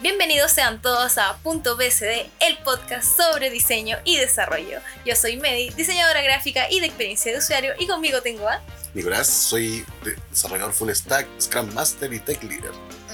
Bienvenidos 0.00 0.52
sean 0.52 0.82
todos 0.82 1.16
a 1.18 1.36
Punto 1.38 1.76
BSD, 1.76 2.26
el 2.40 2.58
podcast 2.62 3.16
sobre 3.16 3.48
diseño 3.50 3.96
y 4.04 4.16
desarrollo. 4.18 4.80
Yo 5.06 5.16
soy 5.16 5.36
Medi, 5.38 5.70
diseñadora 5.70 6.20
gráfica 6.22 6.70
y 6.70 6.80
de 6.80 6.86
experiencia 6.86 7.32
de 7.32 7.38
usuario, 7.38 7.72
y 7.78 7.86
conmigo 7.86 8.20
tengo 8.20 8.48
a. 8.48 8.60
Nicolás, 8.92 9.28
soy 9.28 9.84
de- 10.04 10.16
desarrollador 10.30 10.72
full 10.74 10.90
stack, 10.90 11.26
Scrum 11.40 11.72
Master 11.72 12.12
y 12.12 12.20
Tech 12.20 12.42
Leader. 12.42 12.72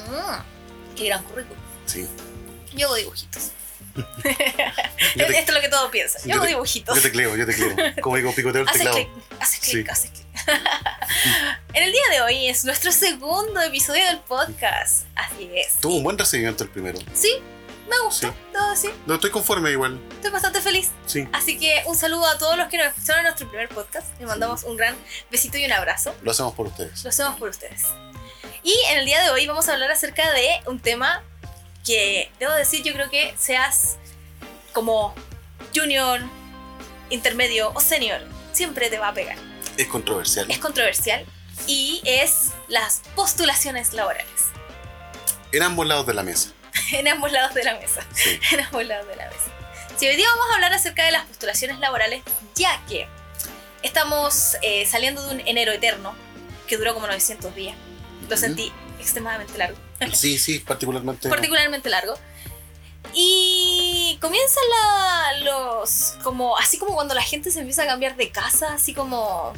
Mm, 0.08 0.96
qué 0.96 1.04
gran 1.06 1.22
currículum. 1.24 1.58
Sí. 1.86 2.08
Yo 2.74 2.86
hago 2.86 2.96
dibujitos. 2.96 3.50
Yo 5.16 5.26
te, 5.26 5.38
Esto 5.38 5.52
es 5.52 5.54
lo 5.54 5.60
que 5.60 5.68
todo 5.68 5.90
piensa. 5.90 6.18
Yo, 6.20 6.26
yo 6.28 6.34
hago 6.34 6.42
te- 6.44 6.48
dibujitos. 6.48 6.96
yo 6.96 7.02
tecleo, 7.02 7.36
yo 7.36 7.46
tecleo. 7.46 7.76
Como 8.02 8.16
digo, 8.16 8.32
picoteo 8.34 8.62
el 8.62 8.68
Haces 8.68 8.82
teclado. 8.82 8.96
clic, 8.96 9.08
haces 9.40 9.60
clic, 9.60 9.86
Sí. 9.86 9.90
haces 9.90 10.10
clic. 10.10 10.26
en 11.74 11.82
el 11.82 11.92
día 11.92 12.02
de 12.12 12.20
hoy 12.22 12.48
es 12.48 12.64
nuestro 12.64 12.92
segundo 12.92 13.60
episodio 13.60 14.04
del 14.06 14.18
podcast. 14.20 15.06
Así 15.14 15.50
es. 15.54 15.74
Tuvo 15.80 15.96
un 15.96 16.02
buen 16.04 16.18
recibimiento 16.18 16.64
el 16.64 16.70
primero. 16.70 16.98
Sí, 17.12 17.34
me 17.88 17.98
gustó, 18.00 18.28
Sí. 18.28 18.34
debo 18.52 18.70
decir. 18.70 18.94
No 19.06 19.14
estoy 19.14 19.30
conforme 19.30 19.70
igual. 19.70 20.00
Estoy 20.12 20.30
bastante 20.30 20.60
feliz. 20.60 20.90
Sí. 21.06 21.28
Así 21.32 21.58
que 21.58 21.82
un 21.86 21.96
saludo 21.96 22.26
a 22.26 22.38
todos 22.38 22.56
los 22.56 22.68
que 22.68 22.78
nos 22.78 22.88
escucharon 22.88 23.20
en 23.20 23.24
nuestro 23.24 23.48
primer 23.48 23.68
podcast. 23.68 24.06
Les 24.18 24.28
mandamos 24.28 24.64
un 24.64 24.76
gran 24.76 24.96
besito 25.30 25.58
y 25.58 25.64
un 25.64 25.72
abrazo. 25.72 26.14
Lo 26.22 26.30
hacemos 26.30 26.54
por 26.54 26.66
ustedes. 26.68 27.02
Lo 27.04 27.10
hacemos 27.10 27.38
por 27.38 27.48
ustedes. 27.48 27.82
Y 28.62 28.74
en 28.90 28.98
el 28.98 29.06
día 29.06 29.22
de 29.22 29.30
hoy 29.30 29.46
vamos 29.46 29.68
a 29.68 29.72
hablar 29.72 29.90
acerca 29.90 30.30
de 30.32 30.48
un 30.66 30.80
tema 30.80 31.22
que, 31.84 32.30
debo 32.38 32.52
decir, 32.52 32.82
yo 32.82 32.92
creo 32.92 33.10
que 33.10 33.34
seas 33.38 33.96
como 34.72 35.14
junior, 35.74 36.20
intermedio 37.08 37.72
o 37.74 37.80
senior, 37.80 38.20
siempre 38.52 38.90
te 38.90 38.98
va 38.98 39.08
a 39.08 39.14
pegar. 39.14 39.36
Es 39.80 39.88
controversial. 39.88 40.50
Es 40.50 40.58
controversial 40.58 41.24
y 41.66 42.00
es 42.04 42.48
las 42.68 43.02
postulaciones 43.14 43.92
laborales. 43.92 44.28
En 45.52 45.62
ambos 45.62 45.86
lados 45.86 46.06
de 46.06 46.14
la 46.14 46.22
mesa. 46.22 46.50
En 46.92 47.06
ambos 47.08 47.30
lados 47.32 47.54
de 47.54 47.64
la 47.64 47.74
mesa. 47.74 48.04
Sí. 48.14 48.38
en 48.52 48.60
ambos 48.60 48.84
lados 48.86 49.06
de 49.08 49.16
la 49.16 49.26
mesa. 49.26 49.50
Sí, 49.96 50.06
hoy 50.06 50.16
día 50.16 50.26
vamos 50.30 50.46
a 50.50 50.54
hablar 50.54 50.72
acerca 50.72 51.04
de 51.04 51.10
las 51.12 51.26
postulaciones 51.26 51.78
laborales, 51.78 52.22
ya 52.54 52.80
que 52.88 53.06
estamos 53.82 54.56
eh, 54.62 54.86
saliendo 54.86 55.22
de 55.26 55.34
un 55.34 55.40
enero 55.46 55.72
eterno 55.72 56.14
que 56.66 56.76
duró 56.76 56.94
como 56.94 57.06
900 57.06 57.54
días. 57.54 57.76
Lo 58.28 58.36
sentí 58.36 58.72
extremadamente 58.98 59.58
largo, 59.58 59.76
Sí, 60.14 60.38
sí, 60.38 60.58
particularmente. 60.60 61.28
particularmente 61.28 61.88
largo. 61.90 62.14
Y 63.12 64.18
comienzan 64.20 64.62
la- 64.70 65.38
los, 65.44 66.14
como, 66.22 66.56
así 66.56 66.78
como 66.78 66.94
cuando 66.94 67.14
la 67.14 67.22
gente 67.22 67.50
se 67.50 67.58
empieza 67.60 67.82
a 67.82 67.86
cambiar 67.86 68.16
de 68.16 68.30
casa, 68.30 68.72
así 68.74 68.94
como, 68.94 69.52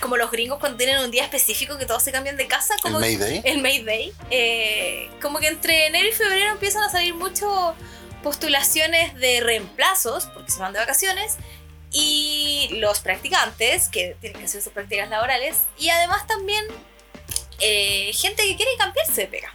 como 0.00 0.16
los 0.16 0.30
gringos 0.30 0.58
cuando 0.58 0.76
tienen 0.76 0.98
un 1.00 1.10
día 1.10 1.24
específico 1.24 1.78
que 1.78 1.86
todos 1.86 2.02
se 2.02 2.12
cambian 2.12 2.36
de 2.36 2.46
casa, 2.46 2.74
el 2.74 2.80
como 2.80 3.00
Mayday. 3.00 3.40
el 3.44 3.62
May 3.62 3.82
Day. 3.82 4.12
eh, 4.30 5.10
como 5.22 5.38
que 5.38 5.48
entre 5.48 5.86
enero 5.86 6.08
y 6.08 6.12
febrero 6.12 6.52
empiezan 6.52 6.82
a 6.82 6.90
salir 6.90 7.14
mucho 7.14 7.74
postulaciones 8.22 9.14
de 9.14 9.40
reemplazos, 9.40 10.26
porque 10.26 10.50
se 10.50 10.58
van 10.58 10.72
de 10.72 10.80
vacaciones, 10.80 11.36
y 11.92 12.68
los 12.72 13.00
practicantes, 13.00 13.88
que 13.88 14.16
tienen 14.20 14.38
que 14.38 14.46
hacer 14.46 14.62
sus 14.62 14.72
prácticas 14.72 15.08
laborales, 15.08 15.58
y 15.78 15.88
además 15.88 16.26
también 16.26 16.64
eh, 17.60 18.10
gente 18.12 18.42
que 18.42 18.56
quiere 18.56 18.72
cambiarse 18.78 19.22
de 19.22 19.26
pega. 19.28 19.52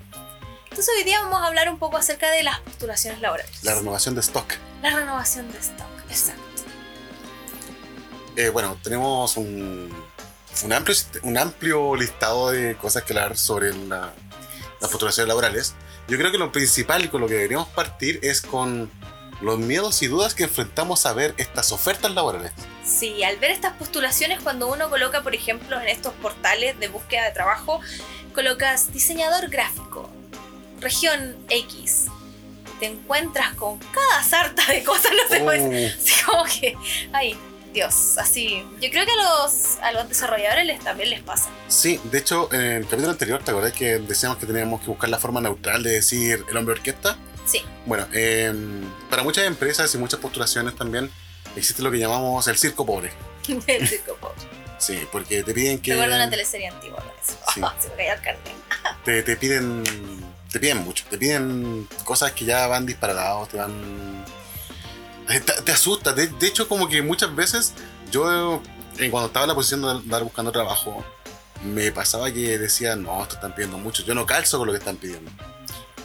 Entonces 0.70 0.94
hoy 0.98 1.04
día 1.04 1.22
vamos 1.22 1.42
a 1.42 1.48
hablar 1.48 1.70
un 1.70 1.78
poco 1.78 1.98
acerca 1.98 2.32
de 2.32 2.44
las 2.44 2.60
postulaciones 2.62 3.20
laborales. 3.20 3.64
La 3.64 3.76
renovación 3.76 4.16
de 4.16 4.22
stock. 4.22 4.54
La 4.82 4.92
renovación 4.92 5.52
de 5.52 5.60
stock, 5.60 6.10
exacto. 6.10 6.42
Eh, 8.38 8.50
bueno, 8.50 8.80
tenemos 8.82 9.36
un, 9.36 9.94
un, 10.64 10.74
amplio, 10.74 10.96
un 11.24 11.38
amplio 11.38 11.96
listado 11.96 12.52
de 12.52 12.76
cosas 12.76 13.04
que 13.04 13.14
hablar 13.14 13.38
sobre 13.38 13.74
la- 13.74 14.14
las 14.80 14.90
postulaciones 14.90 15.28
laborales. 15.28 15.74
Yo 16.08 16.18
creo 16.18 16.32
que 16.32 16.38
lo 16.38 16.52
principal 16.52 17.06
y 17.06 17.08
con 17.08 17.22
lo 17.22 17.28
que 17.28 17.36
deberíamos 17.36 17.68
partir 17.70 18.20
es 18.24 18.42
con 18.42 18.92
los 19.42 19.58
miedos 19.60 20.02
y 20.02 20.08
dudas 20.08 20.34
que 20.36 20.44
enfrentamos 20.44 21.06
a 21.06 21.14
ver 21.14 21.34
estas 21.38 21.72
ofertas 21.72 22.12
laborales. 22.12 22.52
Sí, 22.86 23.24
al 23.24 23.38
ver 23.38 23.52
estas 23.52 23.74
postulaciones, 23.74 24.40
cuando 24.42 24.68
uno 24.68 24.90
coloca, 24.90 25.22
por 25.24 25.34
ejemplo, 25.34 25.80
en 25.80 25.88
estos 25.88 26.14
portales 26.16 26.80
de 26.80 26.88
búsqueda 26.90 27.26
de 27.26 27.32
trabajo, 27.32 27.80
colocas 28.36 28.92
diseñador 28.94 29.50
gráfico, 29.50 30.10
región 30.80 31.38
X, 31.50 32.06
te 32.80 32.88
encuentras 32.88 33.54
con 33.56 33.78
cada 33.78 34.24
sarta 34.24 34.66
de 34.68 34.84
cosas, 34.84 35.12
no 35.12 35.52
sé, 35.52 35.96
así 36.00 36.24
como 36.26 36.44
que, 36.46 36.76
ay, 37.14 37.38
Dios, 37.74 38.18
así. 38.18 38.66
Yo 38.82 38.90
creo 38.90 39.06
que 39.06 39.12
a 39.12 39.44
los, 39.44 39.78
a 39.82 39.92
los 39.94 40.10
desarrolladores 40.10 40.66
les, 40.66 40.80
también 40.84 41.10
les 41.10 41.22
pasa. 41.22 41.50
sí, 41.68 42.00
de 42.04 42.18
hecho, 42.18 42.52
en 42.54 42.62
el 42.62 42.84
capítulo 42.84 43.12
anterior, 43.12 43.42
¿te 43.44 43.52
acordás 43.52 43.74
que 43.74 44.00
decíamos 44.00 44.38
que 44.38 44.46
teníamos 44.46 44.82
que 44.82 44.88
buscar 44.88 45.10
la 45.10 45.20
forma 45.20 45.40
neutral 45.42 45.82
de 45.84 45.92
decir 45.92 46.46
el 46.50 46.58
hombre 46.58 46.76
orquesta? 46.76 47.18
Sí, 47.46 47.64
Bueno, 47.86 48.08
eh, 48.14 48.54
para 49.10 49.24
muchas 49.24 49.46
empresas 49.46 49.94
y 49.96 49.98
muchas 49.98 50.20
postulaciones 50.20 50.76
también 50.76 51.10
existe 51.56 51.82
lo 51.82 51.90
que 51.92 51.98
llamamos 51.98 52.48
el 52.48 52.58
circo 52.58 52.86
pobre. 52.86 53.12
el 53.68 53.88
circo 53.88 54.16
pobre. 54.16 54.36
Sí, 54.78 55.00
porque 55.12 55.44
te 55.44 55.54
piden 55.54 55.80
que... 55.80 55.92
Recuerdo 55.92 56.16
una 56.16 56.30
teleserie 56.30 56.68
antigua 56.68 57.04
eso. 57.24 57.38
Sí. 57.54 57.62
se 57.80 57.90
me 57.90 57.96
cayó 57.96 58.14
el 58.14 58.22
carnet. 58.22 58.54
te, 59.06 59.24
te 59.24 59.36
piden 59.38 59.84
te 60.52 60.60
piden 60.60 60.80
mucho 60.80 61.06
te 61.10 61.18
piden 61.18 61.88
cosas 62.04 62.34
que 62.34 62.44
ya 62.44 62.68
van 62.68 62.86
disparados 62.86 63.48
te 63.48 63.56
van 63.58 63.72
te, 65.28 65.40
te 65.40 65.72
asusta 65.72 66.14
de, 66.14 66.28
de 66.28 66.48
hecho 66.48 66.68
como 66.68 66.88
que 66.88 67.02
muchas 67.02 67.36
veces 67.36 67.74
yo 68.12 68.62
eh, 69.00 69.10
cuando 69.10 69.28
estaba 69.28 69.46
en 69.46 69.50
la 69.50 69.56
posición 69.56 69.82
de 69.82 69.90
andar 69.90 70.24
buscando 70.24 70.52
trabajo 70.52 71.04
me 71.64 71.92
pasaba 71.92 72.32
que 72.32 72.58
decía 72.58 72.96
no 72.96 73.22
esto 73.22 73.36
están 73.36 73.54
pidiendo 73.54 73.78
mucho 73.78 74.04
yo 74.04 74.16
no 74.16 74.26
calzo 74.26 74.58
con 74.58 74.68
lo 74.68 74.74
que 74.74 74.80
están 74.80 74.98
pidiendo 74.98 75.32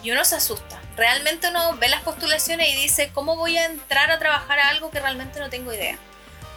y 0.06 0.12
uno 0.12 0.24
se 0.24 0.36
asusta. 0.36 0.80
Realmente 0.96 1.48
uno 1.48 1.76
ve 1.78 1.88
las 1.88 2.02
postulaciones 2.02 2.68
y 2.68 2.76
dice, 2.76 3.10
¿cómo 3.12 3.34
voy 3.34 3.58
a 3.58 3.64
entrar 3.66 4.12
a 4.12 4.20
trabajar 4.20 4.60
a 4.60 4.68
algo 4.68 4.88
que 4.92 5.00
realmente 5.00 5.40
no 5.40 5.50
tengo 5.50 5.72
idea? 5.72 5.98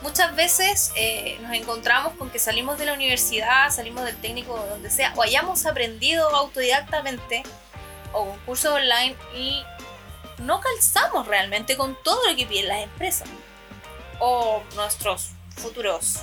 Muchas 0.03 0.35
veces 0.35 0.91
eh, 0.95 1.39
nos 1.41 1.53
encontramos 1.53 2.13
con 2.13 2.29
que 2.29 2.37
salimos 2.37 2.77
de 2.77 2.85
la 2.85 2.93
universidad, 2.93 3.71
salimos 3.71 4.05
del 4.05 4.15
técnico 4.17 4.55
donde 4.69 4.91
sea, 4.91 5.13
o 5.15 5.23
hayamos 5.23 5.65
aprendido 5.65 6.29
autodidactamente 6.29 7.41
o 8.13 8.25
con 8.25 8.39
cursos 8.41 8.71
online 8.71 9.15
y 9.35 9.63
no 10.39 10.59
calzamos 10.61 11.27
realmente 11.27 11.75
con 11.77 11.97
todo 12.03 12.19
lo 12.29 12.35
que 12.35 12.45
piden 12.45 12.67
las 12.67 12.83
empresas 12.83 13.27
o 14.19 14.63
nuestros 14.75 15.29
futuros 15.55 16.19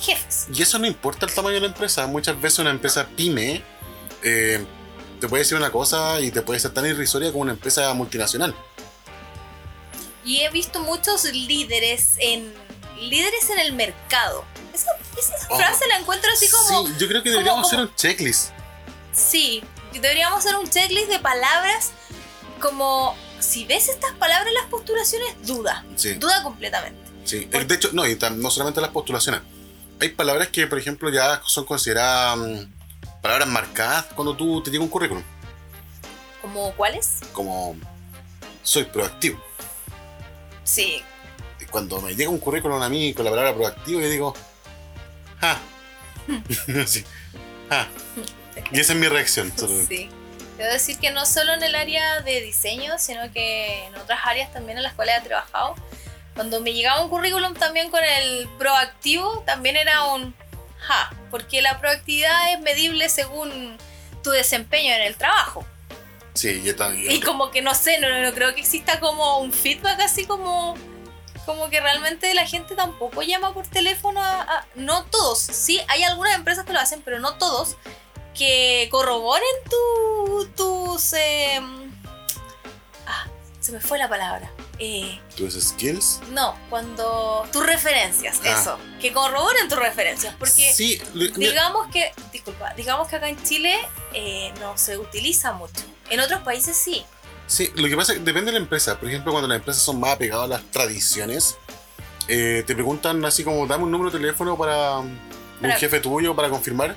jefes. 0.00 0.46
y 0.52 0.62
eso 0.62 0.78
no 0.78 0.86
importa 0.86 1.26
el 1.26 1.32
tamaño 1.34 1.54
de 1.56 1.60
la 1.62 1.66
empresa 1.66 2.06
muchas 2.06 2.40
veces 2.40 2.58
una 2.60 2.70
empresa 2.70 3.06
pyme 3.16 3.62
eh, 4.22 4.64
te 5.20 5.28
puede 5.28 5.42
decir 5.42 5.56
una 5.58 5.70
cosa 5.70 6.20
y 6.20 6.30
te 6.30 6.40
puede 6.42 6.58
ser 6.60 6.72
tan 6.72 6.86
irrisoria 6.86 7.30
como 7.30 7.42
una 7.42 7.52
empresa 7.52 7.92
multinacional 7.94 8.54
Y 10.24 10.42
he 10.42 10.50
visto 10.50 10.80
muchos 10.80 11.24
líderes 11.24 12.14
en 12.18 12.52
líderes 12.98 13.48
en 13.48 13.58
el 13.58 13.72
mercado. 13.72 14.44
Esa, 14.74 14.90
esa 15.18 15.34
Oh. 15.48 15.56
frase 15.56 15.86
la 15.88 15.96
encuentro 15.98 16.30
así 16.32 16.48
como 16.50 16.86
sí 16.86 16.94
yo 16.98 17.08
creo 17.08 17.22
que 17.22 17.30
como- 17.30 17.38
deberíamos 17.40 17.62
como- 17.62 17.66
hacer 17.66 17.80
un 17.80 17.94
checklist 17.96 18.50
sí, 19.12 19.62
deberíamos 19.92 20.38
hacer 20.38 20.54
un 20.56 20.68
checklist 20.68 21.08
de 21.08 21.18
palabras 21.18 21.90
como 22.60 23.16
si 23.40 23.64
ves 23.64 23.88
estas 23.88 24.12
palabras 24.12 24.48
en 24.48 24.54
las 24.54 24.66
postulaciones, 24.66 25.34
duda, 25.46 25.84
sí 25.96 26.14
duda 26.14 26.42
completamente. 26.42 27.00
Sí, 27.24 27.40
Por- 27.50 27.66
de 27.66 27.74
hecho, 27.74 27.90
no, 27.92 28.06
y 28.06 28.18
no 28.36 28.50
solamente 28.50 28.80
las 28.80 28.90
postulaciones. 28.90 29.40
Hay 30.00 30.10
palabras 30.10 30.48
que, 30.48 30.66
por 30.66 30.78
ejemplo, 30.78 31.10
ya 31.10 31.42
son 31.44 31.64
consideradas 31.64 32.38
mm, 32.38 33.20
palabras 33.22 33.48
marcadas 33.48 34.06
cuando 34.14 34.34
tú 34.36 34.62
te 34.62 34.70
llega 34.70 34.82
un 34.82 34.88
currículum. 34.88 35.22
¿Como 36.40 36.72
cuáles? 36.74 37.18
Como 37.32 37.76
soy 38.62 38.84
proactivo. 38.84 39.42
Sí, 40.64 41.02
Y 41.60 41.64
Cuando 41.66 42.00
me 42.00 42.14
llega 42.14 42.30
un 42.30 42.38
currículum 42.38 42.80
a 42.80 42.88
mí 42.88 43.12
con 43.12 43.24
la 43.24 43.30
palabra 43.30 43.54
proactivo, 43.54 44.00
yo 44.00 44.08
digo, 44.08 44.34
¡ah! 45.42 45.58
sí, 46.86 47.04
¡ah! 47.70 47.86
Y 48.72 48.80
esa 48.80 48.92
es 48.94 48.98
mi 48.98 49.08
reacción. 49.08 49.52
sí. 49.88 50.08
Debo 50.60 50.72
decir 50.74 50.98
que 50.98 51.10
no 51.10 51.24
solo 51.24 51.54
en 51.54 51.62
el 51.62 51.74
área 51.74 52.20
de 52.20 52.42
diseño, 52.42 52.98
sino 52.98 53.32
que 53.32 53.86
en 53.86 53.94
otras 53.96 54.20
áreas 54.24 54.52
también 54.52 54.76
en 54.76 54.82
las 54.84 54.92
cuales 54.92 55.16
he 55.16 55.20
trabajado. 55.22 55.74
Cuando 56.34 56.60
me 56.60 56.74
llegaba 56.74 57.00
un 57.02 57.08
currículum 57.08 57.54
también 57.54 57.90
con 57.90 58.04
el 58.04 58.46
proactivo, 58.58 59.42
también 59.46 59.76
era 59.78 60.04
un 60.04 60.34
ja, 60.78 61.10
porque 61.30 61.62
la 61.62 61.80
proactividad 61.80 62.52
es 62.52 62.60
medible 62.60 63.08
según 63.08 63.78
tu 64.22 64.30
desempeño 64.32 64.92
en 64.94 65.00
el 65.00 65.16
trabajo. 65.16 65.64
Sí, 66.34 66.60
y, 66.62 66.68
está- 66.68 66.94
y- 66.94 67.08
Y 67.08 67.20
como 67.20 67.50
que 67.50 67.62
no 67.62 67.74
sé, 67.74 67.98
no, 67.98 68.08
no 68.22 68.32
creo 68.34 68.54
que 68.54 68.60
exista 68.60 69.00
como 69.00 69.38
un 69.38 69.54
feedback 69.54 69.98
así 70.00 70.26
como 70.26 70.76
como 71.46 71.70
que 71.70 71.80
realmente 71.80 72.32
la 72.34 72.46
gente 72.46 72.76
tampoco 72.76 73.22
llama 73.22 73.54
por 73.54 73.66
teléfono 73.66 74.20
a, 74.22 74.42
a- 74.42 74.66
no 74.74 75.04
todos, 75.06 75.38
sí, 75.40 75.80
hay 75.88 76.02
algunas 76.04 76.34
empresas 76.34 76.66
que 76.66 76.72
lo 76.74 76.80
hacen, 76.80 77.00
pero 77.02 77.18
no 77.18 77.34
todos 77.38 77.76
que 78.34 78.88
corroboren 78.90 79.42
tu, 79.68 80.46
tus 80.56 81.12
em, 81.14 81.90
ah, 83.06 83.26
se 83.60 83.72
me 83.72 83.80
fue 83.80 83.98
la 83.98 84.08
palabra. 84.08 84.50
Eh, 84.78 85.20
tus 85.36 85.54
skills. 85.60 86.20
no, 86.32 86.56
cuando 86.70 87.46
tus 87.52 87.66
referencias, 87.66 88.40
Ah. 88.44 88.58
eso, 88.60 88.78
que 89.00 89.12
corroboren 89.12 89.68
tus 89.68 89.78
referencias, 89.78 90.34
porque 90.38 90.72
Sí, 90.72 90.98
digamos 91.36 91.88
que, 91.92 92.12
disculpa, 92.32 92.72
digamos 92.74 93.06
que 93.08 93.16
acá 93.16 93.28
en 93.28 93.42
Chile 93.42 93.76
eh, 94.14 94.52
no 94.60 94.76
se 94.78 94.96
utiliza 94.98 95.52
mucho 95.52 95.82
En 96.08 96.18
otros 96.20 96.40
países 96.42 96.76
sí. 96.76 97.04
Sí, 97.46 97.70
lo 97.76 97.88
que 97.88 97.96
pasa 97.96 98.12
es 98.12 98.18
que 98.18 98.24
depende 98.24 98.46
de 98.52 98.58
la 98.58 98.62
empresa. 98.64 98.98
Por 98.98 99.08
ejemplo, 99.08 99.32
cuando 99.32 99.48
las 99.48 99.58
empresas 99.58 99.82
son 99.82 100.00
más 100.00 100.14
apegadas 100.14 100.44
a 100.46 100.48
las 100.48 100.62
tradiciones, 100.70 101.56
eh, 102.26 102.64
te 102.66 102.74
preguntan 102.74 103.24
así 103.24 103.44
como, 103.44 103.66
dame 103.66 103.84
un 103.84 103.90
número 103.90 104.10
de 104.10 104.18
teléfono 104.18 104.56
para 104.56 105.02
Para- 105.60 105.74
un 105.74 105.78
jefe 105.80 106.00
tuyo 106.00 106.34
para 106.34 106.48
confirmar. 106.48 106.96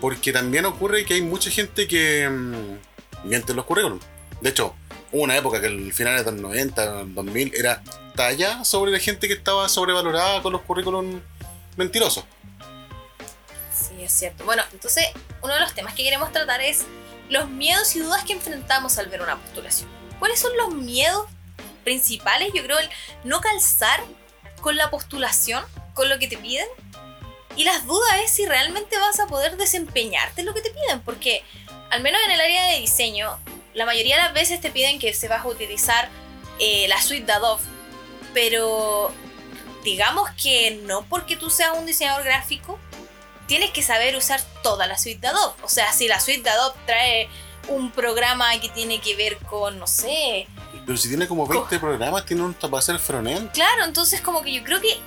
Porque 0.00 0.32
también 0.32 0.66
ocurre 0.66 1.04
que 1.04 1.14
hay 1.14 1.22
mucha 1.22 1.50
gente 1.50 1.88
que 1.88 2.28
mm, 2.28 3.28
miente 3.28 3.52
en 3.52 3.56
los 3.56 3.64
currículums. 3.64 4.04
De 4.40 4.50
hecho, 4.50 4.74
hubo 5.12 5.22
una 5.22 5.36
época 5.36 5.60
que 5.60 5.68
el 5.68 5.92
finales 5.92 6.24
de 6.24 6.32
los 6.32 6.40
90, 6.40 7.04
2000, 7.06 7.54
era 7.54 7.82
talla 8.14 8.64
sobre 8.64 8.92
la 8.92 8.98
gente 8.98 9.28
que 9.28 9.34
estaba 9.34 9.68
sobrevalorada 9.68 10.42
con 10.42 10.52
los 10.52 10.62
currículums 10.62 11.22
mentirosos. 11.76 12.24
Sí, 13.72 14.02
es 14.02 14.12
cierto. 14.12 14.44
Bueno, 14.44 14.62
entonces 14.72 15.06
uno 15.42 15.54
de 15.54 15.60
los 15.60 15.74
temas 15.74 15.94
que 15.94 16.04
queremos 16.04 16.32
tratar 16.32 16.60
es 16.60 16.84
los 17.30 17.48
miedos 17.48 17.94
y 17.96 18.00
dudas 18.00 18.24
que 18.24 18.32
enfrentamos 18.32 18.98
al 18.98 19.08
ver 19.08 19.22
una 19.22 19.36
postulación. 19.36 19.88
¿Cuáles 20.18 20.38
son 20.38 20.56
los 20.56 20.74
miedos 20.74 21.26
principales? 21.82 22.52
Yo 22.54 22.62
creo 22.62 22.78
el 22.78 22.88
no 23.24 23.40
calzar 23.40 24.00
con 24.60 24.76
la 24.76 24.90
postulación, 24.90 25.64
con 25.94 26.08
lo 26.08 26.18
que 26.18 26.28
te 26.28 26.36
piden. 26.36 26.66
Y 27.56 27.64
las 27.64 27.86
dudas 27.86 28.10
es 28.24 28.30
si 28.30 28.46
realmente 28.46 28.98
vas 28.98 29.20
a 29.20 29.26
poder 29.26 29.56
desempeñarte 29.56 30.40
en 30.40 30.46
lo 30.46 30.54
que 30.54 30.60
te 30.60 30.70
piden, 30.70 31.00
porque 31.02 31.44
al 31.90 32.02
menos 32.02 32.20
en 32.26 32.32
el 32.32 32.40
área 32.40 32.66
de 32.68 32.80
diseño, 32.80 33.38
la 33.74 33.86
mayoría 33.86 34.16
de 34.16 34.22
las 34.22 34.34
veces 34.34 34.60
te 34.60 34.70
piden 34.70 34.98
que 34.98 35.14
se 35.14 35.28
vas 35.28 35.44
a 35.44 35.48
utilizar 35.48 36.08
eh, 36.58 36.86
la 36.88 37.00
suite 37.00 37.26
de 37.26 37.32
Adobe, 37.32 37.62
pero 38.32 39.12
digamos 39.84 40.28
que 40.42 40.80
no 40.84 41.04
porque 41.04 41.36
tú 41.36 41.50
seas 41.50 41.76
un 41.78 41.86
diseñador 41.86 42.24
gráfico, 42.24 42.78
tienes 43.46 43.70
que 43.70 43.82
saber 43.82 44.16
usar 44.16 44.40
toda 44.62 44.86
la 44.86 44.98
suite 44.98 45.20
de 45.20 45.28
Adobe. 45.28 45.54
O 45.62 45.68
sea, 45.68 45.92
si 45.92 46.08
la 46.08 46.18
suite 46.20 46.42
de 46.42 46.50
Adobe 46.50 46.76
trae 46.86 47.28
un 47.68 47.90
programa 47.90 48.58
que 48.60 48.68
tiene 48.68 49.00
que 49.00 49.16
ver 49.16 49.38
con, 49.38 49.78
no 49.78 49.86
sé, 49.86 50.46
Pero 50.84 50.98
si 50.98 51.08
tiene 51.08 51.26
como 51.26 51.46
20 51.46 51.78
programas, 51.78 52.26
tiene 52.26 52.42
un 52.42 52.54
para 52.54 52.78
hacer 52.78 52.98
frontend. 52.98 53.52
claro, 53.52 53.84
entonces 53.84 54.20
como 54.20 54.42
que 54.42 54.52
yo 54.52 54.62
creo 54.64 54.80
que 54.80 54.98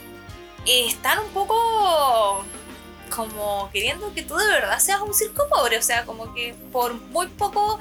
están 0.67 1.19
un 1.19 1.29
poco 1.29 2.43
como 3.15 3.69
queriendo 3.71 4.13
que 4.13 4.21
tú 4.21 4.35
de 4.35 4.45
verdad 4.47 4.79
seas 4.79 5.01
un 5.01 5.13
circo 5.13 5.47
pobre, 5.49 5.77
o 5.77 5.81
sea, 5.81 6.05
como 6.05 6.33
que 6.33 6.53
por 6.71 6.93
muy 6.93 7.27
poco 7.27 7.79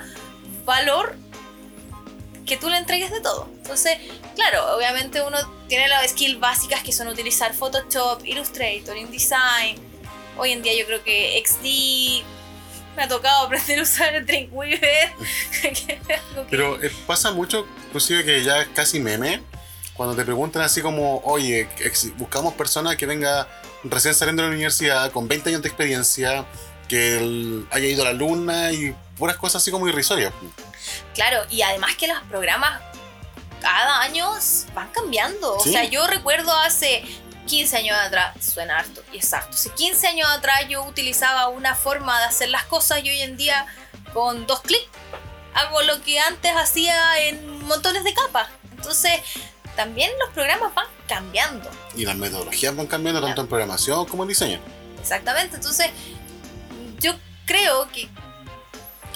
valor 0.64 1.16
que 2.46 2.56
tú 2.56 2.68
le 2.70 2.76
entregues 2.78 3.10
de 3.10 3.20
todo. 3.20 3.48
Entonces, 3.56 3.98
claro, 4.36 4.76
obviamente 4.76 5.20
uno 5.22 5.36
tiene 5.68 5.88
las 5.88 6.08
skills 6.10 6.38
básicas 6.38 6.82
que 6.82 6.92
son 6.92 7.08
utilizar 7.08 7.52
Photoshop, 7.54 8.24
Illustrator, 8.24 8.96
InDesign. 8.96 9.76
Hoy 10.38 10.52
en 10.52 10.62
día 10.62 10.74
yo 10.78 10.86
creo 10.86 11.02
que 11.02 11.42
XD 11.44 12.24
me 12.96 13.02
ha 13.02 13.08
tocado 13.08 13.46
aprender 13.46 13.80
a 13.80 13.82
usar 13.82 14.24
Dreamweaver. 14.24 15.12
algo 16.30 16.46
que- 16.46 16.48
Pero 16.50 16.80
eh, 16.82 16.90
pasa 17.06 17.32
mucho, 17.32 17.66
inclusive 17.86 18.24
que 18.24 18.44
ya 18.44 18.60
es 18.62 18.68
casi 18.68 19.00
meme, 19.00 19.42
cuando 19.96 20.14
te 20.14 20.24
preguntan 20.24 20.62
así 20.62 20.82
como, 20.82 21.18
oye, 21.24 21.68
buscamos 22.16 22.54
personas 22.54 22.96
que 22.96 23.06
venga 23.06 23.46
recién 23.84 24.14
saliendo 24.14 24.42
de 24.42 24.48
la 24.48 24.54
universidad, 24.54 25.10
con 25.12 25.28
20 25.28 25.50
años 25.50 25.62
de 25.62 25.68
experiencia, 25.68 26.44
que 26.88 27.18
el- 27.18 27.66
haya 27.70 27.86
ido 27.86 28.02
a 28.02 28.06
la 28.06 28.12
luna 28.12 28.72
y 28.72 28.94
puras 29.18 29.36
cosas 29.36 29.62
así 29.62 29.70
como 29.70 29.88
irrisorias. 29.88 30.32
Claro, 31.14 31.42
y 31.50 31.62
además 31.62 31.96
que 31.96 32.06
los 32.08 32.18
programas 32.24 32.80
cada 33.60 34.00
año 34.02 34.30
van 34.74 34.88
cambiando. 34.92 35.58
Sí. 35.60 35.70
O 35.70 35.72
sea, 35.72 35.84
yo 35.84 36.06
recuerdo 36.06 36.52
hace 36.58 37.02
15 37.46 37.76
años 37.78 37.96
atrás, 37.98 38.36
suena 38.44 38.78
harto, 38.78 39.02
y 39.12 39.18
es 39.18 39.32
harto. 39.32 39.50
Hace 39.54 39.70
15 39.70 40.06
años 40.08 40.28
atrás 40.28 40.60
yo 40.68 40.82
utilizaba 40.84 41.48
una 41.48 41.74
forma 41.74 42.18
de 42.20 42.26
hacer 42.26 42.50
las 42.50 42.64
cosas 42.64 43.02
y 43.02 43.10
hoy 43.10 43.20
en 43.22 43.36
día 43.36 43.66
con 44.12 44.46
dos 44.46 44.60
clics 44.60 44.88
hago 45.54 45.80
lo 45.82 46.00
que 46.02 46.20
antes 46.20 46.52
hacía 46.54 47.18
en 47.20 47.64
montones 47.64 48.04
de 48.04 48.12
capas. 48.14 48.48
Entonces, 48.76 49.20
también 49.76 50.10
los 50.18 50.30
programas 50.30 50.74
van 50.74 50.86
cambiando. 51.06 51.70
Y 51.94 52.04
las 52.04 52.16
metodologías 52.16 52.74
van 52.74 52.86
cambiando 52.86 53.22
tanto 53.22 53.42
en 53.42 53.46
programación 53.46 54.06
como 54.06 54.24
en 54.24 54.30
diseño. 54.30 54.60
Exactamente, 55.00 55.56
entonces 55.56 55.90
yo 56.98 57.14
creo 57.44 57.86
que 57.92 58.08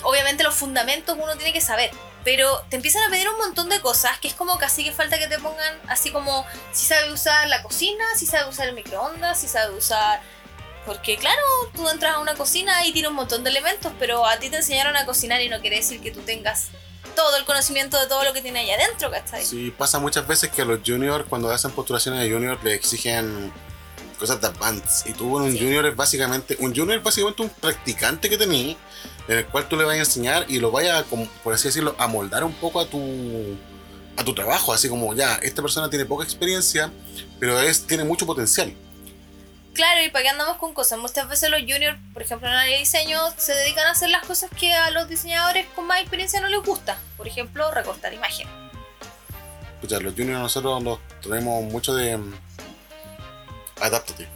obviamente 0.03 0.45
los 0.45 0.55
fundamentos 0.55 1.17
uno 1.21 1.35
tiene 1.37 1.53
que 1.53 1.61
saber, 1.61 1.91
pero 2.23 2.63
te 2.69 2.77
empiezan 2.77 3.03
a 3.05 3.11
pedir 3.11 3.29
un 3.29 3.39
montón 3.39 3.69
de 3.69 3.81
cosas 3.81 4.19
que 4.21 4.29
es 4.29 4.35
como 4.35 4.59
casi 4.59 4.85
que 4.85 4.93
falta 4.93 5.19
que 5.19 5.27
te 5.27 5.39
pongan 5.39 5.79
así 5.89 6.13
como 6.13 6.47
si 6.73 6.87
sabe 6.87 7.13
usar 7.13 7.49
la 7.49 7.63
cocina, 7.63 8.05
si 8.17 8.27
sabe 8.27 8.49
usar 8.49 8.69
el 8.69 8.75
microondas, 8.75 9.41
si 9.41 9.49
sabe 9.49 9.75
usar... 9.75 10.21
Porque 10.87 11.19
claro, 11.19 11.43
tú 11.75 11.89
entras 11.89 12.15
a 12.15 12.19
una 12.21 12.35
cocina 12.35 12.87
y 12.87 12.93
tiene 12.93 13.09
un 13.09 13.15
montón 13.15 13.45
de 13.45 13.51
elementos, 13.51 13.93
pero 13.99 14.25
a 14.27 14.39
ti 14.39 14.49
te 14.49 14.57
enseñaron 14.57 14.97
a 14.97 15.05
cocinar 15.05 15.41
y 15.43 15.49
no 15.49 15.61
quiere 15.61 15.77
decir 15.77 16.01
que 16.01 16.11
tú 16.11 16.21
tengas 16.21 16.69
todo 17.11 17.37
el 17.37 17.45
conocimiento 17.45 17.99
de 17.99 18.07
todo 18.07 18.25
lo 18.25 18.33
que 18.33 18.43
tiene 18.43 18.61
ahí 18.61 18.71
adentro, 18.71 19.11
¿cachai? 19.11 19.45
Sí, 19.45 19.73
pasa 19.77 19.99
muchas 19.99 20.27
veces 20.27 20.51
que 20.51 20.63
a 20.63 20.65
los 20.65 20.81
juniors, 20.85 21.25
cuando 21.29 21.51
hacen 21.51 21.71
postulaciones 21.73 22.21
de 22.23 22.31
junior, 22.31 22.59
le 22.63 22.75
exigen 22.75 23.53
cosas 24.19 24.41
de 24.41 24.47
advance. 24.49 25.09
Y 25.09 25.13
tú 25.15 25.39
en 25.39 25.45
un 25.45 25.53
Sí. 25.53 25.59
junior 25.59 25.87
es 25.87 25.97
básicamente, 25.97 26.57
un 26.61 26.75
junior 26.75 26.99
es 26.99 27.03
básicamente 27.03 27.43
un 27.43 27.49
practicante 27.49 28.29
que 28.29 28.37
tenés, 28.37 28.77
en 29.29 29.39
el 29.39 29.47
cual 29.47 29.67
tú 29.69 29.77
le 29.77 29.85
vas 29.85 29.95
a 29.95 29.99
enseñar 29.99 30.45
y 30.49 30.59
lo 30.59 30.71
vayas, 30.71 31.05
por 31.43 31.55
así 31.55 31.69
decirlo, 31.69 31.95
a 31.99 32.07
moldar 32.07 32.45
un 32.45 32.53
poco 32.55 32.81
a 32.81 32.87
tu 32.87 33.57
a 34.17 34.25
tu 34.25 34.35
trabajo, 34.35 34.73
así 34.75 34.87
como 34.89 35.15
ya, 35.15 35.37
esta 35.37 35.63
persona 35.63 35.89
tiene 35.89 36.05
poca 36.05 36.25
experiencia, 36.25 36.93
pero 37.39 37.59
es, 37.61 37.87
tiene 37.87 38.05
mucho 38.05 38.27
potencial. 38.27 38.75
Claro, 39.75 40.03
y 40.03 40.11
para 40.11 40.25
qué 40.25 40.29
andamos 40.31 40.57
con 40.57 40.75
cosas. 40.75 40.99
Muchas 40.99 41.29
veces 41.29 41.49
los 41.49 41.61
juniors, 41.61 41.99
por 42.13 42.23
ejemplo, 42.23 42.49
en 42.49 42.55
el 42.55 42.61
área 42.61 42.73
de 42.75 42.81
diseño, 42.81 43.19
se 43.37 43.55
dedican 43.55 43.87
a 43.87 43.93
hacer 43.93 44.11
las 44.11 44.27
cosas 44.27 44.51
que 44.51 44.75
a 44.75 44.91
los 44.91 45.09
diseñadores 45.09 45.67
con 45.75 45.87
más 45.87 46.01
experiencia 46.01 46.41
no 46.41 46.49
les 46.49 46.63
gusta. 46.63 46.99
Por 47.17 47.29
ejemplo, 47.29 47.71
recortar 47.71 48.13
imágenes. 48.13 48.53
Escucha, 49.75 50.01
los 50.01 50.15
juniors 50.15 50.41
nosotros 50.41 50.83
los 50.83 50.99
tenemos 51.23 51.65
mucho 51.65 51.95
de 51.95 52.17
mm, 52.17 52.35
adáptate. 53.81 54.29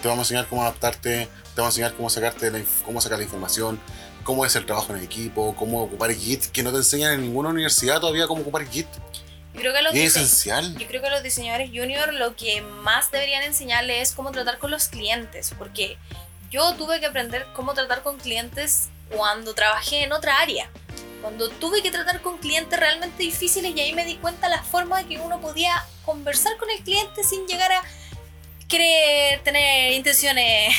Te 0.00 0.06
vamos 0.06 0.18
a 0.18 0.34
enseñar 0.34 0.46
cómo 0.46 0.62
adaptarte, 0.62 1.26
te 1.26 1.60
vamos 1.60 1.74
a 1.74 1.80
enseñar 1.80 1.94
cómo 1.94 2.10
sacarte 2.10 2.50
la 2.50 2.60
cómo 2.84 3.00
sacar 3.00 3.18
la 3.18 3.24
información, 3.24 3.80
cómo 4.22 4.44
es 4.44 4.54
el 4.54 4.64
trabajo 4.66 4.94
en 4.94 5.02
equipo, 5.02 5.56
cómo 5.56 5.82
ocupar 5.82 6.14
Git, 6.14 6.46
que 6.52 6.62
no 6.62 6.70
te 6.70 6.76
enseñan 6.76 7.14
en 7.14 7.22
ninguna 7.22 7.48
universidad 7.48 7.98
todavía 8.00 8.28
cómo 8.28 8.42
ocupar 8.42 8.64
Git. 8.68 8.86
Creo 9.58 9.72
que 9.72 9.82
los, 9.82 9.94
es 9.94 10.16
esencial. 10.16 10.76
yo 10.78 10.86
creo 10.86 11.00
que 11.00 11.08
a 11.08 11.10
los 11.10 11.22
diseñadores 11.22 11.70
junior 11.70 12.14
lo 12.14 12.36
que 12.36 12.60
más 12.60 13.10
deberían 13.10 13.42
enseñarles 13.42 14.10
es 14.10 14.14
cómo 14.14 14.30
tratar 14.30 14.58
con 14.58 14.70
los 14.70 14.88
clientes. 14.88 15.52
Porque 15.58 15.98
yo 16.50 16.74
tuve 16.74 17.00
que 17.00 17.06
aprender 17.06 17.46
cómo 17.54 17.74
tratar 17.74 18.02
con 18.02 18.18
clientes 18.18 18.88
cuando 19.10 19.54
trabajé 19.54 20.04
en 20.04 20.12
otra 20.12 20.40
área. 20.40 20.70
Cuando 21.20 21.48
tuve 21.48 21.82
que 21.82 21.90
tratar 21.90 22.20
con 22.20 22.38
clientes 22.38 22.78
realmente 22.78 23.22
difíciles 23.22 23.74
y 23.74 23.80
ahí 23.80 23.92
me 23.92 24.04
di 24.04 24.16
cuenta 24.16 24.48
la 24.48 24.62
forma 24.62 24.98
de 24.98 25.06
que 25.08 25.18
uno 25.18 25.40
podía 25.40 25.84
conversar 26.04 26.56
con 26.56 26.70
el 26.70 26.78
cliente 26.84 27.24
sin 27.24 27.46
llegar 27.46 27.72
a 27.72 27.82
querer 28.68 29.42
tener 29.42 29.92
intenciones 29.92 30.74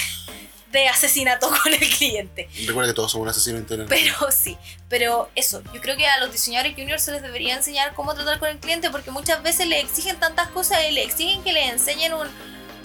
de 0.72 0.88
asesinato 0.88 1.50
con 1.64 1.74
el 1.74 1.80
cliente. 1.80 2.50
Recuerda 2.66 2.92
que 2.92 2.96
todos 2.96 3.12
somos 3.12 3.24
un 3.24 3.30
asesino 3.30 3.58
interno. 3.58 3.86
Pero 3.88 4.14
sí, 4.32 4.58
pero 4.88 5.30
eso, 5.36 5.62
yo 5.74 5.82
creo 5.82 5.98
que 5.98 6.08
a 6.08 6.20
los 6.20 6.32
diseñadores 6.32 6.74
juniors 6.76 7.04
se 7.04 7.12
les 7.12 7.22
debería 7.22 7.56
enseñar 7.56 7.94
cómo 7.94 8.14
tratar 8.14 8.40
con 8.40 8.50
el 8.50 8.60
cliente 8.60 8.90
porque 8.90 9.12
muchas 9.12 9.42
veces 9.44 9.68
le 9.68 9.80
exigen 9.80 10.20
tantas 10.20 10.48
cosas 10.50 10.80
y 10.90 10.92
le 10.92 11.04
exigen 11.04 11.44
que 11.44 11.54
le 11.54 11.68
enseñen 11.68 12.14
un, 12.14 12.28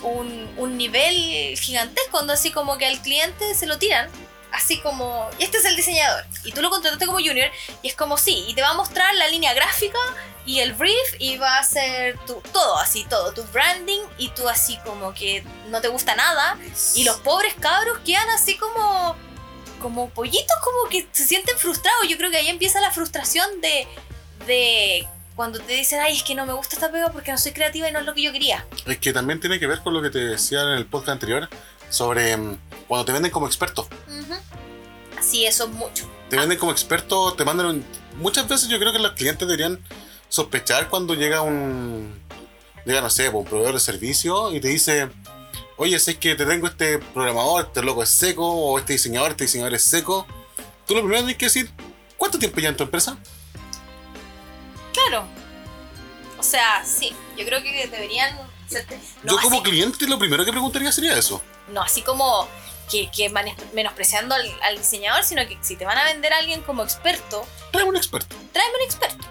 un, 0.02 0.54
un 0.56 0.76
nivel 0.76 1.58
gigantesco, 1.58 2.18
así 2.30 2.50
como 2.50 2.78
que 2.78 2.86
al 2.86 3.00
cliente 3.00 3.54
se 3.54 3.66
lo 3.66 3.78
tiran. 3.78 4.08
Así 4.52 4.78
como, 4.78 5.28
y 5.36 5.42
este 5.42 5.58
es 5.58 5.64
el 5.64 5.74
diseñador, 5.74 6.24
y 6.44 6.52
tú 6.52 6.62
lo 6.62 6.70
contrataste 6.70 7.06
como 7.06 7.18
junior, 7.18 7.50
y 7.82 7.88
es 7.88 7.96
como 7.96 8.16
sí, 8.16 8.44
y 8.46 8.54
te 8.54 8.62
va 8.62 8.68
a 8.68 8.74
mostrar 8.74 9.12
la 9.16 9.26
línea 9.26 9.52
gráfica 9.52 9.98
y 10.46 10.60
el 10.60 10.74
brief, 10.74 11.40
va 11.40 11.56
a 11.56 11.60
hacer 11.60 12.18
tu, 12.26 12.34
todo 12.52 12.76
así, 12.78 13.04
todo, 13.08 13.32
tu 13.32 13.42
branding, 13.44 14.00
y 14.18 14.28
tú 14.30 14.48
así 14.48 14.78
como 14.84 15.14
que 15.14 15.44
no 15.68 15.80
te 15.80 15.88
gusta 15.88 16.14
nada, 16.14 16.58
y 16.94 17.04
los 17.04 17.16
pobres 17.18 17.54
cabros 17.60 17.98
quedan 18.04 18.28
así 18.30 18.56
como. 18.56 19.16
como 19.80 20.08
pollitos, 20.10 20.56
como 20.62 20.88
que 20.90 21.06
se 21.12 21.24
sienten 21.26 21.58
frustrados. 21.58 22.08
Yo 22.08 22.16
creo 22.16 22.30
que 22.30 22.36
ahí 22.38 22.48
empieza 22.48 22.80
la 22.80 22.90
frustración 22.90 23.60
de. 23.60 23.86
de 24.46 25.06
cuando 25.36 25.58
te 25.58 25.72
dicen, 25.72 25.98
ay, 26.00 26.16
es 26.16 26.22
que 26.22 26.34
no 26.36 26.46
me 26.46 26.52
gusta 26.52 26.76
esta 26.76 26.92
pega 26.92 27.10
porque 27.10 27.32
no 27.32 27.38
soy 27.38 27.50
creativa 27.52 27.88
y 27.88 27.92
no 27.92 27.98
es 27.98 28.04
lo 28.06 28.14
que 28.14 28.22
yo 28.22 28.30
quería. 28.32 28.64
Es 28.86 28.98
que 28.98 29.12
también 29.12 29.40
tiene 29.40 29.58
que 29.58 29.66
ver 29.66 29.80
con 29.80 29.92
lo 29.92 30.00
que 30.00 30.10
te 30.10 30.18
decía 30.20 30.62
en 30.62 30.68
el 30.78 30.86
podcast 30.86 31.08
anterior 31.10 31.48
sobre 31.90 32.36
mm, 32.36 32.58
cuando 32.86 33.04
te 33.04 33.10
venden 33.12 33.32
como 33.32 33.46
experto. 33.48 33.88
Ujú. 34.08 34.34
Sí, 35.20 35.44
eso 35.44 35.64
es 35.64 35.70
mucho. 35.70 36.08
Te 36.30 36.36
venden 36.36 36.56
como 36.58 36.70
experto, 36.70 37.34
te 37.34 37.44
mandan 37.44 37.66
un- 37.66 37.84
Muchas 38.18 38.46
veces 38.46 38.68
yo 38.68 38.78
creo 38.78 38.92
que 38.92 39.00
los 39.00 39.12
clientes 39.12 39.40
deberían 39.48 39.80
sospechar 40.34 40.88
cuando 40.88 41.14
llega 41.14 41.42
un... 41.42 42.20
Llega, 42.84 43.00
no 43.00 43.08
sé, 43.08 43.28
un 43.28 43.44
proveedor 43.44 43.74
de 43.74 43.80
servicio 43.80 44.52
y 44.52 44.60
te 44.60 44.68
dice, 44.68 45.08
oye, 45.76 45.98
si 45.98 46.10
es 46.10 46.18
que 46.18 46.34
te 46.34 46.44
tengo 46.44 46.66
este 46.66 46.98
programador, 46.98 47.64
este 47.66 47.82
loco 47.82 48.02
es 48.02 48.10
seco, 48.10 48.46
o 48.46 48.78
este 48.78 48.92
diseñador, 48.94 49.30
este 49.30 49.44
diseñador 49.44 49.74
es 49.74 49.84
seco. 49.84 50.26
Tú 50.86 50.94
lo 50.94 51.00
primero 51.00 51.20
tienes 51.20 51.38
que 51.38 51.46
decir, 51.46 51.70
¿cuánto 52.18 52.38
tiempo 52.38 52.60
ya 52.60 52.68
en 52.68 52.76
tu 52.76 52.82
empresa? 52.82 53.16
Claro. 54.92 55.24
O 56.38 56.42
sea, 56.42 56.84
sí, 56.84 57.14
yo 57.38 57.46
creo 57.46 57.62
que 57.62 57.86
deberían. 57.88 58.36
No, 59.22 59.36
yo 59.36 59.38
como 59.42 59.60
así, 59.60 59.70
cliente 59.70 60.06
lo 60.08 60.18
primero 60.18 60.44
que 60.44 60.50
preguntaría 60.50 60.90
sería 60.90 61.16
eso. 61.16 61.40
no, 61.68 61.80
así 61.80 62.02
como 62.02 62.48
que, 62.90 63.08
que 63.16 63.30
menospreciando 63.72 64.34
al, 64.34 64.42
al 64.62 64.76
diseñador, 64.78 65.22
sino 65.22 65.46
que 65.46 65.56
si 65.62 65.76
te 65.76 65.84
van 65.84 65.96
a 65.96 66.04
vender 66.04 66.32
a 66.32 66.38
alguien 66.38 66.60
como 66.62 66.82
experto, 66.82 67.46
Tráeme 67.70 67.90
un 67.90 67.96
experto. 67.96 68.36
tráeme 68.52 68.74
un 68.78 68.82
experto. 68.84 69.26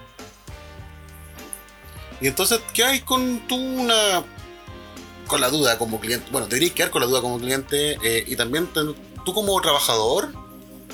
Y 2.20 2.26
entonces, 2.26 2.60
¿qué 2.72 2.84
hay 2.84 3.00
con 3.00 3.40
tú 3.48 3.56
una. 3.56 4.24
con 5.26 5.40
la 5.40 5.48
duda 5.48 5.78
como 5.78 6.00
cliente? 6.00 6.26
Bueno, 6.30 6.46
deberías 6.46 6.72
quedar 6.72 6.90
con 6.90 7.02
la 7.02 7.06
duda 7.06 7.20
como 7.20 7.38
cliente 7.38 7.98
eh, 8.02 8.24
y 8.26 8.36
también 8.36 8.68
tú 9.24 9.34
como 9.34 9.60
trabajador, 9.60 10.32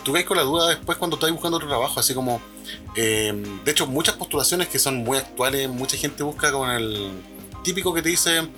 tú 0.04 0.12
quedas 0.12 0.26
con 0.26 0.36
la 0.36 0.42
duda 0.42 0.68
después 0.68 0.98
cuando 0.98 1.16
estás 1.16 1.30
buscando 1.30 1.56
otro 1.56 1.68
trabajo, 1.68 2.00
así 2.00 2.14
como. 2.14 2.40
eh, 2.96 3.32
de 3.64 3.70
hecho, 3.70 3.86
muchas 3.86 4.16
postulaciones 4.16 4.68
que 4.68 4.78
son 4.78 4.98
muy 4.98 5.18
actuales, 5.18 5.68
mucha 5.68 5.96
gente 5.96 6.22
busca 6.22 6.52
con 6.52 6.70
el 6.70 7.12
típico 7.62 7.92
que 7.92 8.02
te 8.02 8.08
dice 8.08 8.48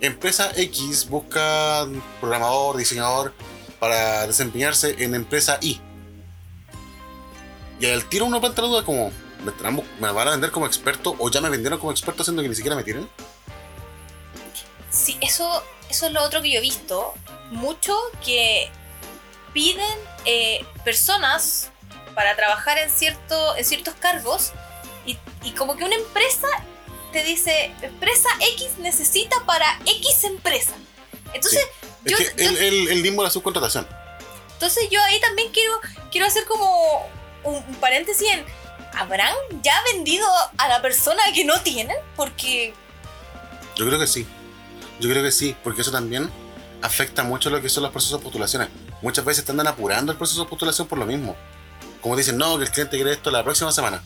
empresa 0.00 0.50
X 0.56 1.08
busca 1.08 1.86
programador, 2.20 2.76
diseñador 2.76 3.32
para 3.78 4.26
desempeñarse 4.26 4.96
en 4.98 5.14
empresa 5.14 5.58
Y. 5.60 5.80
Y 7.80 7.86
al 7.86 8.08
tiro 8.08 8.26
uno 8.26 8.40
planta 8.40 8.62
la 8.62 8.68
duda 8.68 8.84
como, 8.84 9.10
¿me, 9.44 9.52
¿me 10.00 10.12
van 10.12 10.28
a 10.28 10.30
vender 10.32 10.50
como 10.50 10.66
experto 10.66 11.14
o 11.18 11.30
ya 11.30 11.40
me 11.40 11.48
vendieron 11.50 11.78
como 11.78 11.92
experto 11.92 12.22
haciendo 12.22 12.42
que 12.42 12.48
ni 12.48 12.54
siquiera 12.54 12.76
me 12.76 12.82
tienen? 12.84 13.08
Sí, 14.90 15.18
eso, 15.20 15.62
eso 15.90 16.06
es 16.06 16.12
lo 16.12 16.22
otro 16.22 16.40
que 16.42 16.50
yo 16.52 16.58
he 16.58 16.62
visto. 16.62 17.14
Mucho 17.50 17.96
que 18.24 18.70
piden 19.52 19.98
eh, 20.24 20.64
personas 20.84 21.70
para 22.14 22.36
trabajar 22.36 22.78
en, 22.78 22.90
cierto, 22.90 23.56
en 23.56 23.64
ciertos 23.64 23.94
cargos 23.94 24.52
y, 25.06 25.18
y 25.42 25.52
como 25.52 25.76
que 25.76 25.84
una 25.84 25.96
empresa 25.96 26.46
te 27.12 27.22
dice, 27.22 27.72
empresa 27.82 28.28
X 28.56 28.78
necesita 28.78 29.44
para 29.46 29.78
X 29.84 30.24
empresa. 30.24 30.72
Entonces, 31.32 31.60
Es 32.04 32.12
yo, 32.12 32.16
que 32.18 32.24
yo- 32.24 32.50
el, 32.50 32.56
el, 32.56 32.88
el 32.88 33.02
limbo 33.02 33.22
de 33.22 33.28
la 33.28 33.30
subcontratación. 33.32 33.86
entonces 34.54 34.88
yo 34.90 35.02
ahí 35.02 35.20
también 35.20 35.50
quiero, 35.52 35.72
quiero 36.10 36.26
hacer 36.26 36.44
como 36.44 37.08
un, 37.44 37.54
un 37.56 37.74
paréntesis 37.76 38.28
en, 38.30 38.44
¿habrán 38.96 39.34
ya 39.62 39.74
vendido 39.92 40.26
a 40.58 40.68
la 40.68 40.82
persona 40.82 41.22
que 41.34 41.44
no 41.44 41.60
tienen? 41.60 41.96
Porque 42.16 42.74
Yo 43.76 43.86
creo 43.86 43.98
que 43.98 44.06
sí. 44.06 44.26
Yo 45.00 45.10
creo 45.10 45.22
que 45.22 45.32
sí, 45.32 45.56
porque 45.64 45.82
eso 45.82 45.90
también 45.90 46.30
afecta 46.82 47.22
mucho 47.24 47.50
lo 47.50 47.60
que 47.60 47.68
son 47.68 47.82
los 47.82 47.92
procesos 47.92 48.20
de 48.20 48.22
postulaciones. 48.22 48.68
Muchas 49.02 49.24
veces 49.24 49.44
te 49.44 49.50
andan 49.50 49.66
apurando 49.66 50.12
el 50.12 50.18
proceso 50.18 50.44
de 50.44 50.48
postulación 50.48 50.86
por 50.86 50.98
lo 50.98 51.06
mismo. 51.06 51.36
Como 52.00 52.16
dicen, 52.16 52.36
no, 52.36 52.58
que 52.58 52.64
el 52.64 52.70
cliente 52.70 52.96
quiere 52.96 53.12
esto 53.12 53.30
la 53.30 53.42
próxima 53.42 53.72
semana. 53.72 54.02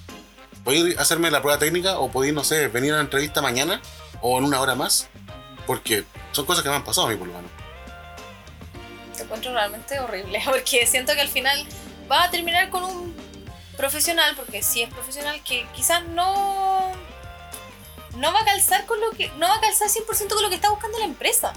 ¿Podéis 0.65 0.99
hacerme 0.99 1.31
la 1.31 1.41
prueba 1.41 1.59
técnica 1.59 1.99
o 1.99 2.11
podéis, 2.11 2.35
no 2.35 2.45
sé, 2.45 2.69
venir 2.69 2.93
a 2.93 2.95
una 2.95 3.03
entrevista 3.03 3.43
mañana 3.43 3.81
o 4.21 4.39
en 4.39 4.45
una 4.45 4.61
hora 4.61 4.75
más? 4.75 5.09
Porque 5.67 6.05
son 6.33 6.47
cosas 6.47 6.63
que 6.63 6.71
me 6.71 6.77
han 6.77 6.85
pasado 6.85 7.07
a 7.07 7.11
mí, 7.11 7.17
por 7.17 7.27
lo 7.27 7.35
menos. 7.35 7.51
te 9.17 9.23
encuentro 9.25 9.53
realmente 9.53 9.99
horrible 9.99 10.41
porque 10.45 10.87
siento 10.87 11.13
que 11.15 11.21
al 11.21 11.29
final 11.29 11.67
va 12.11 12.25
a 12.25 12.31
terminar 12.31 12.71
con 12.71 12.85
un 12.85 13.28
profesional, 13.79 14.35
porque 14.37 14.63
si 14.63 14.83
es 14.83 14.93
profesional 14.93 15.43
que 15.43 15.67
quizás 15.75 16.05
no 16.09 16.93
no 18.17 18.33
va 18.33 18.41
a 18.41 18.45
calzar 18.45 18.85
con 18.85 19.01
lo 19.01 19.11
que 19.13 19.29
no 19.39 19.49
va 19.49 19.55
a 19.55 19.61
calzar 19.61 19.89
100% 19.89 20.29
con 20.29 20.43
lo 20.43 20.49
que 20.51 20.57
está 20.57 20.69
buscando 20.69 20.99
la 20.99 21.05
empresa. 21.05 21.53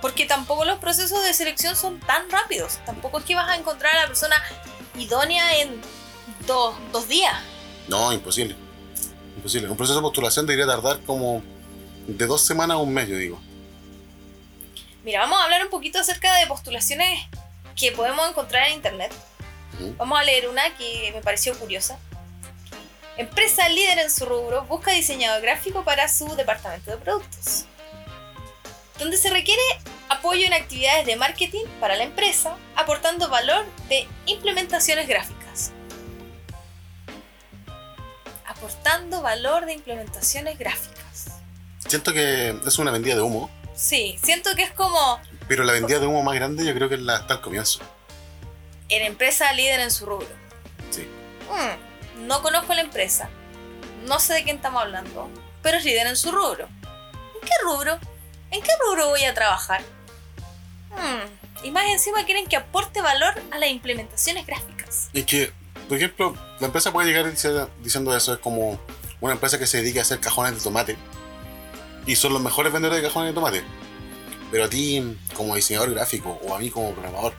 Porque 0.00 0.24
tampoco 0.24 0.64
los 0.64 0.78
procesos 0.78 1.22
de 1.24 1.34
selección 1.34 1.74
son 1.74 1.98
tan 2.00 2.30
rápidos. 2.30 2.78
Tampoco 2.86 3.18
es 3.18 3.24
que 3.24 3.34
vas 3.34 3.48
a 3.48 3.56
encontrar 3.56 3.96
a 3.96 4.02
la 4.02 4.06
persona 4.06 4.36
idónea 4.96 5.58
en 5.58 5.80
dos, 6.46 6.76
dos 6.92 7.08
días. 7.08 7.34
No, 7.88 8.12
imposible. 8.12 8.54
Imposible. 9.36 9.68
Un 9.68 9.76
proceso 9.76 9.96
de 9.96 10.02
postulación 10.02 10.46
debería 10.46 10.66
tardar 10.72 11.00
como 11.00 11.42
de 12.06 12.26
dos 12.26 12.42
semanas 12.42 12.76
a 12.76 12.78
un 12.78 12.94
mes, 12.94 13.08
yo 13.08 13.16
digo. 13.16 13.40
Mira, 15.02 15.20
vamos 15.20 15.40
a 15.40 15.44
hablar 15.44 15.64
un 15.64 15.70
poquito 15.70 15.98
acerca 15.98 16.32
de 16.36 16.46
postulaciones 16.46 17.26
que 17.74 17.90
podemos 17.90 18.28
encontrar 18.28 18.68
en 18.68 18.74
internet. 18.74 19.12
Vamos 19.96 20.18
a 20.18 20.24
leer 20.24 20.48
una 20.48 20.76
que 20.76 21.10
me 21.14 21.20
pareció 21.20 21.58
curiosa. 21.58 21.98
Empresa 23.16 23.68
líder 23.68 23.98
en 23.98 24.10
su 24.10 24.26
rubro 24.26 24.64
busca 24.64 24.92
diseñador 24.92 25.42
gráfico 25.42 25.84
para 25.84 26.08
su 26.08 26.26
departamento 26.36 26.90
de 26.90 26.96
productos. 26.98 27.64
Donde 28.98 29.16
se 29.16 29.30
requiere 29.30 29.62
apoyo 30.08 30.46
en 30.46 30.52
actividades 30.52 31.06
de 31.06 31.16
marketing 31.16 31.64
para 31.80 31.96
la 31.96 32.04
empresa, 32.04 32.56
aportando 32.74 33.28
valor 33.28 33.64
de 33.88 34.06
implementaciones 34.26 35.08
gráficas. 35.08 35.72
Aportando 38.46 39.22
valor 39.22 39.66
de 39.66 39.74
implementaciones 39.74 40.58
gráficas. 40.58 41.26
Siento 41.86 42.12
que 42.12 42.58
es 42.66 42.78
una 42.78 42.90
vendida 42.90 43.14
de 43.14 43.22
humo, 43.22 43.50
Sí, 43.76 44.18
siento 44.22 44.54
que 44.56 44.62
es 44.62 44.70
como 44.70 45.20
pero 45.48 45.62
la 45.64 45.74
vendida 45.74 45.98
de 45.98 46.06
humo 46.06 46.22
más 46.22 46.34
grande 46.34 46.64
yo 46.64 46.74
creo 46.74 46.88
que 46.88 46.96
es 46.96 47.00
la 47.02 47.16
hasta 47.16 47.34
el 47.34 47.40
comienzo. 47.40 47.80
En 48.88 49.02
empresa 49.02 49.52
líder 49.52 49.80
en 49.80 49.90
su 49.90 50.06
rubro. 50.06 50.28
Sí. 50.90 51.06
Mm, 51.50 52.26
no 52.26 52.42
conozco 52.42 52.74
la 52.74 52.82
empresa, 52.82 53.28
no 54.06 54.20
sé 54.20 54.34
de 54.34 54.44
quién 54.44 54.56
estamos 54.56 54.82
hablando, 54.82 55.28
pero 55.62 55.78
es 55.78 55.84
líder 55.84 56.06
en 56.06 56.16
su 56.16 56.32
rubro. 56.32 56.66
¿En 56.66 57.40
qué 57.40 57.52
rubro? 57.62 57.98
¿En 58.50 58.62
qué 58.62 58.70
rubro 58.86 59.08
voy 59.08 59.24
a 59.24 59.34
trabajar? 59.34 59.82
Mm, 60.90 61.64
y 61.66 61.70
más 61.70 61.84
encima 61.86 62.24
quieren 62.24 62.46
que 62.46 62.56
aporte 62.56 63.00
valor 63.00 63.34
a 63.50 63.58
las 63.58 63.70
implementaciones 63.70 64.46
gráficas. 64.46 65.08
Es 65.12 65.24
que, 65.26 65.52
por 65.88 65.96
ejemplo, 65.96 66.36
la 66.60 66.66
empresa 66.66 66.92
puede 66.92 67.08
llegar 67.08 67.30
diciendo 67.82 68.16
eso, 68.16 68.34
es 68.34 68.38
como 68.38 68.80
una 69.20 69.32
empresa 69.32 69.58
que 69.58 69.66
se 69.66 69.78
dedica 69.78 70.00
a 70.00 70.02
hacer 70.02 70.20
cajones 70.20 70.54
de 70.54 70.60
tomate. 70.60 70.96
Y 72.06 72.16
son 72.16 72.32
los 72.32 72.42
mejores 72.42 72.72
vendedores 72.72 73.02
de 73.02 73.08
cajones 73.08 73.30
de 73.30 73.34
tomate. 73.34 73.64
Pero 74.50 74.64
a 74.64 74.68
ti, 74.68 75.18
como 75.34 75.56
diseñador 75.56 75.92
gráfico, 75.92 76.40
o 76.44 76.54
a 76.54 76.58
mí 76.58 76.70
como 76.70 76.92
programador, 76.92 77.34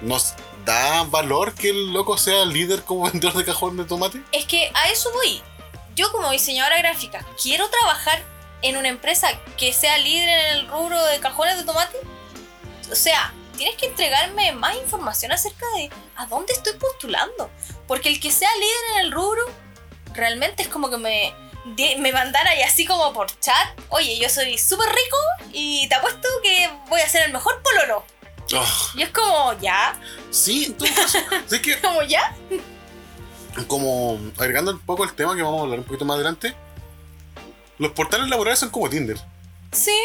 ¿nos 0.00 0.34
da 0.64 1.04
valor 1.04 1.54
que 1.54 1.70
el 1.70 1.92
loco 1.92 2.18
sea 2.18 2.44
líder 2.44 2.82
como 2.84 3.04
vendedor 3.10 3.34
de 3.34 3.44
cajones 3.44 3.78
de 3.78 3.84
tomate? 3.84 4.22
Es 4.32 4.44
que 4.46 4.70
a 4.74 4.90
eso 4.90 5.10
voy. 5.12 5.42
Yo 5.94 6.12
como 6.12 6.30
diseñadora 6.30 6.78
gráfica, 6.78 7.24
¿quiero 7.42 7.68
trabajar 7.68 8.22
en 8.62 8.76
una 8.76 8.88
empresa 8.88 9.28
que 9.56 9.72
sea 9.72 9.98
líder 9.98 10.28
en 10.28 10.58
el 10.58 10.68
rubro 10.68 11.02
de 11.04 11.18
cajones 11.18 11.56
de 11.56 11.64
tomate? 11.64 11.96
O 12.90 12.94
sea, 12.94 13.32
tienes 13.56 13.76
que 13.76 13.86
entregarme 13.86 14.52
más 14.52 14.76
información 14.76 15.32
acerca 15.32 15.66
de 15.76 15.90
a 16.16 16.26
dónde 16.26 16.52
estoy 16.52 16.74
postulando. 16.74 17.50
Porque 17.86 18.08
el 18.08 18.20
que 18.20 18.30
sea 18.30 18.48
líder 18.54 18.92
en 18.92 19.06
el 19.06 19.12
rubro, 19.12 19.42
realmente 20.14 20.62
es 20.62 20.68
como 20.68 20.88
que 20.88 20.98
me, 20.98 21.34
me 21.98 22.12
mandara 22.12 22.54
y 22.54 22.62
así 22.62 22.86
como 22.86 23.12
por 23.12 23.26
chat, 23.40 23.78
oye, 23.88 24.18
yo 24.18 24.28
soy 24.28 24.56
súper 24.56 24.88
rico 24.88 25.16
y 25.52 25.88
te 25.88 25.96
apuesto 25.96 26.28
que 26.42 26.70
voy 26.88 27.00
a 27.00 27.08
ser 27.08 27.26
el 27.26 27.32
mejor 27.32 27.60
pololo. 27.62 28.04
Oh, 28.54 28.66
Y 28.94 29.02
es 29.02 29.10
como, 29.10 29.52
ya, 29.60 29.94
sí, 30.30 30.64
en 30.66 30.74
todo 30.74 30.88
caso. 30.94 31.18
es 31.50 31.60
que, 31.60 31.80
como 31.80 32.02
ya. 32.02 32.34
como 33.66 34.18
agregando 34.38 34.72
un 34.72 34.80
poco 34.80 35.04
el 35.04 35.12
tema 35.12 35.36
que 35.36 35.42
vamos 35.42 35.60
a 35.60 35.62
hablar 35.64 35.78
un 35.80 35.84
poquito 35.84 36.04
más 36.04 36.14
adelante, 36.14 36.54
los 37.78 37.92
portales 37.92 38.28
laborales 38.28 38.58
son 38.58 38.70
como 38.70 38.88
Tinder. 38.88 39.18
Sí, 39.72 39.98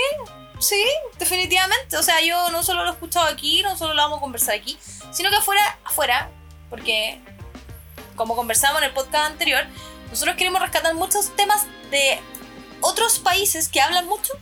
sí, 0.60 0.84
definitivamente. 1.18 1.98
O 1.98 2.04
sea, 2.04 2.22
yo 2.22 2.50
no 2.52 2.64
solo 2.64 2.84
lo 2.84 2.92
he 2.92 2.94
escuchado 2.94 3.28
aquí, 3.28 3.62
no 3.64 3.78
solo 3.78 3.94
lo 3.94 4.02
vamos 4.02 4.18
a 4.18 4.22
conversar 4.22 4.56
aquí, 4.56 4.78
sino 5.12 5.30
que 5.30 5.38
afuera, 5.38 5.80
afuera, 5.86 6.30
porque 6.70 7.22
como 8.16 8.36
conversamos 8.36 8.82
en 8.82 8.90
el 8.90 8.94
podcast 8.94 9.32
anterior, 9.32 9.66
nosotros 10.10 10.36
queremos 10.36 10.62
rescatar 10.62 10.94
muchos 10.96 11.36
temas 11.36 11.66
de 11.90 12.20
otros 12.82 13.20
países 13.20 13.70
que 13.70 13.82
hablan 13.82 14.08
mucho 14.08 14.34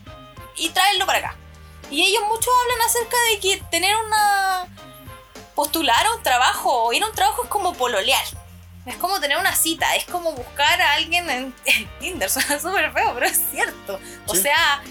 y 0.58 0.70
traerlo 0.70 1.05
para 1.05 1.20
acá. 1.20 1.36
Y 1.91 2.03
ellos 2.03 2.24
muchos 2.27 2.48
hablan 2.63 2.88
acerca 2.88 3.17
de 3.31 3.39
que 3.39 3.63
tener 3.69 3.95
una... 4.07 4.65
postular 5.55 6.05
a 6.05 6.13
un 6.15 6.24
trabajo 6.24 6.86
o 6.86 6.93
ir 6.93 7.03
a 7.03 7.07
un 7.07 7.13
trabajo 7.15 7.43
es 7.43 7.50
como 7.50 7.74
pololear. 7.74 8.24
Es 8.86 8.95
como 8.95 9.19
tener 9.19 9.38
una 9.38 9.55
cita, 9.55 9.95
es 9.95 10.05
como 10.05 10.31
buscar 10.31 10.81
a 10.81 10.93
alguien 10.93 11.29
en, 11.29 11.53
en 11.65 11.88
Tinder. 12.00 12.29
Suena 12.31 12.60
súper 12.60 12.91
feo, 12.93 13.13
pero 13.13 13.25
es 13.27 13.39
cierto. 13.51 14.00
O 14.25 14.33
Sí. 14.36 14.41
sea, 14.43 14.81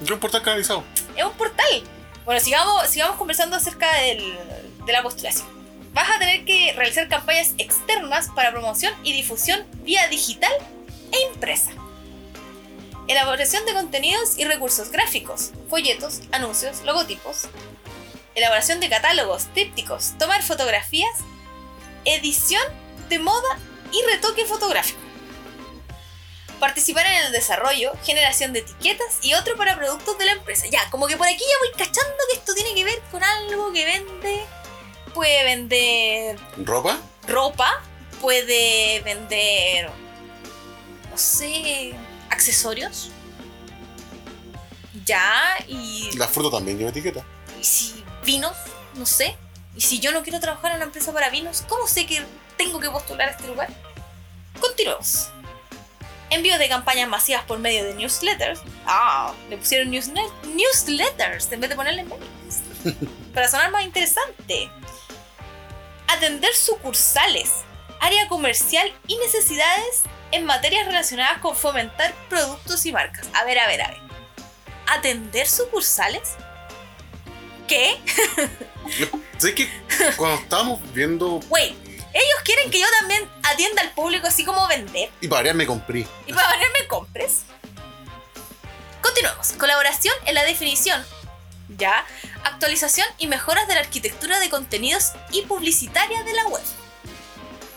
Yo 0.00 0.14
un 0.14 0.20
portal 0.20 0.42
canalizado. 0.42 0.82
es 1.14 1.24
un 1.24 1.32
portal. 1.34 1.84
Bueno, 2.24 2.40
sigamos, 2.40 2.88
sigamos 2.88 3.16
conversando 3.16 3.56
acerca 3.56 3.92
del- 4.00 4.38
de 4.84 4.92
la 4.92 5.02
postulación. 5.02 5.46
Vas 5.92 6.08
a 6.10 6.18
tener 6.18 6.44
que 6.44 6.72
realizar 6.76 7.08
campañas 7.08 7.52
externas 7.58 8.28
para 8.34 8.50
promoción 8.52 8.92
y 9.02 9.12
difusión 9.12 9.64
vía 9.82 10.06
digital 10.08 10.52
e 11.12 11.20
impresa. 11.32 11.70
Elaboración 13.08 13.64
de 13.64 13.72
contenidos 13.72 14.36
y 14.36 14.44
recursos 14.44 14.90
gráficos, 14.90 15.52
folletos, 15.70 16.20
anuncios, 16.30 16.82
logotipos. 16.82 17.48
Elaboración 18.34 18.80
de 18.80 18.90
catálogos, 18.90 19.46
trípticos, 19.54 20.12
tomar 20.18 20.42
fotografías, 20.42 21.14
edición 22.04 22.62
de 23.08 23.18
moda 23.18 23.58
y 23.92 24.02
retoque 24.12 24.44
fotográfico. 24.44 25.00
Participar 26.60 27.06
en 27.06 27.26
el 27.26 27.32
desarrollo, 27.32 27.92
generación 28.04 28.52
de 28.52 28.58
etiquetas 28.58 29.20
y 29.22 29.32
otro 29.32 29.56
para 29.56 29.76
productos 29.76 30.18
de 30.18 30.26
la 30.26 30.32
empresa. 30.32 30.66
Ya, 30.70 30.90
como 30.90 31.06
que 31.06 31.16
por 31.16 31.26
aquí 31.26 31.38
ya 31.38 31.58
voy 31.60 31.86
cachando 31.86 32.16
que 32.30 32.36
esto 32.36 32.52
tiene 32.54 32.74
que 32.74 32.84
ver 32.84 33.00
con 33.10 33.24
algo 33.24 33.72
que 33.72 33.86
vende. 33.86 34.44
Puede 35.14 35.44
vender 35.44 36.38
¿Ropa? 36.58 36.98
ropa, 37.26 37.82
puede 38.20 39.00
vender, 39.00 39.90
no 41.10 41.16
sé, 41.16 41.94
accesorios. 42.30 43.10
Ya, 45.04 45.56
y, 45.66 46.10
La 46.16 46.28
fruta 46.28 46.56
también 46.58 46.78
lleva 46.78 46.90
etiqueta. 46.90 47.24
y 47.60 47.64
si 47.64 48.04
vinos, 48.24 48.56
No 48.94 49.06
sé. 49.06 49.36
Y 49.76 49.80
si 49.80 50.00
yo 50.00 50.10
no 50.10 50.22
quiero 50.24 50.40
trabajar 50.40 50.72
en 50.72 50.78
una 50.78 50.86
empresa 50.86 51.12
para 51.12 51.30
vinos, 51.30 51.62
¿cómo 51.68 51.86
sé 51.86 52.04
que 52.04 52.20
tengo 52.56 52.80
que 52.80 52.90
postular 52.90 53.28
a 53.28 53.30
este 53.32 53.46
lugar? 53.46 53.68
Continuemos. 54.60 55.28
Envío 56.30 56.58
de 56.58 56.68
campañas 56.68 57.08
masivas 57.08 57.44
por 57.44 57.58
medio 57.60 57.84
de 57.84 57.94
newsletters. 57.94 58.60
Ah, 58.86 59.32
le 59.48 59.56
pusieron 59.56 59.90
newslet- 59.92 60.32
newsletters 60.54 61.50
en 61.52 61.60
vez 61.60 61.70
de 61.70 61.76
ponerle 61.76 62.02
mails. 62.04 62.24
Para 63.34 63.48
sonar 63.48 63.70
más 63.70 63.84
interesante. 63.84 64.68
Atender 66.08 66.52
sucursales, 66.56 67.50
área 68.00 68.28
comercial 68.28 68.92
y 69.06 69.16
necesidades 69.18 70.02
en 70.30 70.44
materias 70.44 70.86
relacionadas 70.86 71.38
con 71.38 71.56
fomentar 71.56 72.14
productos 72.28 72.84
y 72.86 72.92
marcas. 72.92 73.28
A 73.34 73.44
ver, 73.44 73.58
a 73.58 73.66
ver, 73.66 73.82
a 73.82 73.88
ver. 73.88 73.98
¿Atender 74.86 75.48
sucursales? 75.48 76.34
¿Qué? 77.66 78.00
¿Sabes 79.38 79.54
que 79.54 79.68
cuando 80.16 80.40
estábamos 80.40 80.80
viendo. 80.92 81.40
Wait, 81.48 81.76
ellos 82.14 82.40
quieren 82.44 82.70
que 82.70 82.80
yo 82.80 82.86
también 83.00 83.28
atienda 83.42 83.82
al 83.82 83.92
público 83.92 84.26
así 84.26 84.44
como 84.44 84.66
vender. 84.66 85.10
Y 85.20 85.28
para 85.28 85.40
variar 85.40 85.54
me 85.54 85.66
compré. 85.66 86.06
Y 86.26 86.32
para 86.32 86.48
variarme 86.48 86.86
compres. 86.88 87.42
Continuamos. 89.02 89.52
Colaboración 89.52 90.14
en 90.26 90.34
la 90.34 90.44
definición. 90.44 91.04
Ya. 91.76 92.04
Actualización 92.44 93.06
y 93.18 93.26
mejoras 93.26 93.68
de 93.68 93.74
la 93.74 93.80
arquitectura 93.80 94.40
de 94.40 94.48
contenidos 94.48 95.12
y 95.30 95.42
publicitaria 95.42 96.22
de 96.24 96.32
la 96.32 96.46
web. 96.46 96.62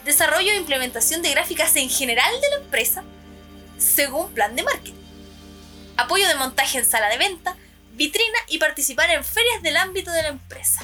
Desarrollo 0.05 0.51
e 0.51 0.58
implementación 0.58 1.22
de 1.22 1.31
gráficas 1.31 1.75
en 1.75 1.89
general 1.89 2.34
de 2.41 2.50
la 2.50 2.55
empresa 2.63 3.03
según 3.77 4.31
plan 4.34 4.55
de 4.55 4.63
marketing. 4.63 4.93
Apoyo 5.98 6.27
de 6.27 6.36
montaje 6.36 6.77
en 6.79 6.86
sala 6.86 7.10
de 7.10 7.17
venta, 7.17 7.55
vitrina 7.93 8.38
y 8.48 8.58
participar 8.58 9.10
en 9.10 9.24
ferias 9.24 9.62
del 9.62 9.77
ámbito 9.77 10.12
de 10.12 10.24
la 10.24 10.29
empresa. 10.29 10.81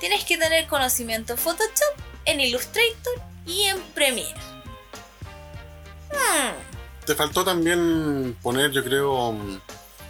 Tienes 0.00 0.24
que 0.24 0.38
tener 0.38 0.66
conocimiento 0.66 1.32
en 1.32 1.38
Photoshop, 1.38 1.94
en 2.24 2.40
Illustrator 2.40 3.20
y 3.46 3.64
en 3.64 3.80
Premiere. 3.94 4.40
Hmm. 6.10 6.54
Te 7.04 7.14
faltó 7.14 7.44
también 7.44 8.36
poner, 8.42 8.70
yo 8.70 8.84
creo, 8.84 9.36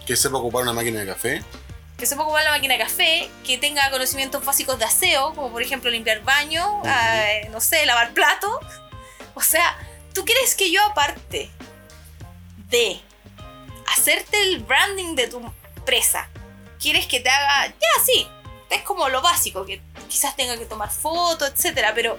que 0.06 0.16
sepa 0.16 0.38
ocupar 0.38 0.62
una 0.62 0.72
máquina 0.72 1.00
de 1.00 1.06
café. 1.06 1.42
Que 1.99 2.07
sepa 2.07 2.23
ocupar 2.23 2.45
la 2.45 2.52
máquina 2.52 2.75
de 2.75 2.81
café, 2.81 3.28
que 3.45 3.59
tenga 3.59 3.90
conocimientos 3.90 4.45
básicos 4.45 4.78
de 4.78 4.85
aseo, 4.85 5.35
como 5.35 5.50
por 5.50 5.61
ejemplo 5.62 5.90
limpiar 5.90 6.23
baño, 6.23 6.81
eh, 6.87 7.49
no 7.50 7.61
sé, 7.61 7.85
lavar 7.87 8.14
platos. 8.14 8.64
O 9.35 9.43
sea, 9.43 9.76
¿tú 10.14 10.25
crees 10.25 10.55
que 10.55 10.71
yo 10.71 10.81
aparte 10.85 11.50
de 12.71 13.00
hacerte 13.88 14.40
el 14.45 14.61
branding 14.61 15.17
de 15.17 15.26
tu 15.26 15.43
empresa, 15.76 16.28
quieres 16.81 17.07
que 17.07 17.19
te 17.19 17.31
haga, 17.31 17.67
ya 17.67 18.05
sí, 18.07 18.28
es 18.71 18.83
como 18.83 19.09
lo 19.09 19.21
básico, 19.21 19.67
que 19.67 19.81
quizás 20.09 20.37
tenga 20.37 20.57
que 20.57 20.67
tomar 20.67 20.90
fotos, 20.90 21.50
etcétera, 21.50 21.93
pero 21.95 22.17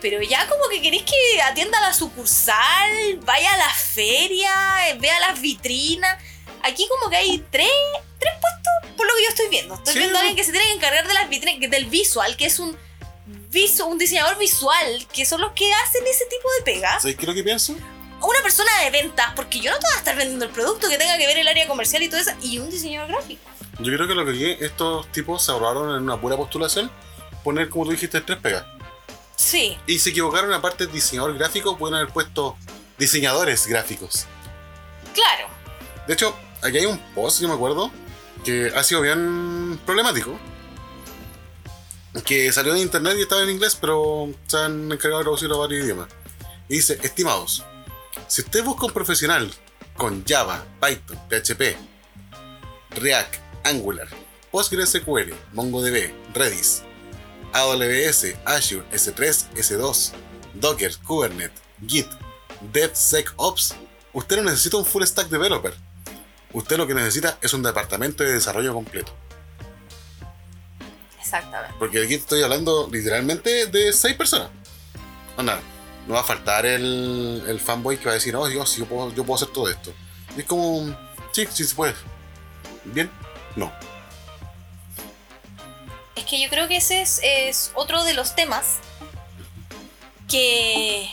pero 0.00 0.22
ya 0.22 0.48
como 0.48 0.68
que 0.68 0.80
queréis 0.80 1.02
que 1.02 1.42
atienda 1.42 1.78
la 1.80 1.92
sucursal, 1.92 3.18
vaya 3.22 3.52
a 3.52 3.56
la 3.58 3.68
feria, 3.68 4.88
eh, 4.88 4.94
vea 4.98 5.20
las 5.20 5.40
vitrinas. 5.40 6.16
Aquí 6.62 6.86
como 6.88 7.10
que 7.10 7.16
hay 7.16 7.44
tres, 7.50 7.68
tres 8.18 8.32
puestos 8.40 8.96
por 8.96 9.06
lo 9.06 9.12
que 9.14 9.22
yo 9.22 9.28
estoy 9.30 9.48
viendo. 9.48 9.74
Estoy 9.74 9.92
Sí. 9.94 9.98
viendo 10.00 10.16
a 10.18 10.20
alguien 10.20 10.36
que 10.36 10.44
se 10.44 10.52
tiene 10.52 10.66
que 10.66 10.72
encargar 10.74 11.06
de 11.08 11.14
las 11.14 11.28
vitrinas, 11.28 11.70
del 11.70 11.86
visual, 11.86 12.36
que 12.36 12.46
es 12.46 12.58
un, 12.58 12.76
visu- 13.50 13.84
un 13.86 13.98
diseñador 13.98 14.36
visual, 14.38 15.06
que 15.12 15.24
son 15.24 15.40
los 15.40 15.52
que 15.52 15.72
hacen 15.72 16.06
ese 16.06 16.24
tipo 16.26 16.48
de 16.58 16.64
pegas. 16.64 17.02
¿Sabes 17.02 17.16
qué 17.16 17.22
es 17.22 17.28
lo 17.28 17.34
que 17.34 17.42
pienso? 17.44 17.74
Una 18.22 18.42
persona 18.42 18.70
de 18.84 18.90
ventas, 18.90 19.32
porque 19.34 19.60
yo 19.60 19.70
no 19.70 19.78
te 19.78 19.86
voy 19.86 19.94
a 19.94 19.98
estar 19.98 20.14
vendiendo 20.16 20.44
el 20.44 20.50
producto 20.50 20.88
que 20.90 20.98
tenga 20.98 21.16
que 21.16 21.26
ver 21.26 21.38
el 21.38 21.48
área 21.48 21.66
comercial 21.66 22.02
y 22.02 22.08
todo 22.10 22.20
eso, 22.20 22.32
y 22.42 22.58
un 22.58 22.68
diseñador 22.68 23.08
gráfico. 23.10 23.40
Yo 23.78 23.94
creo 23.94 24.06
que 24.06 24.14
lo 24.14 24.26
que 24.26 24.58
estos 24.60 25.10
tipos 25.12 25.42
se 25.42 25.52
ahorraron 25.52 25.96
en 25.96 26.02
una 26.02 26.20
pura 26.20 26.36
postulación 26.36 26.90
poner, 27.42 27.70
como 27.70 27.86
tú 27.86 27.92
dijiste, 27.92 28.20
tres 28.20 28.38
pegas. 28.38 28.66
Sí, 29.36 29.78
Y 29.86 29.98
se 29.98 30.10
equivocaron 30.10 30.52
aparte 30.52 30.86
de 30.86 30.92
diseñador 30.92 31.32
gráfico, 31.38 31.78
pueden 31.78 31.94
haber 31.96 32.12
puesto 32.12 32.58
diseñadores 32.98 33.66
gráficos. 33.66 34.26
claro. 35.14 35.48
De 36.06 36.14
hecho, 36.14 36.36
aquí 36.62 36.78
hay 36.78 36.86
un 36.86 36.98
post, 37.14 37.40
yo 37.40 37.48
me 37.48 37.54
acuerdo, 37.54 37.90
que 38.44 38.72
ha 38.74 38.82
sido 38.82 39.00
bien 39.00 39.78
problemático. 39.84 40.38
Que 42.24 42.52
salió 42.52 42.74
en 42.74 42.80
internet 42.80 43.14
y 43.18 43.22
estaba 43.22 43.42
en 43.42 43.50
inglés, 43.50 43.76
pero 43.80 44.28
se 44.46 44.56
han 44.56 44.90
encargado 44.90 45.18
de 45.18 45.24
traducirlo 45.24 45.56
a 45.56 45.60
varios 45.60 45.84
idiomas. 45.84 46.08
Y 46.68 46.76
dice, 46.76 46.98
estimados, 47.02 47.64
si 48.26 48.42
usted 48.42 48.64
busca 48.64 48.86
un 48.86 48.92
profesional 48.92 49.52
con 49.96 50.24
Java, 50.26 50.64
Python, 50.80 51.18
PHP, 51.28 51.76
React, 52.96 53.36
Angular, 53.64 54.08
PostgreSQL, 54.50 55.32
MongoDB, 55.52 56.12
Redis, 56.34 56.82
AWS, 57.52 58.34
Azure, 58.44 58.84
S3, 58.92 59.50
S2, 59.54 60.12
Docker, 60.54 60.96
Kubernetes, 61.06 61.60
Git, 61.86 62.08
DevSecOps, 62.72 63.74
usted 64.12 64.36
no 64.36 64.44
necesita 64.44 64.76
un 64.76 64.84
full 64.84 65.04
stack 65.04 65.28
developer. 65.28 65.74
Usted 66.52 66.76
lo 66.76 66.86
que 66.86 66.94
necesita 66.94 67.38
es 67.40 67.52
un 67.54 67.62
departamento 67.62 68.24
de 68.24 68.32
desarrollo 68.32 68.74
completo. 68.74 69.12
Exactamente. 71.20 71.76
Porque 71.78 72.02
aquí 72.02 72.14
estoy 72.14 72.42
hablando 72.42 72.88
literalmente 72.90 73.66
de 73.66 73.92
seis 73.92 74.16
personas. 74.16 74.50
Anda, 75.36 75.60
no 76.06 76.14
va 76.14 76.20
a 76.20 76.24
faltar 76.24 76.66
el, 76.66 77.44
el 77.46 77.60
fanboy 77.60 77.98
que 77.98 78.06
va 78.06 78.10
a 78.12 78.14
decir, 78.14 78.32
yo, 78.32 78.66
sí, 78.66 78.80
yo, 78.80 78.86
puedo, 78.86 79.14
yo 79.14 79.24
puedo 79.24 79.36
hacer 79.36 79.48
todo 79.48 79.68
esto. 79.68 79.92
Y 80.36 80.40
es 80.40 80.46
como, 80.46 80.96
sí, 81.32 81.46
sí 81.50 81.64
se 81.64 81.74
puede. 81.74 81.94
Bien, 82.84 83.10
no. 83.54 83.72
Es 86.16 86.24
que 86.24 86.42
yo 86.42 86.48
creo 86.48 86.66
que 86.66 86.78
ese 86.78 87.02
es, 87.02 87.20
es 87.22 87.70
otro 87.74 88.02
de 88.02 88.14
los 88.14 88.34
temas 88.34 88.78
que, 90.28 91.08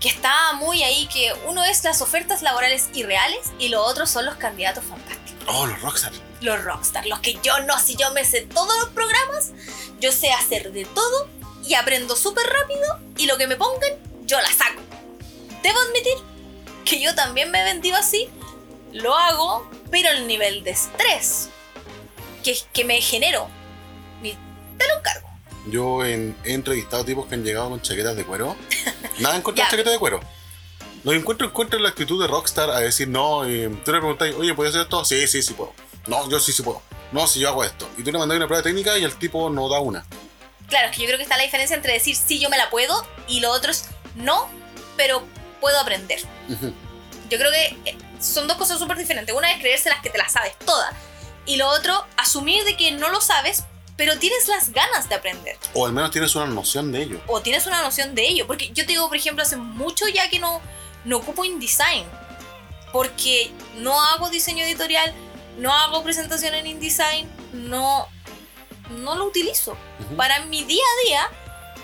que 0.00 0.08
está 0.08 0.52
muy 0.54 0.82
ahí, 0.82 1.08
que 1.12 1.32
uno 1.46 1.64
es 1.64 1.82
las 1.84 2.02
ofertas 2.02 2.42
laborales 2.42 2.88
irreales 2.94 3.50
y 3.58 3.68
lo 3.68 3.82
otro 3.82 4.06
son 4.06 4.26
los 4.26 4.36
candidatos 4.36 4.84
fantásticos. 4.84 5.44
Oh, 5.46 5.66
los 5.66 5.80
Rockstar. 5.80 6.12
Los 6.40 6.62
rockstar, 6.62 7.04
los 7.06 7.18
que 7.18 7.36
yo 7.42 7.58
no, 7.60 7.80
si 7.80 7.96
yo 7.96 8.12
me 8.12 8.24
sé 8.24 8.42
todos 8.42 8.78
los 8.78 8.90
programas, 8.90 9.50
yo 9.98 10.12
sé 10.12 10.30
hacer 10.30 10.70
de 10.70 10.84
todo 10.84 11.28
y 11.66 11.74
aprendo 11.74 12.14
súper 12.14 12.46
rápido 12.46 13.00
y 13.16 13.26
lo 13.26 13.36
que 13.38 13.48
me 13.48 13.56
pongan, 13.56 13.90
yo 14.22 14.40
la 14.40 14.46
saco. 14.46 14.80
Debo 15.62 15.80
admitir 15.80 16.14
que 16.84 17.00
yo 17.00 17.12
también 17.16 17.50
me 17.50 17.60
he 17.60 17.64
vendido 17.64 17.96
así, 17.96 18.28
lo 18.92 19.16
hago, 19.16 19.68
pero 19.90 20.10
el 20.10 20.28
nivel 20.28 20.62
de 20.62 20.70
estrés 20.70 21.48
que, 22.44 22.56
que 22.72 22.84
me 22.84 23.00
genero, 23.00 23.48
te 24.22 24.86
lo 24.86 24.98
encargo. 24.98 25.27
Yo 25.70 26.04
en- 26.04 26.36
he 26.44 26.52
entrevistado 26.52 27.04
tipos 27.04 27.26
que 27.26 27.34
han 27.34 27.44
llegado 27.44 27.70
con 27.70 27.80
chaquetas 27.82 28.16
de 28.16 28.24
cuero. 28.24 28.56
Nada 29.18 29.36
en 29.36 29.42
contra 29.42 29.64
de 29.64 29.70
chaquetas 29.70 29.92
de 29.92 29.98
cuero. 29.98 30.20
Los 31.04 31.14
encuentro 31.14 31.46
en 31.46 31.52
contra 31.52 31.76
de 31.76 31.82
la 31.82 31.90
actitud 31.90 32.20
de 32.20 32.26
Rockstar 32.26 32.70
a 32.70 32.80
decir, 32.80 33.08
no, 33.08 33.48
y 33.48 33.68
tú 33.84 33.92
le 33.92 33.98
preguntáis, 33.98 34.34
oye, 34.34 34.54
¿puedes 34.54 34.72
hacer 34.74 34.82
esto? 34.82 35.04
Sí, 35.04 35.26
sí, 35.28 35.42
sí 35.42 35.54
puedo. 35.54 35.72
No, 36.06 36.28
yo 36.28 36.40
sí, 36.40 36.52
sí 36.52 36.62
puedo. 36.62 36.82
No, 37.12 37.26
si 37.26 37.40
yo 37.40 37.48
hago 37.48 37.62
esto. 37.64 37.88
Y 37.96 38.02
tú 38.02 38.10
le 38.12 38.18
mandas 38.18 38.36
una 38.36 38.46
prueba 38.46 38.62
técnica 38.62 38.98
y 38.98 39.04
el 39.04 39.14
tipo 39.16 39.48
no 39.50 39.68
da 39.68 39.78
una. 39.80 40.04
Claro, 40.68 40.88
es 40.90 40.96
que 40.96 41.02
yo 41.02 41.06
creo 41.06 41.16
que 41.18 41.22
está 41.22 41.36
la 41.36 41.44
diferencia 41.44 41.76
entre 41.76 41.92
decir 41.94 42.14
sí, 42.16 42.38
yo 42.38 42.50
me 42.50 42.58
la 42.58 42.68
puedo 42.68 43.06
y 43.26 43.40
lo 43.40 43.50
otro 43.50 43.70
es 43.70 43.84
no, 44.16 44.48
pero 44.96 45.22
puedo 45.60 45.78
aprender. 45.80 46.20
Ujú. 46.50 46.72
Yo 47.30 47.38
creo 47.38 47.50
que 47.50 47.90
eh, 47.90 47.96
son 48.20 48.46
dos 48.48 48.56
cosas 48.58 48.78
súper 48.78 48.98
diferentes. 48.98 49.34
Una 49.34 49.52
es 49.52 49.60
creerse 49.60 49.88
las 49.88 50.02
que 50.02 50.10
te 50.10 50.18
las 50.18 50.32
sabes 50.32 50.58
todas. 50.66 50.92
Y 51.46 51.56
lo 51.56 51.68
otro, 51.68 52.04
asumir 52.18 52.64
de 52.64 52.76
que 52.76 52.90
no 52.92 53.08
lo 53.08 53.20
sabes, 53.22 53.64
pero 53.98 54.16
tienes 54.16 54.46
las 54.46 54.72
ganas 54.72 55.08
de 55.08 55.16
aprender. 55.16 55.58
O 55.74 55.84
al 55.84 55.92
menos 55.92 56.12
tienes 56.12 56.32
una 56.36 56.46
noción 56.46 56.92
de 56.92 57.02
ello. 57.02 57.20
O 57.26 57.42
tienes 57.42 57.66
una 57.66 57.82
noción 57.82 58.14
de 58.14 58.28
ello. 58.28 58.46
Porque 58.46 58.68
yo 58.68 58.86
te 58.86 58.92
digo, 58.92 59.08
por 59.08 59.16
ejemplo, 59.16 59.42
hace 59.42 59.56
mucho 59.56 60.06
ya 60.06 60.30
que 60.30 60.38
no, 60.38 60.62
no 61.04 61.16
ocupo 61.16 61.44
InDesign. 61.44 62.06
Porque 62.92 63.50
no 63.78 64.00
hago 64.00 64.30
diseño 64.30 64.64
editorial, 64.64 65.12
no 65.58 65.74
hago 65.74 66.04
presentación 66.04 66.54
en 66.54 66.68
InDesign, 66.68 67.28
no, 67.52 68.06
no 68.90 69.16
lo 69.16 69.24
utilizo. 69.24 69.72
Ujú. 69.72 70.16
Para 70.16 70.44
mi 70.44 70.62
día 70.62 70.84
a 70.84 71.06
día, 71.08 71.30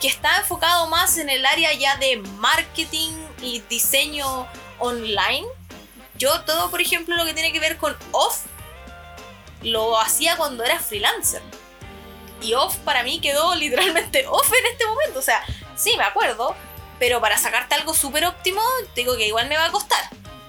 que 0.00 0.06
está 0.06 0.38
enfocado 0.38 0.86
más 0.86 1.18
en 1.18 1.28
el 1.28 1.44
área 1.44 1.72
ya 1.72 1.96
de 1.96 2.18
marketing 2.18 3.10
y 3.42 3.58
diseño 3.68 4.46
online, 4.78 5.48
yo 6.16 6.42
todo, 6.42 6.70
por 6.70 6.80
ejemplo, 6.80 7.16
lo 7.16 7.24
que 7.24 7.34
tiene 7.34 7.52
que 7.52 7.58
ver 7.58 7.76
con 7.76 7.96
off, 8.12 8.42
lo 9.62 10.00
hacía 10.00 10.36
cuando 10.36 10.62
era 10.62 10.78
freelancer. 10.78 11.42
Y 12.44 12.54
off 12.54 12.76
para 12.78 13.02
mí 13.02 13.20
quedó 13.20 13.54
literalmente 13.56 14.26
off 14.26 14.52
en 14.52 14.72
este 14.72 14.86
momento. 14.86 15.18
O 15.18 15.22
sea, 15.22 15.44
sí, 15.76 15.94
me 15.96 16.04
acuerdo, 16.04 16.54
pero 16.98 17.20
para 17.20 17.38
sacarte 17.38 17.74
algo 17.74 17.94
súper 17.94 18.24
óptimo, 18.26 18.60
digo 18.94 19.16
que 19.16 19.26
igual 19.26 19.48
me 19.48 19.56
va 19.56 19.66
a 19.66 19.72
costar. 19.72 20.04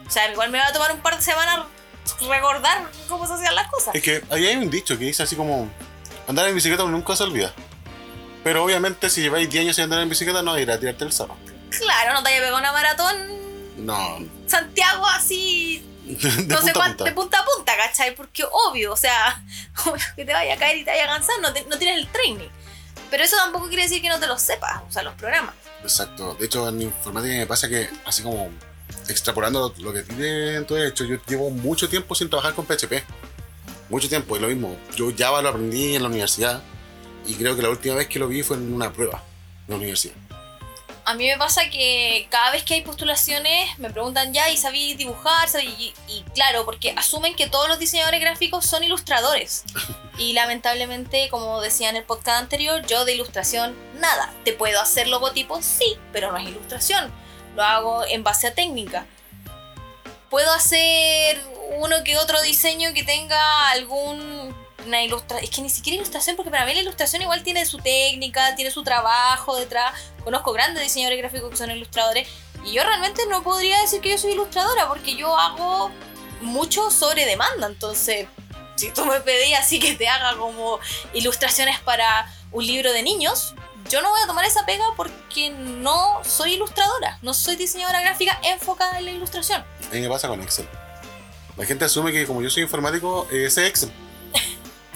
O 0.06 0.10
sea, 0.10 0.32
igual 0.32 0.52
me 0.52 0.60
va 0.60 0.68
a 0.68 0.74
tomar 0.74 0.92
un 0.92 1.00
par 1.02 1.16
de 1.16 1.24
semanas 1.24 1.66
recordar 2.28 2.90
cómo 3.08 3.26
se 3.26 3.34
hacían 3.34 3.56
las 3.56 3.70
cosas. 3.70 3.96
Es 3.96 4.04
que 4.04 4.24
ahí 4.30 4.46
hay 4.46 4.56
un 4.56 4.70
dicho 4.70 4.98
que 4.98 5.06
dice 5.06 5.24
así 5.24 5.36
como, 5.36 5.70
andar 6.28 6.48
en 6.48 6.56
bicicleta 6.56 6.84
nunca 6.84 7.16
se 7.16 7.24
olvida. 7.24 7.54
Pero 8.44 8.64
obviamente 8.64 9.10
si 9.10 9.22
lleváis 9.22 9.50
10 9.50 9.64
años 9.64 9.76
sin 9.76 9.86
andar 9.86 10.02
en 10.02 10.10
bicicleta 10.10 10.44
no 10.44 10.58
irá 10.60 10.76
a 10.76 10.80
tirarte 10.80 11.04
el 11.04 11.12
cerro. 11.12 11.36
Claro, 11.70 12.14
no 12.14 12.24
te 12.24 12.30
haya 12.30 12.40
pegado 12.40 12.58
una 12.58 12.72
maratón 12.72 13.16
No, 13.78 14.20
Santiago 14.48 15.06
así 15.08 15.84
De 16.06 16.44
no 16.54 16.62
sé 16.62 16.72
punta 16.72 16.74
cuánto, 16.74 16.98
punta. 16.98 17.04
de 17.06 17.12
punta 17.14 17.40
a 17.40 17.46
punta, 17.46 17.74
¿cachai? 17.78 18.16
Porque 18.16 18.44
obvio, 18.70 18.94
o 18.94 18.98
sea, 18.98 19.44
obvio 19.86 20.04
que 20.16 20.26
te 20.26 20.34
vaya 20.34 20.54
a 20.54 20.58
caer 20.58 20.78
y 20.78 20.84
te 20.86 20.92
vaya 20.92 21.06
a 21.06 21.08
cansar, 21.18 21.36
no, 21.42 21.52
te- 21.54 21.66
no 21.66 21.78
tienes 21.78 21.98
el 22.00 22.08
training. 22.12 22.48
Pero 23.10 23.24
eso 23.24 23.36
tampoco 23.38 23.68
quiere 23.68 23.84
decir 23.84 24.02
que 24.02 24.10
no 24.10 24.20
te 24.20 24.28
lo 24.28 24.38
sepas, 24.38 24.82
o 24.88 24.92
sea, 24.92 25.04
los 25.04 25.14
programas. 25.16 25.54
Exacto. 25.84 26.36
De 26.40 26.46
hecho, 26.46 26.68
en 26.70 26.82
informática 26.82 27.34
me 27.36 27.46
pasa 27.48 27.70
que, 27.70 27.90
así 28.06 28.24
como 28.24 28.50
extrapolando 29.08 29.74
lo, 29.78 29.84
lo 29.86 29.94
que 29.94 30.02
tiene 30.04 30.62
tú 30.62 30.76
has 30.76 30.84
hecho, 30.84 31.06
yo 31.06 31.18
llevo 31.28 31.50
mucho 31.50 31.88
tiempo 31.90 32.14
sin 32.16 32.30
trabajar 32.30 32.54
con 32.54 32.66
PHP. 32.66 33.04
Mucho 33.90 34.10
tiempo, 34.10 34.36
es 34.36 34.42
lo 34.42 34.48
mismo. 34.48 34.76
Yo 34.96 35.12
Java 35.16 35.42
lo 35.42 35.50
aprendí 35.50 35.96
en 35.96 36.02
la 36.02 36.10
universidad 36.10 36.62
y 37.28 37.36
creo 37.36 37.56
que 37.56 37.62
la 37.62 37.70
última 37.70 37.96
vez 37.96 38.08
que 38.08 38.18
lo 38.20 38.28
vi 38.28 38.42
fue 38.44 38.58
en 38.58 38.74
una 38.74 38.92
prueba 38.92 39.24
en 39.68 39.72
la 39.72 39.76
universidad. 39.78 40.16
A 41.06 41.14
mí 41.14 41.28
me 41.28 41.38
pasa 41.38 41.70
que 41.70 42.28
cada 42.32 42.52
vez 42.52 42.64
que 42.64 42.74
hay 42.74 42.82
postulaciones 42.82 43.78
me 43.78 43.92
preguntan 43.92 44.34
ya 44.34 44.50
y 44.50 44.58
sabí 44.58 44.96
dibujar, 44.96 45.48
sabí? 45.48 45.68
Y, 45.68 45.94
y 46.08 46.24
claro, 46.34 46.66
porque 46.66 46.96
asumen 46.98 47.36
que 47.36 47.48
todos 47.48 47.70
los 47.70 47.78
diseñadores 47.78 48.20
gráficos 48.20 48.66
son 48.66 48.84
ilustradores. 48.84 49.64
Y 50.18 50.32
lamentablemente, 50.32 51.28
como 51.30 51.60
decía 51.60 51.90
en 51.90 51.98
el 51.98 52.04
podcast 52.04 52.42
anterior, 52.42 52.86
yo 52.88 53.04
de 53.04 53.16
ilustración 53.16 53.76
nada. 54.00 54.32
Te 54.46 54.54
puedo 54.54 54.80
hacer 54.80 55.08
logotipos, 55.08 55.66
sí, 55.66 55.98
pero 56.14 56.32
no 56.32 56.38
es 56.38 56.48
ilustración. 56.48 57.12
Lo 57.56 57.64
hago 57.64 58.06
en 58.06 58.24
base 58.24 58.48
a 58.48 58.54
técnica. 58.54 59.06
Puedo 60.30 60.50
hacer 60.54 61.42
uno 61.80 61.98
que 62.06 62.18
otro 62.18 62.42
diseño 62.44 62.94
que 62.94 63.04
tenga 63.04 63.72
algún 63.72 64.56
una 64.86 65.04
ilustración. 65.04 65.44
Es 65.44 65.50
que 65.56 65.62
ni 65.62 65.70
siquiera 65.70 65.98
ilustración, 65.98 66.36
porque 66.36 66.52
para 66.52 66.66
mí 66.66 66.74
la 66.74 66.82
ilustración 66.82 67.22
igual 67.22 67.44
tiene 67.44 67.66
su 67.66 67.78
técnica, 67.80 68.56
tiene 68.56 68.72
su 68.72 68.84
trabajo 68.84 69.56
detrás. 69.58 69.94
Conozco 70.24 70.54
grandes 70.54 70.84
diseñadores 70.84 71.20
gráficos 71.20 71.50
que 71.52 71.58
son 71.58 71.72
ilustradores. 71.72 72.28
Y 72.66 72.74
yo 72.74 72.84
realmente 72.84 73.24
no 73.30 73.44
podría 73.44 73.80
decir 73.82 74.02
que 74.02 74.10
yo 74.10 74.18
soy 74.18 74.32
ilustradora, 74.32 74.88
porque 74.88 75.16
yo 75.16 75.38
hago 75.38 75.92
mucho 76.42 76.90
sobre 76.92 77.26
demanda. 77.26 77.68
Entonces, 77.68 78.28
si 78.76 78.92
tú 78.92 79.06
me 79.06 79.20
pedías 79.22 79.62
así 79.62 79.80
que 79.80 79.96
te 79.96 80.08
haga 80.08 80.36
como 80.38 80.80
ilustraciones 81.14 81.80
para 81.80 82.32
un 82.52 82.66
libro 82.66 82.92
de 82.92 83.04
niños, 83.04 83.54
yo 83.90 84.02
no 84.02 84.10
voy 84.10 84.22
a 84.22 84.28
tomar 84.28 84.46
esa 84.46 84.66
pega 84.66 84.86
porque 84.98 85.52
no 85.52 86.22
soy 86.24 86.54
ilustradora, 86.54 87.20
no 87.22 87.34
soy 87.34 87.56
diseñadora 87.56 88.02
gráfica 88.02 88.40
enfocada 88.44 88.98
en 88.98 89.06
la 89.06 89.12
ilustración. 89.12 89.62
A 89.62 89.94
mí 89.94 90.02
me 90.02 90.10
pasa 90.10 90.28
con 90.28 90.42
Excel. 90.42 90.68
La 91.56 91.66
gente 91.66 91.86
asume 91.86 92.12
que 92.12 92.26
como 92.26 92.42
yo 92.42 92.50
soy 92.50 92.64
informático, 92.64 93.28
eh, 93.32 93.50
sé 93.50 93.68
Excel. 93.68 93.92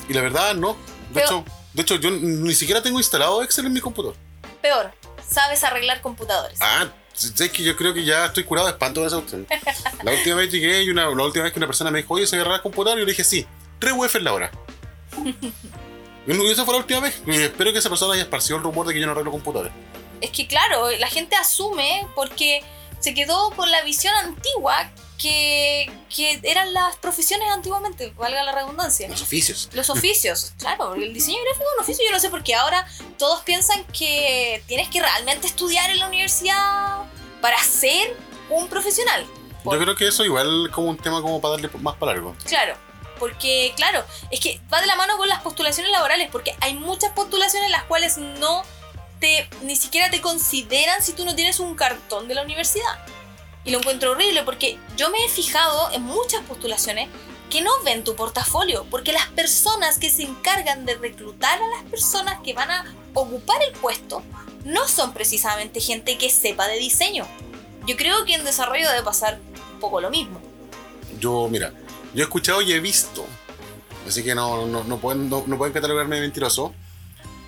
Y 0.10 0.14
la 0.14 0.22
verdad, 0.22 0.56
no. 0.56 0.76
De, 1.14 1.22
hecho, 1.22 1.46
de 1.74 1.82
hecho, 1.82 1.96
yo 1.96 2.12
ni 2.12 2.54
siquiera 2.54 2.82
tengo 2.82 2.98
instalado 2.98 3.42
Excel 3.44 3.68
en 3.68 3.74
mi 3.74 3.80
computador. 3.80 4.16
Peor, 4.62 4.92
sabes 5.28 5.64
arreglar 5.64 6.02
computadores. 6.02 6.58
Ah, 6.62 6.88
es 7.14 7.52
que 7.52 7.64
yo 7.64 7.76
creo 7.76 7.94
que 7.94 8.04
ya 8.04 8.26
estoy 8.26 8.44
curado 8.44 8.68
de 8.68 8.74
espanto 8.74 9.02
de 9.02 9.08
esa 9.08 9.18
cuestión. 9.18 9.48
La 10.04 10.12
última 10.12 10.36
vez 10.36 10.52
llegué 10.52 10.84
y 10.84 10.90
una, 10.90 11.04
la 11.04 11.24
última 11.24 11.44
vez 11.44 11.54
que 11.54 11.60
una 11.60 11.68
persona 11.68 11.92
me 11.92 12.00
dijo, 12.00 12.14
oye, 12.14 12.26
¿se 12.26 12.36
agarra 12.36 12.56
el 12.56 12.62
computador? 12.62 12.98
Y 12.98 13.02
yo 13.02 13.06
le 13.06 13.12
dije, 13.12 13.24
sí, 13.24 13.46
3 13.80 13.94
UF 13.96 14.16
en 14.16 14.24
la 14.24 14.34
hora. 14.34 14.52
Y 16.28 16.52
esa 16.52 16.64
fue 16.64 16.76
la 16.76 16.82
última 16.82 17.00
vez. 17.00 17.24
Y 17.26 17.42
espero 17.42 17.72
que 17.74 17.80
esa 17.80 17.90
persona 17.90 18.14
haya 18.14 18.22
esparcido 18.22 18.58
el 18.58 18.64
rumor 18.64 18.86
de 18.86 18.94
que 18.94 19.00
yo 19.00 19.08
no 19.08 19.14
arreglo 19.14 19.32
computadores. 19.32 19.72
Es 20.22 20.30
que 20.30 20.48
claro, 20.48 20.92
la 20.92 21.08
gente 21.08 21.36
asume 21.36 22.06
porque 22.14 22.62
se 23.00 23.16
quedó 23.16 23.50
con 23.52 23.72
la 23.72 23.82
visión 23.82 24.14
antigua 24.16 24.92
que, 25.22 25.92
que 26.16 26.40
eran 26.44 26.74
las 26.74 26.96
profesiones 26.98 27.48
antiguamente, 27.52 28.12
valga 28.18 28.42
la 28.44 28.52
redundancia. 28.54 29.08
Los 29.10 29.22
oficios. 29.22 29.70
Los 29.74 29.90
oficios, 29.90 30.54
claro, 30.60 30.88
porque 30.88 31.04
el 31.06 31.14
diseño 31.14 31.38
gráfico 31.44 31.66
es 31.66 31.76
un 31.78 31.84
oficio, 31.84 32.06
yo 32.08 32.12
no 32.12 32.20
sé 32.20 32.30
por 32.30 32.42
qué 32.44 32.56
ahora 32.56 32.88
todos 33.18 33.42
piensan 33.44 33.84
que 33.86 34.64
tienes 34.68 34.90
que 34.90 35.02
realmente 35.02 35.46
estudiar 35.48 35.90
en 35.92 36.00
la 36.00 36.08
universidad 36.08 37.04
para 37.42 37.62
ser 37.64 38.16
un 38.50 38.68
profesional. 38.70 39.26
Por- 39.64 39.76
Yo 39.78 39.82
creo 39.84 39.96
que 39.96 40.08
eso 40.08 40.24
igual 40.26 40.72
como 40.72 40.90
un 40.90 40.98
tema 40.98 41.22
como 41.22 41.40
para 41.42 41.54
darle 41.56 41.70
más 41.82 41.96
para 41.98 42.14
largo. 42.14 42.36
Claro, 42.46 42.76
porque 43.20 43.74
claro, 43.76 44.06
es 44.32 44.40
que 44.40 44.62
va 44.74 44.80
de 44.80 44.88
la 44.88 44.96
mano 44.96 45.18
con 45.18 45.28
las 45.28 45.42
postulaciones 45.42 45.92
laborales, 45.92 46.30
porque 46.32 46.56
hay 46.62 46.74
muchas 46.76 47.12
postulaciones 47.12 47.66
en 47.66 47.72
las 47.74 47.84
cuales 47.84 48.18
no 48.18 48.64
te 49.20 49.50
ni 49.64 49.76
siquiera 49.76 50.10
te 50.10 50.22
consideran 50.22 51.04
si 51.04 51.12
tú 51.12 51.26
no 51.26 51.36
tienes 51.36 51.60
un 51.60 51.76
cartón 51.76 52.30
de 52.30 52.36
la 52.36 52.44
universidad. 52.44 53.06
Y 53.70 53.72
lo 53.72 53.78
encuentro 53.78 54.14
horrible 54.14 54.42
porque 54.42 54.80
yo 54.98 55.12
me 55.12 55.24
he 55.24 55.30
fijado 55.30 55.92
en 55.92 56.02
muchas 56.02 56.42
postulaciones 56.46 57.08
que 57.52 57.62
no 57.62 57.70
ven 57.86 58.04
tu 58.04 58.16
portafolio, 58.16 58.84
porque 58.90 59.14
las 59.14 59.28
personas 59.28 60.00
que 60.00 60.10
se 60.10 60.24
encargan 60.24 60.88
de 60.88 60.96
reclutar 60.96 61.62
a 61.62 61.68
las 61.78 61.84
personas 61.84 62.40
que 62.44 62.56
van 62.56 62.72
a 62.72 62.96
ocupar 63.14 63.62
el 63.62 63.72
puesto 63.74 64.24
no 64.66 64.88
son 64.88 65.14
precisamente 65.14 65.82
gente 65.82 66.18
que 66.18 66.32
sepa 66.32 66.68
de 66.68 66.80
diseño. 66.80 67.28
Yo 67.86 67.96
creo 67.96 68.26
que 68.26 68.34
en 68.34 68.44
desarrollo 68.44 68.90
debe 68.90 69.04
pasar 69.04 69.40
un 69.74 69.80
poco 69.80 70.02
lo 70.02 70.10
mismo. 70.10 70.42
Yo, 71.20 71.48
mira, 71.48 71.72
yo 72.16 72.22
he 72.22 72.24
escuchado 72.24 72.64
y 72.64 72.74
he 72.74 72.80
visto, 72.80 73.24
así 74.08 74.24
que 74.24 74.34
no, 74.34 74.66
no, 74.66 74.84
no 74.84 74.98
pueden, 74.98 75.30
no, 75.30 75.44
no 75.46 75.58
pueden 75.60 75.76
catalogarme 75.76 76.16
de 76.16 76.22
mentiroso. 76.24 76.74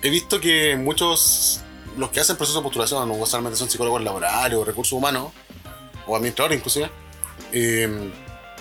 He 0.02 0.10
visto 0.10 0.38
que 0.38 0.76
muchos, 0.76 1.62
los 1.96 2.10
que 2.10 2.20
hacen 2.20 2.36
procesos 2.36 2.62
de 2.62 2.64
postulación, 2.64 3.08
no 3.08 3.26
solamente 3.26 3.58
son 3.58 3.68
psicólogos 3.68 4.04
laborales 4.04 4.56
o 4.56 4.64
recursos 4.64 4.92
humanos, 4.92 5.32
o 6.06 6.16
administradores 6.16 6.58
inclusive, 6.58 6.90
eh, 7.52 8.10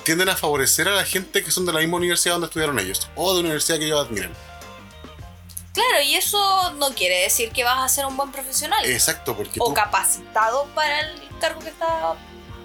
tienden 0.04 0.30
a 0.30 0.36
favorecer 0.36 0.88
a 0.88 0.92
la 0.96 1.06
gente 1.06 1.44
que 1.44 1.52
son 1.52 1.66
de 1.66 1.74
la 1.74 1.80
misma 1.80 1.98
universidad 1.98 2.34
donde 2.36 2.48
estudiaron 2.48 2.80
ellos, 2.80 3.08
o 3.16 3.34
de 3.34 3.40
una 3.40 3.50
universidad 3.50 3.78
que 3.80 3.86
ellos 3.86 4.06
admiran. 4.08 4.32
Claro, 5.74 6.02
y 6.04 6.16
eso 6.16 6.72
no 6.74 6.90
quiere 6.94 7.22
decir 7.22 7.52
que 7.52 7.64
vas 7.64 7.80
a 7.80 7.88
ser 7.88 8.06
un 8.06 8.18
buen 8.18 8.30
profesional 8.32 8.84
Exacto, 8.86 9.38
porque 9.38 9.58
o 9.60 9.68
tú, 9.68 9.74
capacitado 9.74 10.66
para 10.76 11.00
el 11.00 11.22
cargo 11.40 11.62
que 11.62 11.70
está 11.70 12.16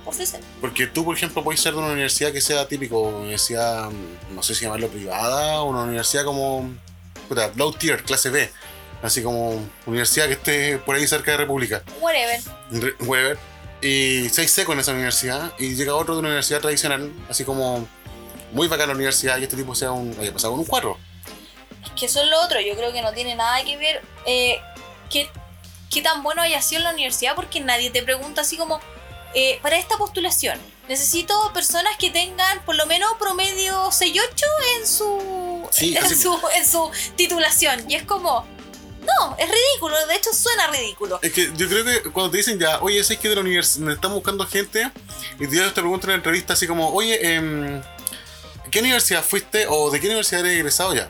ofreciendo. 0.05 0.45
porque 0.61 0.87
tú, 0.89 1.05
por 1.05 1.17
ejemplo, 1.17 1.45
puedes 1.45 1.61
ser 1.61 1.73
de 1.75 1.79
una 1.79 1.89
universidad 1.93 2.33
que 2.33 2.41
sea 2.41 2.67
típico, 2.67 3.01
universidad, 3.01 3.91
no 4.31 4.43
sé 4.43 4.55
si 4.57 4.65
llamarlo 4.65 4.89
privada, 4.89 5.61
o 5.61 5.67
una 5.71 5.83
universidad 5.83 6.25
como 6.25 6.69
puta, 7.29 7.53
low 7.55 7.73
tier, 7.73 8.03
clase 8.03 8.31
B, 8.31 8.51
así 9.03 9.23
como 9.23 9.65
universidad 9.87 10.27
que 10.27 10.33
esté 10.33 10.79
por 10.79 10.97
ahí 10.97 11.07
cerca 11.07 11.31
de 11.33 11.37
República, 11.37 11.83
Whatever. 12.01 12.41
Re- 12.73 12.95
Weber, 13.05 13.39
y 13.83 14.29
seis 14.31 14.51
seco 14.51 14.73
en 14.73 14.81
esa 14.81 14.93
universidad, 14.93 15.53
y 15.59 15.75
llega 15.75 15.95
otro 15.95 16.15
de 16.15 16.21
una 16.21 16.29
universidad 16.29 16.61
tradicional, 16.61 17.13
así 17.29 17.45
como 17.45 17.87
muy 18.53 18.69
bacana 18.69 18.89
la 18.89 18.95
universidad, 18.95 19.39
y 19.39 19.45
este 19.45 19.57
tipo 19.57 19.75
sea 19.75 19.93
un, 19.93 20.17
haya 20.21 20.33
pasado 20.33 20.53
con 20.53 20.61
un 20.61 20.67
cuatro. 20.67 20.99
Es 21.85 21.91
que 21.93 22.07
eso 22.07 22.23
es 22.23 22.29
lo 22.29 22.41
otro, 22.43 22.61
yo 22.61 22.75
creo 22.77 22.93
que 22.93 23.03
no 23.03 23.13
tiene 23.13 23.35
nada 23.35 23.63
que 23.65 23.77
ver 23.77 24.03
eh, 24.27 24.59
qué, 25.11 25.29
qué 25.91 26.03
tan 26.03 26.23
bueno 26.23 26.43
haya 26.43 26.61
sido 26.63 26.81
en 26.81 26.85
la 26.85 26.93
universidad, 26.93 27.35
porque 27.35 27.61
nadie 27.61 27.91
te 27.91 28.03
pregunta 28.03 28.43
así 28.43 28.57
como, 28.57 28.81
eh, 29.35 29.59
para 29.63 29.77
esta 29.77 29.97
postulación, 29.97 30.59
necesito 30.89 31.35
personas 31.53 31.97
que 31.99 32.11
tengan 32.11 32.65
por 32.65 32.75
lo 32.75 32.87
menos 32.87 33.13
promedio 33.19 33.91
6-8 33.91 34.21
en 34.79 34.87
su, 34.87 35.69
Sí, 35.71 35.97
en, 35.97 36.17
su, 36.17 36.39
en 36.55 36.67
su 36.67 36.91
titulación. 37.17 37.91
Y 37.91 37.97
es 37.97 38.05
como, 38.05 38.47
no, 39.07 39.37
es 39.39 39.49
ridículo, 39.49 39.95
de 40.07 40.15
hecho 40.17 40.33
suena 40.33 40.67
ridículo. 40.69 41.19
Es 41.23 41.33
que 41.33 41.51
yo 41.57 41.69
creo 41.69 41.85
que 41.85 42.11
cuando 42.11 42.31
te 42.33 42.39
dicen 42.39 42.59
ya, 42.59 42.81
oye, 42.81 42.99
es 42.99 43.09
que 43.17 43.29
de 43.29 43.35
la 43.37 43.41
universidad 43.41 43.91
estamos 43.93 44.17
buscando 44.17 44.47
gente, 44.47 44.91
y 45.39 45.47
te 45.47 45.71
preguntan 45.71 46.11
en 46.11 46.15
la 46.15 46.17
entrevista 46.17 46.53
así 46.55 46.67
como, 46.67 46.89
oye, 46.93 47.35
em, 47.35 47.83
¿qué 48.71 48.81
universidad 48.81 49.23
fuiste 49.25 49.67
o 49.69 49.91
de 49.91 50.01
qué 50.01 50.07
universidad 50.07 50.41
eres 50.41 50.59
egresado 50.59 50.95
ya? 50.95 51.09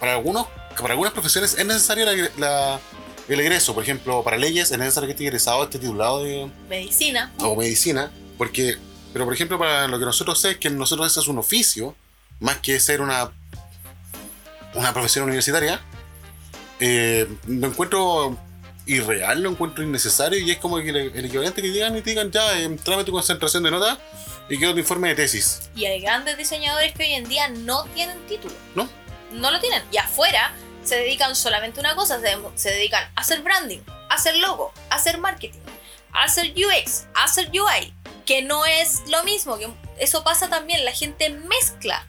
Para, 0.00 0.12
algunos, 0.14 0.46
para 0.78 0.92
algunas 0.94 1.12
profesiones 1.12 1.54
es 1.54 1.64
necesario 1.64 2.04
la- 2.04 2.30
la- 2.38 2.80
el 3.28 3.38
egreso, 3.38 3.74
por 3.74 3.84
ejemplo, 3.84 4.24
para 4.24 4.36
leyes 4.36 4.72
es 4.72 4.78
necesario 4.78 5.06
que 5.06 5.12
esté 5.12 5.24
egresado, 5.24 5.62
esté 5.62 5.78
titulado 5.78 6.24
de, 6.24 6.50
Medicina. 6.68 7.32
o 7.38 7.54
medicina, 7.54 8.10
porque, 8.36 8.76
pero 9.12 9.24
por 9.24 9.32
ejemplo, 9.34 9.56
para 9.56 9.86
lo 9.86 9.98
que 10.00 10.04
nosotros 10.04 10.40
sé, 10.40 10.58
que 10.58 10.68
nosotros 10.68 11.06
ese 11.12 11.20
es 11.20 11.28
un 11.28 11.38
oficio, 11.38 11.94
más 12.40 12.56
que 12.58 12.80
ser 12.80 13.00
una, 13.00 13.30
una 14.74 14.92
profesión 14.92 15.24
universitaria, 15.24 15.80
eh, 16.80 17.28
lo 17.46 17.66
encuentro 17.68 18.38
irreal, 18.86 19.42
lo 19.42 19.50
encuentro 19.50 19.84
innecesario 19.84 20.38
y 20.38 20.50
es 20.50 20.58
como 20.58 20.78
que 20.78 20.88
el, 20.88 20.96
el 20.96 21.24
equivalente 21.24 21.62
que 21.62 21.70
llegan 21.70 21.96
y 21.96 22.02
te 22.02 22.10
digan 22.10 22.30
ya, 22.30 22.58
eh, 22.58 22.76
tráeme 22.82 23.04
tu 23.04 23.12
concentración 23.12 23.62
de 23.62 23.70
nota 23.70 23.98
y 24.48 24.58
quiero 24.58 24.72
tu 24.72 24.80
informe 24.80 25.08
de 25.08 25.14
tesis. 25.14 25.70
Y 25.76 25.84
hay 25.84 26.00
grandes 26.00 26.36
diseñadores 26.36 26.92
que 26.92 27.04
hoy 27.04 27.12
en 27.12 27.28
día 27.28 27.48
no 27.48 27.84
tienen 27.94 28.18
título. 28.26 28.54
¿No? 28.74 28.88
No 29.32 29.50
lo 29.52 29.60
tienen. 29.60 29.82
Y 29.92 29.98
afuera 29.98 30.52
se 30.82 30.96
dedican 30.96 31.36
solamente 31.36 31.78
a 31.78 31.82
una 31.82 31.94
cosa, 31.94 32.20
se, 32.20 32.36
se 32.56 32.70
dedican 32.70 33.04
a 33.14 33.20
hacer 33.20 33.42
branding, 33.42 33.78
a 34.08 34.14
hacer 34.14 34.36
logo, 34.38 34.72
a 34.88 34.96
hacer 34.96 35.18
marketing, 35.18 35.60
a 36.12 36.24
hacer 36.24 36.52
UX, 36.52 37.04
a 37.14 37.24
hacer 37.24 37.50
UI, 37.50 37.94
que 38.26 38.42
no 38.42 38.66
es 38.66 39.02
lo 39.08 39.22
mismo, 39.22 39.56
que 39.58 39.68
eso 39.98 40.24
pasa 40.24 40.48
también, 40.48 40.84
la 40.84 40.92
gente 40.92 41.30
mezcla 41.30 42.06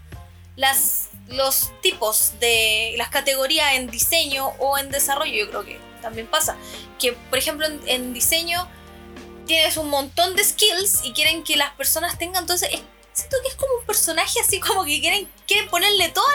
las, 0.56 1.10
los 1.28 1.72
tipos 1.82 2.34
de 2.40 2.94
las 2.98 3.10
categorías 3.10 3.74
en 3.74 3.90
diseño 3.90 4.48
o 4.60 4.78
en 4.78 4.90
desarrollo, 4.92 5.34
yo 5.34 5.50
creo 5.50 5.64
que 5.66 5.80
también 6.02 6.28
pasa, 6.28 6.58
que 7.00 7.14
por 7.14 7.38
ejemplo 7.38 7.66
en, 7.86 8.14
diseño 8.14 8.68
tienes 9.48 9.78
un 9.78 9.90
montón 9.90 10.36
de 10.36 10.44
skills 10.44 11.02
y 11.04 11.14
quieren 11.14 11.44
que 11.44 11.56
las 11.56 11.72
personas 11.72 12.18
tengan, 12.18 12.44
entonces 12.44 12.70
es- 12.72 12.82
siento 13.14 13.38
que 13.44 13.50
es 13.50 13.56
como 13.56 13.74
un 13.80 13.86
personaje 13.86 14.40
así 14.40 14.60
como 14.60 14.86
que 14.86 15.00
quieren, 15.02 15.30
quieren 15.46 15.70
ponerle 15.70 16.10
todas 16.10 16.30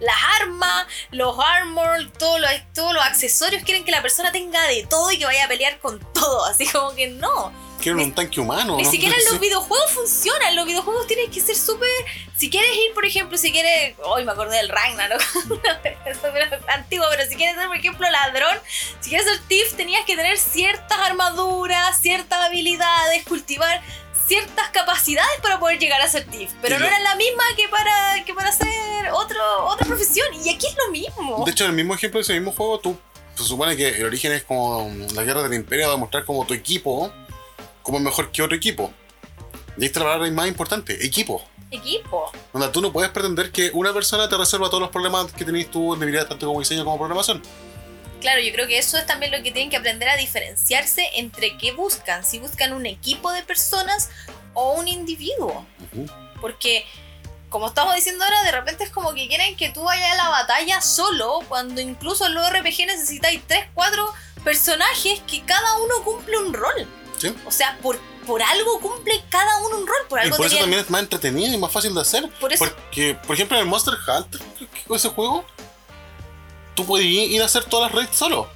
la- 0.00 0.06
las 0.06 0.16
armas, 0.40 0.86
los 1.10 1.36
armor, 1.38 2.10
todos 2.18 2.40
los, 2.40 2.50
todos 2.74 2.92
los 2.92 3.02
accesorios, 3.02 3.62
quieren 3.64 3.84
que 3.84 3.90
la 3.90 4.02
persona 4.02 4.30
tenga 4.30 4.62
de 4.66 4.86
todo 4.86 5.10
y 5.10 5.18
que 5.18 5.24
vaya 5.24 5.46
a 5.46 5.48
pelear 5.48 5.78
con 5.80 5.98
todo, 6.12 6.44
así 6.44 6.66
como 6.66 6.94
que 6.94 7.08
no. 7.08 7.52
Quieren 7.80 8.00
un 8.00 8.12
tanque 8.12 8.40
humano. 8.40 8.76
Ni 8.76 8.82
¿no? 8.84 8.90
siquiera 8.90 9.14
en 9.18 9.24
los 9.32 9.40
videojuegos 9.40 9.90
funcionan. 9.92 10.56
Los 10.56 10.66
videojuegos 10.66 11.06
tienen 11.06 11.30
que 11.30 11.40
ser 11.40 11.56
súper. 11.56 11.88
Si 12.36 12.50
quieres 12.50 12.70
ir, 12.74 12.92
por 12.94 13.04
ejemplo, 13.04 13.36
si 13.38 13.52
quieres. 13.52 13.94
Hoy 14.04 14.24
me 14.24 14.32
acordé 14.32 14.56
del 14.56 14.68
Ragnarok. 14.68 15.22
antiguo, 16.68 17.06
pero 17.10 17.28
si 17.28 17.36
quieres 17.36 17.56
ser, 17.56 17.66
por 17.66 17.76
ejemplo, 17.76 18.08
ladrón, 18.10 18.58
si 19.00 19.10
quieres 19.10 19.26
ser 19.26 19.38
thief, 19.48 19.74
tenías 19.74 20.04
que 20.04 20.16
tener 20.16 20.38
ciertas 20.38 20.98
armaduras, 20.98 22.00
ciertas 22.00 22.40
habilidades, 22.44 23.24
cultivar 23.24 23.80
ciertas 24.26 24.68
capacidades 24.70 25.40
para 25.42 25.58
poder 25.58 25.78
llegar 25.78 26.00
a 26.02 26.08
ser 26.08 26.24
thief. 26.26 26.50
Pero 26.60 26.76
Y 26.76 26.78
no 26.78 26.84
lo- 26.84 26.86
eran 26.90 27.02
la 27.02 27.14
misma 27.16 27.42
que 27.56 27.68
para, 27.68 28.24
que 28.24 28.34
para 28.34 28.50
hacer 28.50 28.68
otro, 29.12 29.38
otra 29.66 29.86
profesión. 29.86 30.26
Y 30.44 30.50
aquí 30.50 30.66
es 30.66 30.76
lo 30.84 30.90
mismo. 30.90 31.44
De 31.46 31.50
hecho, 31.52 31.64
en 31.64 31.70
el 31.70 31.76
mismo 31.76 31.94
ejemplo 31.94 32.18
de 32.18 32.22
ese 32.22 32.34
mismo 32.34 32.52
juego, 32.52 32.78
tú 32.78 32.98
se 33.36 33.44
supone 33.44 33.76
que 33.76 33.88
el 33.88 34.04
origen 34.04 34.32
es 34.32 34.42
como 34.44 34.90
la 35.14 35.22
guerra 35.22 35.42
del 35.44 35.54
imperio, 35.54 35.86
va 35.86 35.92
a 35.92 35.96
demostrar 35.96 36.24
como 36.24 36.44
tu 36.44 36.52
equipo 36.54 37.10
como 37.88 37.96
es 37.96 38.04
mejor 38.04 38.30
que 38.30 38.42
otro 38.42 38.54
equipo. 38.54 38.92
Y 39.78 39.80
ahí 39.80 39.86
está 39.86 40.00
la 40.00 40.06
palabra 40.06 40.30
más 40.30 40.46
importante, 40.46 41.06
equipo. 41.06 41.42
Equipo. 41.70 42.30
Donde 42.52 42.68
tú 42.68 42.82
no 42.82 42.92
puedes 42.92 43.10
pretender 43.10 43.50
que 43.50 43.70
una 43.72 43.94
persona 43.94 44.28
te 44.28 44.36
resuelva 44.36 44.68
todos 44.68 44.82
los 44.82 44.90
problemas 44.90 45.32
que 45.32 45.42
tenéis 45.42 45.70
tú 45.70 45.94
en 45.94 46.00
debilidad 46.00 46.26
tanto 46.26 46.46
como 46.46 46.60
diseño 46.60 46.84
como 46.84 46.98
programación. 46.98 47.42
Claro, 48.20 48.42
yo 48.42 48.52
creo 48.52 48.66
que 48.66 48.76
eso 48.76 48.98
es 48.98 49.06
también 49.06 49.32
lo 49.32 49.38
que 49.38 49.52
tienen 49.52 49.70
que 49.70 49.78
aprender 49.78 50.06
a 50.10 50.18
diferenciarse 50.18 51.02
entre 51.14 51.56
qué 51.56 51.72
buscan, 51.72 52.26
si 52.26 52.38
buscan 52.38 52.74
un 52.74 52.84
equipo 52.84 53.32
de 53.32 53.42
personas 53.42 54.10
o 54.52 54.74
un 54.74 54.86
individuo. 54.86 55.64
Ujú. 55.80 56.06
Porque, 56.42 56.84
como 57.48 57.68
estamos 57.68 57.94
diciendo 57.94 58.22
ahora, 58.22 58.42
de 58.42 58.52
repente 58.52 58.84
es 58.84 58.90
como 58.90 59.14
que 59.14 59.28
quieren 59.28 59.56
que 59.56 59.70
tú 59.70 59.84
vayas 59.84 60.12
a 60.12 60.16
la 60.16 60.28
batalla 60.28 60.82
solo, 60.82 61.38
cuando 61.48 61.80
incluso 61.80 62.26
en 62.26 62.34
los 62.34 62.46
RPG 62.50 62.84
necesitáis 62.86 63.40
3, 63.46 63.68
4 63.72 64.14
personajes 64.44 65.22
que 65.26 65.42
cada 65.46 65.78
uno 65.78 66.04
cumple 66.04 66.36
un 66.36 66.52
rol. 66.52 66.86
¿Sí? 67.18 67.34
O 67.46 67.50
sea, 67.50 67.78
por, 67.82 67.98
por 68.26 68.42
algo 68.42 68.80
cumple 68.80 69.22
cada 69.28 69.58
uno 69.66 69.78
un 69.78 69.86
rol, 69.86 69.96
por 70.08 70.18
Y 70.20 70.22
algo 70.24 70.36
por 70.36 70.46
eso 70.46 70.56
también 70.58 70.80
es 70.82 70.90
más 70.90 71.02
entretenido 71.02 71.52
y 71.52 71.58
más 71.58 71.72
fácil 71.72 71.94
de 71.94 72.00
hacer. 72.00 72.28
Por 72.40 72.52
eso- 72.52 72.64
Porque, 72.64 73.14
por 73.26 73.34
ejemplo, 73.34 73.56
en 73.56 73.64
el 73.64 73.68
Monster 73.68 73.94
Hunter, 74.06 74.40
ese 74.94 75.08
juego, 75.08 75.44
tú 76.74 76.86
puedes 76.86 77.06
ir 77.06 77.42
a 77.42 77.46
hacer 77.46 77.64
todas 77.64 77.90
las 77.92 78.00
raids 78.00 78.16
solo. 78.16 78.48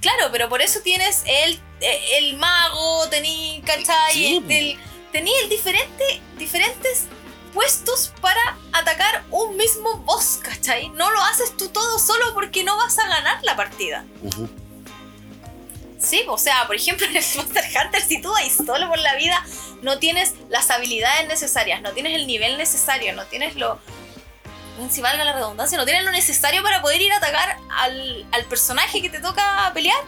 Claro, 0.00 0.28
pero 0.32 0.48
por 0.48 0.60
eso 0.60 0.80
tienes 0.80 1.22
el, 1.26 1.58
el 1.80 2.36
mago, 2.36 3.08
tení, 3.08 3.62
¿cachai? 3.64 4.12
Sí. 4.12 4.44
El, 4.48 4.78
tení 5.12 5.32
el 5.42 5.48
diferente, 5.48 6.20
diferentes 6.36 7.04
puestos 7.54 8.12
para 8.20 8.58
atacar 8.72 9.24
un 9.30 9.56
mismo 9.56 9.98
boss, 9.98 10.40
¿cachai? 10.42 10.88
No 10.90 11.10
lo 11.10 11.20
haces 11.22 11.56
tú 11.56 11.68
todo 11.68 11.98
solo 11.98 12.34
porque 12.34 12.64
no 12.64 12.76
vas 12.76 12.98
a 12.98 13.06
ganar 13.06 13.38
la 13.44 13.54
partida. 13.56 14.04
Ujú. 14.22 14.48
Sí, 16.04 16.22
o 16.28 16.38
sea, 16.38 16.66
por 16.66 16.76
ejemplo, 16.76 17.06
en 17.10 17.16
el 17.16 17.24
Monster 17.36 17.64
Hunter, 17.64 18.02
si 18.02 18.20
tú 18.20 18.30
vas 18.30 18.52
solo 18.52 18.88
por 18.88 18.98
la 18.98 19.16
vida, 19.16 19.44
no 19.82 19.98
tienes 19.98 20.34
las 20.48 20.70
habilidades 20.70 21.26
necesarias, 21.28 21.82
no 21.82 21.92
tienes 21.92 22.14
el 22.14 22.26
nivel 22.26 22.58
necesario, 22.58 23.14
no 23.14 23.24
tienes 23.26 23.56
lo. 23.56 23.78
Si 24.90 25.00
valga 25.00 25.24
la 25.24 25.32
redundancia, 25.32 25.78
no 25.78 25.84
tienes 25.84 26.02
lo 26.04 26.10
necesario 26.10 26.62
para 26.64 26.82
poder 26.82 27.00
ir 27.00 27.12
a 27.12 27.18
atacar 27.18 27.58
al, 27.70 28.26
al 28.32 28.44
personaje 28.46 29.00
que 29.00 29.08
te 29.08 29.20
toca 29.20 29.70
pelear. 29.72 29.98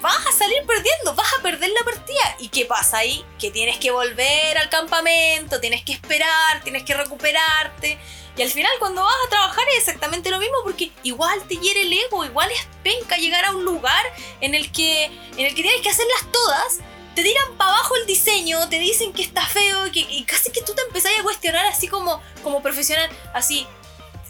Vas 0.00 0.26
a 0.26 0.32
salir 0.32 0.64
perdiendo, 0.66 1.14
vas 1.14 1.28
a 1.38 1.42
perder 1.42 1.70
la 1.70 1.84
partida. 1.84 2.36
¿Y 2.38 2.48
qué 2.48 2.64
pasa 2.64 2.98
ahí? 2.98 3.24
Que 3.38 3.50
tienes 3.50 3.78
que 3.78 3.90
volver 3.90 4.56
al 4.56 4.70
campamento, 4.70 5.60
tienes 5.60 5.84
que 5.84 5.92
esperar, 5.92 6.62
tienes 6.62 6.84
que 6.84 6.94
recuperarte. 6.94 7.98
Y 8.36 8.42
al 8.42 8.50
final 8.50 8.72
cuando 8.78 9.02
vas 9.02 9.14
a 9.26 9.28
trabajar 9.28 9.64
es 9.70 9.78
exactamente 9.78 10.30
lo 10.30 10.38
mismo 10.38 10.56
porque 10.64 10.90
igual 11.02 11.46
te 11.46 11.56
hiere 11.56 11.82
el 11.82 11.92
ego, 11.92 12.24
igual 12.24 12.50
es 12.50 12.66
penca 12.82 13.16
llegar 13.16 13.44
a 13.44 13.50
un 13.50 13.64
lugar 13.64 14.02
en 14.40 14.54
el 14.54 14.72
que, 14.72 15.04
en 15.04 15.46
el 15.46 15.54
que 15.54 15.62
tienes 15.62 15.82
que 15.82 15.90
hacerlas 15.90 16.32
todas, 16.32 16.78
te 17.14 17.22
tiran 17.22 17.56
para 17.58 17.72
abajo 17.72 17.96
el 17.96 18.06
diseño, 18.06 18.68
te 18.68 18.78
dicen 18.78 19.12
que 19.12 19.22
está 19.22 19.44
feo 19.44 19.86
y, 19.88 19.90
que, 19.90 20.00
y 20.00 20.24
casi 20.24 20.50
que 20.52 20.62
tú 20.62 20.74
te 20.74 20.82
empezás 20.82 21.12
a 21.18 21.22
cuestionar 21.22 21.66
así 21.66 21.88
como, 21.88 22.22
como 22.42 22.62
profesional, 22.62 23.10
así, 23.34 23.66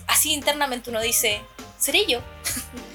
así 0.09 0.33
internamente 0.33 0.90
uno 0.90 1.00
dice, 1.00 1.42
¿seré 1.78 2.06
yo? 2.06 2.20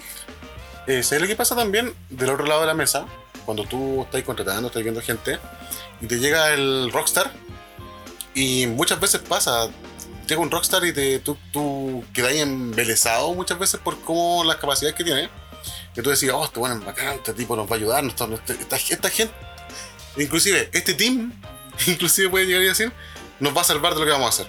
Eh, 0.88 1.02
¿Sabes 1.02 1.22
lo 1.22 1.28
que 1.28 1.36
pasa 1.36 1.56
también 1.56 1.94
del 2.10 2.30
otro 2.30 2.46
lado 2.46 2.62
de 2.62 2.68
la 2.68 2.74
mesa? 2.74 3.06
Cuando 3.46 3.64
tú 3.64 4.04
estás 4.04 4.22
contratando, 4.24 4.68
estás 4.68 4.84
viendo 4.84 5.02
gente, 5.02 5.40
y 6.02 6.08
te 6.08 6.20
llega 6.20 6.54
el 6.54 6.92
rockstar, 6.92 7.32
y 8.36 8.68
muchas 8.68 9.00
veces 9.00 9.22
pasa, 9.22 9.70
llega 10.28 10.42
un 10.42 10.52
rockstar 10.52 10.86
y 10.86 10.94
te, 10.94 11.20
tú, 11.20 11.38
tú 11.52 12.04
quedas 12.14 12.34
embelesado 12.34 13.34
muchas 13.34 13.58
veces 13.58 13.80
por 13.80 14.00
cómo 14.02 14.44
las 14.44 14.58
capacidades 14.58 14.96
que 14.96 15.04
tiene. 15.04 15.30
Y 15.96 16.02
tú 16.02 16.10
decís, 16.10 16.30
oh, 16.32 16.44
este 16.44 16.60
bueno 16.60 16.76
es 16.76 16.86
bacán, 16.86 17.16
este 17.16 17.34
tipo 17.34 17.56
nos 17.56 17.68
va 17.68 17.76
a 17.76 17.80
ayudar, 17.80 18.04
esta, 18.04 18.28
esta, 18.48 18.76
esta 18.76 19.10
gente, 19.10 19.34
inclusive 20.18 20.70
este 20.74 20.94
team, 20.94 21.32
inclusive 21.88 22.30
puede 22.30 22.46
llegar 22.46 22.62
y 22.62 22.68
decir, 22.68 22.92
nos 23.40 23.56
va 23.56 23.62
a 23.62 23.64
salvar 23.64 23.94
de 23.94 24.02
lo 24.02 24.06
que 24.06 24.12
vamos 24.12 24.28
a 24.28 24.30
hacer. 24.30 24.48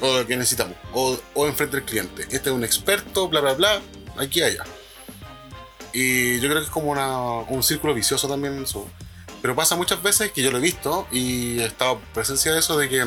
O 0.00 0.14
de 0.14 0.22
lo 0.22 0.26
que 0.26 0.36
necesitamos. 0.36 0.76
O, 0.94 1.18
o 1.34 1.46
enfrente 1.46 1.76
del 1.76 1.84
cliente. 1.84 2.22
Este 2.22 2.48
es 2.48 2.56
un 2.56 2.64
experto, 2.64 3.28
bla, 3.28 3.40
bla, 3.42 3.52
bla, 3.52 3.82
aquí 4.16 4.42
allá. 4.42 4.64
Y 5.92 6.38
yo 6.40 6.48
creo 6.48 6.58
que 6.60 6.64
es 6.64 6.70
como 6.70 6.90
una- 6.90 7.18
un 7.48 7.62
círculo 7.62 7.94
vicioso 7.94 8.28
también 8.28 8.62
eso. 8.62 8.88
Pero 9.42 9.56
pasa 9.56 9.74
muchas 9.76 10.02
veces 10.02 10.32
que 10.32 10.42
yo 10.42 10.50
lo 10.50 10.58
he 10.58 10.60
visto 10.60 11.06
y 11.10 11.58
he 11.60 11.64
estado 11.64 11.92
en 11.94 12.00
presencia 12.12 12.52
de 12.52 12.58
eso 12.60 12.76
de 12.78 12.88
que 12.88 13.00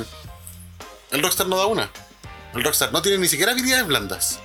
el 1.12 1.22
Rockstar 1.22 1.48
no 1.48 1.58
da 1.58 1.68
una. 1.68 1.92
El 2.54 2.64
Rockstar 2.64 2.92
no 2.92 3.02
tiene 3.02 3.20
ni 3.20 3.28
siquiera 3.28 3.52
habilidades 3.52 3.86
blandas. 3.88 4.40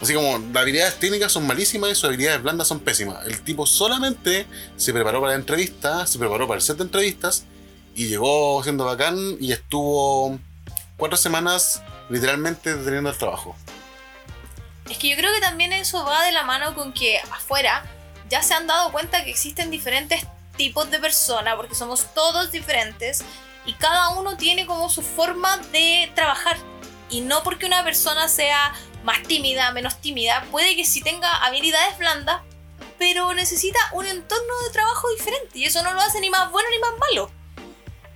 Así 0.00 0.14
como 0.14 0.38
las 0.38 0.62
habilidades 0.62 0.98
técnicas 0.98 1.30
son 1.30 1.46
malísimas 1.46 1.92
y 1.92 1.94
sus 1.94 2.04
habilidades 2.04 2.42
blandas 2.42 2.66
son 2.66 2.80
pésimas. 2.80 3.24
El 3.26 3.40
tipo 3.42 3.66
solamente 3.66 4.46
se 4.76 4.92
preparó 4.92 5.20
para 5.20 5.34
la 5.34 5.38
entrevista, 5.38 6.06
se 6.08 6.18
preparó 6.18 6.48
para 6.48 6.56
el 6.58 6.62
set 6.62 6.76
de 6.78 6.82
entrevistas 6.82 7.44
y 7.94 8.08
llegó 8.08 8.60
siendo 8.64 8.84
bacán 8.84 9.16
y 9.38 9.52
estuvo 9.52 10.38
cuatro 10.96 11.16
semanas 11.16 11.82
literalmente 12.10 12.74
deteniendo 12.74 13.10
el 13.10 13.16
trabajo. 13.16 13.54
Es 14.92 14.98
que 14.98 15.08
yo 15.08 15.16
creo 15.16 15.32
que 15.32 15.40
también 15.40 15.72
eso 15.72 16.04
va 16.04 16.22
de 16.22 16.32
la 16.32 16.42
mano 16.42 16.74
con 16.74 16.92
que 16.92 17.18
afuera 17.30 17.82
ya 18.28 18.42
se 18.42 18.52
han 18.52 18.66
dado 18.66 18.92
cuenta 18.92 19.24
que 19.24 19.30
existen 19.30 19.70
diferentes 19.70 20.26
tipos 20.58 20.90
de 20.90 20.98
personas, 20.98 21.56
porque 21.56 21.74
somos 21.74 22.12
todos 22.12 22.52
diferentes 22.52 23.24
y 23.64 23.72
cada 23.72 24.10
uno 24.10 24.36
tiene 24.36 24.66
como 24.66 24.90
su 24.90 25.00
forma 25.00 25.56
de 25.72 26.12
trabajar. 26.14 26.58
Y 27.08 27.22
no 27.22 27.42
porque 27.42 27.64
una 27.64 27.82
persona 27.82 28.28
sea 28.28 28.74
más 29.02 29.22
tímida, 29.22 29.72
menos 29.72 29.98
tímida, 29.98 30.44
puede 30.50 30.76
que 30.76 30.84
sí 30.84 31.00
tenga 31.00 31.42
habilidades 31.42 31.96
blandas, 31.96 32.42
pero 32.98 33.32
necesita 33.32 33.78
un 33.92 34.04
entorno 34.04 34.60
de 34.66 34.72
trabajo 34.72 35.08
diferente 35.16 35.58
y 35.58 35.64
eso 35.64 35.82
no 35.82 35.94
lo 35.94 36.02
hace 36.02 36.20
ni 36.20 36.28
más 36.28 36.50
bueno 36.50 36.68
ni 36.70 36.78
más 36.80 36.92
malo. 36.98 37.30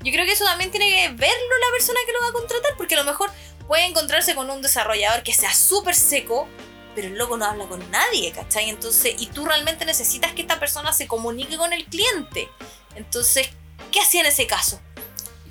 Yo 0.03 0.13
creo 0.13 0.27
que 0.27 0.33
eso 0.33 0.45
también 0.45 0.71
tiene 0.71 0.91
que 0.91 1.09
verlo 1.09 1.59
la 1.59 1.73
persona 1.73 2.01
que 2.05 2.13
lo 2.13 2.21
va 2.21 2.29
a 2.29 2.33
contratar, 2.33 2.77
porque 2.77 2.97
a 2.97 2.99
lo 2.99 3.05
mejor 3.05 3.31
puede 3.67 3.87
encontrarse 3.87 4.35
con 4.35 4.51
un 4.51 4.63
desarrollador 4.63 5.23
que 5.23 5.33
sea 5.33 5.53
súper 5.55 5.95
seco, 5.95 6.49
pero 6.95 7.09
el 7.09 7.19
loco 7.19 7.37
no 7.37 7.45
habla 7.45 7.67
con 7.67 7.91
nadie, 7.91 8.33
¿cachai? 8.33 8.71
Entonces, 8.71 9.15
y 9.19 9.27
tú 9.27 9.45
realmente 9.45 9.85
necesitas 9.85 10.33
que 10.33 10.43
esta 10.43 10.59
persona 10.59 10.93
se 10.93 11.07
comunique 11.07 11.57
con 11.57 11.73
el 11.73 11.85
cliente. 11.85 12.49
Entonces, 12.95 13.49
¿qué 13.93 14.01
hacía 14.01 14.23
en 14.23 14.27
ese 14.27 14.47
caso? 14.47 14.81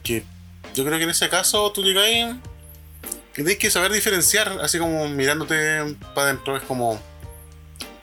que 0.06 0.23
yo 0.73 0.86
creo 0.86 0.97
que 0.97 1.04
en 1.04 1.10
ese 1.10 1.28
caso 1.28 1.71
tú 1.71 1.84
llegas 1.84 2.08
y 2.08 2.39
tienes 3.34 3.58
que 3.58 3.69
saber 3.69 3.91
diferenciar, 3.91 4.60
así 4.62 4.80
como 4.80 5.10
mirándote 5.10 5.97
para 6.13 6.30
adentro, 6.30 6.56
es 6.56 6.63
como, 6.63 7.01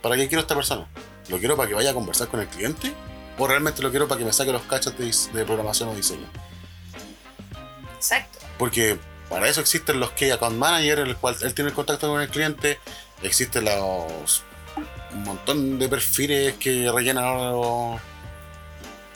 ¿para 0.03 0.17
qué 0.17 0.29
quiero 0.29 0.41
a 0.41 0.43
esta 0.43 0.55
persona? 0.55 0.87
¿Lo 1.29 1.39
quiero 1.39 1.57
para 1.57 1.69
que 1.69 1.75
vaya 1.75 1.93
a 1.93 1.95
conversar 1.95 2.29
con 2.29 2.41
el 2.41 2.49
cliente? 2.49 2.93
¿O 3.39 3.47
realmente 3.47 3.81
lo 3.81 3.91
quiero 3.91 4.09
para 4.09 4.19
que 4.19 4.25
me 4.27 4.33
saque 4.33 4.53
los 4.53 4.63
cachos 4.63 4.95
de 4.99 5.45
programación 5.45 5.89
o 5.89 5.95
diseño? 5.95 6.27
Exacto. 7.97 8.41
Porque 8.59 8.99
para 9.33 9.49
eso 9.49 9.63
existen 9.63 9.99
los 9.99 10.11
Key 10.11 10.31
Account 10.31 10.59
Manager, 10.59 10.99
en 10.99 11.07
el 11.07 11.17
cual 11.17 11.35
él 11.41 11.55
tiene 11.55 11.71
el 11.71 11.75
contacto 11.75 12.07
con 12.07 12.21
el 12.21 12.29
cliente, 12.29 12.79
existen 13.23 13.65
los 13.65 14.43
un 15.15 15.25
montón 15.25 15.79
de 15.79 15.89
perfiles 15.89 16.55
que 16.57 16.91
rellenan 16.93 17.25
ahora 17.25 17.51
los, 17.51 18.01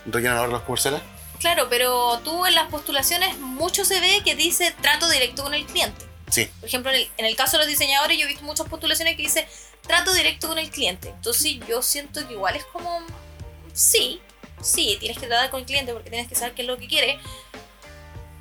rellenan 0.07 0.39
ahora 0.39 0.53
los 0.53 0.63
comerciales. 0.63 1.03
Claro, 1.39 1.67
pero 1.69 2.19
tú 2.25 2.47
en 2.47 2.55
las 2.55 2.69
postulaciones 2.69 3.37
mucho 3.39 3.85
se 3.85 4.01
ve 4.01 4.23
que 4.25 4.35
dice 4.35 4.75
trato 4.81 5.07
directo 5.11 5.43
con 5.43 5.53
el 5.53 5.67
cliente. 5.67 6.07
Sí, 6.31 6.51
Por 6.61 6.69
ejemplo, 6.69 6.91
en 6.93 6.97
el, 6.97 7.11
en 7.19 7.27
el 7.27 7.37
caso 7.37 7.59
de 7.59 7.65
los 7.65 7.69
diseñadores, 7.69 8.19
yo 8.19 8.25
he 8.25 8.29
visto 8.29 8.43
muchas 8.43 8.67
postulaciones 8.69 9.17
que 9.17 9.23
dice 9.23 9.47
trato 9.87 10.15
directo 10.15 10.49
con 10.49 10.59
el 10.59 10.71
cliente. 10.71 11.11
Entonces 11.11 11.59
yo 11.69 11.83
siento 11.83 12.27
que 12.27 12.33
igual 12.33 12.57
es 12.57 12.65
como, 12.65 13.01
sí, 13.75 14.23
sí, 14.63 14.97
tienes 14.99 15.19
que 15.19 15.27
tratar 15.27 15.51
con 15.51 15.61
el 15.61 15.67
cliente 15.67 15.93
porque 15.93 16.09
tienes 16.09 16.27
que 16.27 16.35
saber 16.35 16.55
qué 16.55 16.63
es 16.63 16.69
lo 16.69 16.79
que 16.79 16.89
quiere. 16.89 17.21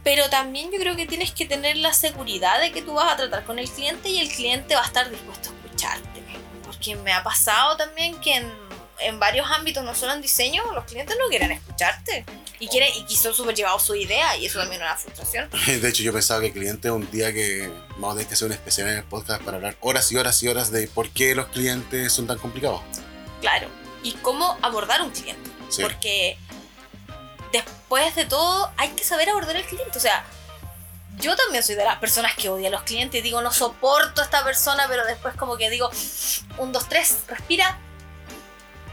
Pero 0.05 0.29
también 0.29 0.71
yo 0.71 0.77
creo 0.77 0.95
que 0.95 1.07
tienes 1.07 1.31
que 1.31 1.47
tener 1.47 1.77
la 1.77 1.91
seguridad 1.91 2.61
de 2.61 2.71
que 2.71 2.83
tú 2.83 2.93
vas 2.93 3.11
a 3.11 3.17
tratar 3.17 3.43
con 3.43 3.57
el 3.57 3.67
cliente 3.67 4.07
y 4.07 4.19
el 4.19 4.29
cliente 4.29 4.75
va 4.75 4.83
a 4.83 4.85
estar 4.85 5.09
dispuesto 5.09 5.49
a 5.49 5.65
escucharte. 5.65 6.23
Porque 6.63 6.95
me 6.95 7.11
ha 7.11 7.23
pasado 7.23 7.75
también 7.75 8.21
que 8.21 8.35
en, 8.35 8.47
en 8.99 9.19
varios 9.19 9.49
ámbitos, 9.49 9.83
no 9.83 9.95
solo 9.95 10.13
en 10.13 10.21
diseño, 10.21 10.61
los 10.75 10.85
clientes 10.85 11.17
no 11.19 11.27
quieren 11.27 11.51
escucharte. 11.51 12.23
Y 12.59 12.67
quieren, 12.67 12.89
y 13.09 13.15
son 13.15 13.33
súper 13.33 13.55
llevados 13.55 13.81
su 13.81 13.95
idea 13.95 14.37
y 14.37 14.45
eso 14.45 14.59
también 14.59 14.79
es 14.79 14.87
una 14.87 14.95
frustración. 14.95 15.49
De 15.81 15.89
hecho, 15.89 16.03
yo 16.03 16.13
pensaba 16.13 16.39
que 16.39 16.47
el 16.47 16.53
cliente 16.53 16.91
un 16.91 17.09
día 17.09 17.33
que 17.33 17.67
vamos 17.97 18.11
a 18.11 18.13
tener 18.13 18.27
que 18.27 18.35
hacer 18.35 18.45
un 18.45 18.53
especial 18.53 18.87
en 18.89 18.97
el 18.97 19.03
podcast 19.05 19.41
para 19.41 19.57
hablar 19.57 19.75
horas 19.81 20.11
y 20.11 20.17
horas 20.17 20.41
y 20.43 20.47
horas 20.47 20.71
de 20.71 20.87
por 20.87 21.09
qué 21.09 21.33
los 21.33 21.47
clientes 21.47 22.13
son 22.13 22.27
tan 22.27 22.37
complicados. 22.37 22.81
Claro. 23.41 23.67
y 24.03 24.11
cómo 24.21 24.55
abordar 24.61 25.01
un 25.01 25.09
cliente. 25.09 25.49
Sí. 25.69 25.81
Porque 25.81 26.37
después 27.57 28.15
de 28.15 28.25
todo 28.25 28.71
hay 28.77 28.89
que 28.89 29.03
saber 29.03 29.29
abordar 29.29 29.55
al 29.55 29.65
cliente. 29.65 29.97
O 29.97 30.01
sea, 30.01 30.25
yo 31.17 31.35
también 31.35 31.63
soy 31.63 31.75
de 31.75 31.85
las 31.85 31.97
personas 31.99 32.35
que 32.35 32.49
odia 32.49 32.67
a 32.67 32.71
los 32.71 32.83
clientes. 32.83 33.23
Digo, 33.23 33.41
no 33.41 33.51
soporto 33.51 34.21
a 34.21 34.25
esta 34.25 34.43
persona, 34.43 34.85
pero 34.87 35.05
después 35.05 35.35
como 35.35 35.57
que 35.57 35.69
digo, 35.69 35.89
un, 36.57 36.71
dos, 36.71 36.89
tres, 36.89 37.23
respira 37.27 37.77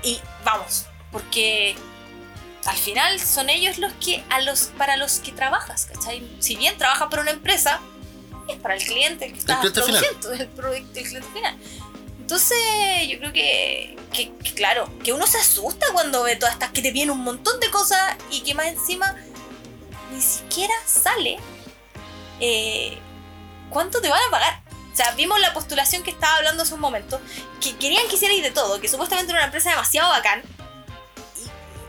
y 0.02 0.20
vamos. 0.44 0.86
Porque 1.10 1.76
al 2.64 2.76
final 2.76 3.20
son 3.20 3.50
ellos 3.50 3.78
los 3.78 3.92
que, 3.94 4.24
a 4.30 4.40
los, 4.40 4.66
para 4.78 4.96
los 4.96 5.18
que 5.18 5.32
trabajas, 5.32 5.86
¿cachai? 5.86 6.36
Si 6.38 6.56
bien 6.56 6.78
trabajas 6.78 7.08
para 7.08 7.22
una 7.22 7.32
empresa, 7.32 7.80
es 8.48 8.56
para 8.56 8.74
el 8.74 8.82
cliente 8.82 9.26
el 9.26 9.32
que 9.32 9.38
está 9.38 9.58
cliente 9.60 9.82
final. 9.82 10.00
produciendo, 10.00 10.32
el, 10.42 10.48
producto, 10.48 10.98
el 10.98 11.06
cliente 11.06 11.28
final. 11.32 11.58
Entonces, 12.32 13.08
yo 13.10 13.18
creo 13.18 13.32
que, 13.34 13.94
claro, 14.56 14.88
que 15.04 15.12
uno 15.12 15.26
se 15.26 15.36
asusta 15.36 15.84
cuando 15.92 16.22
ve 16.22 16.36
todas 16.36 16.54
estas 16.54 16.70
que 16.70 16.80
te 16.80 16.90
vienen 16.90 17.10
un 17.10 17.22
montón 17.22 17.60
de 17.60 17.70
cosas 17.70 18.16
y 18.30 18.40
que 18.40 18.54
más 18.54 18.68
encima 18.68 19.14
ni 20.10 20.22
siquiera 20.22 20.72
sale 20.86 21.36
eh, 22.40 22.96
cuánto 23.68 24.00
te 24.00 24.08
van 24.08 24.18
a 24.28 24.30
pagar. 24.30 24.62
O 24.90 24.96
sea, 24.96 25.10
vimos 25.10 25.38
la 25.40 25.52
postulación 25.52 26.02
que 26.02 26.10
estaba 26.10 26.36
hablando 26.36 26.62
hace 26.62 26.72
un 26.72 26.80
momento, 26.80 27.20
que 27.60 27.76
querían 27.76 28.08
que 28.08 28.14
hicierais 28.14 28.42
de 28.42 28.50
todo, 28.50 28.80
que 28.80 28.88
supuestamente 28.88 29.30
era 29.30 29.40
una 29.40 29.46
empresa 29.48 29.68
demasiado 29.68 30.08
bacán, 30.08 30.42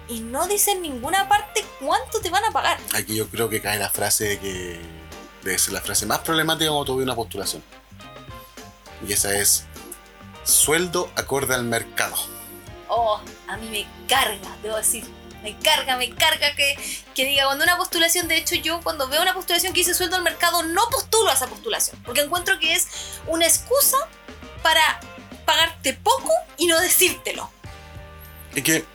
y, 0.10 0.16
y 0.16 0.20
no 0.20 0.46
dicen 0.50 0.76
en 0.76 0.82
ninguna 0.82 1.30
parte 1.30 1.64
cuánto 1.80 2.20
te 2.20 2.30
van 2.30 2.44
a 2.44 2.52
pagar. 2.52 2.78
Aquí 2.94 3.16
yo 3.16 3.30
creo 3.30 3.48
que 3.48 3.62
cae 3.62 3.80
la 3.80 3.90
frase 3.90 4.26
de 4.26 4.40
que 4.40 4.82
debe 5.42 5.58
ser 5.58 5.72
la 5.72 5.80
frase 5.80 6.06
más 6.06 6.20
problemática 6.20 6.70
cuando 6.70 6.84
tuve 6.84 7.04
una 7.04 7.16
postulación. 7.16 7.64
Y 9.08 9.14
esa 9.14 9.34
es 9.38 9.68
sueldo 10.44 11.10
acorde 11.16 11.56
al 11.56 11.64
mercado. 11.64 12.16
Oh, 12.88 13.20
a 13.48 13.58
mí 13.58 13.70
me 13.70 14.08
carga, 14.08 14.56
debo 14.62 14.78
decir. 14.78 15.04
Me 15.42 15.58
carga, 15.58 15.98
me 15.98 16.10
carga 16.16 16.56
que, 16.56 16.78
que 17.14 17.26
diga 17.26 17.46
cuando 17.46 17.66
una 17.66 17.76
postulación, 17.78 18.30
de 18.30 18.38
hecho 18.38 18.56
yo 18.56 18.80
cuando 18.82 19.10
veo 19.10 19.22
una 19.22 19.34
postulación 19.34 19.74
que 19.74 19.82
dice 19.82 19.94
sueldo 19.94 20.16
al 20.16 20.24
mercado, 20.24 20.64
no 20.64 20.84
postulo 20.90 21.30
a 21.30 21.34
esa 21.34 21.48
postulación. 21.48 22.02
Porque 22.06 22.22
encuentro 22.22 22.60
que 22.60 22.74
es 22.74 22.88
una 23.28 23.46
excusa 23.46 23.98
para 24.62 25.02
pagarte 25.46 25.94
poco 25.94 26.32
y 26.58 26.68
no 26.68 26.80
decírtelo. 26.80 27.50
Y 28.56 28.62
que 28.62 28.86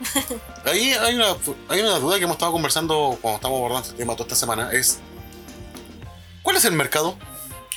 ahí 0.65 0.93
hay 0.93 1.15
una, 1.17 1.37
hay 1.69 1.81
una 1.81 1.99
duda 1.99 2.17
que 2.17 2.25
hemos 2.25 2.37
estado 2.37 2.53
conversando 2.53 3.19
cuando 3.21 3.37
estamos 3.37 3.59
abordando 3.59 3.87
este 3.87 3.99
tema 3.99 4.15
toda 4.15 4.25
esta 4.25 4.37
semana, 4.37 4.71
es 4.73 5.01
¿cuál 6.43 6.57
es 6.57 6.65
el 6.65 6.73
mercado? 6.73 7.19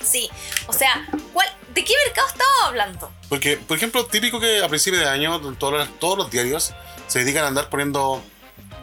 Sí, 0.04 0.30
o 0.68 0.74
sea, 0.74 1.08
¿cuál, 1.34 1.48
¿de 1.74 1.84
qué 1.84 1.94
mercado 2.06 2.28
estamos 2.28 2.62
hablando? 2.66 3.12
Porque, 3.32 3.56
por 3.56 3.78
ejemplo, 3.78 4.06
típico 4.06 4.42
que 4.42 4.62
a 4.62 4.68
principio 4.68 5.00
de 5.00 5.08
año 5.08 5.40
todos 5.58 5.72
los, 5.72 6.00
todos 6.00 6.18
los 6.18 6.30
diarios 6.30 6.74
se 7.08 7.20
dedican 7.20 7.46
a 7.46 7.48
andar 7.48 7.70
poniendo 7.70 8.22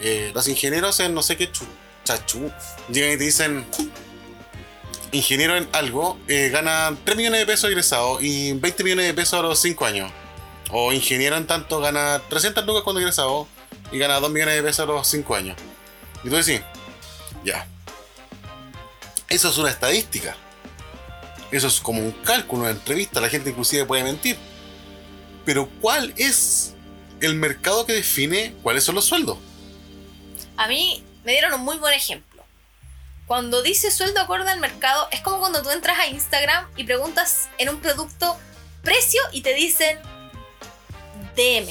eh, 0.00 0.32
los 0.34 0.48
ingenieros 0.48 0.98
en 1.00 1.12
no 1.12 1.20
sé 1.20 1.36
qué 1.36 1.50
chachú. 2.02 2.50
Llegan 2.90 3.12
y 3.12 3.18
te 3.18 3.24
dicen, 3.24 3.66
ingeniero 5.12 5.54
en 5.54 5.68
algo, 5.72 6.18
eh, 6.28 6.48
gana 6.48 6.96
3 7.04 7.18
millones 7.18 7.40
de 7.40 7.46
pesos 7.46 7.68
egresado 7.68 8.22
y 8.22 8.54
20 8.54 8.84
millones 8.84 9.06
de 9.08 9.12
pesos 9.12 9.38
a 9.38 9.42
los 9.42 9.58
5 9.58 9.84
años. 9.84 10.10
O 10.70 10.94
ingeniero 10.94 11.36
en 11.36 11.46
tanto 11.46 11.78
gana 11.80 12.22
300 12.30 12.64
lucas 12.64 12.84
cuando 12.84 13.00
egresado 13.00 13.46
y 13.92 13.98
gana 13.98 14.18
2 14.18 14.30
millones 14.30 14.54
de 14.54 14.62
pesos 14.62 14.88
a 14.88 14.90
los 14.90 15.06
5 15.08 15.34
años. 15.34 15.58
Y 16.24 16.30
tú 16.30 16.36
decís, 16.36 16.62
ya. 17.44 17.66
Eso 19.28 19.50
es 19.50 19.58
una 19.58 19.68
estadística. 19.68 20.34
Eso 21.50 21.66
es 21.66 21.80
como 21.80 22.00
un 22.00 22.12
cálculo, 22.12 22.62
una 22.62 22.70
entrevista. 22.70 23.20
La 23.20 23.28
gente 23.28 23.50
inclusive 23.50 23.84
puede 23.84 24.04
mentir. 24.04 24.36
Pero 25.44 25.68
¿cuál 25.80 26.12
es 26.16 26.74
el 27.20 27.34
mercado 27.34 27.86
que 27.86 27.94
define 27.94 28.54
cuáles 28.62 28.84
son 28.84 28.94
los 28.94 29.06
sueldos? 29.06 29.38
A 30.56 30.68
mí 30.68 31.02
me 31.24 31.32
dieron 31.32 31.54
un 31.54 31.62
muy 31.62 31.78
buen 31.78 31.94
ejemplo. 31.94 32.44
Cuando 33.26 33.62
dice 33.62 33.90
sueldo 33.90 34.20
acorde 34.20 34.50
al 34.50 34.60
mercado, 34.60 35.08
es 35.10 35.20
como 35.20 35.38
cuando 35.38 35.62
tú 35.62 35.70
entras 35.70 35.98
a 35.98 36.06
Instagram 36.06 36.66
y 36.76 36.84
preguntas 36.84 37.48
en 37.58 37.68
un 37.68 37.80
producto 37.80 38.36
precio 38.82 39.20
y 39.32 39.42
te 39.42 39.54
dicen 39.54 39.98
DM. 41.36 41.66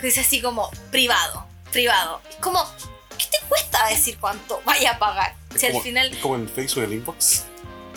Que 0.00 0.06
dice 0.06 0.20
así 0.20 0.40
como 0.40 0.70
privado, 0.90 1.46
privado. 1.70 2.20
Es 2.28 2.36
como, 2.36 2.64
¿qué 3.18 3.26
te 3.26 3.38
cuesta 3.48 3.86
decir 3.88 4.16
cuánto 4.18 4.60
vaya 4.64 4.92
a 4.92 4.98
pagar? 4.98 5.34
Si 5.56 5.66
al 5.66 5.72
como, 5.72 5.84
final 5.84 6.12
es 6.12 6.18
como 6.18 6.34
en 6.36 6.48
Facebook 6.48 6.84
el 6.84 6.92
inbox. 6.94 7.44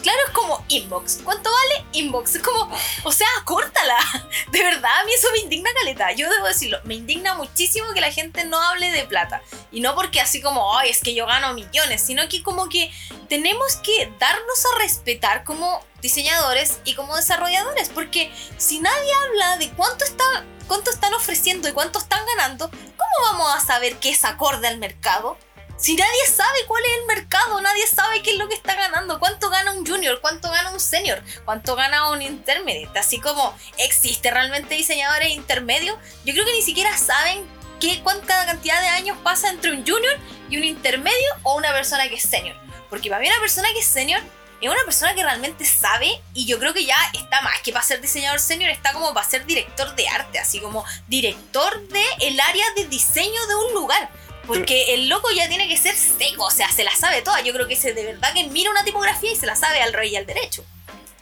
Claro, 0.06 0.20
es 0.28 0.34
como 0.34 0.64
inbox. 0.68 1.22
¿Cuánto 1.24 1.50
vale? 1.52 1.88
Inbox. 1.94 2.36
Es 2.36 2.44
como, 2.44 2.72
o 3.06 3.12
sea, 3.12 3.28
córtala. 3.44 3.98
De 4.52 4.62
verdad, 4.62 5.00
a 5.02 5.04
mí 5.04 5.12
eso 5.12 5.30
me 5.32 5.40
indigna 5.40 5.72
caleta. 5.74 6.12
Yo 6.12 6.30
debo 6.30 6.46
decirlo, 6.46 6.78
me 6.84 6.94
indigna 6.94 7.34
muchísimo 7.34 7.92
que 7.92 8.02
la 8.02 8.12
gente 8.12 8.46
no 8.46 8.62
hable 8.62 8.92
de 8.92 9.06
plata. 9.06 9.42
Y 9.72 9.82
no 9.82 9.96
porque 9.96 10.22
así 10.22 10.44
como, 10.44 10.78
ay, 10.78 10.92
es 10.92 11.02
que 11.02 11.16
yo 11.16 11.26
gano 11.26 11.56
millones, 11.56 12.04
sino 12.04 12.30
que 12.30 12.44
como 12.44 12.70
que 12.70 12.94
tenemos 13.30 13.78
que 13.78 14.14
darnos 14.20 14.66
a 14.68 14.78
respetar 14.78 15.44
como 15.44 15.84
diseñadores 16.04 16.82
y 16.86 16.94
como 16.94 17.16
desarrolladores. 17.16 17.90
Porque 17.90 18.32
si 18.60 18.82
nadie 18.82 19.12
habla 19.24 19.58
de 19.58 19.72
cuánto 19.72 20.06
está 20.06 20.46
cuánto 20.68 20.92
están 20.92 21.16
ofreciendo 21.16 21.68
y 21.68 21.72
cuánto 21.72 21.98
están 21.98 22.24
ganando, 22.28 22.70
¿cómo 22.70 23.32
vamos 23.32 23.56
a 23.56 23.60
saber 23.60 23.98
qué 23.98 24.12
es 24.12 24.24
acorde 24.24 24.68
al 24.68 24.78
mercado? 24.78 25.36
Si 25.78 25.96
nadie 25.96 26.26
sabe 26.34 26.66
cuál 26.68 26.84
es 26.86 26.92
el 27.02 27.06
mercado, 27.06 27.60
nadie 27.60 27.86
sabe 27.86 28.22
qué 28.22 28.32
es 28.32 28.38
lo 28.38 28.48
que 28.48 28.56
está 28.56 28.76
ganando, 28.76 29.20
cuánto 29.20 29.50
gana 29.50 29.74
un 29.74 29.86
junior, 29.86 30.22
cuánto 30.22 30.50
gana 30.50 30.72
un 30.72 30.80
senior, 30.80 31.22
cuánto 31.44 31.76
gana 31.76 32.12
un 32.12 32.22
intermediate. 32.22 32.98
Así 32.98 33.20
como 33.20 33.54
existe 33.78 34.32
realmente 34.32 34.76
diseñadores 34.76 35.32
intermedios, 35.32 35.98
yo 36.24 36.34
creo 36.34 36.46
que 36.46 36.54
ni 36.54 36.62
siquiera 36.62 36.98
saben 36.98 37.46
qué, 37.82 38.02
cuánta 38.04 38.46
cantidad 38.46 38.80
de 38.82 38.88
años 38.88 39.18
pasa 39.22 39.50
entre 39.50 39.72
un 39.72 39.86
junior 39.86 40.18
y 40.50 40.58
un 40.58 40.64
intermedio 40.64 41.28
o 41.44 41.56
una 41.56 41.74
persona 41.74 42.08
que 42.08 42.16
es 42.16 42.24
senior. 42.24 42.56
Porque 42.90 43.10
para 43.10 43.22
mí 43.22 43.28
una 43.28 43.40
persona 43.42 43.68
que 43.74 43.80
es 43.80 43.88
senior 43.88 44.22
es 44.62 44.70
una 44.70 44.84
persona 44.86 45.14
que 45.14 45.24
realmente 45.24 45.66
sabe 45.66 46.22
y 46.34 46.46
yo 46.46 46.58
creo 46.58 46.74
que 46.74 46.86
ya 46.86 46.96
está 47.14 47.42
más 47.42 47.60
que 47.62 47.74
para 47.74 47.84
ser 47.84 48.00
diseñador 48.00 48.40
senior, 48.40 48.72
está 48.72 48.94
como 48.94 49.14
para 49.14 49.28
ser 49.28 49.46
director 49.46 49.94
de 49.96 50.08
arte, 50.08 50.40
así 50.40 50.60
como 50.60 50.86
director 51.08 51.86
del 51.90 52.06
el 52.22 52.40
área 52.40 52.66
de 52.78 52.88
diseño 52.88 53.46
de 53.48 53.56
un 53.56 53.74
lugar. 53.74 54.10
Porque 54.48 54.94
el 54.94 55.10
loco 55.10 55.30
ya 55.36 55.48
tiene 55.50 55.68
que 55.68 55.78
ser 55.78 55.96
seco, 55.96 56.46
o 56.46 56.52
sea, 56.52 56.72
se 56.72 56.84
la 56.84 56.96
sabe 56.96 57.22
toda. 57.22 57.42
Yo 57.42 57.54
creo 57.54 57.68
que 57.68 57.76
se 57.76 57.94
de 57.94 58.06
verdad 58.06 58.34
que 58.34 58.44
mira 58.48 58.70
una 58.72 58.84
tipografía 58.84 59.32
y 59.32 59.36
se 59.36 59.46
la 59.46 59.56
sabe 59.56 59.82
al 59.82 59.94
rey 59.94 60.12
y 60.12 60.16
al 60.16 60.26
derecho. 60.26 60.64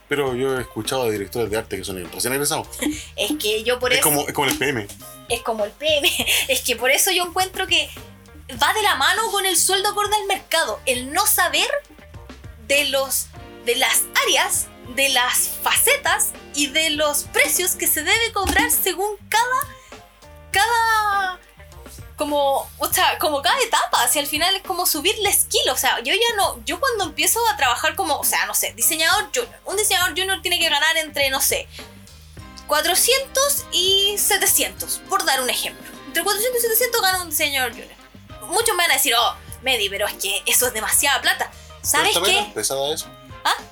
Pero 0.08 0.34
yo 0.34 0.58
he 0.58 0.60
escuchado 0.60 1.06
de 1.06 1.12
directores 1.12 1.50
de 1.50 1.56
arte 1.56 1.78
que 1.78 1.84
son 1.84 1.96
recién 2.12 2.32
egresados. 2.34 2.68
Es 3.16 3.32
que 3.40 3.62
yo 3.64 3.78
por 3.78 3.92
Es 3.92 4.00
eso. 4.00 4.08
como, 4.08 4.26
es 4.28 4.34
como 4.34 4.48
el 4.50 4.58
PM. 4.58 4.86
Es 5.28 5.40
como 5.42 5.64
el 5.64 5.70
PM. 5.72 6.10
Es 6.48 6.60
que 6.60 6.76
por 6.76 6.90
eso 6.90 7.10
yo 7.10 7.24
encuentro 7.24 7.66
que 7.66 7.88
va 8.62 8.72
de 8.74 8.82
la 8.82 8.96
mano 8.96 9.30
con 9.30 9.46
el 9.46 9.56
sueldo 9.56 9.88
acorde 9.88 10.14
al 10.14 10.26
mercado. 10.26 10.78
El 10.84 11.12
no 11.12 11.26
saber 11.26 11.68
de 12.66 12.84
los. 12.86 13.28
de 13.64 13.76
las 13.76 14.02
áreas, 14.26 14.66
de 14.94 15.08
las 15.08 15.48
facetas 15.62 16.32
y 16.54 16.66
de 16.66 16.90
los 16.90 17.24
precios 17.24 17.74
que 17.74 17.86
se 17.86 18.02
debe 18.02 18.32
cobrar 18.32 18.70
según 18.70 19.16
cada. 19.30 19.68
cada 20.50 21.40
como, 22.16 22.68
o 22.78 22.92
sea, 22.92 23.18
como 23.18 23.42
cada 23.42 23.58
etapa, 23.60 24.06
si 24.08 24.18
al 24.18 24.26
final 24.26 24.54
es 24.54 24.62
como 24.62 24.86
subirle 24.86 25.32
skill, 25.32 25.68
o 25.70 25.76
sea, 25.76 25.98
yo 26.00 26.12
ya 26.14 26.36
no, 26.36 26.62
yo 26.64 26.78
cuando 26.78 27.04
empiezo 27.04 27.40
a 27.52 27.56
trabajar 27.56 27.96
como, 27.96 28.16
o 28.16 28.24
sea, 28.24 28.46
no 28.46 28.54
sé, 28.54 28.72
diseñador 28.74 29.30
junior, 29.34 29.48
un 29.64 29.76
diseñador 29.76 30.10
junior 30.10 30.40
tiene 30.40 30.58
que 30.58 30.68
ganar 30.68 30.96
entre, 30.96 31.30
no 31.30 31.40
sé, 31.40 31.66
400 32.66 33.66
y 33.72 34.16
700, 34.16 35.02
por 35.08 35.24
dar 35.24 35.40
un 35.40 35.50
ejemplo. 35.50 35.90
Entre 36.06 36.22
400 36.22 36.58
y 36.58 36.62
700 36.62 37.02
gana 37.02 37.22
un 37.22 37.30
diseñador 37.30 37.72
junior. 37.72 37.90
Muchos 38.42 38.76
me 38.76 38.84
van 38.84 38.92
a 38.92 38.94
decir, 38.94 39.14
oh, 39.18 39.34
Medi, 39.62 39.88
pero 39.88 40.06
es 40.06 40.14
que 40.14 40.42
eso 40.46 40.66
es 40.66 40.72
demasiada 40.72 41.20
plata. 41.20 41.50
¿Sabes 41.82 42.08
¿El 42.08 42.14
tamaño 42.14 42.38
de 42.38 42.52
qué? 42.54 42.60
eso? 42.60 43.08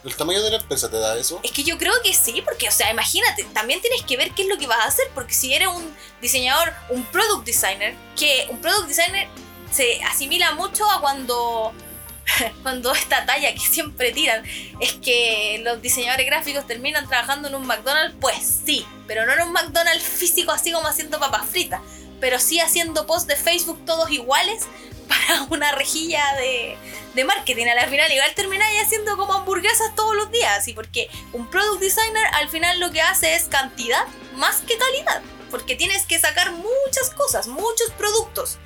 ¿El 0.05 0.17
tamaño 0.17 0.43
de 0.43 0.51
la 0.51 0.57
empresa 0.57 0.91
te 0.91 0.99
da 0.99 1.17
eso? 1.17 1.41
Es 1.43 1.53
que 1.53 1.63
yo 1.63 1.79
creo 1.79 1.93
que 2.03 2.13
sí, 2.13 2.43
porque, 2.43 2.69
o 2.69 2.73
sea, 2.73 2.91
imagínate, 2.91 3.45
también 3.55 3.81
tienes 3.81 4.03
que 4.03 4.17
ver 4.17 4.33
qué 4.33 4.43
es 4.43 4.49
lo 4.49 4.59
que 4.59 4.67
vas 4.67 4.81
a 4.81 4.89
hacer, 4.89 5.07
porque 5.15 5.33
si 5.33 5.55
eres 5.55 5.69
un 5.69 5.95
diseñador, 6.21 6.73
un 6.91 7.05
product 7.07 7.45
designer, 7.47 7.95
que 8.17 8.47
un 8.51 8.61
product 8.61 8.89
designer 8.89 9.29
se 9.71 10.03
asimila 10.05 10.53
mucho 10.55 10.91
a 10.91 11.01
cuando, 11.01 11.73
cuando 12.63 12.93
esta 12.93 13.25
talla 13.25 13.53
que 13.53 13.61
siempre 13.61 14.13
tiran, 14.13 14.45
es 14.81 14.95
que 14.95 15.61
los 15.65 15.81
diseñadores 15.81 16.27
gráficos 16.27 16.67
terminan 16.67 17.09
trabajando 17.09 17.49
en 17.49 17.55
un 17.55 17.67
McDonald's, 17.67 18.17
pues 18.21 18.61
sí, 18.65 18.85
pero 19.07 19.25
no 19.25 19.33
en 19.33 19.43
un 19.43 19.53
McDonald's 19.53 20.05
físico 20.05 20.53
así 20.53 20.73
como 20.73 20.89
haciendo 20.89 21.19
papas 21.19 21.49
fritas, 21.49 21.81
pero 22.23 22.39
sí 22.39 22.61
haciendo 22.61 23.05
posts 23.05 23.27
de 23.27 23.35
Facebook 23.35 23.85
todos 23.85 24.09
iguales 24.13 24.63
para 25.09 25.43
una 25.51 25.73
rejilla 25.73 26.23
de, 26.37 26.79
de 27.15 27.25
marketing. 27.25 27.67
Al 27.67 27.91
final 27.91 28.11
igual 28.13 28.33
termináis 28.37 28.81
haciendo 28.81 29.17
como 29.17 29.35
hamburguesas 29.35 29.93
todos 29.97 30.15
los 30.15 30.31
días. 30.31 30.69
Y 30.69 30.73
porque 30.73 31.11
un 31.33 31.51
product 31.51 31.81
designer 31.81 32.25
al 32.35 32.49
final 32.49 32.79
lo 32.79 32.93
que 32.93 33.03
hace 33.03 33.35
es 33.35 33.45
cantidad 33.47 34.07
más 34.37 34.61
que 34.61 34.79
calidad. 34.79 35.21
Porque 35.51 35.75
tienes 35.75 36.07
que 36.07 36.19
sacar 36.21 36.53
muchas 36.53 37.11
cosas, 37.17 37.49
muchos 37.49 37.91
productos. 37.99 38.59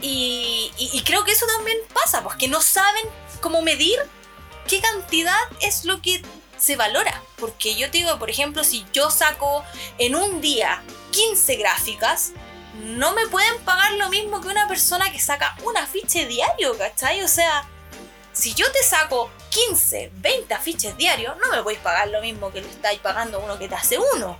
Y, 0.00 0.72
y- 0.78 0.90
y 0.94 1.02
creo 1.02 1.24
que 1.24 1.32
eso 1.32 1.46
también 1.46 1.76
pasa, 1.92 2.22
porque 2.22 2.48
no 2.48 2.60
saben 2.62 3.04
cómo 3.40 3.60
medir 3.62 3.98
qué 4.66 4.80
cantidad 4.80 5.38
es 5.60 5.84
lo 5.84 6.00
que 6.02 6.22
se 6.56 6.76
valora. 6.76 7.22
Porque 7.36 7.74
yo 7.76 7.90
te 7.90 7.98
digo, 7.98 8.18
por 8.18 8.30
ejemplo, 8.30 8.64
si 8.64 8.84
yo 8.94 9.10
saco 9.10 9.62
en 9.98 10.14
un 10.16 10.40
día 10.40 10.82
15 11.12 11.56
gráficas, 11.56 12.32
no 12.74 13.12
me 13.12 13.26
pueden 13.26 13.58
pagar 13.64 13.92
lo 13.92 14.08
mismo 14.08 14.40
que 14.40 14.48
una 14.48 14.66
persona 14.66 15.10
que 15.12 15.20
saca 15.20 15.56
un 15.64 15.76
afiche 15.76 16.26
diario, 16.26 16.76
¿cachai? 16.78 17.22
O 17.22 17.28
sea, 17.28 17.64
si 18.32 18.54
yo 18.54 18.70
te 18.72 18.82
saco 18.82 19.30
15, 19.50 20.10
20 20.14 20.54
afiches 20.54 20.96
diarios, 20.96 21.36
no 21.36 21.54
me 21.54 21.62
podéis 21.62 21.80
pagar 21.80 22.08
lo 22.08 22.20
mismo 22.22 22.50
que 22.50 22.62
le 22.62 22.68
estáis 22.68 22.98
pagando 23.00 23.38
a 23.38 23.40
uno 23.40 23.58
que 23.58 23.68
te 23.68 23.74
hace 23.74 23.98
uno. 24.14 24.38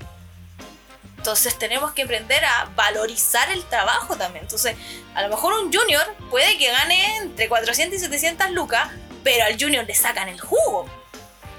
Entonces 1.18 1.56
tenemos 1.56 1.92
que 1.92 2.02
aprender 2.02 2.44
a 2.44 2.70
valorizar 2.74 3.50
el 3.52 3.62
trabajo 3.66 4.16
también. 4.16 4.44
Entonces, 4.44 4.76
a 5.14 5.22
lo 5.22 5.28
mejor 5.28 5.52
un 5.52 5.72
junior 5.72 6.02
puede 6.30 6.58
que 6.58 6.68
gane 6.68 7.18
entre 7.18 7.48
400 7.48 7.96
y 7.96 8.00
700 8.00 8.50
lucas, 8.50 8.88
pero 9.22 9.44
al 9.44 9.56
junior 9.60 9.86
le 9.86 9.94
sacan 9.94 10.28
el 10.28 10.40
jugo. 10.40 10.86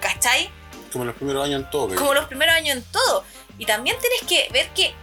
¿Cachai? 0.02 0.52
Como 0.92 1.06
los 1.06 1.16
primeros 1.16 1.46
años 1.46 1.62
en 1.62 1.70
todo. 1.70 1.96
Como 1.96 2.14
los 2.14 2.26
primeros 2.26 2.56
años 2.56 2.78
en 2.78 2.84
todo. 2.84 3.24
Y 3.58 3.66
también 3.66 3.96
tienes 4.02 4.22
que 4.28 4.52
ver 4.52 4.70
que 4.74 4.94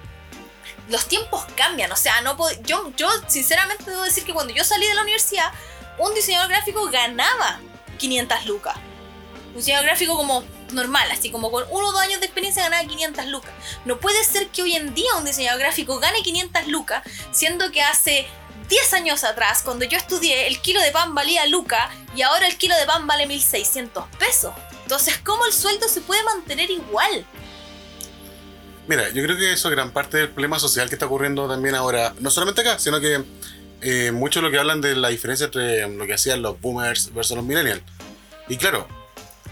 los 0.90 1.06
tiempos 1.06 1.44
cambian. 1.56 1.90
O 1.92 1.96
sea, 1.96 2.20
no 2.20 2.36
yo, 2.62 2.92
yo 2.96 3.08
sinceramente 3.28 3.90
debo 3.90 4.02
decir 4.02 4.24
que 4.24 4.34
cuando 4.34 4.52
yo 4.52 4.64
salí 4.64 4.86
de 4.86 4.94
la 4.94 5.02
universidad, 5.02 5.52
un 5.98 6.14
diseñador 6.14 6.48
gráfico 6.48 6.88
ganaba 6.90 7.60
500 7.98 8.46
lucas. 8.46 8.76
Un 9.50 9.56
diseñador 9.56 9.86
gráfico 9.86 10.16
como 10.16 10.44
normal, 10.72 11.08
así 11.10 11.30
como 11.30 11.50
con 11.50 11.64
uno 11.70 11.88
o 11.88 11.92
dos 11.92 12.00
años 12.00 12.20
de 12.20 12.26
experiencia 12.26 12.62
ganaba 12.62 12.86
500 12.86 13.26
lucas. 13.26 13.52
No 13.84 13.98
puede 13.98 14.22
ser 14.24 14.48
que 14.48 14.62
hoy 14.62 14.76
en 14.76 14.94
día 14.94 15.14
un 15.16 15.24
diseñador 15.24 15.60
gráfico 15.60 15.98
gane 15.98 16.22
500 16.22 16.66
lucas, 16.68 17.02
siendo 17.32 17.70
que 17.70 17.82
hace 17.82 18.26
10 18.68 18.92
años 18.94 19.24
atrás, 19.24 19.62
cuando 19.64 19.84
yo 19.84 19.98
estudié, 19.98 20.46
el 20.46 20.60
kilo 20.60 20.80
de 20.80 20.92
pan 20.92 21.14
valía 21.14 21.46
lucas 21.46 21.90
y 22.14 22.22
ahora 22.22 22.46
el 22.46 22.56
kilo 22.56 22.76
de 22.76 22.86
pan 22.86 23.06
vale 23.06 23.26
1600 23.26 24.04
pesos. 24.18 24.54
Entonces, 24.82 25.18
¿cómo 25.18 25.44
el 25.44 25.52
sueldo 25.52 25.88
se 25.88 26.00
puede 26.00 26.22
mantener 26.24 26.70
igual? 26.70 27.26
Mira, 28.90 29.08
yo 29.10 29.22
creo 29.22 29.36
que 29.36 29.52
eso 29.52 29.68
es 29.68 29.72
gran 29.76 29.92
parte 29.92 30.16
del 30.16 30.30
problema 30.30 30.58
social 30.58 30.88
que 30.88 30.96
está 30.96 31.06
ocurriendo 31.06 31.48
también 31.48 31.76
ahora, 31.76 32.12
no 32.18 32.28
solamente 32.28 32.62
acá, 32.62 32.80
sino 32.80 32.98
que 32.98 33.22
eh, 33.82 34.10
mucho 34.10 34.42
lo 34.42 34.50
que 34.50 34.58
hablan 34.58 34.80
de 34.80 34.96
la 34.96 35.10
diferencia 35.10 35.46
entre 35.46 35.88
lo 35.88 36.06
que 36.06 36.14
hacían 36.14 36.42
los 36.42 36.60
boomers 36.60 37.14
versus 37.14 37.36
los 37.36 37.46
millennials. 37.46 37.84
Y 38.48 38.56
claro, 38.56 38.88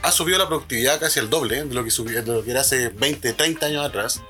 ha 0.02 0.10
subido 0.10 0.38
la 0.38 0.48
productividad 0.48 0.98
casi 0.98 1.20
al 1.20 1.30
doble 1.30 1.62
de 1.62 1.72
lo 1.72 1.84
que, 1.84 1.92
subía, 1.92 2.22
de 2.22 2.32
lo 2.32 2.42
que 2.42 2.50
era 2.50 2.62
hace 2.62 2.88
20, 2.88 3.32
30 3.32 3.66
años 3.66 3.86
atrás. 3.86 4.20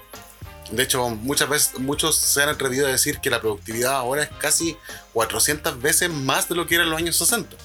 De 0.73 0.83
hecho, 0.83 1.09
muchas 1.09 1.49
veces, 1.49 1.79
muchos 1.79 2.15
se 2.15 2.43
han 2.43 2.51
atrevido 2.51 2.87
a 2.87 2.91
decir 2.91 3.19
que 3.21 3.31
la 3.31 3.41
productividad 3.41 3.95
ahora 3.95 4.25
es 4.25 4.31
casi 4.39 4.77
400 5.15 5.81
veces 5.81 6.11
más 6.11 6.51
de 6.51 6.55
lo 6.55 6.67
que 6.67 6.75
era 6.75 6.85
en 6.85 6.91
los 6.91 6.99
años 6.99 7.17
60. 7.17 7.57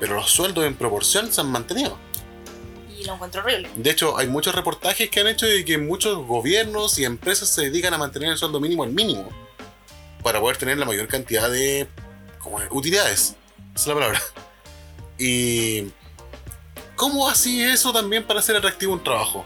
Pero 0.00 0.16
los 0.16 0.30
sueldos 0.30 0.66
en 0.66 0.74
proporción 0.74 1.32
se 1.32 1.40
han 1.40 1.50
mantenido. 1.50 1.98
Lo 3.06 3.14
encuentro 3.14 3.42
horrible. 3.42 3.70
De 3.76 3.90
hecho, 3.90 4.18
hay 4.18 4.26
muchos 4.26 4.54
reportajes 4.54 5.10
que 5.10 5.20
han 5.20 5.28
hecho 5.28 5.46
de 5.46 5.64
que 5.64 5.78
muchos 5.78 6.26
gobiernos 6.26 6.98
y 6.98 7.04
empresas 7.04 7.48
se 7.48 7.62
dedican 7.62 7.94
a 7.94 7.98
mantener 7.98 8.30
el 8.30 8.38
sueldo 8.38 8.60
mínimo 8.60 8.82
al 8.82 8.90
mínimo 8.90 9.28
para 10.22 10.40
poder 10.40 10.56
tener 10.56 10.78
la 10.78 10.84
mayor 10.84 11.08
cantidad 11.08 11.50
de 11.50 11.88
como, 12.38 12.58
utilidades. 12.70 13.36
Esa 13.74 13.82
es 13.82 13.86
la 13.86 13.94
palabra. 13.94 14.20
Y 15.22 15.90
¿cómo 16.96 17.28
así 17.28 17.62
eso 17.62 17.92
también 17.92 18.26
para 18.26 18.40
hacer 18.40 18.56
atractivo 18.56 18.94
un 18.94 19.04
trabajo? 19.04 19.44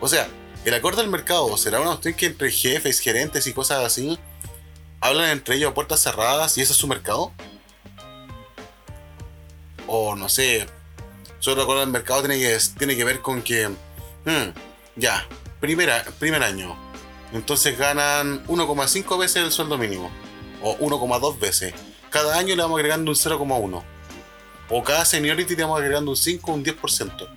O 0.00 0.08
sea, 0.08 0.28
el 0.64 0.74
acuerdo 0.74 1.00
del 1.00 1.10
mercado 1.10 1.56
será 1.56 1.78
una 1.78 1.90
cuestión 1.90 2.14
que 2.14 2.26
entre 2.26 2.50
jefes, 2.50 2.98
gerentes 2.98 3.46
y 3.46 3.52
cosas 3.52 3.84
así 3.84 4.18
hablan 5.00 5.30
entre 5.30 5.54
ellos 5.54 5.70
a 5.70 5.74
puertas 5.74 6.00
cerradas 6.00 6.58
y 6.58 6.62
ese 6.62 6.72
es 6.72 6.78
su 6.78 6.88
mercado. 6.88 7.32
O 9.86 10.16
no 10.16 10.28
sé, 10.28 10.66
solo 11.46 11.60
el 11.60 11.62
acuerdo 11.62 11.82
del 11.82 11.90
mercado 11.90 12.22
tiene 12.22 12.40
que, 12.40 12.58
tiene 12.76 12.96
que 12.96 13.04
ver 13.04 13.20
con 13.20 13.40
que, 13.40 13.68
hmm, 13.68 14.50
ya, 14.96 15.24
primera, 15.60 16.04
primer 16.18 16.42
año, 16.42 16.76
entonces 17.32 17.78
ganan 17.78 18.44
1,5 18.48 19.16
veces 19.16 19.44
el 19.44 19.52
sueldo 19.52 19.78
mínimo. 19.78 20.10
O 20.60 20.76
1,2 20.78 21.38
veces. 21.38 21.72
Cada 22.10 22.36
año 22.36 22.56
le 22.56 22.62
vamos 22.62 22.80
agregando 22.80 23.12
un 23.12 23.16
0,1. 23.16 23.84
O 24.70 24.82
cada 24.82 25.04
seniority 25.04 25.54
le 25.54 25.62
vamos 25.62 25.78
agregando 25.78 26.10
un 26.10 26.16
5 26.16 26.50
o 26.50 26.54
un 26.54 26.64
10%. 26.64 27.28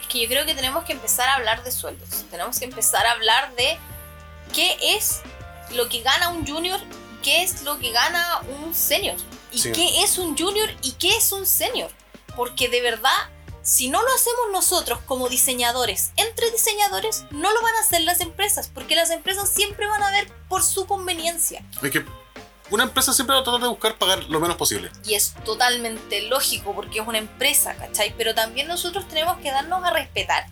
Es 0.00 0.06
que 0.08 0.20
yo 0.20 0.28
creo 0.28 0.44
que 0.44 0.56
tenemos 0.56 0.82
que 0.82 0.94
empezar 0.94 1.28
a 1.28 1.34
hablar 1.36 1.62
de 1.62 1.70
sueldos. 1.70 2.24
Tenemos 2.32 2.58
que 2.58 2.64
empezar 2.64 3.06
a 3.06 3.12
hablar 3.12 3.54
de 3.54 3.78
qué 4.52 4.76
es 4.96 5.20
lo 5.72 5.88
que 5.88 6.02
gana 6.02 6.30
un 6.30 6.44
junior, 6.44 6.80
qué 7.22 7.44
es 7.44 7.62
lo 7.62 7.78
que 7.78 7.92
gana 7.92 8.40
un 8.60 8.74
senior. 8.74 9.18
Y 9.52 9.70
qué 9.70 10.02
es 10.02 10.18
un 10.18 10.36
junior 10.36 10.68
y 10.82 10.92
qué 10.92 11.10
es 11.10 11.30
un 11.30 11.46
senior. 11.46 11.92
Porque 12.36 12.68
de 12.68 12.80
verdad 12.80 13.12
si 13.64 13.88
no 13.88 14.02
lo 14.02 14.08
hacemos 14.14 14.52
nosotros 14.52 14.98
como 15.06 15.30
diseñadores, 15.30 16.12
entre 16.16 16.50
diseñadores, 16.50 17.24
no 17.30 17.50
lo 17.50 17.62
van 17.62 17.74
a 17.76 17.80
hacer 17.80 18.02
las 18.02 18.20
empresas, 18.20 18.70
porque 18.72 18.94
las 18.94 19.10
empresas 19.10 19.48
siempre 19.48 19.86
van 19.86 20.02
a 20.02 20.10
ver 20.10 20.30
por 20.50 20.62
su 20.62 20.86
conveniencia. 20.86 21.64
Es 21.82 21.90
que 21.90 22.04
una 22.70 22.84
empresa 22.84 23.14
siempre 23.14 23.34
va 23.34 23.40
a 23.40 23.44
tratar 23.44 23.62
de 23.62 23.68
buscar 23.68 23.96
pagar 23.96 24.24
lo 24.24 24.38
menos 24.38 24.58
posible. 24.58 24.90
Y 25.06 25.14
es 25.14 25.34
totalmente 25.44 26.22
lógico 26.28 26.74
porque 26.74 27.00
es 27.00 27.06
una 27.06 27.18
empresa, 27.18 27.74
¿cachai? 27.74 28.14
Pero 28.18 28.34
también 28.34 28.68
nosotros 28.68 29.08
tenemos 29.08 29.38
que 29.38 29.50
darnos 29.50 29.82
a 29.82 29.90
respetar. 29.90 30.46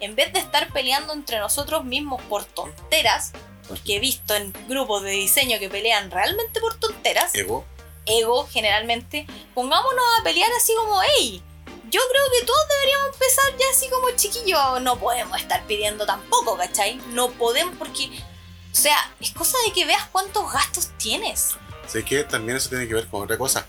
En 0.00 0.14
vez 0.14 0.32
de 0.34 0.38
estar 0.38 0.70
peleando 0.70 1.14
entre 1.14 1.38
nosotros 1.38 1.84
mismos 1.84 2.20
por 2.22 2.44
tonteras, 2.44 3.32
porque 3.66 3.96
he 3.96 4.00
visto 4.00 4.34
en 4.34 4.52
grupos 4.68 5.02
de 5.04 5.10
diseño 5.12 5.58
que 5.58 5.70
pelean 5.70 6.10
realmente 6.10 6.60
por 6.60 6.78
tonteras. 6.78 7.34
Ego. 7.34 7.64
Ego, 8.08 8.46
generalmente. 8.50 9.26
Pongámonos 9.54 10.04
a 10.18 10.24
pelear 10.24 10.50
así 10.52 10.72
como, 10.74 11.00
hey, 11.02 11.42
yo 11.90 12.00
creo 12.10 12.24
que 12.32 12.46
todos 12.46 12.60
deberíamos 12.68 13.12
empezar 13.14 13.56
ya 13.58 13.66
así 13.72 13.88
como 13.88 14.10
chiquillos. 14.10 14.82
No 14.82 14.98
podemos 14.98 15.38
estar 15.38 15.66
pidiendo 15.66 16.06
tampoco, 16.06 16.56
¿cachai? 16.56 16.96
No 17.12 17.30
podemos 17.30 17.76
porque, 17.78 18.06
o 18.72 18.74
sea, 18.74 18.96
es 19.20 19.30
cosa 19.32 19.56
de 19.66 19.72
que 19.72 19.86
veas 19.86 20.06
cuántos 20.12 20.52
gastos 20.52 20.90
tienes. 20.98 21.56
Sé 21.86 22.04
que 22.04 22.24
también 22.24 22.58
eso 22.58 22.68
tiene 22.68 22.86
que 22.86 22.94
ver 22.94 23.06
con 23.08 23.22
otra 23.22 23.38
cosa. 23.38 23.66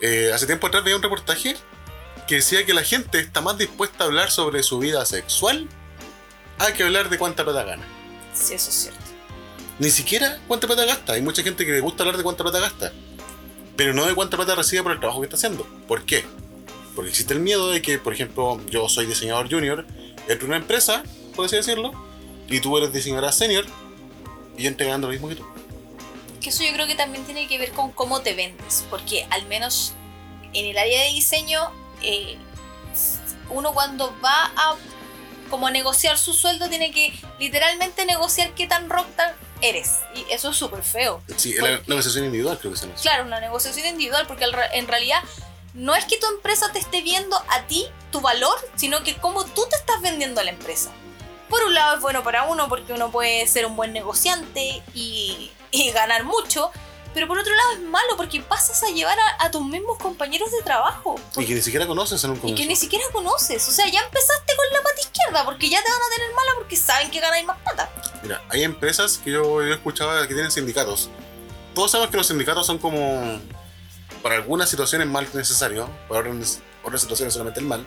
Eh, 0.00 0.30
hace 0.34 0.46
tiempo 0.46 0.66
atrás 0.66 0.84
veía 0.84 0.96
un 0.96 1.02
reportaje 1.02 1.56
que 2.26 2.36
decía 2.36 2.66
que 2.66 2.74
la 2.74 2.82
gente 2.82 3.20
está 3.20 3.40
más 3.40 3.56
dispuesta 3.56 4.04
a 4.04 4.06
hablar 4.08 4.30
sobre 4.30 4.62
su 4.62 4.78
vida 4.78 5.04
sexual 5.06 5.68
a 6.58 6.72
que 6.72 6.82
hablar 6.82 7.08
de 7.08 7.18
cuánta 7.18 7.44
plata 7.44 7.64
gana. 7.64 7.84
Sí, 8.34 8.54
eso 8.54 8.70
es 8.70 8.76
cierto. 8.76 9.00
Ni 9.78 9.90
siquiera 9.90 10.38
cuánta 10.46 10.66
plata 10.66 10.84
gasta. 10.84 11.14
Hay 11.14 11.22
mucha 11.22 11.42
gente 11.42 11.64
que 11.64 11.72
le 11.72 11.80
gusta 11.80 12.02
hablar 12.02 12.16
de 12.16 12.22
cuánta 12.22 12.42
plata 12.42 12.60
gasta. 12.60 12.92
Pero 13.76 13.94
no 13.94 14.04
de 14.04 14.14
cuánta 14.14 14.36
plata 14.36 14.54
recibe 14.54 14.82
por 14.82 14.92
el 14.92 15.00
trabajo 15.00 15.20
que 15.20 15.26
está 15.26 15.36
haciendo. 15.36 15.66
¿Por 15.88 16.04
qué? 16.04 16.24
Porque 16.94 17.10
existe 17.10 17.32
el 17.32 17.40
miedo 17.40 17.70
de 17.70 17.80
que, 17.80 17.98
por 17.98 18.12
ejemplo, 18.12 18.60
yo 18.68 18.88
soy 18.88 19.06
diseñador 19.06 19.50
junior, 19.50 19.86
entro 20.28 20.46
en 20.46 20.52
una 20.52 20.56
empresa, 20.56 21.02
por 21.34 21.46
así 21.46 21.56
decirlo, 21.56 21.92
y 22.48 22.60
tú 22.60 22.76
eres 22.76 22.92
diseñadora 22.92 23.32
senior, 23.32 23.64
y 24.58 24.64
yo 24.64 24.70
lo 24.70 25.08
mismo 25.08 25.28
que 25.28 25.36
tú. 25.36 25.46
Eso 26.44 26.64
yo 26.64 26.72
creo 26.72 26.86
que 26.86 26.94
también 26.94 27.24
tiene 27.24 27.46
que 27.46 27.56
ver 27.58 27.72
con 27.72 27.92
cómo 27.92 28.20
te 28.20 28.34
vendes, 28.34 28.84
porque 28.90 29.26
al 29.30 29.46
menos 29.46 29.94
en 30.52 30.66
el 30.66 30.76
área 30.76 31.04
de 31.04 31.08
diseño, 31.10 31.70
eh, 32.02 32.36
uno 33.48 33.72
cuando 33.72 34.14
va 34.22 34.52
a 34.56 34.76
como 35.48 35.70
negociar 35.70 36.16
su 36.16 36.32
sueldo 36.32 36.68
tiene 36.70 36.90
que 36.92 37.12
literalmente 37.38 38.06
negociar 38.06 38.54
qué 38.54 38.66
tan 38.66 38.88
rockstar 38.88 39.36
eres. 39.62 40.00
Y 40.14 40.30
eso 40.30 40.50
es 40.50 40.56
súper 40.56 40.82
feo. 40.82 41.22
Sí, 41.36 41.54
la 41.54 41.80
negociación 41.86 42.26
individual 42.26 42.58
creo 42.58 42.72
que 42.72 42.78
se 42.78 42.88
Claro, 42.90 43.24
una 43.24 43.40
negociación 43.40 43.86
individual, 43.86 44.26
porque 44.26 44.44
en 44.44 44.88
realidad 44.88 45.22
no 45.74 45.94
es 45.94 46.04
que 46.04 46.18
tu 46.18 46.26
empresa 46.26 46.70
te 46.72 46.78
esté 46.78 47.00
viendo 47.02 47.36
a 47.48 47.66
ti 47.66 47.86
tu 48.10 48.20
valor, 48.20 48.58
sino 48.74 49.02
que 49.02 49.16
cómo 49.16 49.44
tú 49.44 49.62
te 49.70 49.76
estás 49.76 50.02
vendiendo 50.02 50.40
a 50.40 50.44
la 50.44 50.50
empresa. 50.50 50.90
Por 51.48 51.64
un 51.64 51.74
lado 51.74 51.96
es 51.96 52.02
bueno 52.02 52.22
para 52.22 52.44
uno 52.44 52.68
porque 52.68 52.92
uno 52.92 53.10
puede 53.10 53.46
ser 53.46 53.66
un 53.66 53.76
buen 53.76 53.92
negociante 53.92 54.82
y, 54.94 55.50
ganar 55.94 56.24
mucho, 56.24 56.70
pero 57.14 57.28
por 57.28 57.38
otro 57.38 57.54
lado 57.54 57.72
es 57.72 57.80
malo 57.80 58.16
porque 58.16 58.40
pasas 58.40 58.82
a 58.82 58.88
llevar 58.88 59.18
a, 59.38 59.50
tus 59.50 59.64
mismos 59.64 59.98
compañeros 59.98 60.50
de 60.50 60.62
trabajo. 60.62 61.16
Y 61.36 61.44
que 61.44 61.54
ni 61.54 61.62
siquiera 61.62 61.86
conoces 61.86 62.22
en 62.24 62.30
un 62.30 62.36
comienzo. 62.38 62.60
Y 62.60 62.64
que 62.64 62.68
ni 62.68 62.76
siquiera 62.76 63.04
conoces. 63.12 63.68
O 63.68 63.72
sea, 63.72 63.86
ya 63.86 64.00
empezaste 64.00 64.56
con 64.56 64.66
la 64.72 64.82
pata 64.82 65.00
izquierda 65.00 65.44
porque 65.44 65.68
ya 65.68 65.82
te 65.82 65.90
van 65.90 66.00
a 66.00 66.14
tener 66.14 66.34
mala 66.34 66.50
porque 66.56 66.76
saben 66.76 67.10
que 67.10 67.20
ganáis 67.20 67.44
más 67.44 67.58
plata. 67.58 67.90
Mira, 68.22 68.42
hay 68.48 68.62
empresas 68.64 69.18
que 69.18 69.32
yo, 69.32 69.62
he 69.62 69.72
escuchado 69.72 70.20
que 70.26 70.34
tienen 70.34 70.50
sindicatos. 70.50 71.10
Todos 71.74 71.90
sabemos 71.90 72.10
que 72.10 72.16
los 72.16 72.26
sindicatos 72.26 72.66
son 72.66 72.78
como 72.78 73.40
para 74.22 74.36
algunas 74.36 74.70
situaciones 74.70 75.06
mal 75.06 75.28
necesario, 75.34 75.90
para 76.08 76.20
otras, 76.20 77.00
situaciones 77.00 77.34
solamente 77.34 77.60
el 77.60 77.66
mal, 77.66 77.86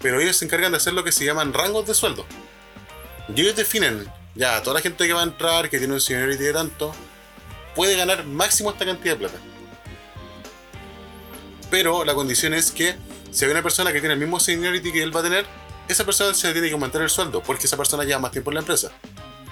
pero 0.00 0.20
ellos 0.20 0.36
se 0.36 0.44
encargan 0.44 0.72
de 0.72 0.78
hacer 0.78 0.92
lo 0.92 1.04
que 1.04 1.12
se 1.12 1.24
llaman 1.24 1.52
rangos 1.52 1.86
de 1.86 1.94
sueldo. 1.94 2.26
Y 3.34 3.40
ellos 3.40 3.56
definen, 3.56 4.10
ya, 4.34 4.62
toda 4.62 4.74
la 4.74 4.80
gente 4.80 5.06
que 5.06 5.12
va 5.12 5.20
a 5.20 5.24
entrar, 5.24 5.70
que 5.70 5.78
tiene 5.78 5.94
un 5.94 6.00
seniority 6.00 6.42
de 6.42 6.52
tanto, 6.52 6.94
puede 7.76 7.94
ganar 7.94 8.24
máximo 8.24 8.70
esta 8.70 8.84
cantidad 8.84 9.14
de 9.14 9.18
plata. 9.20 9.38
Pero 11.70 12.04
la 12.04 12.14
condición 12.14 12.54
es 12.54 12.72
que 12.72 12.96
si 13.30 13.44
hay 13.44 13.50
una 13.50 13.62
persona 13.62 13.92
que 13.92 14.00
tiene 14.00 14.14
el 14.14 14.20
mismo 14.20 14.40
seniority 14.40 14.90
que 14.90 15.02
él 15.02 15.14
va 15.14 15.20
a 15.20 15.24
tener, 15.24 15.46
esa 15.86 16.04
persona 16.04 16.34
se 16.34 16.52
tiene 16.52 16.68
que 16.68 16.72
aumentar 16.72 17.02
el 17.02 17.10
sueldo, 17.10 17.42
porque 17.42 17.66
esa 17.66 17.76
persona 17.76 18.02
lleva 18.02 18.18
más 18.18 18.32
tiempo 18.32 18.50
en 18.50 18.54
la 18.54 18.60
empresa. 18.60 18.90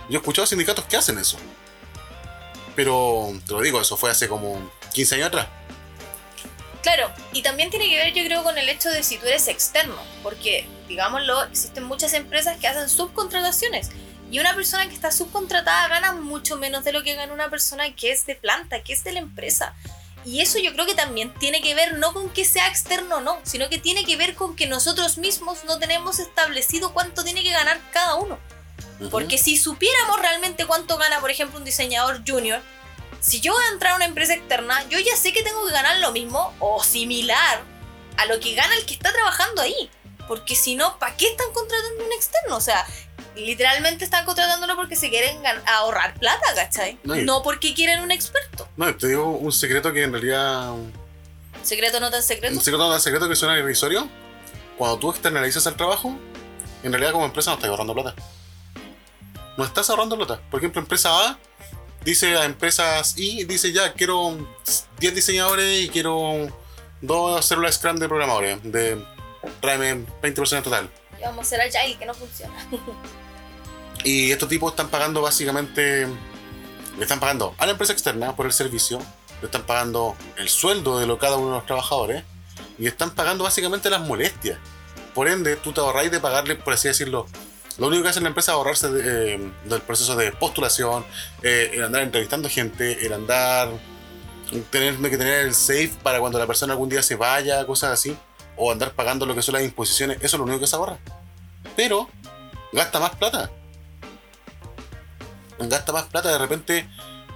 Yo 0.08 0.16
he 0.16 0.20
escuchado 0.20 0.46
sindicatos 0.46 0.86
que 0.86 0.96
hacen 0.96 1.18
eso. 1.18 1.36
Pero, 2.74 3.32
te 3.46 3.52
lo 3.52 3.60
digo, 3.60 3.80
eso 3.80 3.96
fue 3.96 4.10
hace 4.10 4.26
como 4.26 4.70
15 4.94 5.16
años 5.16 5.28
atrás. 5.28 5.48
Claro, 6.82 7.10
y 7.32 7.42
también 7.42 7.70
tiene 7.70 7.88
que 7.88 7.96
ver 7.96 8.12
yo 8.12 8.24
creo 8.24 8.42
con 8.42 8.58
el 8.58 8.68
hecho 8.68 8.90
de 8.90 9.02
si 9.02 9.16
tú 9.16 9.26
eres 9.26 9.48
externo, 9.48 9.96
porque 10.22 10.66
digámoslo, 10.88 11.44
existen 11.44 11.84
muchas 11.84 12.12
empresas 12.14 12.58
que 12.58 12.66
hacen 12.68 12.88
subcontrataciones 12.88 13.90
Y 14.34 14.40
una 14.40 14.56
persona 14.56 14.88
que 14.88 14.96
está 14.96 15.12
subcontratada 15.12 15.86
gana 15.86 16.10
mucho 16.10 16.56
menos 16.56 16.82
de 16.82 16.90
lo 16.90 17.04
que 17.04 17.14
gana 17.14 17.32
una 17.32 17.50
persona 17.50 17.94
que 17.94 18.10
es 18.10 18.26
de 18.26 18.34
planta, 18.34 18.82
que 18.82 18.92
es 18.92 19.04
de 19.04 19.12
la 19.12 19.20
empresa. 19.20 19.76
Y 20.24 20.40
eso 20.40 20.58
yo 20.58 20.72
creo 20.72 20.86
que 20.86 20.96
también 20.96 21.32
tiene 21.34 21.62
que 21.62 21.76
ver 21.76 21.98
no 21.98 22.12
con 22.12 22.28
que 22.30 22.44
sea 22.44 22.66
externo 22.66 23.18
o 23.18 23.20
no, 23.20 23.38
sino 23.44 23.68
que 23.68 23.78
tiene 23.78 24.04
que 24.04 24.16
ver 24.16 24.34
con 24.34 24.56
que 24.56 24.66
nosotros 24.66 25.18
mismos 25.18 25.62
no 25.66 25.78
tenemos 25.78 26.18
establecido 26.18 26.92
cuánto 26.92 27.22
tiene 27.22 27.44
que 27.44 27.52
ganar 27.52 27.80
cada 27.92 28.16
uno. 28.16 28.40
Porque 29.08 29.38
si 29.38 29.56
supiéramos 29.56 30.20
realmente 30.20 30.66
cuánto 30.66 30.98
gana, 30.98 31.20
por 31.20 31.30
ejemplo, 31.30 31.60
un 31.60 31.64
diseñador 31.64 32.22
junior, 32.26 32.60
si 33.20 33.40
yo 33.40 33.52
voy 33.52 33.62
a 33.66 33.72
entrar 33.72 33.92
a 33.92 33.96
una 33.96 34.06
empresa 34.06 34.34
externa, 34.34 34.84
yo 34.88 34.98
ya 34.98 35.16
sé 35.16 35.32
que 35.32 35.44
tengo 35.44 35.64
que 35.64 35.72
ganar 35.72 35.98
lo 35.98 36.10
mismo 36.10 36.52
o 36.58 36.82
similar 36.82 37.62
a 38.16 38.26
lo 38.26 38.40
que 38.40 38.56
gana 38.56 38.74
el 38.74 38.84
que 38.84 38.94
está 38.94 39.12
trabajando 39.12 39.62
ahí. 39.62 39.88
Porque 40.26 40.56
si 40.56 40.74
no, 40.74 40.98
¿para 40.98 41.16
qué 41.16 41.26
están 41.28 41.52
contratando 41.52 42.04
un 42.04 42.12
externo? 42.12 42.56
O 42.56 42.60
sea, 42.60 42.84
literalmente 43.36 44.04
están 44.04 44.24
contratándolo 44.24 44.76
porque 44.76 44.96
se 44.96 45.10
quieren 45.10 45.38
ahorrar 45.66 46.14
plata, 46.14 46.46
¿cachai? 46.54 46.98
No, 47.04 47.42
porque 47.42 47.74
quieren 47.74 48.00
un 48.00 48.10
experto. 48.10 48.68
No, 48.76 48.94
te 48.96 49.08
digo 49.08 49.30
un 49.30 49.52
secreto 49.52 49.92
que 49.92 50.02
en 50.02 50.12
realidad. 50.12 50.72
¿Secreto 51.62 52.00
no 52.00 52.10
tan 52.10 52.22
secreto? 52.22 52.54
Un 52.54 52.60
secreto 52.60 52.84
no 52.84 52.90
tan 52.90 53.00
secreto 53.00 53.28
que 53.28 53.36
suena 53.36 53.58
irrisorio. 53.58 54.08
Cuando 54.76 54.98
tú 54.98 55.10
externalizas 55.10 55.64
el 55.66 55.74
trabajo, 55.74 56.16
en 56.82 56.92
realidad 56.92 57.12
como 57.12 57.24
empresa 57.24 57.50
no 57.50 57.56
estás 57.56 57.70
ahorrando 57.70 57.94
plata. 57.94 58.14
No 59.56 59.64
estás 59.64 59.88
ahorrando 59.88 60.16
plata. 60.16 60.40
Por 60.50 60.60
ejemplo, 60.60 60.80
empresa 60.80 61.10
A 61.10 61.38
dice 62.04 62.36
a 62.36 62.44
empresas 62.44 63.14
Y, 63.16 63.44
dice 63.44 63.72
ya, 63.72 63.92
quiero 63.94 64.36
10 64.98 65.14
diseñadores 65.14 65.84
y 65.84 65.88
quiero 65.88 66.48
dos 67.00 67.44
células 67.44 67.76
Scrum 67.76 67.96
de 67.96 68.08
programadores. 68.08 68.58
De, 68.62 69.02
tráeme 69.60 70.06
20% 70.22 70.62
total. 70.62 70.90
Y 71.18 71.22
vamos 71.22 71.38
a 71.38 71.42
hacer 71.42 71.60
Agile 71.60 71.98
que 71.98 72.06
no 72.06 72.14
funciona. 72.14 72.54
y 74.04 74.30
estos 74.30 74.48
tipos 74.48 74.72
están 74.72 74.88
pagando 74.88 75.22
básicamente. 75.22 76.06
Le 76.96 77.02
están 77.02 77.18
pagando 77.18 77.54
a 77.58 77.66
la 77.66 77.72
empresa 77.72 77.92
externa 77.92 78.36
por 78.36 78.46
el 78.46 78.52
servicio. 78.52 78.98
Le 79.40 79.46
están 79.46 79.64
pagando 79.64 80.14
el 80.36 80.48
sueldo 80.48 80.98
de 80.98 81.06
lo, 81.06 81.18
cada 81.18 81.36
uno 81.36 81.48
de 81.48 81.56
los 81.56 81.66
trabajadores. 81.66 82.22
Y 82.78 82.86
están 82.86 83.10
pagando 83.10 83.44
básicamente 83.44 83.90
las 83.90 84.02
molestias. 84.02 84.58
Por 85.14 85.28
ende, 85.28 85.56
tú 85.56 85.72
te 85.72 85.80
ahorráis 85.80 86.10
de 86.10 86.20
pagarle, 86.20 86.56
por 86.56 86.74
así 86.74 86.88
decirlo, 86.88 87.26
lo 87.78 87.88
único 87.88 88.02
que 88.02 88.08
hace 88.10 88.20
la 88.20 88.28
empresa 88.28 88.52
es 88.52 88.56
ahorrarse 88.56 88.88
eh, 88.92 89.50
del 89.64 89.80
proceso 89.80 90.14
de 90.16 90.30
postulación, 90.32 91.04
eh, 91.42 91.70
el 91.74 91.84
andar 91.84 92.02
entrevistando 92.02 92.48
gente, 92.48 93.04
el 93.04 93.12
andar. 93.12 93.70
tener 94.70 94.96
que 94.96 95.18
tener 95.18 95.46
el 95.46 95.54
safe 95.54 95.92
para 96.02 96.20
cuando 96.20 96.38
la 96.38 96.46
persona 96.46 96.72
algún 96.72 96.88
día 96.88 97.02
se 97.02 97.16
vaya, 97.16 97.64
cosas 97.66 97.90
así, 97.92 98.16
o 98.56 98.70
andar 98.70 98.92
pagando 98.92 99.26
lo 99.26 99.34
que 99.34 99.42
son 99.42 99.54
las 99.54 99.62
imposiciones, 99.62 100.18
eso 100.18 100.36
es 100.36 100.38
lo 100.38 100.44
único 100.44 100.60
que 100.60 100.66
se 100.66 100.76
ahorra. 100.76 100.98
Pero 101.76 102.08
gasta 102.72 103.00
más 103.00 103.16
plata. 103.16 103.50
Gasta 105.58 105.92
más 105.92 106.04
plata, 106.04 106.32
de 106.32 106.38
repente 106.38 106.88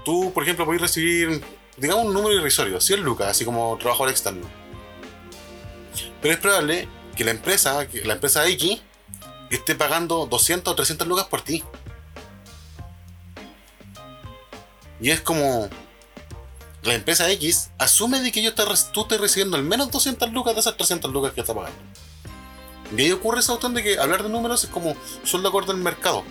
tú, 0.05 0.33
por 0.33 0.43
ejemplo, 0.43 0.65
puedes 0.65 0.83
recibir, 0.83 1.43
digamos, 1.77 2.07
un 2.07 2.15
número 2.15 2.35
irrisorio, 2.35 2.81
100 2.81 3.03
lucas, 3.03 3.29
así 3.29 3.45
como 3.45 3.77
trabajador 3.79 4.11
externo. 4.11 4.47
Pero 6.21 6.35
es 6.35 6.41
probable 6.41 6.89
que 7.17 7.25
la 7.25 7.31
empresa, 7.31 7.87
que 7.89 8.05
la 8.05 8.15
empresa 8.15 8.47
X, 8.49 8.81
esté 9.51 9.75
pagando 9.75 10.27
200 10.27 10.73
o 10.73 10.77
300 10.77 11.07
lucas 11.07 11.27
por 11.27 11.43
ti. 11.43 11.63
Y 15.01 15.11
es 15.11 15.21
como. 15.21 15.69
La 16.85 16.95
empresa 16.95 17.29
X 17.33 17.71
asume 17.77 18.21
de 18.21 18.31
que 18.31 18.41
yo 18.41 18.55
te, 18.55 18.63
tú 18.93 19.03
estés 19.03 19.21
recibiendo 19.21 19.57
al 19.57 19.65
menos 19.65 19.91
200 19.91 20.33
lucas 20.33 20.55
de 20.55 20.61
esas 20.61 20.77
300 20.77 21.13
lucas 21.13 21.33
que 21.33 21.41
está 21.41 21.53
pagando. 21.53 21.79
Y 22.97 23.03
ahí 23.03 23.13
ocurre 23.13 23.41
esa 23.41 23.49
cuestión 23.49 23.75
de 23.75 23.83
que 23.83 23.99
hablar 23.99 24.23
de 24.23 24.29
números 24.29 24.65
es 24.65 24.71
como 24.71 24.97
sueldo 25.25 25.49
acorde 25.49 25.73
al 25.73 25.79
mercado. 25.79 26.25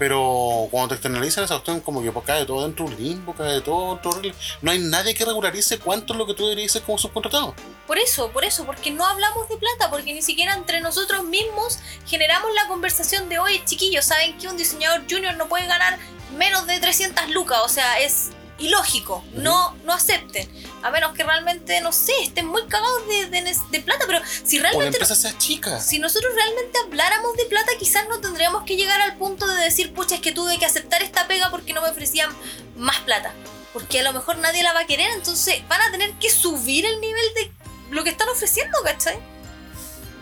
Pero 0.00 0.66
cuando 0.70 0.88
te 0.88 0.94
externalizan 0.94 1.44
esa 1.44 1.56
cuestión, 1.56 1.80
como 1.80 2.02
que 2.02 2.10
pues, 2.10 2.24
cae 2.24 2.46
todo 2.46 2.62
dentro 2.62 2.86
de 2.86 2.94
un 2.94 3.02
limbo, 3.04 3.34
cae 3.34 3.60
todo 3.60 3.92
dentro 3.92 4.14
de... 4.14 4.34
No 4.62 4.70
hay 4.70 4.78
nadie 4.78 5.14
que 5.14 5.26
regularice 5.26 5.78
cuánto 5.78 6.14
es 6.14 6.18
lo 6.18 6.26
que 6.26 6.32
tú 6.32 6.44
deberías 6.44 6.72
ser 6.72 6.80
como 6.80 6.96
subcontratado. 6.96 7.54
Por 7.86 7.98
eso, 7.98 8.32
por 8.32 8.42
eso, 8.42 8.64
porque 8.64 8.90
no 8.90 9.04
hablamos 9.04 9.46
de 9.50 9.58
plata, 9.58 9.90
porque 9.90 10.14
ni 10.14 10.22
siquiera 10.22 10.54
entre 10.54 10.80
nosotros 10.80 11.24
mismos 11.24 11.80
generamos 12.06 12.50
la 12.54 12.66
conversación 12.66 13.28
de 13.28 13.40
hoy, 13.40 13.62
chiquillos, 13.66 14.06
saben 14.06 14.38
que 14.38 14.48
un 14.48 14.56
diseñador 14.56 15.02
junior 15.06 15.36
no 15.36 15.48
puede 15.48 15.66
ganar 15.66 15.98
menos 16.34 16.66
de 16.66 16.80
300 16.80 17.28
lucas, 17.28 17.60
o 17.62 17.68
sea, 17.68 18.00
es 18.00 18.30
ilógico, 18.60 19.24
no, 19.32 19.74
no 19.84 19.92
acepten. 19.92 20.48
A 20.82 20.90
menos 20.90 21.12
que 21.14 21.24
realmente, 21.24 21.80
no 21.80 21.92
sé, 21.92 22.12
estén 22.22 22.46
muy 22.46 22.62
cagados 22.66 23.02
de, 23.08 23.80
plata, 23.80 24.04
pero 24.06 24.20
si 24.44 24.58
realmente... 24.58 24.76
O 24.76 24.80
la 24.80 24.86
empresa 24.88 25.14
sea 25.14 25.36
chica. 25.36 25.80
Si 25.80 25.98
nosotros 25.98 26.32
realmente 26.34 26.78
habláramos 26.84 27.36
de 27.36 27.46
plata, 27.46 27.72
quizás 27.78 28.08
no 28.08 28.20
tendríamos 28.20 28.64
que 28.64 28.76
llegar 28.76 29.00
al 29.00 29.16
punto 29.16 29.46
de 29.46 29.62
decir, 29.62 29.92
pucha, 29.92 30.16
es 30.16 30.20
que 30.20 30.32
tuve 30.32 30.58
que 30.58 30.66
aceptar 30.66 31.02
esta 31.02 31.26
pega 31.26 31.50
porque 31.50 31.72
no 31.72 31.80
me 31.80 31.88
ofrecían 31.88 32.30
más 32.76 32.98
plata. 33.00 33.34
Porque 33.72 34.00
a 34.00 34.02
lo 34.02 34.12
mejor 34.12 34.38
nadie 34.38 34.62
la 34.62 34.72
va 34.72 34.80
a 34.80 34.86
querer, 34.86 35.10
entonces 35.12 35.66
van 35.68 35.80
a 35.80 35.90
tener 35.90 36.12
que 36.14 36.30
subir 36.30 36.84
el 36.84 37.00
nivel 37.00 37.24
de 37.34 37.52
lo 37.90 38.04
que 38.04 38.10
están 38.10 38.28
ofreciendo, 38.28 38.76
¿cachai? 38.84 39.18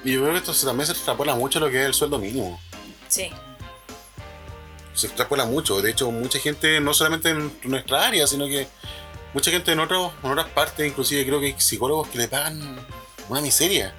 Y 0.04 0.12
yo 0.12 0.20
creo 0.20 0.32
que 0.32 0.38
esto 0.38 0.66
también 0.66 0.86
se 0.86 0.92
extrapola 0.92 1.34
mucho 1.34 1.58
lo 1.58 1.70
que 1.70 1.80
es 1.80 1.86
el 1.86 1.94
sueldo 1.94 2.18
mínimo. 2.18 2.60
Sí 3.08 3.30
se 4.98 5.06
extrapola 5.06 5.46
mucho. 5.46 5.80
De 5.80 5.90
hecho, 5.90 6.10
mucha 6.10 6.38
gente, 6.38 6.80
no 6.80 6.92
solamente 6.92 7.30
en 7.30 7.52
nuestra 7.64 8.06
área, 8.06 8.26
sino 8.26 8.46
que 8.46 8.66
mucha 9.32 9.50
gente 9.50 9.72
en, 9.72 9.80
otros, 9.80 10.12
en 10.22 10.30
otras 10.30 10.48
partes, 10.48 10.86
inclusive 10.86 11.24
creo 11.24 11.40
que 11.40 11.46
hay 11.46 11.54
psicólogos 11.58 12.08
que 12.08 12.18
le 12.18 12.28
pagan 12.28 12.84
una 13.28 13.40
miseria. 13.40 13.94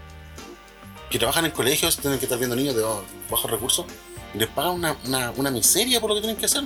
Que 1.10 1.18
trabajan 1.18 1.45
en 1.45 1.52
colegios, 1.52 1.97
tienen 1.97 2.20
que 2.20 2.26
estar 2.26 2.38
viendo 2.38 2.56
niños 2.56 2.76
de 2.76 2.84
bajos 3.30 3.50
recursos, 3.50 3.86
y 4.34 4.38
les 4.38 4.47
pagan 4.47 4.74
una, 4.74 5.32
una, 5.36 5.52
miseria 5.52 6.00
por 6.00 6.10
lo 6.10 6.16
que 6.16 6.22
tienen 6.22 6.38
que 6.38 6.45
hacer. 6.45 6.64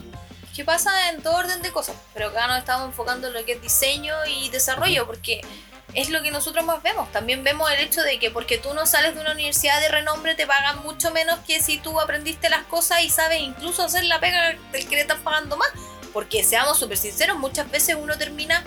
¿Qué 0.54 0.66
pasa 0.66 1.10
en 1.10 1.22
todo 1.22 1.36
orden 1.36 1.62
de 1.62 1.72
cosas? 1.72 1.96
Pero 2.14 2.28
acá 2.28 2.48
nos 2.48 2.58
estamos 2.58 2.88
enfocando 2.88 3.28
en 3.28 3.34
lo 3.34 3.46
que 3.46 3.54
es 3.54 3.62
diseño 3.62 4.14
y 4.28 4.50
desarrollo, 4.50 5.06
porque 5.06 5.42
es 5.96 6.10
lo 6.10 6.22
que 6.22 6.32
nosotros 6.32 6.66
más 6.66 6.82
vemos. 6.82 7.12
También 7.12 7.44
vemos 7.44 7.72
el 7.72 7.80
hecho 7.80 8.02
de 8.02 8.20
que 8.20 8.32
porque 8.32 8.58
tú 8.58 8.74
no 8.74 8.86
sales 8.86 9.16
de 9.16 9.22
una 9.22 9.32
universidad 9.32 9.80
de 9.80 9.90
renombre 9.90 10.36
te 10.36 10.48
pagan 10.48 10.82
mucho 10.84 11.12
menos 11.12 11.40
que 11.46 11.62
si 11.62 11.78
tú 11.78 12.00
aprendiste 12.00 12.50
las 12.50 12.64
cosas 12.64 13.02
y 13.04 13.10
sabes 13.10 13.42
incluso 13.42 13.84
hacer 13.84 14.04
la 14.06 14.20
pega 14.20 14.56
del 14.72 14.88
que 14.88 14.96
le 14.96 15.02
están 15.02 15.24
pagando 15.24 15.58
más. 15.58 15.70
Porque 16.12 16.44
seamos 16.44 16.78
súper 16.78 16.98
sinceros, 16.98 17.40
muchas 17.40 17.70
veces 17.72 17.96
uno 18.00 18.18
termina 18.18 18.64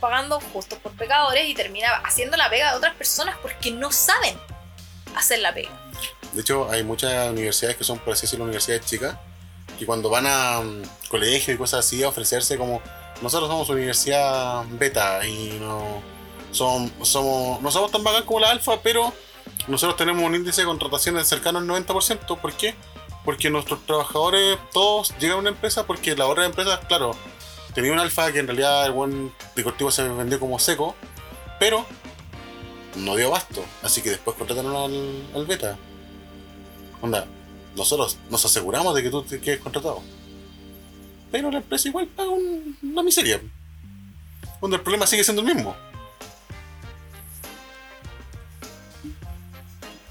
pagando 0.00 0.40
justos 0.52 0.78
por 0.78 0.92
pecadores 0.92 1.48
y 1.48 1.54
termina 1.54 1.88
haciendo 2.04 2.36
la 2.36 2.50
pega 2.50 2.72
de 2.72 2.78
otras 2.78 2.94
personas 2.94 3.36
porque 3.40 3.70
no 3.70 3.90
saben 3.92 4.38
hacer 5.16 5.40
la 5.40 5.52
pega. 5.54 5.70
De 6.32 6.42
hecho, 6.42 6.70
hay 6.70 6.84
muchas 6.84 7.30
universidades 7.30 7.76
que 7.76 7.84
son, 7.84 7.98
por 7.98 8.12
así 8.12 8.22
decirlo, 8.22 8.44
universidades 8.44 8.86
chicas, 8.86 9.16
que 9.78 9.86
cuando 9.86 10.10
van 10.10 10.26
a 10.26 10.60
um, 10.60 10.82
colegios 11.08 11.54
y 11.54 11.58
cosas 11.58 11.84
así 11.86 12.02
a 12.02 12.08
ofrecerse 12.08 12.56
como 12.56 12.82
nosotros 13.20 13.48
somos 13.48 13.68
universidad 13.68 14.64
beta 14.68 15.26
y 15.26 15.58
no 15.60 16.02
somos, 16.52 16.90
no 17.62 17.70
somos 17.70 17.90
tan 17.90 18.02
bacán 18.02 18.24
como 18.24 18.40
la 18.40 18.50
alfa, 18.50 18.80
pero 18.82 19.12
nosotros 19.68 19.96
tenemos 19.96 20.22
un 20.22 20.34
índice 20.34 20.62
de 20.62 20.66
contrataciones 20.66 21.28
cercano 21.28 21.58
al 21.58 21.66
90%. 21.66 22.38
¿Por 22.38 22.52
qué? 22.54 22.74
Porque 23.24 23.50
nuestros 23.50 23.84
trabajadores 23.86 24.58
todos 24.72 25.14
llegan 25.18 25.36
a 25.36 25.40
una 25.40 25.50
empresa 25.50 25.86
porque 25.86 26.16
la 26.16 26.26
otra 26.26 26.46
empresa, 26.46 26.80
claro, 26.80 27.12
tenía 27.74 27.92
un 27.92 27.98
alfa 27.98 28.32
que 28.32 28.38
en 28.38 28.46
realidad 28.46 28.86
el 28.86 28.92
buen 28.92 29.32
deportivo 29.54 29.90
se 29.90 30.08
vendió 30.08 30.40
como 30.40 30.58
seco, 30.58 30.94
pero 31.58 31.84
no 32.96 33.16
dio 33.16 33.28
abasto. 33.28 33.64
Así 33.82 34.02
que 34.02 34.10
después 34.10 34.36
contrataron 34.36 34.74
al, 35.34 35.46
beta. 35.46 35.78
Onda, 37.02 37.26
nosotros 37.76 38.18
nos 38.28 38.44
aseguramos 38.44 38.94
de 38.94 39.02
que 39.02 39.10
tú 39.10 39.22
te 39.22 39.40
quedes 39.40 39.60
contratado. 39.60 40.02
Pero 41.30 41.50
la 41.50 41.58
empresa 41.58 41.88
igual 41.88 42.08
paga 42.08 42.30
una 42.30 43.02
miseria. 43.02 43.40
Donde 44.60 44.76
el 44.76 44.82
problema 44.82 45.06
sigue 45.06 45.24
siendo 45.24 45.42
el 45.42 45.54
mismo. 45.54 45.76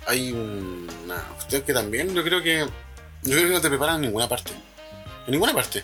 Hay 0.10 0.32
una 0.32 1.22
cuestión 1.36 1.62
que 1.62 1.74
también 1.74 2.14
yo 2.14 2.24
creo 2.24 2.42
que. 2.42 2.66
Yo 3.22 3.36
creo 3.36 3.48
que 3.48 3.54
no 3.54 3.62
te 3.62 3.70
preparan 3.70 3.96
en 3.98 4.02
ninguna 4.02 4.28
parte. 4.28 4.52
En 5.26 5.32
ninguna 5.32 5.54
parte. 5.54 5.84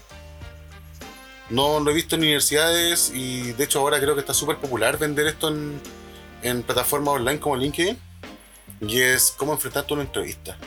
No 1.50 1.80
lo 1.80 1.92
he 1.92 1.94
visto 1.94 2.16
en 2.16 2.22
universidades 2.22 3.12
y 3.14 3.52
de 3.54 3.64
hecho 3.66 3.80
ahora 3.80 4.00
creo 4.00 4.16
que 4.16 4.22
está 4.22 4.34
súper 4.34 4.58
popular 4.58 4.98
vender 4.98 5.28
esto 5.28 5.50
en, 5.50 6.64
plataformas 6.64 7.16
online 7.16 7.40
como 7.40 7.56
LinkedIn. 7.56 8.00
Y 8.82 9.02
es 9.02 9.32
cómo 9.38 9.54
enfrentarte 9.54 9.94
a 9.94 9.96
una 9.96 10.04
entrevista. 10.04 10.58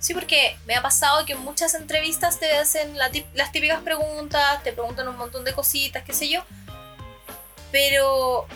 Sí, 0.00 0.14
porque 0.14 0.56
me 0.66 0.74
ha 0.74 0.82
pasado 0.82 1.24
que 1.24 1.34
en 1.34 1.40
muchas 1.40 1.74
entrevistas 1.74 2.40
te 2.40 2.50
hacen 2.56 2.96
las 2.98 3.52
típicas 3.52 3.80
preguntas, 3.82 4.62
te 4.64 4.72
preguntan 4.72 5.06
un 5.08 5.16
montón 5.16 5.44
de 5.44 5.52
cositas, 5.52 6.02
qué 6.02 6.12
sé 6.12 6.28
yo. 6.28 6.42
Pero 7.70 8.46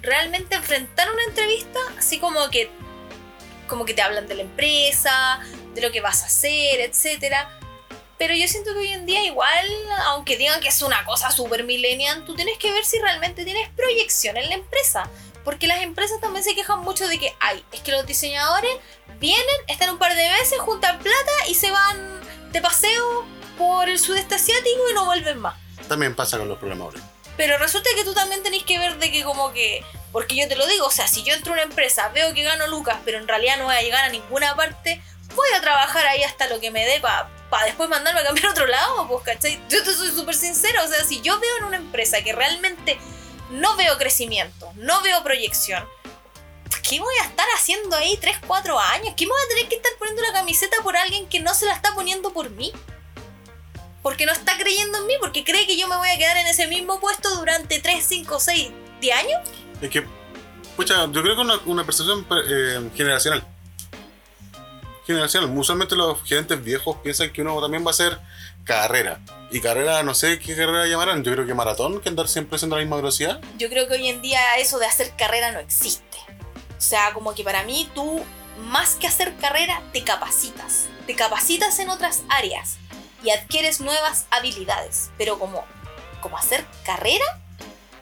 realmente 0.00 0.54
enfrentar 0.54 1.08
una 1.10 1.24
entrevista, 1.24 1.78
así 1.96 2.18
como 2.20 2.48
que 2.50 2.70
como 3.68 3.84
que 3.84 3.94
te 3.94 4.02
hablan 4.02 4.26
de 4.26 4.34
la 4.34 4.42
empresa, 4.42 5.40
de 5.74 5.80
lo 5.80 5.92
que 5.92 6.00
vas 6.00 6.22
a 6.22 6.26
hacer, 6.26 6.80
etc. 6.80 7.36
Pero 8.18 8.34
yo 8.34 8.48
siento 8.48 8.72
que 8.72 8.80
hoy 8.80 8.88
en 8.88 9.06
día 9.06 9.24
igual, 9.24 9.66
aunque 10.06 10.36
digan 10.36 10.60
que 10.60 10.68
es 10.68 10.82
una 10.82 11.04
cosa 11.04 11.30
super 11.30 11.62
millennial, 11.62 12.24
tú 12.24 12.34
tienes 12.34 12.58
que 12.58 12.72
ver 12.72 12.84
si 12.84 12.98
realmente 12.98 13.44
tienes 13.44 13.68
proyección 13.70 14.36
en 14.36 14.48
la 14.48 14.56
empresa. 14.56 15.08
Porque 15.44 15.66
las 15.66 15.80
empresas 15.82 16.20
también 16.20 16.44
se 16.44 16.54
quejan 16.54 16.80
mucho 16.80 17.06
de 17.06 17.18
que, 17.18 17.32
ay, 17.40 17.64
es 17.72 17.80
que 17.80 17.92
los 17.92 18.04
diseñadores 18.06 18.72
vienen, 19.20 19.46
están 19.68 19.90
un 19.90 19.98
par 19.98 20.14
de 20.14 20.28
veces, 20.28 20.58
juntan 20.58 20.98
plata 20.98 21.32
y 21.48 21.54
se 21.54 21.70
van 21.70 22.20
de 22.52 22.60
paseo 22.60 23.24
por 23.56 23.88
el 23.88 23.98
sudeste 23.98 24.34
asiático 24.34 24.90
y 24.90 24.94
no 24.94 25.04
vuelven 25.04 25.38
más. 25.38 25.54
También 25.88 26.14
pasa 26.14 26.38
con 26.38 26.48
los 26.48 26.58
programadores. 26.58 27.02
Pero 27.38 27.56
resulta 27.56 27.88
que 27.96 28.04
tú 28.04 28.12
también 28.12 28.42
tenés 28.42 28.64
que 28.64 28.78
ver 28.78 28.98
de 28.98 29.10
que 29.10 29.22
como 29.22 29.52
que... 29.52 29.82
Porque 30.12 30.36
yo 30.36 30.48
te 30.48 30.56
lo 30.56 30.66
digo, 30.66 30.86
o 30.86 30.90
sea, 30.90 31.06
si 31.06 31.22
yo 31.22 31.32
entro 31.32 31.52
a 31.52 31.54
una 31.54 31.62
empresa, 31.62 32.08
veo 32.08 32.34
que 32.34 32.42
gano 32.42 32.66
lucas, 32.66 32.98
pero 33.04 33.18
en 33.18 33.28
realidad 33.28 33.56
no 33.56 33.64
voy 33.64 33.76
a 33.76 33.82
llegar 33.82 34.04
a 34.04 34.08
ninguna 34.08 34.56
parte, 34.56 35.00
voy 35.34 35.48
a 35.56 35.60
trabajar 35.60 36.06
ahí 36.06 36.22
hasta 36.24 36.48
lo 36.48 36.60
que 36.60 36.70
me 36.70 36.84
dé 36.84 37.00
para 37.00 37.30
después 37.64 37.88
mandarme 37.88 38.20
a 38.20 38.24
cambiar 38.24 38.46
a 38.46 38.50
otro 38.50 38.66
lado, 38.66 39.06
pues, 39.06 39.22
¿cachai? 39.22 39.60
Yo 39.68 39.82
te 39.84 39.94
soy 39.94 40.10
súper 40.10 40.34
sincero, 40.34 40.82
o 40.84 40.88
sea, 40.88 41.04
si 41.04 41.20
yo 41.20 41.38
veo 41.38 41.56
en 41.58 41.64
una 41.64 41.76
empresa 41.76 42.22
que 42.22 42.32
realmente 42.32 42.98
no 43.50 43.76
veo 43.76 43.96
crecimiento, 43.98 44.72
no 44.74 45.00
veo 45.02 45.22
proyección, 45.22 45.88
¿qué 46.82 46.98
voy 46.98 47.14
a 47.22 47.26
estar 47.26 47.46
haciendo 47.54 47.96
ahí 47.96 48.16
3, 48.16 48.38
4 48.46 48.78
años? 48.78 49.14
¿Qué 49.16 49.26
me 49.26 49.32
voy 49.32 49.42
a 49.44 49.48
tener 49.48 49.68
que 49.68 49.76
estar 49.76 49.92
poniendo 49.98 50.22
la 50.22 50.32
camiseta 50.32 50.76
por 50.82 50.96
alguien 50.96 51.28
que 51.28 51.38
no 51.38 51.54
se 51.54 51.66
la 51.66 51.74
está 51.74 51.94
poniendo 51.94 52.32
por 52.32 52.50
mí? 52.50 52.72
Porque 54.02 54.26
no 54.26 54.32
está 54.32 54.56
creyendo 54.56 54.98
en 54.98 55.06
mí, 55.06 55.14
porque 55.20 55.44
cree 55.44 55.66
que 55.66 55.76
yo 55.76 55.88
me 55.88 55.96
voy 55.96 56.08
a 56.08 56.18
quedar 56.18 56.36
en 56.36 56.46
ese 56.46 56.66
mismo 56.66 57.00
puesto 57.00 57.34
durante 57.36 57.80
3, 57.80 58.04
5, 58.04 58.40
6, 58.40 58.70
10 59.00 59.16
años. 59.16 59.40
Es 59.82 59.90
que, 59.90 60.04
pucha, 60.76 61.06
yo 61.10 61.22
creo 61.22 61.34
que 61.34 61.42
una, 61.42 61.58
una 61.66 61.84
percepción 61.84 62.26
eh, 62.48 62.90
generacional. 62.94 63.44
Generacional. 65.06 65.50
Usualmente 65.56 65.96
los 65.96 66.22
gerentes 66.22 66.62
viejos 66.62 66.96
piensan 67.02 67.32
que 67.32 67.42
uno 67.42 67.60
también 67.60 67.84
va 67.84 67.88
a 67.88 67.90
hacer 67.90 68.18
carrera. 68.64 69.20
Y 69.50 69.60
carrera, 69.60 70.02
no 70.02 70.14
sé 70.14 70.38
qué 70.38 70.54
carrera 70.54 70.86
llamarán. 70.86 71.24
Yo 71.24 71.32
creo 71.32 71.46
que 71.46 71.54
maratón, 71.54 72.00
que 72.00 72.08
andar 72.08 72.28
siempre 72.28 72.56
haciendo 72.56 72.76
la 72.76 72.82
misma 72.82 72.96
velocidad. 72.96 73.40
Yo 73.56 73.68
creo 73.68 73.88
que 73.88 73.94
hoy 73.94 74.08
en 74.08 74.22
día 74.22 74.40
eso 74.58 74.78
de 74.78 74.86
hacer 74.86 75.12
carrera 75.16 75.52
no 75.52 75.58
existe. 75.58 76.18
O 76.76 76.80
sea, 76.80 77.12
como 77.14 77.34
que 77.34 77.42
para 77.42 77.64
mí 77.64 77.90
tú, 77.94 78.22
más 78.66 78.94
que 78.94 79.06
hacer 79.06 79.34
carrera, 79.36 79.82
te 79.92 80.04
capacitas. 80.04 80.86
Te 81.06 81.16
capacitas 81.16 81.78
en 81.78 81.88
otras 81.88 82.22
áreas 82.28 82.76
y 83.22 83.30
adquieres 83.30 83.80
nuevas 83.80 84.26
habilidades. 84.30 85.10
Pero 85.18 85.38
como, 85.38 85.64
como 86.20 86.38
hacer 86.38 86.64
carrera, 86.84 87.24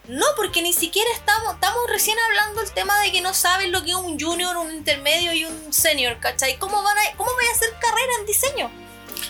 no, 0.08 0.26
porque 0.36 0.62
ni 0.62 0.72
siquiera 0.72 1.10
estamos, 1.12 1.54
estamos 1.54 1.80
recién 1.88 2.16
hablando 2.18 2.62
el 2.62 2.70
tema 2.72 3.00
de 3.00 3.10
que 3.10 3.20
no 3.20 3.34
saben 3.34 3.72
lo 3.72 3.82
que 3.82 3.90
es 3.90 3.96
un 3.96 4.18
junior, 4.18 4.56
un 4.56 4.72
intermedio 4.72 5.32
y 5.32 5.44
un 5.44 5.72
senior, 5.72 6.18
¿cachai? 6.20 6.58
¿Cómo, 6.58 6.82
van 6.82 6.96
a, 6.96 7.16
cómo 7.16 7.30
voy 7.32 7.44
a 7.46 7.52
hacer 7.52 7.70
carrera 7.80 8.12
en 8.20 8.26
diseño? 8.26 8.70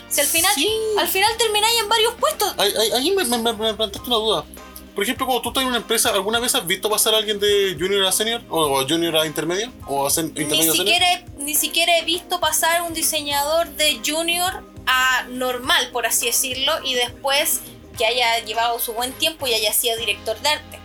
Si 0.09 0.21
al 0.21 0.27
final, 0.27 0.53
al 0.99 1.09
final 1.09 1.37
termináis 1.39 1.81
en 1.81 1.89
varios 1.89 2.15
puestos. 2.15 2.55
Ahí, 2.59 3.11
me, 3.11 3.25
me, 3.25 3.53
me, 3.53 3.75
planteaste 3.75 4.09
una 4.09 4.17
duda. 4.17 4.45
Por 4.95 5.05
ejemplo, 5.05 5.27
cuando 5.27 5.43
tú 5.43 5.49
estás 5.51 5.63
en 5.63 5.69
una 5.69 5.77
empresa, 5.79 6.11
¿alguna 6.11 6.41
vez 6.41 6.55
has 6.55 6.67
visto 6.67 6.89
pasar 6.89 7.15
a 7.15 7.19
alguien 7.19 7.39
de 7.39 7.77
junior 7.79 8.05
a 8.07 8.13
senior? 8.13 8.43
¿O 8.49 8.83
junior 8.87 9.17
a 9.17 9.27
intermedio? 9.27 9.71
¿O 9.87 10.07
a 10.07 10.11
intermedio 10.21 10.73
ni 10.73 10.79
siquiera, 10.79 11.25
ni 11.39 11.55
siquiera 11.55 11.99
he 11.99 12.05
visto 12.05 12.41
pasar 12.41 12.83
un 12.83 12.95
diseñador 12.95 13.69
de 13.71 14.01
junior 14.05 14.63
a 14.87 15.25
normal, 15.29 15.91
por 15.93 16.07
así 16.07 16.27
decirlo, 16.27 16.73
y 16.85 16.95
después 16.95 17.61
que 17.97 18.07
haya 18.07 18.39
llevado 18.41 18.79
su 18.79 18.93
buen 18.93 19.13
tiempo 19.13 19.47
y 19.47 19.55
haya 19.55 19.73
sido 19.73 19.97
director 19.97 20.39
de 20.41 20.49
arte 20.49 20.79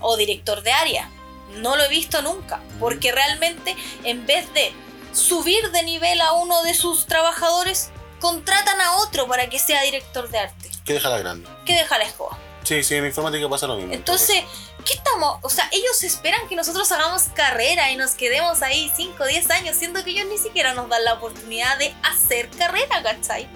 o 0.00 0.16
director 0.16 0.62
de 0.62 0.72
área. 0.72 1.10
No 1.56 1.76
lo 1.76 1.84
he 1.84 1.88
visto 1.88 2.22
nunca, 2.22 2.60
porque 2.80 3.12
realmente 3.12 3.76
en 4.04 4.26
vez 4.26 4.52
de 4.54 4.72
subir 5.12 5.70
de 5.70 5.82
nivel 5.82 6.20
a 6.20 6.32
uno 6.32 6.62
de 6.62 6.74
sus 6.74 7.06
trabajadores, 7.06 7.90
contratan 8.20 8.80
a 8.80 8.96
otro 8.96 9.28
para 9.28 9.48
que 9.48 9.58
sea 9.58 9.82
director 9.82 10.28
de 10.28 10.38
arte. 10.38 10.70
Que 10.84 10.94
deja 10.94 11.08
la 11.08 11.18
grande. 11.18 11.48
Que 11.64 11.74
deja 11.74 11.98
la 11.98 12.04
escoba. 12.04 12.38
Sí, 12.64 12.82
sí, 12.82 12.94
en 12.94 13.04
informática 13.06 13.48
pasa 13.48 13.66
lo 13.66 13.76
mismo. 13.76 13.92
Entonces, 13.92 14.42
¿qué 14.84 14.94
estamos? 14.94 15.38
O 15.42 15.48
sea, 15.48 15.68
ellos 15.72 16.02
esperan 16.02 16.46
que 16.48 16.56
nosotros 16.56 16.90
hagamos 16.92 17.24
carrera 17.34 17.90
y 17.90 17.96
nos 17.96 18.12
quedemos 18.12 18.62
ahí 18.62 18.92
5 18.94 19.22
o 19.22 19.26
10 19.26 19.50
años, 19.50 19.76
siendo 19.76 20.02
que 20.04 20.10
ellos 20.10 20.26
ni 20.26 20.38
siquiera 20.38 20.74
nos 20.74 20.88
dan 20.88 21.04
la 21.04 21.14
oportunidad 21.14 21.78
de 21.78 21.94
hacer 22.02 22.50
carrera, 22.50 23.02
¿cachai? 23.02 23.48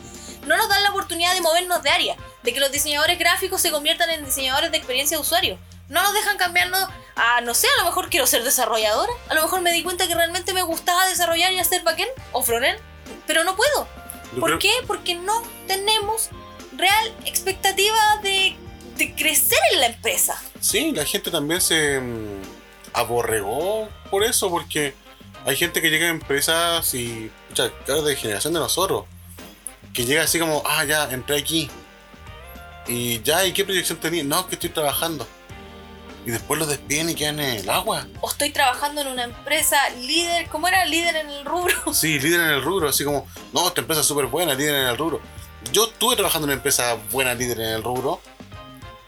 No 0.47 0.57
nos 0.57 0.69
dan 0.69 0.83
la 0.83 0.91
oportunidad 0.91 1.35
de 1.35 1.41
movernos 1.41 1.83
de 1.83 1.91
área, 1.91 2.17
de 2.43 2.53
que 2.53 2.61
los 2.61 2.73
diseñadores 2.73 3.19
gráficos 3.19 3.61
se 3.61 3.71
conviertan 3.71 4.11
en 4.11 4.25
diseñadores 4.25 4.71
de 4.71 4.79
experiencia 4.79 5.17
de 5.17 5.23
usuario. 5.23 5.59
No 5.89 6.03
nos 6.03 6.13
dejan 6.15 6.37
cambiarnos 6.37 6.87
a, 7.17 7.41
no 7.41 7.55
sé, 7.55 7.67
a 7.77 7.83
lo 7.83 7.87
mejor 7.87 8.11
quiero 8.11 8.27
ser 8.27 8.45
desarrolladora. 8.45 9.13
A 9.29 9.35
lo 9.35 9.43
mejor 9.43 9.61
me 9.63 9.73
di 9.73 9.83
cuenta 9.83 10.07
que 10.07 10.15
realmente 10.15 10.53
me 10.53 10.63
gustaba 10.63 11.07
desarrollar 11.07 11.53
y 11.53 11.59
hacer 11.59 11.83
backend 11.83 12.11
o 12.33 12.43
frontend, 12.43 12.79
pero 13.27 13.45
no 13.45 13.57
puedo. 13.57 13.89
¿Por 14.39 14.59
qué? 14.59 14.71
Porque 14.87 15.15
no 15.15 15.43
tenemos 15.67 16.29
real 16.77 17.15
expectativa 17.25 17.99
de, 18.23 18.57
de, 18.99 19.15
crecer 19.15 19.59
en 19.73 19.81
la 19.81 19.87
empresa. 19.87 20.41
Sí, 20.61 20.93
la 20.93 21.05
gente 21.05 21.31
también 21.31 21.61
se 21.61 22.01
mm, 22.01 22.43
aborregó 22.93 23.89
por 24.11 24.25
eso, 24.25 24.51
porque 24.51 24.95
hay 25.47 25.57
gente 25.57 25.81
que 25.81 25.91
llega 25.91 26.07
a 26.07 26.11
empresas 26.11 26.95
y, 26.95 27.31
sea, 27.55 27.71
de 27.87 28.17
generación 28.17 28.53
de 28.53 28.61
nosotros, 28.61 29.05
que 29.93 30.05
llega 30.05 30.23
así 30.23 30.39
como, 30.39 30.63
ah, 30.67 30.85
ya, 30.85 31.11
entré 31.11 31.39
aquí. 31.39 31.71
Y 32.87 33.21
ya, 33.23 33.45
¿y 33.45 33.53
qué 33.53 33.65
proyección 33.65 33.99
tenía? 33.99 34.25
No, 34.25 34.47
que 34.47 34.55
estoy 34.55 34.71
trabajando 34.71 35.27
y 36.29 36.31
después 36.31 36.59
los 36.59 36.69
despiden 36.69 37.09
y 37.09 37.15
quedan 37.15 37.41
en 37.41 37.61
el 37.61 37.71
agua. 37.71 38.07
O 38.21 38.29
estoy 38.31 38.51
trabajando 38.51 39.01
en 39.01 39.07
una 39.07 39.25
empresa 39.25 39.79
líder, 39.99 40.47
¿cómo 40.49 40.69
era? 40.69 40.85
Líder 40.85 41.17
en 41.17 41.31
el 41.31 41.45
rubro. 41.47 41.75
Sí, 41.95 42.21
líder 42.21 42.41
en 42.41 42.51
el 42.51 42.63
rubro, 42.63 42.91
así 42.91 43.03
como, 43.03 43.27
no, 43.55 43.67
esta 43.67 43.81
empresa 43.81 44.03
es 44.03 44.07
súper 44.07 44.27
buena, 44.27 44.53
líder 44.53 44.75
en 44.75 44.89
el 44.89 44.99
rubro. 44.99 45.23
Yo 45.73 45.87
estuve 45.87 46.17
trabajando 46.17 46.45
en 46.45 46.51
una 46.51 46.57
empresa 46.57 46.99
buena, 47.11 47.33
líder 47.33 47.61
en 47.61 47.71
el 47.71 47.83
rubro. 47.83 48.21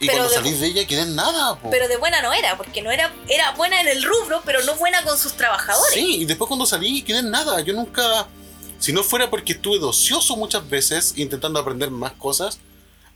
Y 0.00 0.08
cuando 0.08 0.30
salí 0.30 0.52
de 0.52 0.66
ella 0.66 0.86
quedé 0.86 1.02
en 1.02 1.14
nada. 1.14 1.58
Pero 1.70 1.86
de 1.86 1.98
buena 1.98 2.22
no 2.22 2.32
era, 2.32 2.56
porque 2.56 2.80
no 2.80 2.90
era, 2.90 3.12
era 3.28 3.50
buena 3.52 3.82
en 3.82 3.88
el 3.88 4.02
rubro, 4.02 4.40
pero 4.46 4.64
no 4.64 4.74
buena 4.76 5.02
con 5.04 5.18
sus 5.18 5.34
trabajadores. 5.34 5.92
Sí, 5.92 6.22
y 6.22 6.24
después 6.24 6.48
cuando 6.48 6.64
salí 6.64 7.02
quedé 7.02 7.18
en 7.18 7.30
nada. 7.30 7.60
Yo 7.60 7.74
nunca, 7.74 8.26
si 8.78 8.94
no 8.94 9.02
fuera 9.02 9.28
porque 9.28 9.52
estuve 9.52 9.78
docioso 9.78 10.36
muchas 10.36 10.68
veces 10.68 11.12
intentando 11.16 11.60
aprender 11.60 11.90
más 11.90 12.12
cosas, 12.12 12.58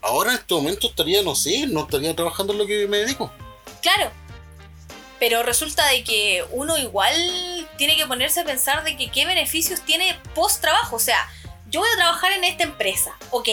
ahora 0.02 0.32
en 0.32 0.38
este 0.38 0.54
momento 0.54 0.88
estaría, 0.88 1.22
no 1.22 1.34
sé, 1.34 1.66
no 1.66 1.84
estaría 1.84 2.14
trabajando 2.14 2.52
en 2.52 2.58
lo 2.58 2.66
que 2.66 2.86
me 2.86 2.98
dedico. 2.98 3.32
Claro. 3.80 4.10
Pero 5.18 5.42
resulta 5.42 5.86
de 5.88 6.04
que 6.04 6.44
uno 6.50 6.76
igual 6.76 7.66
tiene 7.78 7.96
que 7.96 8.06
ponerse 8.06 8.40
a 8.40 8.44
pensar 8.44 8.84
de 8.84 8.98
que 8.98 9.10
qué 9.10 9.24
beneficios 9.24 9.80
tiene 9.80 10.18
post 10.34 10.60
trabajo. 10.60 10.96
O 10.96 11.00
sea, 11.00 11.26
yo 11.70 11.80
voy 11.80 11.88
a 11.94 11.96
trabajar 11.96 12.32
en 12.32 12.44
esta 12.44 12.64
empresa, 12.64 13.16
ok. 13.30 13.48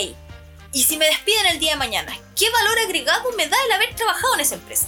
Y 0.73 0.83
si 0.83 0.97
me 0.97 1.05
despiden 1.05 1.47
el 1.47 1.59
día 1.59 1.71
de 1.71 1.77
mañana, 1.77 2.17
¿qué 2.35 2.49
valor 2.49 2.79
agregado 2.79 3.31
me 3.33 3.47
da 3.47 3.57
el 3.65 3.71
haber 3.71 3.93
trabajado 3.95 4.35
en 4.35 4.39
esa 4.39 4.55
empresa? 4.55 4.87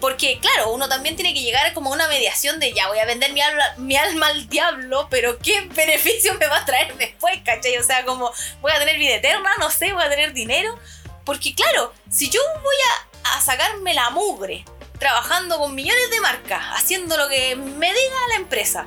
Porque, 0.00 0.40
claro, 0.40 0.72
uno 0.72 0.88
también 0.88 1.14
tiene 1.14 1.32
que 1.32 1.42
llegar 1.42 1.72
como 1.74 1.90
a 1.90 1.94
una 1.94 2.08
mediación 2.08 2.58
de 2.58 2.72
ya 2.72 2.88
voy 2.88 2.98
a 2.98 3.04
vender 3.04 3.32
mi 3.32 3.40
alma, 3.40 3.64
mi 3.76 3.96
alma 3.96 4.28
al 4.28 4.48
diablo, 4.48 5.06
pero 5.10 5.38
¿qué 5.38 5.60
beneficio 5.60 6.34
me 6.34 6.46
va 6.46 6.58
a 6.58 6.64
traer 6.64 6.96
después, 6.96 7.38
cachai? 7.44 7.76
O 7.78 7.84
sea, 7.84 8.04
como 8.04 8.32
voy 8.60 8.72
a 8.72 8.78
tener 8.78 8.98
vida 8.98 9.16
eterna, 9.16 9.50
no 9.60 9.70
sé, 9.70 9.92
voy 9.92 10.02
a 10.02 10.10
tener 10.10 10.32
dinero. 10.32 10.76
Porque, 11.24 11.54
claro, 11.54 11.92
si 12.10 12.30
yo 12.30 12.40
voy 12.62 12.76
a 12.90 13.12
a 13.24 13.40
sacarme 13.40 13.94
la 13.94 14.10
mugre, 14.10 14.64
trabajando 14.98 15.58
con 15.58 15.74
millones 15.74 16.10
de 16.10 16.20
marcas, 16.20 16.62
haciendo 16.74 17.16
lo 17.16 17.28
que 17.28 17.56
me 17.56 17.88
diga 17.88 18.28
la 18.28 18.36
empresa, 18.36 18.84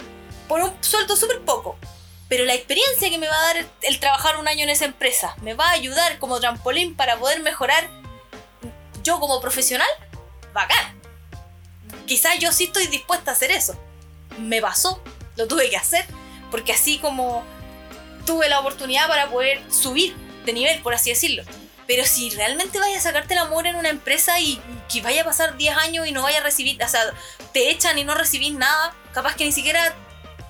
por 0.47 0.61
un 0.61 0.71
sueldo 0.81 1.15
súper 1.15 1.41
poco. 1.41 1.77
Pero 2.27 2.45
la 2.45 2.53
experiencia 2.53 3.09
que 3.09 3.17
me 3.17 3.27
va 3.27 3.37
a 3.37 3.53
dar 3.53 3.65
el, 3.81 3.99
trabajar 3.99 4.37
un 4.37 4.47
año 4.47 4.63
en 4.63 4.69
esa 4.69 4.85
empresa 4.85 5.35
me 5.41 5.53
va 5.53 5.69
a 5.69 5.73
ayudar 5.73 6.17
como 6.17 6.39
trampolín 6.39 6.95
para 6.95 7.17
poder 7.17 7.41
mejorar 7.41 7.87
yo 9.03 9.19
como 9.19 9.39
profesional, 9.39 9.87
bacán. 10.53 10.99
Quizás 12.07 12.39
yo 12.39 12.51
sí 12.51 12.65
estoy 12.65 12.87
dispuesta 12.87 13.31
a 13.31 13.33
hacer 13.35 13.51
eso. 13.51 13.79
Me 14.39 14.61
pasó, 14.61 15.01
lo 15.35 15.47
tuve 15.47 15.69
que 15.69 15.77
hacer, 15.77 16.05
porque 16.49 16.73
así 16.73 16.97
como 16.97 17.43
tuve 18.25 18.49
la 18.49 18.59
oportunidad 18.59 19.07
para 19.07 19.29
poder 19.29 19.61
subir 19.71 20.15
de 20.45 20.53
nivel, 20.53 20.81
por 20.81 20.95
así 20.95 21.11
decirlo. 21.11 21.43
Pero 21.87 22.03
si 22.05 22.31
realmente 22.31 22.79
vayas 22.79 23.05
a 23.05 23.09
sacarte 23.09 23.35
el 23.35 23.39
amor 23.39 23.67
en 23.67 23.75
una 23.75 23.89
empresa 23.89 24.39
y 24.39 24.59
que 24.91 25.01
vaya 25.01 25.21
a 25.21 25.25
pasar 25.25 25.55
10 25.55 25.77
años 25.77 26.07
y 26.07 26.11
no 26.11 26.23
vaya 26.23 26.39
a 26.39 26.43
recibir, 26.43 26.81
o 26.83 26.87
sea, 26.87 27.13
te 27.53 27.69
echan 27.69 27.97
y 27.99 28.03
no 28.03 28.15
recibís 28.15 28.53
nada, 28.53 28.95
capaz 29.13 29.35
que 29.35 29.45
ni 29.45 29.51
siquiera 29.51 29.95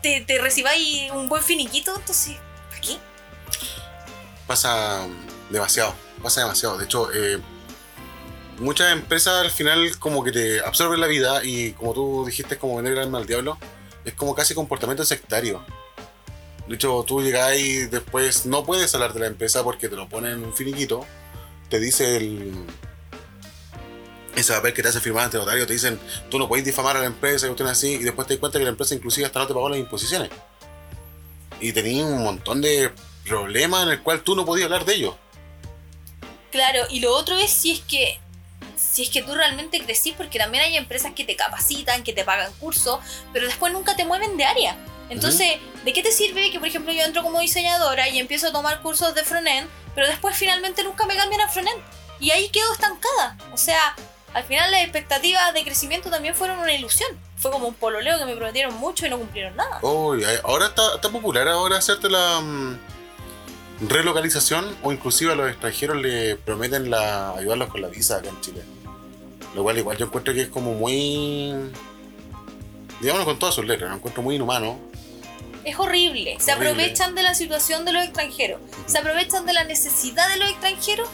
te, 0.06 0.22
te 0.22 0.40
recibáis 0.40 1.12
un 1.12 1.28
buen 1.28 1.42
finiquito, 1.42 1.96
entonces, 1.96 2.38
¿para 2.70 2.80
qué? 2.80 2.98
Pasa 4.46 5.08
demasiado, 5.50 5.96
pasa 6.22 6.42
demasiado. 6.42 6.78
De 6.78 6.86
hecho, 6.86 7.12
eh, 7.12 7.40
muchas 8.60 8.92
empresas 8.94 9.42
al 9.42 9.50
final 9.50 9.98
como 9.98 10.24
que 10.24 10.32
te 10.32 10.60
absorben 10.60 11.02
la 11.02 11.08
vida 11.08 11.44
y 11.44 11.72
como 11.72 11.94
tú 11.94 12.24
dijiste, 12.28 12.60
como 12.60 12.76
vender 12.76 12.94
el 12.94 13.00
alma 13.00 13.18
al 13.18 13.26
diablo, 13.26 13.58
es 14.04 14.14
como 14.14 14.36
casi 14.36 14.54
comportamiento 14.54 15.04
sectario. 15.04 15.66
De 16.68 16.76
hecho, 16.76 17.04
tú 17.08 17.24
llegas 17.24 17.58
y 17.58 17.86
después 17.86 18.46
no 18.46 18.64
puedes 18.64 18.94
hablar 18.94 19.14
de 19.14 19.22
la 19.22 19.28
empresa 19.28 19.64
porque 19.64 19.90
te 19.90 19.96
lo 19.96 20.08
ponen 20.08 20.44
un 20.44 20.54
finiquito 20.54 21.06
te 21.70 21.80
dice 21.80 22.18
el. 22.18 22.54
Ese 24.36 24.54
papel 24.54 24.74
que 24.74 24.84
te 24.84 24.90
hace 24.90 25.00
firmar 25.00 25.26
ante 25.26 25.38
notario, 25.38 25.66
te 25.66 25.74
dicen, 25.74 26.00
tú 26.30 26.38
no 26.38 26.48
puedes 26.48 26.66
difamar 26.66 26.98
a 26.98 27.00
la 27.00 27.06
empresa 27.06 27.48
y 27.48 27.64
así, 27.64 27.94
y 27.94 28.04
después 28.04 28.28
te 28.28 28.34
das 28.34 28.40
cuenta 28.40 28.60
que 28.60 28.66
la 28.66 28.72
empresa 28.72 28.94
inclusive 28.94 29.26
hasta 29.26 29.40
no 29.40 29.48
te 29.48 29.54
pagó 29.54 29.70
las 29.70 29.80
imposiciones. 29.80 30.30
Y 31.62 31.72
tenías 31.72 32.06
un 32.06 32.24
montón 32.24 32.62
de 32.62 32.92
problemas 33.26 33.84
en 33.84 33.90
el 33.94 34.02
cual 34.02 34.22
tú 34.22 34.36
no 34.36 34.46
podías 34.46 34.66
hablar 34.66 34.86
de 34.86 34.96
ellos. 34.96 35.16
Claro, 36.52 36.86
y 36.90 37.00
lo 37.00 37.14
otro 37.14 37.36
es 37.36 37.52
si 37.52 37.72
es 37.72 37.80
que 37.82 38.20
si 38.78 39.04
es 39.04 39.10
que 39.10 39.22
tú 39.24 39.34
realmente 39.34 39.84
crecís, 39.84 40.14
porque 40.16 40.40
también 40.40 40.64
hay 40.64 40.78
empresas 40.78 41.14
que 41.14 41.26
te 41.26 41.36
capacitan, 41.36 42.04
que 42.04 42.14
te 42.14 42.24
pagan 42.24 42.52
cursos, 42.60 43.00
pero 43.34 43.46
después 43.46 43.72
nunca 43.74 43.96
te 43.96 44.06
mueven 44.06 44.38
de 44.38 44.46
área. 44.46 44.78
Entonces, 45.10 45.58
¿de 45.84 45.94
qué 45.94 46.02
te 46.02 46.12
sirve 46.12 46.52
que, 46.52 46.60
por 46.60 46.68
ejemplo, 46.68 46.92
yo 46.92 47.04
entro 47.04 47.22
como 47.22 47.40
diseñadora 47.40 48.10
y 48.10 48.20
empiezo 48.20 48.48
a 48.48 48.52
tomar 48.52 48.82
cursos 48.82 49.14
de 49.14 49.24
frontend, 49.24 49.70
pero 49.94 50.08
después 50.08 50.36
finalmente 50.36 50.84
nunca 50.84 51.06
me 51.06 51.16
cambian 51.16 51.42
a 51.42 51.50
frontend? 51.50 51.82
Y 52.20 52.32
ahí 52.32 52.50
quedo 52.50 52.72
estancada. 52.74 53.38
O 53.52 53.58
sea, 53.58 53.96
al 54.36 54.44
final 54.44 54.70
las 54.70 54.82
expectativas 54.82 55.54
de 55.54 55.64
crecimiento 55.64 56.10
también 56.10 56.36
fueron 56.36 56.60
una 56.60 56.74
ilusión. 56.74 57.10
Fue 57.38 57.52
como 57.52 57.70
un 57.70 57.74
pololeo 57.74 58.20
que 58.20 58.26
me 58.26 58.36
prometieron 58.36 58.76
mucho 58.76 59.06
y 59.06 59.10
no 59.10 59.18
cumplieron 59.18 59.56
nada. 59.56 59.80
Uy, 59.82 60.26
ahora 60.44 60.66
está, 60.66 60.96
está 60.96 61.10
popular 61.10 61.48
ahora 61.48 61.78
hacerte 61.78 62.10
la 62.10 62.42
mm, 62.42 62.78
relocalización 63.88 64.76
o 64.84 64.92
inclusive 64.92 65.32
a 65.32 65.36
los 65.36 65.50
extranjeros 65.50 66.02
le 66.02 66.36
prometen 66.36 66.90
la, 66.92 67.32
ayudarlos 67.32 67.70
con 67.70 67.82
la 67.82 67.88
visa 67.88 68.18
acá 68.18 68.28
en 68.28 68.42
Chile. 68.42 68.62
Lo 69.56 69.64
cual 69.64 69.78
igual 69.78 69.96
yo 69.96 70.08
encuentro 70.08 70.34
que 70.34 70.42
es 70.42 70.50
como 70.50 70.74
muy... 70.74 71.54
Digámoslo 73.00 73.24
con 73.24 73.40
todas 73.40 73.56
sus 73.56 73.64
letras, 73.64 73.90
lo 73.90 73.96
encuentro 73.96 74.22
muy 74.22 74.36
inhumano. 74.36 74.78
Es 75.64 75.80
horrible. 75.80 76.36
Se 76.42 76.52
Horrible. 76.52 76.72
aprovechan 76.72 77.16
de 77.16 77.24
la 77.24 77.36
situación 77.36 77.86
de 77.86 77.94
los 77.94 78.04
extranjeros. 78.04 78.60
Se 78.86 78.98
aprovechan 78.98 79.46
de 79.46 79.54
la 79.54 79.64
necesidad 79.64 80.28
de 80.30 80.38
los 80.40 80.50
extranjeros, 80.50 81.08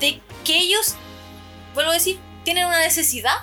de 0.00 0.20
que 0.44 0.58
ellos, 0.58 0.96
vuelvo 1.74 1.92
a 1.92 1.94
decir, 1.94 2.18
tienen 2.44 2.66
una 2.66 2.80
necesidad 2.80 3.36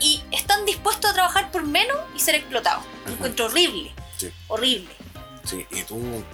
y 0.00 0.22
están 0.30 0.64
dispuestos 0.64 1.10
a 1.10 1.14
trabajar 1.14 1.50
por 1.50 1.64
menos 1.64 1.96
y 2.16 2.20
ser 2.20 2.34
explotados. 2.34 2.84
Lo 3.06 3.12
encuentro 3.12 3.46
horrible. 3.46 3.94
Sí. 4.16 4.30
Horrible. 4.48 4.94
Sí, 5.44 5.66
y 5.70 5.82
tú 5.82 6.24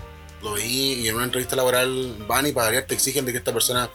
lo 0.43 0.53
veí 0.53 1.01
y 1.01 1.09
en 1.09 1.17
una 1.17 1.25
entrevista 1.25 1.57
laboral 1.57 2.17
van 2.29 2.47
y 2.47 2.53
para 2.53 2.67
variar 2.67 2.85
te 2.85 2.95
exigen 2.95 3.25
de 3.25 3.33
que 3.33 3.39
esta 3.39 3.53
persona 3.53 3.89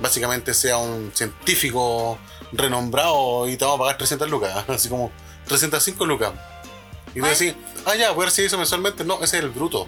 básicamente 0.00 0.52
sea 0.52 0.76
un 0.76 1.10
científico 1.14 2.18
renombrado 2.52 3.48
y 3.48 3.56
te 3.56 3.64
vamos 3.64 3.80
a 3.80 3.82
pagar 3.84 3.98
300 3.98 4.30
lucas, 4.30 4.64
así 4.68 4.88
como 4.88 5.10
305 5.46 6.06
lucas. 6.06 6.32
Y 7.14 7.20
tú 7.20 7.26
decís, 7.26 7.54
ah 7.86 7.94
ya, 7.94 8.10
voy 8.10 8.24
a 8.24 8.26
recibir 8.26 8.48
eso 8.48 8.58
mensualmente. 8.58 9.04
No, 9.04 9.14
ese 9.22 9.38
es 9.38 9.44
el 9.44 9.50
bruto. 9.50 9.86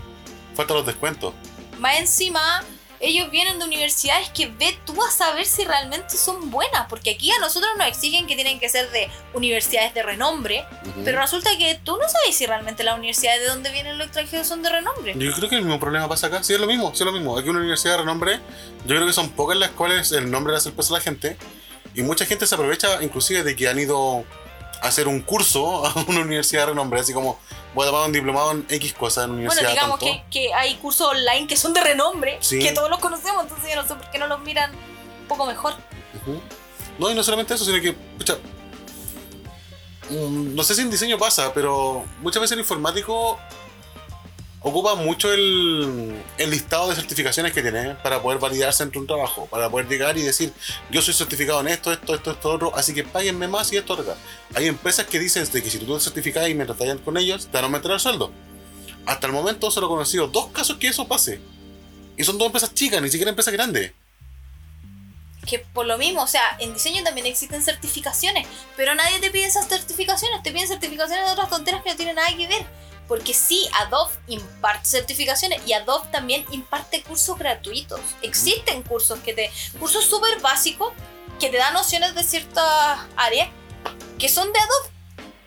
Faltan 0.55 0.77
los 0.77 0.87
descuentos. 0.87 1.35
Más 1.79 1.99
encima, 1.99 2.63
ellos 3.01 3.31
vienen 3.31 3.59
de 3.59 3.65
universidades 3.65 4.29
que 4.31 4.47
ve 4.47 4.79
tú 4.85 4.95
a 5.03 5.11
saber 5.11 5.47
si 5.47 5.65
realmente 5.65 6.17
son 6.17 6.51
buenas, 6.51 6.87
porque 6.89 7.11
aquí 7.11 7.31
a 7.31 7.39
nosotros 7.39 7.71
nos 7.77 7.87
exigen 7.89 8.27
que 8.27 8.35
tienen 8.35 8.59
que 8.59 8.69
ser 8.69 8.91
de 8.91 9.09
universidades 9.35 9.95
de 9.95 10.03
renombre, 10.03 10.65
pero 11.05 11.21
resulta 11.21 11.51
que 11.59 11.79
tú 11.83 11.97
no 11.97 12.09
sabes 12.09 12.37
si 12.37 12.47
realmente 12.47 12.85
las 12.85 12.97
universidades 12.97 13.43
de 13.43 13.49
donde 13.49 13.71
vienen 13.71 13.99
los 13.99 14.07
extranjeros 14.07 14.47
son 14.47 14.63
de 14.63 14.71
renombre. 14.71 15.15
Yo 15.17 15.33
creo 15.33 15.49
que 15.49 15.57
el 15.57 15.63
mismo 15.63 15.79
problema 15.79 16.09
pasa 16.09 16.29
acá. 16.29 16.43
Sí, 16.43 16.55
es 16.55 16.61
lo 16.61 16.67
mismo, 16.67 16.95
sí 16.95 17.03
es 17.03 17.07
lo 17.07 17.13
mismo. 17.13 17.37
Aquí 17.37 17.49
una 17.49 17.61
universidad 17.61 17.93
de 17.95 17.99
renombre, 17.99 18.41
yo 18.87 18.97
creo 18.97 19.07
que 19.07 19.13
son 19.13 19.31
pocas 19.31 19.57
las 19.57 19.71
cuales 19.71 20.13
el 20.13 20.31
nombre 20.31 20.53
le 20.53 20.59
hace 20.59 20.71
el 20.71 20.75
peso 20.75 20.95
a 20.95 20.99
la 20.99 21.03
gente. 21.03 21.37
Y 21.95 22.03
mucha 22.03 22.27
gente 22.27 22.47
se 22.47 22.55
aprovecha 22.55 23.03
inclusive 23.03 23.43
de 23.43 23.57
que 23.57 23.69
han 23.69 23.79
ido 23.79 24.25
a 24.83 24.89
hacer 24.89 25.09
un 25.09 25.21
curso 25.21 25.87
a 25.87 25.95
una 26.07 26.21
universidad 26.21 26.63
de 26.63 26.67
renombre. 26.67 27.01
Así 27.01 27.13
como, 27.13 27.39
voy 27.77 27.85
a 27.87 27.91
tomar 27.91 28.07
un 28.07 28.13
diplomado 28.13 28.51
en 28.53 28.67
X 28.71 28.95
cosa 28.95 29.25
en 29.25 29.31
una 29.33 29.37
Bueno, 29.47 29.53
universidad 29.53 29.71
digamos 29.73 30.01
tanto. 30.01 30.25
que, 30.31 30.47
que 30.49 30.55
hay 30.55 30.75
cursos 30.77 31.07
online 31.09 31.47
que 31.47 31.57
son 31.57 31.73
de 31.75 31.81
renombre, 31.83 32.39
Sí. 32.41 32.59
que 32.59 32.73
todos 32.73 32.89
los 32.91 32.99
conocemos, 32.99 33.43
entonces 33.45 33.69
yo 33.73 33.81
no 33.83 33.87
sé 33.87 33.95
por 33.95 34.11
qué 34.11 34.19
no 34.19 34.27
los 34.27 34.41
miran 34.41 34.73
un 34.75 35.29
poco 35.29 35.47
mejor. 35.47 35.75
No, 36.99 37.11
y 37.11 37.15
no 37.15 37.23
solamente 37.23 37.53
eso, 37.55 37.65
sino 37.67 37.81
que, 37.81 37.93
pucha, 37.93 38.39
mm, 40.11 40.55
no 40.55 40.63
sé 40.63 40.75
si 40.75 40.81
en 40.81 40.91
diseño 40.91 41.19
pasa, 41.19 41.53
pero 41.53 42.05
muchas 42.21 42.41
veces 42.41 42.53
el 42.55 42.61
informático 42.61 43.39
ocupa 44.69 44.97
mucho 44.97 45.33
el, 45.33 46.21
el 46.39 46.51
listado 46.51 46.89
de 46.89 46.97
certificaciones 46.97 47.53
que 47.53 47.63
tiene 47.63 47.95
para 48.03 48.21
poder 48.21 48.41
validarse 48.41 48.83
entre 48.83 48.99
un 48.99 49.07
trabajo, 49.07 49.47
para 49.47 49.71
poder 49.71 49.87
llegar 49.87 50.19
y 50.19 50.23
decir, 50.23 50.53
yo 50.91 51.01
soy 51.01 51.15
certificado 51.15 51.61
en 51.61 51.69
esto, 51.69 51.93
esto, 51.93 52.17
esto, 52.17 52.33
esto, 52.33 52.51
otro, 52.51 52.75
así 52.75 52.93
que 52.93 53.05
páguenme 53.05 53.47
más 53.47 53.73
y 53.73 53.77
esto, 53.77 53.93
acá. 53.93 54.17
Hay 54.55 54.67
empresas 54.67 55.07
que 55.07 55.21
dicen 55.21 55.47
que 55.47 55.71
si 55.71 55.79
tú 55.79 55.97
te 55.97 56.03
certificas 56.03 56.49
y 56.49 56.55
mientras 56.55 56.77
vayan 56.77 56.99
con 56.99 57.17
ellos, 57.17 57.47
te 57.47 57.53
van 57.53 57.63
a 57.63 57.67
aumentar 57.67 57.93
el 57.93 58.01
sueldo. 58.01 58.33
Hasta 59.07 59.29
el 59.29 59.33
momento 59.33 59.71
solo 59.71 59.87
he 59.87 59.91
conocido 59.91 60.27
dos 60.27 60.49
casos 60.49 60.79
que 60.79 60.89
eso 60.89 61.07
pase. 61.07 61.41
Y 62.17 62.25
son 62.25 62.37
dos 62.37 62.47
empresas 62.47 62.75
chicas, 62.75 63.01
ni 63.01 63.09
siquiera 63.09 63.31
empresas 63.31 63.53
grandes. 63.53 63.93
Que 65.47 65.61
por 65.61 65.87
lo 65.87 65.97
mismo, 65.97 66.23
o 66.23 66.27
sea, 66.27 66.57
en 66.59 66.75
diseño 66.75 67.05
también 67.05 67.29
existen 67.29 67.63
certificaciones, 67.63 68.49
pero 68.77 68.97
nadie 68.97 69.21
te 69.21 69.31
pide 69.31 69.47
esas 69.47 69.69
certificaciones, 69.69 70.43
te 70.43 70.51
piden 70.51 70.67
certificaciones 70.67 71.25
de 71.25 71.31
otras 71.31 71.51
tonteras 71.51 71.85
que 71.85 71.91
no 71.91 71.97
tienen 71.97 72.17
nada 72.17 72.37
que 72.37 72.49
ver. 72.49 72.67
Porque 73.09 73.35
sí, 73.35 73.69
Adobe 73.81 74.13
imparte 74.27 74.87
certificaciones 74.87 75.61
y 75.67 75.73
Adobe 75.73 76.09
también 76.11 76.45
imparte 76.51 77.03
cursos 77.03 77.39
gratuitos. 77.39 78.01
Existen 78.23 78.83
cursos 78.83 79.19
que 79.21 79.33
te. 79.33 79.51
cursos 79.79 80.05
súper 80.05 80.41
básicos 80.41 80.93
que 81.39 81.51
te 81.51 81.59
dan 81.59 81.75
nociones 81.75 82.15
de 82.15 82.25
ciertas 82.25 82.99
áreas 83.17 83.49
que 84.19 84.29
son 84.29 84.53
de 84.53 84.59
Adobe. 84.59 84.97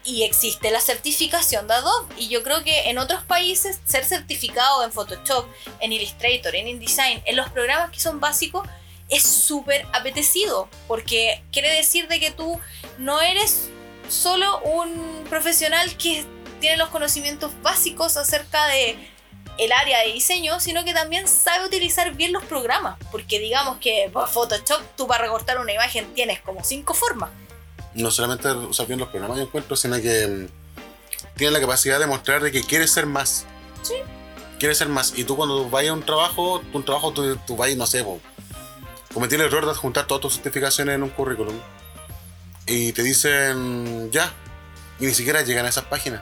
Y 0.05 0.24
existe 0.24 0.72
la 0.72 0.80
certificación 0.80 1.68
de 1.68 1.76
Adobe. 1.76 2.14
Y 2.18 2.30
yo 2.30 2.43
creo 2.43 2.64
que 2.64 2.89
en 2.89 2.97
otros 2.97 3.24
países 3.24 3.80
ser 3.86 4.05
certificado 4.05 4.84
en 4.84 4.91
Photoshop, 4.91 5.45
en 5.82 5.91
Illustrator, 5.91 6.55
en 6.55 6.68
InDesign, 6.68 7.22
en 7.26 7.36
los 7.36 7.49
programas 7.49 7.91
que 7.91 7.99
son 7.99 8.20
básicos, 8.20 8.68
es 9.10 9.24
súper 9.24 9.86
apetecido. 9.91 10.70
Porque 10.88 11.43
quiere 11.51 11.72
decir 11.74 12.07
de 12.07 12.20
que 12.20 12.32
tú 12.32 12.60
no 12.97 13.22
eres 13.22 13.70
solo 14.07 14.60
un 14.62 15.26
profesional 15.30 15.95
que 15.97 16.26
tiene 16.60 16.78
los 16.78 16.89
conocimientos 16.89 17.51
básicos 17.62 18.18
acerca 18.18 18.66
de 18.68 18.97
el 19.60 19.72
área 19.74 19.99
de 19.99 20.14
diseño, 20.14 20.60
sino 20.60 20.86
que 20.86 20.93
también 20.93 21.28
sabe 21.28 21.66
utilizar 21.66 22.14
bien 22.16 22.32
los 22.32 22.43
programas. 22.45 22.97
Porque 23.12 23.39
digamos 23.39 23.78
que 23.80 24.10
para 24.12 24.26
Photoshop 24.28 24.82
tú 24.95 25.05
para 25.05 25.24
recortar 25.24 25.60
una 25.60 25.74
imagen 25.74 26.14
tienes 26.14 26.39
como 26.41 26.64
cinco 26.64 26.93
formas. 26.93 27.30
no 27.93 28.10
solamente 28.12 28.49
usar 28.51 28.88
bien 28.88 28.99
los 28.99 29.10
programas 29.10 29.38
yo 29.38 29.43
encuentro, 29.43 29.76
sino 29.76 29.99
que 30.01 30.28
mm, 30.28 30.47
tiene 31.36 31.51
la 31.51 31.60
capacidad 31.60 31.99
de 31.99 32.07
mostrar 32.07 32.41
de 32.41 32.51
que 32.51 32.64
quieres 32.64 32.91
ser 32.91 33.05
más. 33.05 33.45
Sí. 33.82 33.95
Quieres 34.60 34.78
ser 34.78 34.88
más. 34.88 35.14
Y 35.18 35.26
tú 35.26 35.36
cuando 35.36 35.70
vayas 35.70 35.91
a 35.91 35.93
un 35.93 36.03
trabajo, 36.03 36.62
un 36.74 36.86
trabajo 36.86 37.12
tú, 37.12 37.38
tú 37.45 37.57
vayas, 37.57 37.78
no 37.78 37.86
sé, 37.86 38.03
po, 38.03 38.20
cometí 39.14 39.36
el 39.36 39.41
error 39.41 39.66
de 39.66 39.72
adjuntar 39.72 40.05
todas 40.05 40.22
tus 40.22 40.36
certificaciones 40.36 40.95
en 40.95 41.03
un 41.03 41.10
currículum. 41.10 41.55
Y 42.66 42.93
te 42.93 43.03
dicen 43.03 44.10
ya. 44.12 44.32
Y 44.99 45.05
ni 45.05 45.14
siquiera 45.14 45.41
llegan 45.41 45.66
a 45.66 45.70
esas 45.70 45.86
páginas. 45.86 46.22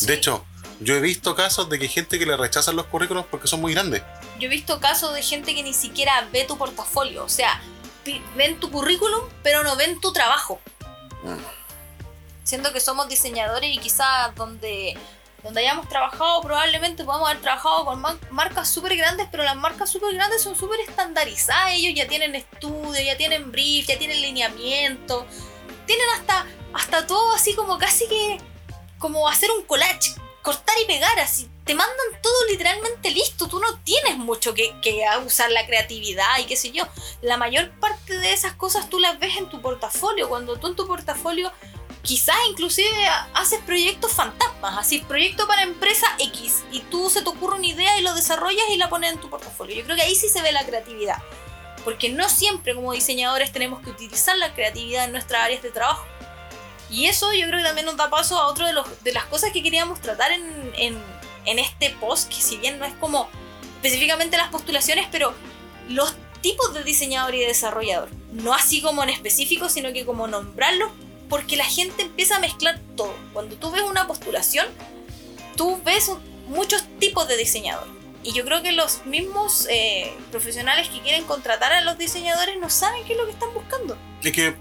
Sí. 0.00 0.06
De 0.06 0.14
hecho, 0.14 0.44
yo 0.80 0.94
he 0.94 1.00
visto 1.00 1.34
casos 1.34 1.68
de 1.68 1.78
que 1.78 1.84
hay 1.84 1.90
gente 1.90 2.18
que 2.18 2.26
le 2.26 2.36
rechazan 2.36 2.76
los 2.76 2.86
currículums 2.86 3.26
porque 3.30 3.48
son 3.48 3.60
muy 3.60 3.74
grandes. 3.74 4.02
Yo 4.38 4.46
he 4.46 4.48
visto 4.48 4.78
casos 4.80 5.12
de 5.14 5.22
gente 5.22 5.54
que 5.54 5.62
ni 5.62 5.74
siquiera 5.74 6.28
ve 6.32 6.44
tu 6.44 6.56
portafolio. 6.56 7.24
O 7.24 7.28
sea, 7.28 7.60
ven 8.36 8.60
tu 8.60 8.70
currículum, 8.70 9.22
pero 9.42 9.64
no 9.64 9.74
ven 9.76 10.00
tu 10.00 10.12
trabajo. 10.12 10.60
Mm. 11.24 11.36
Siendo 12.44 12.72
que 12.72 12.80
somos 12.80 13.08
diseñadores 13.08 13.74
y 13.74 13.78
quizás 13.78 14.34
donde, 14.34 14.96
donde 15.42 15.60
hayamos 15.60 15.88
trabajado, 15.88 16.40
probablemente 16.40 17.04
podamos 17.04 17.28
haber 17.28 17.42
trabajado 17.42 17.84
con 17.84 18.00
ma- 18.00 18.16
marcas 18.30 18.70
súper 18.70 18.96
grandes, 18.96 19.26
pero 19.30 19.42
las 19.42 19.56
marcas 19.56 19.90
súper 19.90 20.14
grandes 20.14 20.42
son 20.42 20.56
súper 20.56 20.80
estandarizadas. 20.80 21.72
Ellos 21.72 21.92
ya 21.94 22.08
tienen 22.08 22.34
estudio, 22.34 23.02
ya 23.02 23.16
tienen 23.16 23.50
brief, 23.52 23.86
ya 23.88 23.98
tienen 23.98 24.22
lineamiento. 24.22 25.26
Tienen 25.86 26.06
hasta, 26.18 26.46
hasta 26.72 27.06
todo 27.06 27.34
así 27.34 27.54
como 27.54 27.76
casi 27.78 28.06
que 28.08 28.38
como 28.98 29.28
hacer 29.28 29.50
un 29.50 29.64
collage, 29.64 30.14
cortar 30.42 30.76
y 30.82 30.86
pegar, 30.86 31.18
así. 31.20 31.48
Te 31.64 31.74
mandan 31.74 32.22
todo 32.22 32.46
literalmente 32.50 33.10
listo. 33.10 33.48
Tú 33.48 33.60
no 33.60 33.78
tienes 33.80 34.16
mucho 34.16 34.54
que, 34.54 34.74
que 34.80 35.04
usar 35.24 35.50
la 35.50 35.66
creatividad 35.66 36.38
y 36.38 36.46
qué 36.46 36.56
sé 36.56 36.70
yo. 36.70 36.84
La 37.20 37.36
mayor 37.36 37.70
parte 37.78 38.18
de 38.18 38.32
esas 38.32 38.54
cosas 38.54 38.88
tú 38.88 38.98
las 38.98 39.18
ves 39.18 39.36
en 39.36 39.48
tu 39.48 39.60
portafolio. 39.60 40.28
Cuando 40.28 40.56
tú 40.56 40.68
en 40.68 40.76
tu 40.76 40.86
portafolio 40.86 41.52
quizás 42.02 42.36
inclusive 42.48 42.88
haces 43.34 43.60
proyectos 43.60 44.12
fantasmas, 44.12 44.78
así 44.78 45.00
proyecto 45.00 45.46
para 45.46 45.62
empresa 45.62 46.06
X 46.18 46.64
y 46.72 46.80
tú 46.80 47.10
se 47.10 47.22
te 47.22 47.28
ocurre 47.28 47.56
una 47.56 47.66
idea 47.66 47.98
y 47.98 48.02
lo 48.02 48.14
desarrollas 48.14 48.64
y 48.70 48.76
la 48.76 48.88
pones 48.88 49.12
en 49.12 49.20
tu 49.20 49.28
portafolio. 49.28 49.76
Yo 49.76 49.84
creo 49.84 49.96
que 49.96 50.02
ahí 50.02 50.14
sí 50.14 50.28
se 50.28 50.40
ve 50.40 50.52
la 50.52 50.64
creatividad. 50.64 51.18
Porque 51.84 52.08
no 52.08 52.28
siempre 52.28 52.74
como 52.74 52.92
diseñadores 52.92 53.52
tenemos 53.52 53.82
que 53.82 53.90
utilizar 53.90 54.36
la 54.36 54.54
creatividad 54.54 55.04
en 55.04 55.12
nuestras 55.12 55.44
áreas 55.44 55.62
de 55.62 55.70
trabajo. 55.70 56.06
Y 56.90 57.06
eso 57.06 57.32
yo 57.34 57.46
creo 57.46 57.58
que 57.58 57.66
también 57.66 57.86
nos 57.86 57.96
da 57.96 58.08
paso 58.10 58.38
a 58.38 58.46
otro 58.46 58.66
de, 58.66 58.74
de 59.02 59.12
las 59.12 59.24
cosas 59.26 59.52
que 59.52 59.62
queríamos 59.62 60.00
tratar 60.00 60.32
en, 60.32 60.72
en, 60.76 61.58
este 61.58 61.90
post, 61.90 62.28
que 62.28 62.40
si 62.40 62.56
bien 62.58 62.78
no 62.78 62.84
es 62.84 62.92
como 62.94 63.28
específicamente 63.76 64.36
las 64.36 64.48
postulaciones, 64.48 65.06
pero 65.10 65.34
los 65.88 66.14
tipos 66.42 66.74
de 66.74 66.84
diseñador 66.84 67.34
y 67.34 67.40
de 67.40 67.46
desarrollador. 67.46 68.10
No 68.32 68.54
así 68.54 68.82
como 68.82 69.02
en 69.02 69.08
específico, 69.08 69.68
sino 69.68 69.92
que 69.92 70.04
como 70.04 70.28
nombrarlos, 70.28 70.90
porque 71.28 71.56
la 71.56 71.64
gente 71.64 72.02
empieza 72.02 72.36
a 72.36 72.40
mezclar 72.40 72.80
todo. 72.96 73.14
Cuando 73.32 73.56
tú 73.56 73.70
ves 73.70 73.82
una 73.82 74.06
postulación, 74.06 74.66
tú 75.56 75.80
ves 75.84 76.10
muchos 76.48 76.84
tipos 76.98 77.26
de 77.28 77.36
diseñador. 77.36 77.86
Y 78.22 78.32
yo 78.32 78.44
creo 78.44 78.62
que 78.62 78.72
los 78.72 79.06
mismos 79.06 79.66
eh, 79.70 80.12
profesionales 80.30 80.88
que 80.88 81.00
quieren 81.00 81.24
contratar 81.24 81.72
a 81.72 81.80
los 81.82 81.96
diseñadores 81.98 82.58
no 82.58 82.68
saben 82.68 83.04
qué 83.04 83.12
es 83.12 83.18
lo 83.18 83.26
que 83.26 83.32
están 83.32 83.54
buscando. 83.54 83.96
Y 84.22 84.32
que 84.32 84.54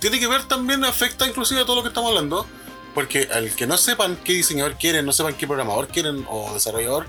tiene 0.00 0.18
que 0.18 0.26
ver 0.26 0.44
también, 0.48 0.84
afecta 0.84 1.26
inclusive 1.26 1.60
a 1.60 1.64
todo 1.64 1.76
lo 1.76 1.82
que 1.82 1.88
estamos 1.88 2.10
hablando. 2.10 2.46
Porque 2.94 3.28
al 3.32 3.54
que 3.54 3.68
no 3.68 3.76
sepan 3.76 4.16
qué 4.16 4.32
diseñador 4.32 4.76
quieren, 4.76 5.06
no 5.06 5.12
sepan 5.12 5.34
qué 5.34 5.46
programador 5.46 5.86
quieren 5.86 6.26
o 6.28 6.52
desarrollador, 6.52 7.06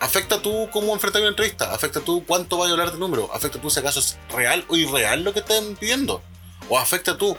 afecta 0.00 0.42
tú 0.42 0.68
cómo 0.72 0.92
enfrentar 0.92 1.22
una 1.22 1.30
entrevista, 1.30 1.72
afecta 1.72 2.00
tú 2.00 2.24
cuánto 2.26 2.58
va 2.58 2.66
a 2.66 2.70
hablar 2.70 2.90
de 2.90 2.98
número, 2.98 3.30
afecta 3.32 3.60
tú 3.60 3.70
si 3.70 3.78
acaso 3.78 4.00
es 4.00 4.18
real 4.30 4.64
o 4.68 4.76
irreal 4.76 5.22
lo 5.22 5.32
que 5.32 5.40
están 5.40 5.76
pidiendo, 5.76 6.22
o 6.68 6.76
afecta 6.76 7.16
tú 7.16 7.36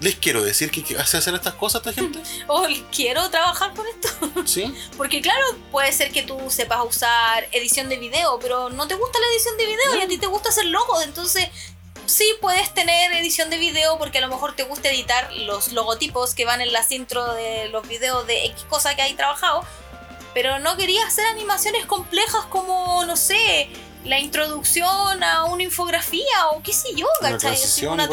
les 0.00 0.16
quiero 0.16 0.42
decir 0.42 0.70
que, 0.70 0.96
hace 0.96 1.18
hacer 1.18 1.34
estas 1.34 1.54
cosas 1.54 1.86
a 1.86 1.90
esta 1.90 2.02
gente. 2.02 2.20
O 2.48 2.66
quiero 2.90 3.28
trabajar 3.30 3.74
con 3.74 3.86
esto. 3.86 4.08
Sí. 4.46 4.74
Porque 4.96 5.20
claro, 5.20 5.44
puede 5.70 5.92
ser 5.92 6.10
que 6.10 6.22
tú 6.22 6.38
sepas 6.48 6.80
usar 6.86 7.46
edición 7.52 7.88
de 7.88 7.98
video, 7.98 8.38
pero 8.40 8.70
no 8.70 8.88
te 8.88 8.94
gusta 8.94 9.18
la 9.20 9.26
edición 9.34 9.56
de 9.58 9.66
video 9.66 9.96
y 9.98 10.02
a 10.02 10.08
ti 10.08 10.16
te 10.16 10.26
gusta 10.26 10.48
hacer 10.48 10.64
logos. 10.66 11.04
Entonces, 11.04 11.48
sí 12.10 12.26
puedes 12.40 12.72
tener 12.74 13.12
edición 13.12 13.50
de 13.50 13.58
video 13.58 13.98
porque 13.98 14.18
a 14.18 14.20
lo 14.20 14.28
mejor 14.28 14.54
te 14.54 14.64
gusta 14.64 14.90
editar 14.90 15.32
los 15.32 15.72
logotipos 15.72 16.34
que 16.34 16.44
van 16.44 16.60
en 16.60 16.72
las 16.72 16.90
intro 16.92 17.34
de 17.34 17.68
los 17.68 17.86
videos 17.88 18.26
de 18.26 18.46
X 18.46 18.64
cosa 18.68 18.94
que 18.94 19.02
hay 19.02 19.14
trabajado. 19.14 19.64
Pero 20.34 20.58
no 20.58 20.76
querías 20.76 21.06
hacer 21.06 21.26
animaciones 21.26 21.86
complejas 21.86 22.44
como, 22.46 23.04
no 23.04 23.16
sé, 23.16 23.68
la 24.04 24.18
introducción 24.20 25.22
a 25.24 25.44
una 25.44 25.62
infografía 25.62 26.48
o 26.52 26.62
qué 26.62 26.72
sé 26.72 26.94
yo, 26.94 27.06
¿cachai? 27.20 27.58
Una 27.88 28.08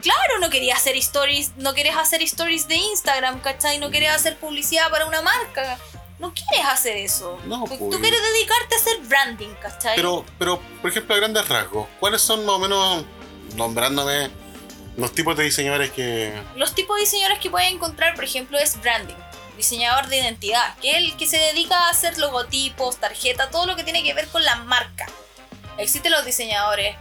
Claro, 0.00 0.38
no 0.40 0.50
querías 0.50 0.78
hacer 0.78 0.96
stories, 0.96 1.52
no 1.56 1.74
quieres 1.74 1.96
hacer 1.96 2.22
stories 2.22 2.68
de 2.68 2.76
Instagram, 2.76 3.40
¿cachai? 3.40 3.78
No 3.78 3.90
quieres 3.90 4.10
hacer 4.10 4.36
publicidad 4.36 4.90
para 4.90 5.06
una 5.06 5.22
marca. 5.22 5.78
No 6.18 6.32
quieres 6.32 6.66
hacer 6.66 6.96
eso. 6.96 7.38
No, 7.44 7.64
Tú- 7.64 7.78
pues. 7.78 7.90
Tú 7.90 8.00
quieres 8.00 8.20
dedicarte 8.22 8.74
a 8.74 8.78
hacer 8.78 8.98
branding, 9.00 9.54
¿cachai? 9.60 9.96
Pero, 9.96 10.24
pero, 10.38 10.60
por 10.80 10.90
ejemplo, 10.90 11.14
a 11.14 11.18
grandes 11.18 11.48
rasgos, 11.48 11.88
¿cuáles 12.00 12.22
son 12.22 12.44
más 12.46 12.54
o 12.54 12.58
menos, 12.58 13.04
nombrándome, 13.54 14.30
los 14.96 15.12
tipos 15.12 15.36
de 15.36 15.44
diseñadores 15.44 15.90
que. 15.90 16.32
Los 16.56 16.74
tipos 16.74 16.96
de 16.96 17.02
diseñadores 17.02 17.38
que 17.38 17.50
puedes 17.50 17.70
encontrar, 17.70 18.14
por 18.14 18.24
ejemplo, 18.24 18.58
es 18.58 18.80
branding, 18.80 19.14
diseñador 19.56 20.08
de 20.08 20.18
identidad, 20.18 20.76
que 20.78 20.90
es 20.90 20.96
el 20.96 21.16
que 21.16 21.26
se 21.26 21.38
dedica 21.38 21.76
a 21.76 21.90
hacer 21.90 22.18
logotipos, 22.18 22.96
tarjeta, 22.98 23.50
todo 23.50 23.66
lo 23.66 23.76
que 23.76 23.84
tiene 23.84 24.02
que 24.02 24.14
ver 24.14 24.26
con 24.28 24.44
la 24.44 24.56
marca. 24.56 25.06
Existen 25.78 26.12
los 26.12 26.24
diseñadores 26.24 26.96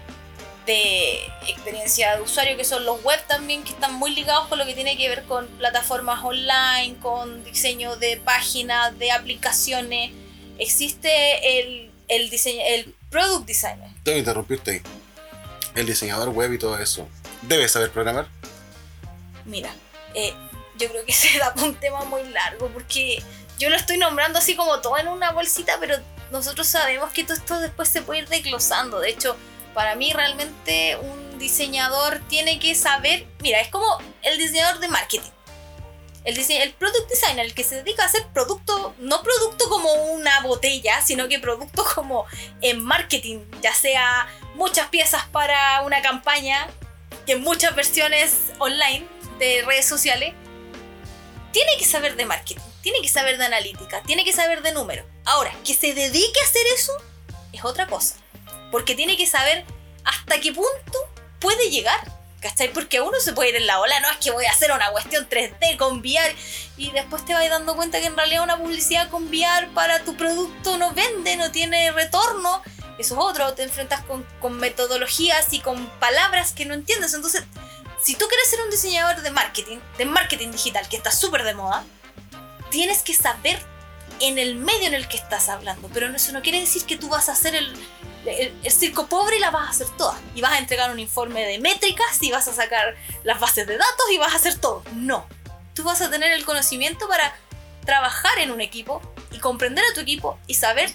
de 0.65 1.19
experiencia 1.47 2.15
de 2.15 2.21
usuario, 2.21 2.57
que 2.57 2.65
son 2.65 2.85
los 2.85 3.01
web 3.03 3.19
también, 3.27 3.63
que 3.63 3.71
están 3.71 3.93
muy 3.93 4.13
ligados 4.13 4.47
con 4.47 4.59
lo 4.59 4.65
que 4.65 4.73
tiene 4.73 4.97
que 4.97 5.07
ver 5.07 5.23
con 5.23 5.47
plataformas 5.47 6.23
online, 6.23 6.97
con 7.01 7.43
diseño 7.43 7.95
de 7.95 8.17
páginas, 8.17 8.97
de 8.97 9.11
aplicaciones. 9.11 10.11
Existe 10.57 11.59
el, 11.59 11.91
el, 12.07 12.29
diseño, 12.29 12.61
el 12.65 12.95
product 13.09 13.45
designer. 13.45 13.89
Tengo 14.03 14.15
que 14.15 14.19
interrumpirte 14.19 14.71
ahí. 14.71 14.81
El 15.75 15.85
diseñador 15.85 16.29
web 16.29 16.53
y 16.53 16.57
todo 16.57 16.79
eso. 16.79 17.07
¿Debe 17.41 17.67
saber 17.67 17.91
programar? 17.91 18.27
Mira, 19.43 19.73
eh, 20.13 20.33
yo 20.77 20.89
creo 20.89 21.05
que 21.05 21.13
se 21.13 21.37
da 21.37 21.53
un 21.61 21.75
tema 21.75 22.03
muy 22.05 22.23
largo 22.29 22.69
porque 22.69 23.21
yo 23.59 23.69
lo 23.69 23.75
estoy 23.75 23.97
nombrando 23.97 24.39
así 24.39 24.55
como 24.55 24.79
todo 24.81 24.97
en 24.97 25.07
una 25.07 25.31
bolsita, 25.31 25.77
pero 25.79 25.97
nosotros 26.31 26.67
sabemos 26.67 27.11
que 27.11 27.23
todo 27.23 27.35
esto 27.35 27.59
después 27.59 27.89
se 27.89 28.01
puede 28.01 28.21
ir 28.21 28.29
desglosando. 28.29 28.99
De 28.99 29.09
hecho, 29.09 29.35
para 29.73 29.95
mí 29.95 30.11
realmente 30.13 30.97
un 30.97 31.37
diseñador 31.37 32.21
tiene 32.27 32.59
que 32.59 32.75
saber, 32.75 33.27
mira, 33.41 33.59
es 33.59 33.69
como 33.69 33.85
el 34.23 34.37
diseñador 34.37 34.79
de 34.79 34.87
marketing. 34.87 35.29
El, 36.23 36.39
el 36.39 36.73
product 36.73 37.07
designer, 37.07 37.45
el 37.45 37.53
que 37.53 37.63
se 37.63 37.75
dedica 37.75 38.01
a 38.01 38.07
hacer 38.07 38.25
producto, 38.33 38.95
no 38.97 39.21
producto 39.21 39.69
como 39.69 39.93
una 40.13 40.39
botella, 40.41 40.99
sino 41.05 41.27
que 41.27 41.37
producto 41.37 41.85
como 41.93 42.25
en 42.61 42.83
marketing, 42.83 43.41
ya 43.61 43.73
sea 43.73 44.27
muchas 44.55 44.87
piezas 44.89 45.25
para 45.27 45.81
una 45.81 46.01
campaña, 46.01 46.67
y 47.25 47.31
en 47.31 47.41
muchas 47.41 47.75
versiones 47.75 48.53
online 48.59 49.05
de 49.39 49.63
redes 49.65 49.87
sociales, 49.87 50.33
tiene 51.51 51.77
que 51.77 51.85
saber 51.85 52.15
de 52.15 52.25
marketing, 52.25 52.61
tiene 52.81 53.01
que 53.01 53.09
saber 53.09 53.37
de 53.37 53.45
analítica, 53.45 54.01
tiene 54.03 54.25
que 54.25 54.33
saber 54.33 54.61
de 54.61 54.73
números. 54.73 55.05
Ahora, 55.23 55.51
que 55.63 55.73
se 55.73 55.93
dedique 55.93 56.39
a 56.41 56.43
hacer 56.43 56.61
eso 56.75 56.91
es 57.53 57.63
otra 57.63 57.87
cosa. 57.87 58.15
Porque 58.71 58.95
tiene 58.95 59.17
que 59.17 59.25
saber 59.25 59.65
hasta 60.03 60.39
qué 60.39 60.51
punto 60.51 60.99
puede 61.39 61.69
llegar. 61.69 61.99
¿Cachai? 62.41 62.71
Porque 62.71 63.01
uno 63.01 63.19
se 63.19 63.33
puede 63.33 63.49
ir 63.49 63.55
en 63.55 63.65
la 63.65 63.79
ola, 63.79 63.99
no 64.01 64.11
es 64.11 64.17
que 64.17 64.29
voy 64.29 64.45
a 64.45 64.51
hacer 64.51 64.71
una 64.71 64.91
cuestión 64.91 65.27
3D 65.27 65.77
con 65.77 65.99
VR 65.99 66.35
y 66.77 66.91
después 66.91 67.25
te 67.25 67.33
vas 67.33 67.49
dando 67.49 67.75
cuenta 67.75 67.99
que 67.99 68.05
en 68.05 68.15
realidad 68.15 68.43
una 68.43 68.57
publicidad 68.57 69.09
con 69.09 69.29
VR 69.29 69.67
para 69.73 70.03
tu 70.03 70.15
producto 70.15 70.77
no 70.77 70.91
vende, 70.91 71.37
no 71.37 71.51
tiene 71.51 71.91
retorno. 71.91 72.61
Eso 72.97 73.15
es 73.15 73.19
otro, 73.19 73.53
te 73.53 73.63
enfrentas 73.63 74.03
con, 74.05 74.23
con 74.39 74.57
metodologías 74.57 75.51
y 75.53 75.59
con 75.59 75.87
palabras 75.99 76.53
que 76.53 76.65
no 76.65 76.73
entiendes. 76.73 77.13
Entonces, 77.13 77.43
si 78.01 78.15
tú 78.15 78.25
quieres 78.27 78.49
ser 78.49 78.61
un 78.61 78.69
diseñador 78.69 79.21
de 79.21 79.31
marketing, 79.31 79.79
de 79.97 80.05
marketing 80.05 80.51
digital, 80.51 80.87
que 80.87 80.97
está 80.97 81.11
súper 81.11 81.43
de 81.43 81.53
moda, 81.53 81.83
tienes 82.69 83.01
que 83.01 83.13
saber 83.13 83.59
en 84.19 84.37
el 84.37 84.55
medio 84.55 84.87
en 84.87 84.93
el 84.93 85.07
que 85.07 85.17
estás 85.17 85.49
hablando. 85.49 85.89
Pero 85.93 86.07
eso 86.15 86.31
no 86.31 86.41
quiere 86.41 86.59
decir 86.59 86.85
que 86.85 86.97
tú 86.97 87.09
vas 87.09 87.29
a 87.29 87.33
hacer 87.33 87.55
el, 87.55 87.73
el, 88.25 88.71
circo 88.71 89.07
pobre 89.07 89.37
y 89.37 89.39
la 89.39 89.51
vas 89.51 89.67
a 89.67 89.69
hacer 89.71 89.87
toda. 89.97 90.19
Y 90.35 90.41
vas 90.41 90.53
a 90.53 90.59
entregar 90.59 90.91
un 90.91 90.99
informe 90.99 91.45
de 91.45 91.59
métricas 91.59 92.21
y 92.21 92.31
vas 92.31 92.47
a 92.47 92.53
sacar 92.53 92.95
las 93.23 93.39
bases 93.39 93.67
de 93.67 93.77
datos 93.77 94.05
y 94.11 94.17
vas 94.17 94.33
a 94.33 94.37
hacer 94.37 94.57
todo. 94.57 94.83
No. 94.93 95.27
Tú 95.73 95.83
vas 95.83 96.01
a 96.01 96.09
tener 96.09 96.31
el 96.31 96.45
conocimiento 96.45 97.07
para 97.07 97.35
trabajar 97.85 98.39
en 98.39 98.51
un 98.51 98.61
equipo 98.61 99.01
y 99.31 99.39
comprender 99.39 99.83
a 99.91 99.93
tu 99.93 100.01
equipo 100.01 100.39
y 100.47 100.55
saber 100.55 100.91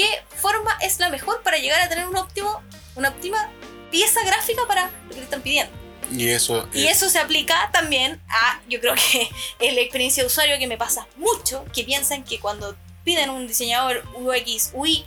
qué 0.00 0.22
forma 0.36 0.70
es 0.80 0.98
la 0.98 1.10
mejor 1.10 1.42
para 1.42 1.58
llegar 1.58 1.80
a 1.80 1.88
tener 1.88 2.08
un 2.08 2.16
óptimo, 2.16 2.62
una 2.94 3.10
óptima 3.10 3.50
pieza 3.90 4.22
gráfica 4.24 4.62
para 4.66 4.90
lo 5.04 5.08
que 5.10 5.16
te 5.16 5.22
están 5.22 5.42
pidiendo. 5.42 5.72
Y 6.10 6.28
eso. 6.28 6.68
Y 6.72 6.86
eso 6.86 7.08
se 7.10 7.18
aplica 7.18 7.70
también 7.72 8.20
a, 8.28 8.60
yo 8.68 8.80
creo 8.80 8.94
que 8.94 9.28
es 9.58 9.74
la 9.74 9.80
experiencia 9.80 10.22
de 10.22 10.28
usuario 10.28 10.58
que 10.58 10.66
me 10.66 10.78
pasa 10.78 11.06
mucho, 11.16 11.64
que 11.74 11.84
piensan 11.84 12.24
que 12.24 12.40
cuando 12.40 12.74
piden 13.04 13.30
un 13.30 13.46
diseñador 13.46 14.02
UX, 14.14 14.70
UI, 14.72 15.04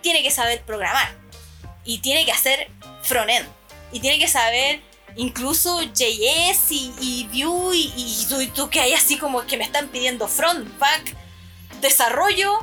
tiene 0.00 0.22
que 0.22 0.30
saber 0.30 0.62
programar. 0.62 1.14
Y 1.84 1.98
tiene 1.98 2.24
que 2.24 2.32
hacer 2.32 2.70
front-end. 3.02 3.46
Y 3.92 4.00
tiene 4.00 4.18
que 4.18 4.28
saber 4.28 4.80
incluso 5.16 5.82
JS 5.82 6.70
y, 6.70 6.94
y 7.00 7.28
Vue 7.30 7.76
y, 7.76 7.92
y 7.96 8.42
y 8.42 8.46
tú 8.46 8.70
que 8.70 8.80
hay 8.80 8.94
así 8.94 9.18
como 9.18 9.44
que 9.46 9.58
me 9.58 9.64
están 9.64 9.88
pidiendo 9.88 10.26
front, 10.26 10.78
back, 10.78 11.14
desarrollo 11.82 12.58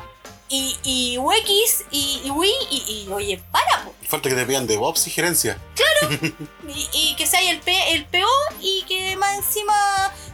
y, 0.49 0.75
y 0.83 1.17
UX 1.17 1.83
y, 1.91 2.21
y 2.25 2.29
UI 2.31 2.51
y, 2.71 3.05
y, 3.07 3.11
oye, 3.11 3.41
para, 3.51 3.83
po. 3.85 3.93
Falta 4.07 4.29
que 4.29 4.35
te 4.35 4.45
pidan 4.45 4.65
DevOps 4.67 5.07
y 5.07 5.11
gerencia. 5.11 5.57
Y, 6.67 6.87
y 6.93 7.15
que 7.15 7.25
sea 7.27 7.41
el, 7.49 7.59
P, 7.59 7.93
el 7.93 8.05
PO 8.05 8.27
y 8.61 8.83
que 8.87 9.15
más 9.17 9.37
encima 9.37 9.73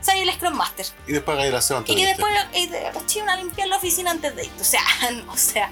sea 0.02 0.16
el 0.16 0.32
Scrum 0.34 0.54
Master. 0.54 0.86
Y 1.08 1.14
después 1.14 1.36
hagáis 1.38 1.52
la 1.54 1.62
SEO 1.62 1.78
antes 1.78 1.94
Y 1.94 1.98
que 1.98 2.04
de 2.06 2.12
irte. 2.12 2.24
después 2.24 2.46
eh, 2.54 2.68
de- 2.68 3.00
echen 3.00 3.30
a 3.30 3.36
limpiar 3.38 3.68
la 3.70 3.78
oficina 3.78 4.12
antes 4.12 4.36
de 4.36 4.46
ir. 4.46 4.52
O 4.60 4.64
sea, 4.64 4.82
no, 5.26 5.32
o 5.34 5.38
sea, 5.38 5.72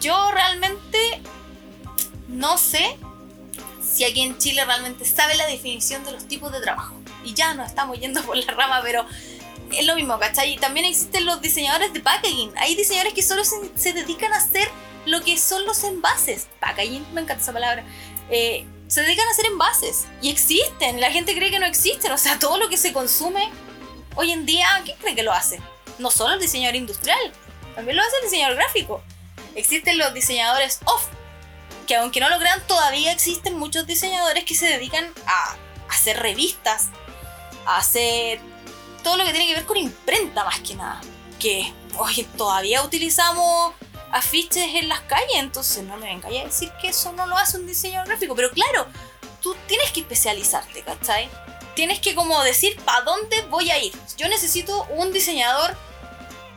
yo 0.00 0.30
realmente 0.30 1.20
no 2.28 2.58
sé 2.58 2.96
si 3.82 4.04
aquí 4.04 4.20
en 4.20 4.36
Chile 4.38 4.64
realmente 4.64 5.04
sabe 5.04 5.34
la 5.36 5.46
definición 5.46 6.04
de 6.04 6.12
los 6.12 6.26
tipos 6.28 6.52
de 6.52 6.60
trabajo. 6.60 6.94
Y 7.24 7.34
ya 7.34 7.54
nos 7.54 7.68
estamos 7.68 7.98
yendo 7.98 8.22
por 8.22 8.36
la 8.36 8.52
rama, 8.52 8.80
pero 8.82 9.04
es 9.72 9.86
lo 9.86 9.94
mismo, 9.94 10.18
¿cachai? 10.18 10.56
También 10.58 10.86
existen 10.86 11.24
los 11.26 11.40
diseñadores 11.40 11.92
de 11.92 12.00
packaging. 12.00 12.52
Hay 12.56 12.74
diseñadores 12.74 13.14
que 13.14 13.22
solo 13.22 13.44
se, 13.44 13.56
se 13.76 13.92
dedican 13.92 14.32
a 14.32 14.36
hacer 14.36 14.68
lo 15.06 15.22
que 15.22 15.38
son 15.38 15.64
los 15.66 15.84
envases. 15.84 16.48
Packaging, 16.60 17.06
me 17.14 17.22
encanta 17.22 17.42
esa 17.42 17.52
palabra. 17.52 17.84
Eh, 18.30 18.66
se 18.88 19.02
dedican 19.02 19.26
a 19.26 19.30
hacer 19.30 19.46
envases. 19.46 20.06
Y 20.22 20.30
existen. 20.30 21.00
La 21.00 21.10
gente 21.10 21.34
cree 21.34 21.50
que 21.50 21.58
no 21.58 21.66
existen. 21.66 22.12
O 22.12 22.18
sea, 22.18 22.38
todo 22.38 22.58
lo 22.58 22.68
que 22.68 22.76
se 22.76 22.92
consume 22.92 23.50
hoy 24.16 24.32
en 24.32 24.46
día, 24.46 24.66
¿quién 24.84 24.96
cree 24.98 25.14
que 25.14 25.22
lo 25.22 25.32
hace? 25.32 25.60
No 25.98 26.10
solo 26.10 26.34
el 26.34 26.40
diseñador 26.40 26.76
industrial, 26.76 27.32
también 27.74 27.96
lo 27.96 28.02
hace 28.02 28.16
el 28.16 28.24
diseñador 28.24 28.56
gráfico. 28.56 29.02
Existen 29.54 29.98
los 29.98 30.14
diseñadores 30.14 30.80
off, 30.84 31.06
que 31.86 31.96
aunque 31.96 32.20
no 32.20 32.28
lo 32.28 32.38
crean, 32.38 32.60
todavía 32.66 33.12
existen 33.12 33.56
muchos 33.56 33.86
diseñadores 33.86 34.44
que 34.44 34.54
se 34.54 34.66
dedican 34.66 35.06
a 35.26 35.56
hacer 35.88 36.18
revistas, 36.18 36.88
a 37.66 37.78
hacer 37.78 38.40
todo 39.08 39.16
lo 39.16 39.24
que 39.24 39.30
tiene 39.30 39.46
que 39.46 39.54
ver 39.54 39.64
con 39.64 39.78
imprenta 39.78 40.44
más 40.44 40.60
que 40.60 40.74
nada. 40.74 41.00
Que 41.40 41.72
oye, 41.96 42.28
todavía 42.36 42.82
utilizamos 42.82 43.72
afiches 44.12 44.74
en 44.74 44.90
las 44.90 45.00
calles, 45.00 45.36
entonces 45.36 45.82
no 45.84 45.96
me 45.96 46.08
vengáis 46.08 46.42
a 46.42 46.44
decir 46.44 46.70
que 46.78 46.88
eso 46.88 47.10
no 47.12 47.26
lo 47.26 47.34
hace 47.38 47.56
un 47.56 47.66
diseñador 47.66 48.06
gráfico. 48.06 48.36
Pero 48.36 48.50
claro, 48.50 48.86
tú 49.40 49.56
tienes 49.66 49.92
que 49.92 50.00
especializarte, 50.00 50.82
¿cachai? 50.82 51.30
Tienes 51.74 52.00
que 52.00 52.14
como 52.14 52.42
decir 52.44 52.76
para 52.84 53.00
dónde 53.00 53.40
voy 53.48 53.70
a 53.70 53.82
ir. 53.82 53.94
Yo 54.18 54.28
necesito 54.28 54.84
un 54.90 55.10
diseñador. 55.10 55.74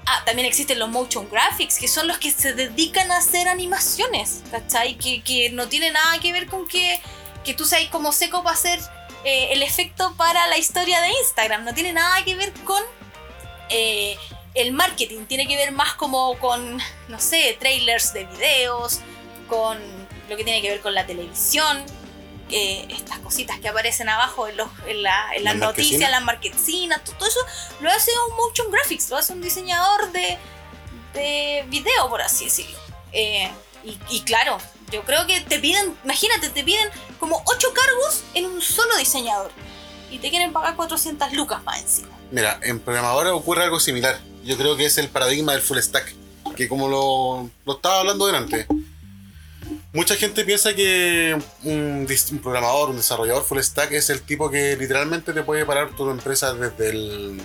Ah, 0.06 0.24
también 0.26 0.45
existen 0.45 0.78
los 0.78 0.89
motion 0.89 1.30
graphics, 1.30 1.80
que 1.80 1.88
son 1.88 2.06
los 2.10 2.18
que 2.18 2.32
se 2.32 2.54
dedican 2.54 3.14
a 3.14 3.20
hacer 3.20 3.47
animaciones, 3.47 4.41
¿cachai? 4.52 4.97
Que, 4.97 5.24
que 5.24 5.52
no 5.52 5.70
tiene 5.70 5.91
nada 5.91 6.20
que 6.20 6.34
ver 6.34 6.47
con 6.47 6.68
que, 6.68 7.02
que 7.45 7.54
tú 7.54 7.64
seas 7.64 7.89
como 7.89 8.12
seco 8.12 8.43
para 8.43 8.56
hacer 8.56 8.82
eh, 9.24 9.50
el 9.52 9.64
efecto 9.64 10.14
para 10.18 10.48
la 10.48 10.58
historia 10.58 11.02
de 11.02 11.10
Instagram. 11.10 11.64
No 11.66 11.74
tiene 11.74 11.94
nada 11.94 12.24
que 12.24 12.36
ver 12.36 12.52
con 12.66 12.82
eh, 13.70 14.18
el 14.54 14.72
marketing. 14.74 15.26
Tiene 15.26 15.48
que 15.48 15.56
ver 15.56 15.72
más 15.72 15.94
como 15.94 16.38
con, 16.40 16.78
no 17.08 17.20
sé, 17.20 17.56
trailers 17.60 18.14
de 18.14 18.26
videos, 18.26 19.00
con 19.48 19.78
lo 20.30 20.38
que 20.38 20.44
tiene 20.44 20.62
que 20.62 20.70
ver 20.70 20.82
con 20.82 20.94
la 20.94 21.06
televisión. 21.06 21.84
eh, 22.54 22.86
estas 22.90 23.20
cositas 23.20 23.60
que 23.62 23.70
aparecen 23.70 24.10
abajo 24.10 24.46
en, 24.46 24.58
los, 24.58 24.68
en, 24.86 25.04
la- 25.04 25.32
en 25.36 25.46
las 25.46 25.56
noticias, 25.56 26.02
marquesinas. 26.02 26.12
las 26.12 26.22
marquesinas, 26.24 27.04
todo 27.06 27.26
eso 27.30 27.40
lo 27.80 27.90
hace 27.90 28.12
un 28.30 28.36
motion 28.36 28.70
graphics, 28.70 29.10
lo 29.10 29.16
hace 29.16 29.32
un 29.32 29.42
diseñador 29.42 30.12
de, 30.12 30.38
de 31.14 31.64
video, 31.68 32.10
por 32.10 32.22
así 32.22 32.46
decirlo. 32.46 32.78
Eh, 33.14 33.50
y, 33.86 33.98
y 34.10 34.22
claro, 34.24 34.58
yo 34.92 35.04
creo 35.04 35.26
que 35.26 35.42
te 35.42 35.60
piden, 35.60 35.96
imagínate, 36.04 36.50
te 36.50 36.64
piden 36.64 36.89
como 37.20 37.42
ocho 37.46 37.70
cargos 37.74 38.24
en 38.34 38.46
un 38.46 38.62
solo 38.62 38.96
diseñador. 38.98 39.52
y 40.10 40.20
te 40.20 40.30
quieren 40.30 40.52
pagar 40.52 40.76
400 40.76 41.32
lucas 41.32 41.64
más 41.64 41.82
encima. 41.82 42.10
Mira, 42.32 42.60
en 42.64 42.82
programadores 42.82 43.32
ocurre 43.32 43.64
algo 43.64 43.80
similar. 43.80 44.20
Yo 44.44 44.58
creo 44.58 44.76
que 44.76 44.86
es 44.86 44.98
el 44.98 45.08
paradigma 45.08 45.54
del 45.54 45.62
full 45.62 45.78
stack, 45.78 46.14
que 46.58 46.68
como 46.68 46.89
lo, 46.89 47.50
lo 47.66 47.76
estaba 47.76 48.02
hablando 48.02 48.26
delante. 48.28 48.68
Mucha 49.94 50.16
gente 50.16 50.44
piensa 50.44 50.74
que 50.74 51.42
un 51.64 52.08
programador, 52.44 52.89
un 52.89 52.98
desarrollador 52.98 53.46
full 53.46 53.60
stack 53.60 53.94
es 53.94 54.10
el 54.10 54.22
tipo 54.22 54.50
que 54.50 54.76
literalmente 54.76 55.32
te 55.32 55.44
puede 55.44 55.66
parar 55.66 55.96
tu 55.96 56.10
empresa 56.10 56.54
desde 56.54 56.89
el 56.89 57.42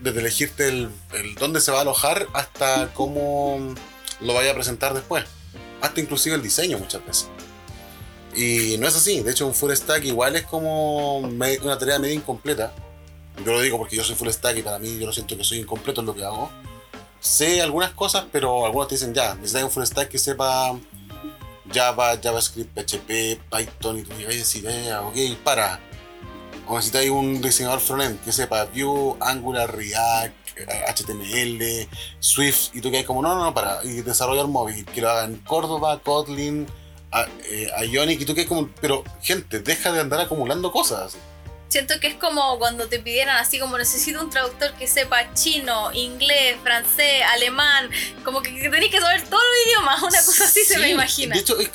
desde 0.00 0.20
elegirte 0.20 0.68
el, 0.68 0.90
el 1.12 1.34
dónde 1.36 1.60
se 1.60 1.70
va 1.70 1.78
a 1.78 1.82
alojar 1.82 2.26
hasta 2.34 2.92
cómo 2.92 3.74
lo 4.20 4.34
vaya 4.34 4.50
a 4.50 4.54
presentar 4.54 4.92
después. 4.92 5.24
Hasta 5.82 6.00
inclusive 6.00 6.36
el 6.36 6.42
diseño 6.42 6.78
muchas 6.78 7.04
veces. 7.04 7.28
Y 8.34 8.78
no 8.78 8.88
es 8.88 8.96
así. 8.96 9.20
De 9.20 9.32
hecho, 9.32 9.46
un 9.46 9.54
full 9.54 9.72
stack 9.72 10.04
igual 10.04 10.36
es 10.36 10.44
como 10.44 11.18
una 11.18 11.78
tarea 11.78 11.98
medio 11.98 12.14
incompleta. 12.14 12.72
Yo 13.44 13.52
lo 13.52 13.60
digo 13.60 13.78
porque 13.78 13.96
yo 13.96 14.04
soy 14.04 14.14
full 14.14 14.30
stack 14.30 14.56
y 14.58 14.62
para 14.62 14.78
mí 14.78 14.98
yo 14.98 15.06
lo 15.06 15.12
siento 15.12 15.36
que 15.36 15.44
soy 15.44 15.58
incompleto 15.58 16.00
en 16.00 16.06
lo 16.06 16.14
que 16.14 16.24
hago. 16.24 16.50
Sé 17.20 17.60
algunas 17.60 17.92
cosas, 17.92 18.24
pero 18.32 18.64
algunos 18.64 18.88
te 18.88 18.94
dicen 18.94 19.12
ya, 19.12 19.34
necesitas 19.34 19.64
un 19.64 19.70
full 19.70 19.84
stack 19.84 20.08
que 20.08 20.18
sepa 20.18 20.78
Java, 21.72 22.18
JavaScript, 22.20 22.74
PHP, 22.74 23.40
Python 23.50 23.98
y 23.98 24.02
tú 24.02 24.14
digas, 24.16 24.34
decir, 24.34 24.64
eh, 24.66 24.94
ok, 24.94 25.42
para. 25.42 25.80
O 26.68 26.76
necesitáis 26.76 27.10
un 27.10 27.40
diseñador 27.42 27.80
frontend 27.80 28.20
que 28.22 28.32
sepa 28.32 28.64
Vue, 28.66 29.16
Angular, 29.20 29.74
React, 29.74 30.34
HTML, 30.66 31.88
Swift, 32.20 32.70
y 32.74 32.80
tú 32.80 32.90
que 32.90 33.04
como, 33.04 33.22
no, 33.22 33.34
no, 33.34 33.44
no, 33.44 33.54
para. 33.54 33.80
Y 33.84 34.02
desarrollador 34.02 34.48
móvil, 34.50 34.84
que 34.86 35.00
lo 35.00 35.10
hagan 35.10 35.36
Córdoba, 35.46 36.00
Kotlin, 36.00 36.66
a- 37.10 37.26
eh, 37.50 37.68
Ionic, 37.88 38.20
y 38.20 38.24
tú 38.24 38.34
que 38.34 38.46
como, 38.46 38.68
pero 38.80 39.04
gente, 39.22 39.60
deja 39.60 39.92
de 39.92 40.00
andar 40.00 40.20
acumulando 40.20 40.70
cosas. 40.72 41.16
Siento 41.68 41.98
que 42.00 42.06
es 42.08 42.14
como 42.16 42.58
cuando 42.58 42.86
te 42.88 42.98
pidieran 42.98 43.36
así 43.38 43.58
como 43.58 43.78
necesito 43.78 44.20
un 44.20 44.28
traductor 44.28 44.74
que 44.74 44.86
sepa 44.86 45.32
chino, 45.32 45.90
inglés, 45.94 46.56
francés, 46.62 47.22
alemán, 47.32 47.88
como 48.24 48.42
que, 48.42 48.50
tenés 48.68 48.90
que 48.90 49.00
saber 49.00 49.22
todos 49.22 49.42
los 49.42 49.66
idiomas, 49.66 50.02
una 50.02 50.22
cosa 50.22 50.44
así 50.44 50.64
se 50.64 50.78
me 50.78 50.84
Sí, 50.86 50.90
imagina. 50.92 51.34
De 51.34 51.40
hecho, 51.40 51.58
es, 51.58 51.70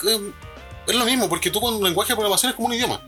es 0.88 0.95
lo 0.95 1.03
mismo, 1.05 1.27
porque 1.27 1.49
tú 1.49 1.59
con 1.59 1.73
un 1.75 1.83
lenguaje 1.83 2.09
de 2.09 2.15
programación 2.15 2.51
es 2.51 2.55
como 2.55 2.67
un 2.67 2.73
idioma. 2.75 3.01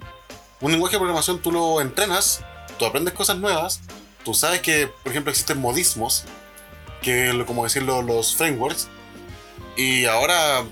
Un 0.62 0.72
lenguaje 0.72 0.96
de 0.96 1.00
programación 1.00 1.40
tú 1.42 1.52
lo 1.52 1.80
entrenas, 1.80 2.42
tú 2.80 2.86
aprendes 2.86 3.14
cosas 3.14 3.38
nuevas, 3.38 3.82
tú 4.24 4.34
sabes 4.34 4.62
que, 4.62 4.88
por 4.88 5.12
ejemplo, 5.12 5.32
existen 5.32 5.60
modismos, 5.60 6.26
que 7.02 7.44
como 7.46 7.64
decirlo, 7.64 8.02
los 8.02 8.36
frameworks, 8.36 8.88
y 9.76 10.06
ahora 10.06 10.66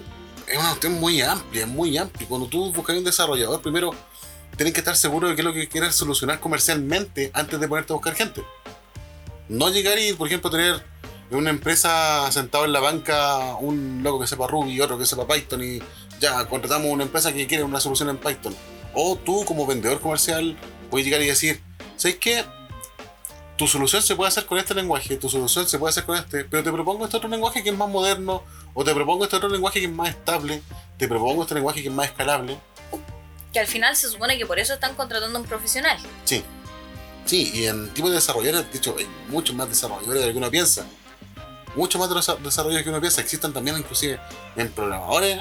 es 0.47 0.57
una 0.57 0.69
cuestión 0.69 0.99
muy 0.99 1.21
amplia, 1.21 1.65
muy 1.65 1.97
amplia. 1.97 2.27
Cuando 2.27 2.47
tú 2.47 2.73
buscas 2.73 2.97
un 2.97 3.03
desarrollador, 3.03 3.61
primero 3.61 3.93
tienes 4.55 4.73
que 4.73 4.79
estar 4.79 4.95
seguro 4.95 5.29
de 5.29 5.35
qué 5.35 5.41
es 5.41 5.45
lo 5.45 5.53
que 5.53 5.67
quieres 5.69 5.95
solucionar 5.95 6.39
comercialmente 6.39 7.31
antes 7.33 7.59
de 7.59 7.67
ponerte 7.67 7.93
a 7.93 7.95
buscar 7.95 8.15
gente. 8.15 8.43
No 9.49 9.69
llegar 9.69 9.97
y, 9.99 10.13
por 10.13 10.27
ejemplo, 10.27 10.49
tener 10.49 10.83
en 11.29 11.37
una 11.37 11.49
empresa 11.49 12.29
sentado 12.31 12.65
en 12.65 12.73
la 12.73 12.79
banca 12.79 13.55
un 13.59 14.01
loco 14.03 14.19
que 14.19 14.27
sepa 14.27 14.47
Ruby 14.47 14.71
y 14.71 14.81
otro 14.81 14.97
que 14.97 15.05
sepa 15.05 15.27
Python 15.27 15.63
y 15.63 15.79
ya, 16.19 16.47
contratamos 16.47 16.87
una 16.87 17.03
empresa 17.03 17.33
que 17.33 17.47
quiere 17.47 17.63
una 17.63 17.79
solución 17.79 18.09
en 18.09 18.17
Python. 18.17 18.55
O 18.93 19.15
tú 19.15 19.45
como 19.45 19.67
vendedor 19.67 20.01
comercial 20.01 20.57
puedes 20.89 21.05
llegar 21.05 21.21
y 21.21 21.27
decir, 21.27 21.61
¿sabes 21.95 22.17
qué? 22.17 22.43
Tu 23.57 23.67
solución 23.67 24.03
se 24.03 24.15
puede 24.15 24.27
hacer 24.27 24.45
con 24.45 24.57
este 24.59 24.75
lenguaje, 24.75 25.17
tu 25.17 25.29
solución 25.29 25.67
se 25.67 25.79
puede 25.79 25.89
hacer 25.89 26.05
con 26.05 26.15
este, 26.15 26.45
pero 26.45 26.63
te 26.63 26.71
propongo 26.71 27.05
este 27.05 27.17
otro 27.17 27.29
lenguaje 27.29 27.63
que 27.63 27.69
es 27.69 27.77
más 27.77 27.89
moderno, 27.89 28.43
o 28.73 28.83
te 28.83 28.93
propongo 28.93 29.23
este 29.23 29.35
otro 29.35 29.49
lenguaje 29.49 29.79
que 29.79 29.87
es 29.87 29.91
más 29.91 30.09
estable, 30.09 30.61
te 30.97 31.07
propongo 31.07 31.41
este 31.41 31.55
lenguaje 31.55 31.81
que 31.81 31.87
es 31.87 31.93
más 31.93 32.05
escalable. 32.05 32.59
Que 33.51 33.59
al 33.59 33.67
final 33.67 33.95
se 33.95 34.09
supone 34.09 34.37
que 34.37 34.45
por 34.45 34.59
eso 34.59 34.75
están 34.75 34.93
contratando 34.93 35.39
a 35.39 35.41
un 35.41 35.47
profesional. 35.47 35.97
Sí. 36.25 36.43
Sí, 37.25 37.51
y 37.53 37.65
en 37.65 37.93
tipo 37.93 38.07
de 38.07 38.15
desarrolladores, 38.15 38.71
de 38.71 38.77
hecho, 38.77 38.95
hay 38.97 39.07
muchos 39.27 39.55
más 39.55 39.67
desarrolladores 39.67 40.21
de 40.21 40.27
lo 40.27 40.33
que 40.33 40.37
uno 40.37 40.51
piensa. 40.51 40.85
Muchos 41.75 41.99
más 41.99 42.09
de 42.09 42.15
los 42.15 42.25
desarrolladores 42.43 42.83
que 42.83 42.89
uno 42.89 43.01
piensa. 43.01 43.19
Existen 43.21 43.51
también, 43.51 43.77
inclusive, 43.77 44.19
en 44.55 44.71
programadores. 44.71 45.39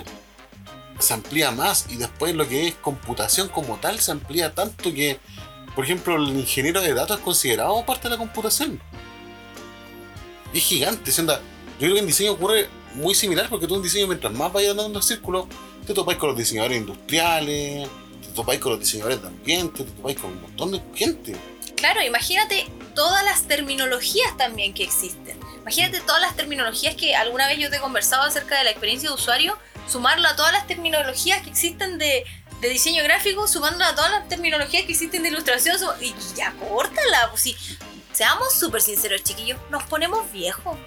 Se 0.98 1.14
amplía 1.14 1.50
más 1.52 1.86
y 1.88 1.96
después 1.96 2.34
lo 2.34 2.48
que 2.48 2.66
es 2.68 2.74
computación 2.74 3.48
como 3.48 3.76
tal 3.76 4.00
se 4.00 4.10
amplía 4.10 4.54
tanto 4.54 4.92
que, 4.92 5.20
por 5.76 5.84
ejemplo, 5.84 6.16
el 6.16 6.30
ingeniero 6.30 6.80
de 6.80 6.94
datos 6.94 7.18
es 7.18 7.22
considerado 7.22 7.84
parte 7.84 8.04
de 8.04 8.14
la 8.14 8.16
computación. 8.16 8.80
Es 10.54 10.62
gigante. 10.62 11.12
¿sí? 11.12 11.22
Yo 11.22 11.38
creo 11.78 11.92
que 11.92 12.00
en 12.00 12.06
diseño 12.06 12.32
ocurre 12.32 12.70
muy 12.94 13.14
similar 13.14 13.46
porque 13.50 13.66
tú 13.66 13.76
en 13.76 13.82
diseño, 13.82 14.06
mientras 14.06 14.32
más 14.32 14.50
vayas 14.50 14.70
andando 14.70 14.98
en 14.98 15.02
círculo, 15.02 15.46
te 15.86 15.92
topáis 15.92 16.18
con 16.18 16.30
los 16.30 16.38
diseñadores 16.38 16.78
industriales, 16.78 17.88
te 18.22 18.28
topáis 18.34 18.58
con 18.58 18.72
los 18.72 18.80
diseñadores 18.80 19.20
de 19.20 19.28
ambiente, 19.28 19.84
te 19.84 19.90
topáis 19.90 20.18
con 20.18 20.32
un 20.32 20.40
montón 20.40 20.72
de 20.72 20.80
gente. 20.94 21.36
Claro, 21.76 22.02
imagínate 22.02 22.66
todas 22.94 23.22
las 23.22 23.42
terminologías 23.42 24.34
también 24.38 24.72
que 24.72 24.82
existen. 24.82 25.38
Imagínate 25.60 26.00
todas 26.00 26.22
las 26.22 26.34
terminologías 26.36 26.94
que 26.94 27.14
alguna 27.14 27.48
vez 27.48 27.58
yo 27.58 27.68
te 27.68 27.76
he 27.76 27.80
conversado 27.80 28.22
acerca 28.22 28.56
de 28.56 28.64
la 28.64 28.70
experiencia 28.70 29.10
de 29.10 29.14
usuario, 29.14 29.58
sumarlo 29.86 30.26
a 30.26 30.36
todas 30.36 30.54
las 30.54 30.66
terminologías 30.66 31.42
que 31.42 31.50
existen 31.50 31.98
de, 31.98 32.24
de 32.60 32.68
diseño 32.68 33.02
gráfico, 33.04 33.46
sumándolo 33.46 33.84
a 33.84 33.94
todas 33.94 34.10
las 34.10 34.28
terminologías 34.28 34.84
que 34.84 34.92
existen 34.92 35.22
de 35.22 35.28
ilustración, 35.28 35.76
y 36.00 36.14
ya 36.34 36.52
córtala, 36.52 37.28
pues 37.30 37.42
sí. 37.42 37.56
Seamos 38.12 38.54
súper 38.54 38.80
sinceros, 38.80 39.22
chiquillos, 39.22 39.58
nos 39.70 39.82
ponemos 39.84 40.30
viejos. 40.32 40.78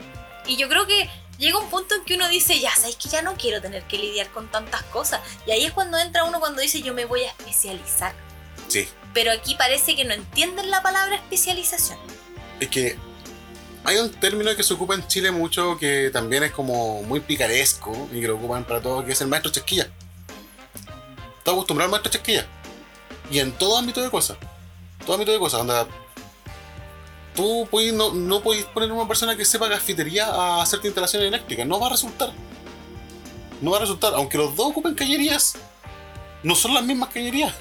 Y 0.48 0.58
yo 0.58 0.68
creo 0.68 0.88
que 0.88 1.08
llega 1.38 1.60
un 1.60 1.70
punto 1.70 1.94
en 1.94 2.04
que 2.04 2.16
uno 2.16 2.28
dice, 2.28 2.60
ya 2.60 2.74
sabes 2.76 2.96
que 2.96 3.08
ya 3.08 3.22
no 3.22 3.36
quiero 3.36 3.62
tener 3.62 3.84
que 3.84 4.00
lidiar 4.00 4.32
con 4.32 4.50
tantas 4.50 4.82
cosas. 4.84 5.22
Y 5.46 5.52
ahí 5.52 5.66
es 5.66 5.72
cuando 5.72 5.98
entra 6.00 6.24
uno 6.24 6.40
cuando 6.40 6.62
dice, 6.62 6.82
yo 6.82 6.94
me 6.94 7.06
voy 7.06 7.24
a 7.24 7.30
especializar. 7.30 8.14
Sí, 8.68 8.88
Pero 9.14 9.32
aquí 9.32 9.56
parece 9.56 9.96
que 9.96 10.06
no 10.06 10.14
entienden 10.14 10.70
la 10.70 10.82
palabra 10.82 11.16
especialización. 11.16 11.98
es 12.60 12.68
que 12.68 12.98
hay 13.84 13.98
un 13.98 14.12
término 14.12 14.56
que 14.56 14.64
se 14.64 14.74
ocupa 14.74 14.94
en 14.96 15.08
Chile 15.08 15.32
mucho 15.32 15.78
que 15.78 16.10
también 16.12 16.44
es 16.44 16.52
como 16.52 17.02
muy 17.04 17.20
picaresco 17.22 18.10
y 18.12 18.22
que 18.22 18.28
lo 18.28 18.36
ocupan 18.36 18.66
para 18.66 18.82
todo, 18.82 19.06
que 19.06 19.14
es 19.14 19.22
el 19.22 19.28
maestro 19.28 19.52
chasquilla. 19.52 19.90
Está 21.40 21.52
acostumbrado 21.52 21.88
al 21.88 21.92
maestro 21.92 22.12
chasquilla. 22.12 22.46
Y 23.32 23.40
en 23.40 23.52
todo 23.54 23.78
ámbito 23.78 24.02
de 24.02 24.10
cosas. 24.10 24.38
Todo 25.06 25.14
ámbito 25.16 25.32
de 25.32 25.40
cosas. 25.40 25.62
Onda, 25.62 25.88
tú 27.36 27.68
puedes- 27.70 27.94
no, 27.94 28.12
no 28.14 28.42
puedes 28.42 28.66
poner 28.66 28.92
una 28.92 29.08
persona 29.08 29.36
que 29.36 29.46
sepa 29.46 29.70
cafetería 29.70 30.28
a 30.28 30.62
hacerte 30.62 30.88
instalaciones 30.88 31.28
eléctricas. 31.28 31.66
No 31.66 31.80
va 31.80 31.88
a 31.88 31.92
resultar. 31.92 32.32
No 33.62 33.72
va 33.72 33.78
a 33.78 33.82
resultar. 33.82 34.14
Aunque 34.16 34.38
los 34.38 34.56
dos 34.56 34.68
ocupen 34.68 34.96
cañerías, 34.96 35.56
no 36.44 36.56
son 36.56 36.74
las 36.74 36.84
mismas 36.84 37.10
cañerías. 37.10 37.54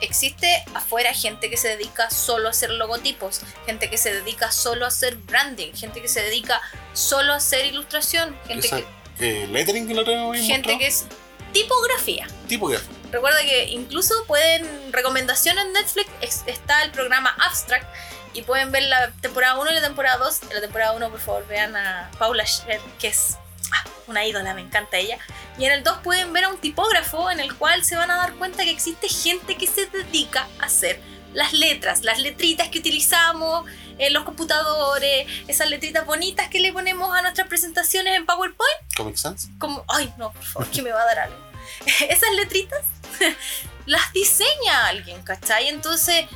Existe 0.00 0.64
afuera 0.74 1.12
gente 1.12 1.50
que 1.50 1.58
se 1.58 1.68
dedica 1.68 2.08
solo 2.10 2.48
a 2.48 2.52
hacer 2.52 2.70
logotipos, 2.70 3.42
gente 3.66 3.90
que 3.90 3.98
se 3.98 4.10
dedica 4.14 4.50
solo 4.50 4.86
a 4.86 4.88
hacer 4.88 5.16
branding, 5.16 5.72
gente 5.74 6.00
que 6.00 6.08
se 6.08 6.22
dedica 6.22 6.58
solo 6.94 7.34
a 7.34 7.36
hacer 7.36 7.66
ilustración, 7.66 8.34
gente, 8.46 8.66
Esa, 8.66 8.80
que, 9.18 9.42
eh, 9.42 9.46
lettering 9.48 9.86
que 9.86 9.92
lo 9.94 10.02
tenemos 10.02 10.34
ahí 10.34 10.46
gente 10.46 10.72
mostrado. 10.72 10.78
que 10.78 10.86
es 10.86 11.04
tipografía. 11.52 12.26
Tipo 12.48 12.68
que 12.68 12.78
Recuerda 13.10 13.40
que 13.40 13.64
incluso 13.70 14.14
pueden, 14.26 14.92
recomendación 14.92 15.58
en 15.58 15.72
Netflix, 15.72 16.08
está 16.46 16.82
el 16.84 16.92
programa 16.92 17.34
Abstract 17.40 17.86
y 18.32 18.42
pueden 18.42 18.70
ver 18.70 18.84
la 18.84 19.10
temporada 19.20 19.58
1 19.58 19.70
y 19.70 19.74
la 19.74 19.80
temporada 19.80 20.18
2. 20.18 20.42
En 20.44 20.54
la 20.54 20.60
temporada 20.60 20.92
1, 20.92 21.10
por 21.10 21.20
favor, 21.20 21.46
vean 21.48 21.74
a 21.74 22.10
Paula 22.18 22.46
Scher, 22.46 22.80
que 23.00 23.08
es 23.08 23.36
ah, 23.72 23.84
una 24.06 24.24
ídola, 24.24 24.54
me 24.54 24.60
encanta 24.60 24.98
ella. 24.98 25.18
Y 25.58 25.64
en 25.64 25.72
el 25.72 25.82
2 25.82 25.98
pueden 26.04 26.32
ver 26.32 26.44
a 26.44 26.48
un 26.50 26.58
tipógrafo 26.58 27.30
en 27.30 27.40
el 27.40 27.54
cual 27.56 27.84
se 27.84 27.96
van 27.96 28.10
a 28.12 28.16
dar 28.16 28.34
cuenta 28.34 28.62
que 28.62 28.70
existe 28.70 29.08
gente 29.08 29.56
que 29.56 29.66
se 29.66 29.86
dedica 29.86 30.46
a 30.60 30.66
hacer 30.66 31.00
las 31.34 31.52
letras, 31.52 32.02
las 32.04 32.20
letritas 32.20 32.68
que 32.68 32.78
utilizamos 32.78 33.64
en 33.98 34.12
los 34.12 34.24
computadores, 34.24 35.26
esas 35.46 35.68
letritas 35.68 36.06
bonitas 36.06 36.48
que 36.48 36.60
le 36.60 36.72
ponemos 36.72 37.14
a 37.16 37.22
nuestras 37.22 37.48
presentaciones 37.48 38.16
en 38.16 38.26
PowerPoint 38.26 38.96
Comic 38.96 39.16
Sans. 39.16 39.48
como, 39.58 39.84
ay 39.88 40.12
no, 40.16 40.32
por 40.32 40.42
favor, 40.42 40.70
que 40.70 40.82
me 40.82 40.90
va 40.90 41.02
a 41.02 41.06
dar 41.06 41.18
algo. 41.20 41.36
Esas 42.08 42.32
letritas 42.34 42.80
las 43.86 44.12
diseña 44.12 44.86
alguien, 44.86 45.22
¿cachai? 45.22 45.68
Entonces, 45.68 46.26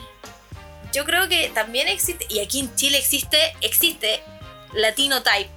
yo 0.92 1.04
creo 1.04 1.28
que 1.28 1.50
también 1.50 1.88
existe, 1.88 2.26
y 2.28 2.40
aquí 2.40 2.60
en 2.60 2.74
Chile 2.76 2.98
existe, 2.98 3.38
existe 3.60 4.22
Latino 4.74 5.22
Type, 5.22 5.50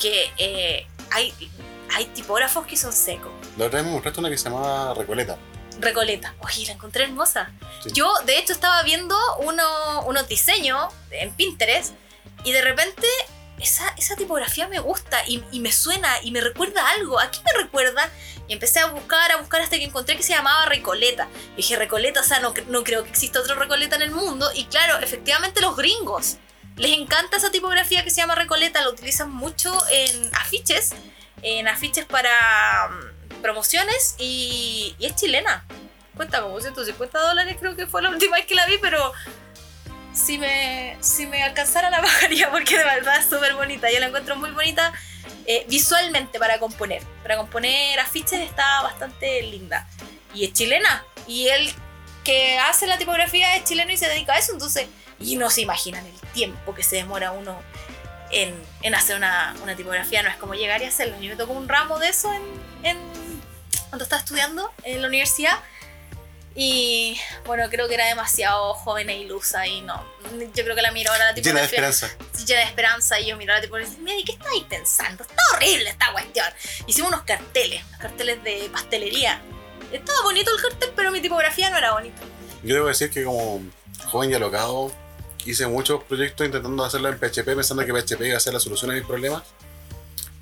que 0.00 0.30
eh, 0.38 0.86
hay, 1.10 1.32
hay 1.94 2.04
tipógrafos 2.06 2.66
que 2.66 2.76
son 2.76 2.92
secos. 2.92 3.32
La 3.56 3.66
otra 3.66 3.80
vez 3.80 3.86
me 3.86 3.92
mostraste 3.92 4.20
una 4.20 4.30
que 4.30 4.38
se 4.38 4.44
llamaba 4.44 4.94
Recoleta. 4.94 5.38
Recoleta, 5.84 6.34
oye, 6.40 6.66
la 6.66 6.72
encontré 6.72 7.04
hermosa. 7.04 7.50
Sí. 7.82 7.90
Yo, 7.92 8.12
de 8.24 8.38
hecho, 8.38 8.52
estaba 8.52 8.82
viendo 8.82 9.16
uno- 9.38 10.02
unos 10.06 10.26
diseños 10.28 10.92
en 11.10 11.32
Pinterest 11.34 11.92
y 12.44 12.52
de 12.52 12.62
repente 12.62 13.06
esa, 13.60 13.88
esa 13.96 14.16
tipografía 14.16 14.66
me 14.68 14.80
gusta 14.80 15.22
y, 15.26 15.44
y 15.52 15.60
me 15.60 15.70
suena 15.72 16.08
y 16.22 16.30
me 16.32 16.40
recuerda 16.40 16.86
algo. 16.90 17.20
¿A 17.20 17.30
qué 17.30 17.38
me 17.44 17.62
recuerda? 17.62 18.10
Y 18.48 18.52
empecé 18.52 18.80
a 18.80 18.86
buscar, 18.86 19.30
a 19.32 19.36
buscar 19.36 19.60
hasta 19.62 19.76
que 19.76 19.84
encontré 19.84 20.16
que 20.16 20.22
se 20.22 20.32
llamaba 20.34 20.66
Recoleta. 20.66 21.28
Y 21.54 21.58
dije, 21.58 21.76
Recoleta, 21.76 22.20
o 22.20 22.24
sea, 22.24 22.40
no, 22.40 22.52
no 22.68 22.82
creo 22.84 23.04
que 23.04 23.10
exista 23.10 23.40
otro 23.40 23.54
Recoleta 23.54 23.96
en 23.96 24.02
el 24.02 24.10
mundo. 24.10 24.50
Y 24.54 24.64
claro, 24.66 24.98
efectivamente 24.98 25.60
los 25.60 25.76
gringos 25.76 26.36
les 26.76 26.92
encanta 26.98 27.36
esa 27.36 27.50
tipografía 27.52 28.02
que 28.02 28.10
se 28.10 28.16
llama 28.16 28.34
Recoleta, 28.34 28.80
la 28.82 28.88
utilizan 28.90 29.30
mucho 29.30 29.72
en 29.90 30.34
afiches, 30.34 30.90
en 31.42 31.68
afiches 31.68 32.04
para 32.04 32.90
promociones 33.44 34.16
y, 34.18 34.96
es 34.98 35.14
chilena. 35.16 35.66
cuesta 36.16 36.40
como 36.40 36.58
150 36.58 37.18
dólares, 37.18 37.56
creo 37.60 37.76
que 37.76 37.86
fue 37.86 38.00
la 38.00 38.08
última 38.08 38.38
vez 38.38 38.46
que 38.46 38.54
la 38.54 38.64
vi, 38.64 38.78
pero 38.80 39.12
si 40.14 40.38
me, 40.38 40.96
si 41.00 41.26
me 41.26 41.42
alcanzara 41.42 41.90
la 41.90 42.00
bajaría 42.08 42.50
porque 42.50 42.78
de 42.78 42.84
verdad 42.84 43.18
es 43.18 43.26
súper 43.26 43.54
bonita. 43.54 43.92
Yo 43.92 44.00
la 44.00 44.06
encuentro 44.06 44.34
muy 44.36 44.50
bonita 44.50 44.94
eh, 45.44 45.66
visualmente 45.68 46.38
para 46.38 46.58
componer. 46.58 47.02
Para 47.22 47.36
componer 47.36 48.00
afiches 48.00 48.40
está 48.40 48.80
bastante 48.80 49.42
linda. 49.42 49.86
Y 50.32 50.46
es 50.46 50.54
chilena. 50.54 51.04
Y 51.26 51.48
él 51.48 51.70
que 52.24 52.58
hace 52.58 52.86
la 52.86 52.96
tipografía 52.96 53.56
es 53.56 53.64
chileno 53.64 53.92
y 53.92 53.98
se 53.98 54.08
dedica 54.08 54.32
a 54.32 54.38
eso. 54.38 54.52
Entonces, 54.52 54.86
y 55.20 55.36
no 55.36 55.50
se 55.50 55.60
imaginan 55.60 56.06
el 56.06 56.18
tiempo 56.32 56.74
que 56.74 56.82
se 56.82 56.96
demora 56.96 57.32
uno 57.32 57.60
en, 58.34 58.54
en 58.82 58.94
hacer 58.94 59.16
una, 59.16 59.54
una, 59.62 59.76
tipografía. 59.76 60.22
No 60.22 60.28
es 60.28 60.36
como 60.36 60.54
llegar 60.54 60.82
y 60.82 60.86
hacerlo. 60.86 61.18
Yo 61.20 61.30
me 61.30 61.36
tocó 61.36 61.52
un 61.52 61.68
ramo 61.68 61.98
de 61.98 62.08
eso 62.08 62.32
en, 62.32 62.42
en 62.82 62.98
cuando 63.88 64.04
estaba 64.04 64.20
estudiando 64.20 64.72
en 64.82 65.00
la 65.00 65.08
universidad 65.08 65.58
y 66.56 67.18
bueno, 67.46 67.64
creo 67.68 67.88
que 67.88 67.94
era 67.94 68.06
demasiado 68.06 68.74
joven 68.74 69.10
e 69.10 69.18
ilusa 69.18 69.66
y 69.66 69.80
no. 69.80 70.04
Yo 70.54 70.62
creo 70.62 70.76
que 70.76 70.82
la 70.82 70.92
miro 70.92 71.10
ahora 71.10 71.26
la 71.26 71.34
tipografía. 71.34 71.52
Llena 71.70 71.86
de 71.88 71.92
esperanza. 71.92 72.44
Llena 72.46 72.60
de 72.60 72.66
esperanza 72.66 73.20
y 73.20 73.26
yo 73.26 73.36
miro 73.36 73.54
la 73.54 73.60
tipografía 73.60 73.92
y 73.92 73.96
digo, 73.96 74.04
mira, 74.04 74.18
¿y 74.18 74.24
qué 74.24 74.32
estáis 74.32 74.64
pensando? 74.64 75.24
Está 75.24 75.42
horrible 75.54 75.90
esta 75.90 76.12
cuestión. 76.12 76.46
Hicimos 76.86 77.08
unos 77.08 77.22
carteles, 77.22 77.82
unos 77.88 78.00
carteles 78.00 78.44
de 78.44 78.68
pastelería. 78.72 79.42
Estaba 79.90 80.22
bonito 80.22 80.54
el 80.54 80.62
cartel, 80.62 80.92
pero 80.94 81.10
mi 81.10 81.20
tipografía 81.20 81.70
no 81.70 81.78
era 81.78 81.92
bonita. 81.92 82.22
Yo 82.62 82.74
debo 82.76 82.86
decir 82.86 83.10
que 83.10 83.24
como 83.24 83.60
joven 84.06 84.30
y 84.30 84.34
alocado 84.34 84.92
hice 85.44 85.66
muchos 85.66 86.02
proyectos 86.04 86.46
intentando 86.46 86.84
hacerlo 86.84 87.08
en 87.08 87.18
PHP 87.18 87.44
pensando 87.54 87.84
que 87.84 87.92
PHP 87.92 88.20
iba 88.22 88.36
a 88.36 88.40
ser 88.40 88.54
la 88.54 88.60
solución 88.60 88.90
a 88.90 88.94
mis 88.94 89.04
problemas. 89.04 89.42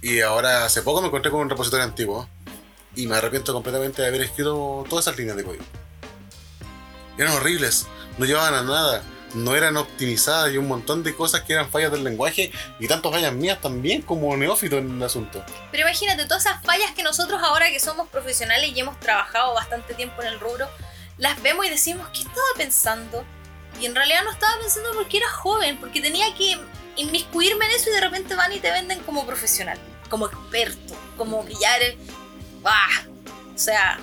Y 0.00 0.20
ahora 0.20 0.64
hace 0.64 0.82
poco 0.82 1.00
me 1.00 1.08
encontré 1.08 1.30
con 1.30 1.40
un 1.40 1.50
repositorio 1.50 1.84
antiguo 1.84 2.28
y 2.96 3.06
me 3.06 3.16
arrepiento 3.16 3.52
completamente 3.52 4.02
de 4.02 4.08
haber 4.08 4.22
escrito 4.22 4.84
todas 4.88 5.06
esas 5.06 5.16
líneas 5.16 5.36
de 5.36 5.44
código 5.44 5.64
eran 7.18 7.34
horribles, 7.34 7.86
no 8.18 8.24
llevaban 8.24 8.54
a 8.54 8.62
nada, 8.62 9.02
no 9.34 9.54
eran 9.54 9.76
optimizadas 9.76 10.52
y 10.52 10.58
un 10.58 10.68
montón 10.68 11.02
de 11.02 11.14
cosas 11.14 11.42
que 11.42 11.52
eran 11.54 11.70
fallas 11.70 11.92
del 11.92 12.04
lenguaje 12.04 12.52
y 12.78 12.86
tantas 12.86 13.12
fallas 13.12 13.32
mías 13.32 13.60
también 13.60 14.02
como 14.02 14.36
neófito 14.36 14.78
en 14.78 14.96
el 14.96 15.02
asunto. 15.02 15.44
Pero 15.70 15.86
imagínate, 15.86 16.24
todas 16.24 16.46
esas 16.46 16.62
fallas 16.62 16.92
que 16.92 17.02
nosotros 17.02 17.40
ahora 17.42 17.70
que 17.70 17.80
somos 17.80 18.08
profesionales 18.08 18.72
y 18.74 18.80
hemos 18.80 18.98
trabajado 19.00 19.54
bastante 19.54 19.94
tiempo 19.94 20.22
en 20.22 20.28
el 20.28 20.40
rubro, 20.40 20.68
las 21.18 21.40
vemos 21.42 21.66
y 21.66 21.70
decimos, 21.70 22.08
¿qué 22.12 22.20
estaba 22.20 22.46
pensando? 22.56 23.24
Y 23.80 23.86
en 23.86 23.94
realidad 23.94 24.22
no 24.24 24.30
estaba 24.30 24.58
pensando 24.60 24.90
porque 24.94 25.16
era 25.18 25.28
joven, 25.28 25.78
porque 25.78 26.00
tenía 26.00 26.34
que 26.34 26.56
inmiscuirme 26.96 27.64
en 27.66 27.72
eso 27.72 27.90
y 27.90 27.92
de 27.94 28.00
repente 28.00 28.34
van 28.34 28.52
y 28.52 28.58
te 28.58 28.70
venden 28.70 29.00
como 29.00 29.26
profesional, 29.26 29.78
como 30.08 30.26
experto, 30.26 30.94
como 31.16 31.44
que 31.44 31.54
ya 31.54 31.76
eres... 31.76 31.96
¡Bah! 32.62 33.06
O 33.54 33.58
sea, 33.58 33.98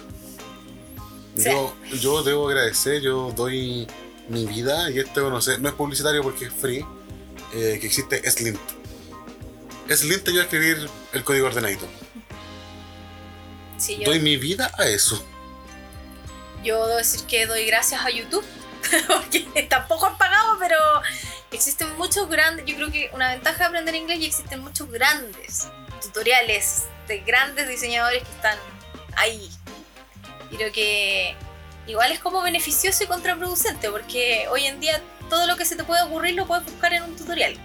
yo, 1.35 1.73
yo 2.01 2.23
debo 2.23 2.49
agradecer, 2.49 3.01
yo 3.01 3.31
doy 3.35 3.87
mi 4.27 4.45
vida, 4.45 4.89
y 4.91 4.99
esto 4.99 5.29
no 5.29 5.41
sé, 5.41 5.57
no 5.57 5.69
es 5.69 5.75
publicitario 5.75 6.21
porque 6.21 6.45
es 6.45 6.53
free, 6.53 6.85
eh, 7.53 7.77
que 7.79 7.87
existe 7.87 8.29
Slint. 8.29 8.59
Slint 9.89 10.23
te 10.23 10.31
ayuda 10.31 10.43
a 10.43 10.45
escribir 10.45 10.89
el 11.13 11.23
código 11.23 11.47
ordenadito. 11.47 11.87
Sí, 13.77 14.03
Doy 14.03 14.19
mi 14.19 14.37
vida 14.37 14.71
a 14.77 14.87
eso. 14.87 15.23
Yo 16.63 16.85
debo 16.85 16.97
decir 16.97 17.21
que 17.21 17.45
doy 17.45 17.65
gracias 17.65 18.01
a 18.03 18.09
YouTube, 18.09 18.43
porque 19.07 19.63
tampoco 19.69 20.07
han 20.07 20.17
pagado, 20.17 20.57
pero 20.59 20.77
existen 21.51 21.97
muchos 21.97 22.29
grandes, 22.29 22.65
yo 22.65 22.75
creo 22.75 22.91
que 22.91 23.09
una 23.13 23.29
ventaja 23.29 23.57
de 23.59 23.65
aprender 23.65 23.95
inglés 23.95 24.19
y 24.19 24.25
existen 24.25 24.61
muchos 24.61 24.89
grandes 24.89 25.67
tutoriales 26.01 26.85
de 27.07 27.19
grandes 27.19 27.67
diseñadores 27.67 28.23
que 28.23 28.29
están 28.29 28.57
ahí 29.15 29.49
creo 30.49 30.71
que 30.71 31.35
igual 31.87 32.11
es 32.11 32.19
como 32.19 32.41
beneficioso 32.41 33.03
y 33.03 33.07
contraproducente, 33.07 33.89
porque 33.89 34.47
hoy 34.49 34.65
en 34.65 34.79
día 34.79 35.01
todo 35.29 35.47
lo 35.47 35.55
que 35.55 35.65
se 35.65 35.75
te 35.75 35.83
puede 35.83 36.01
ocurrir 36.03 36.35
lo 36.35 36.45
puedes 36.45 36.65
buscar 36.65 36.93
en 36.93 37.03
un 37.03 37.15
tutorial. 37.15 37.55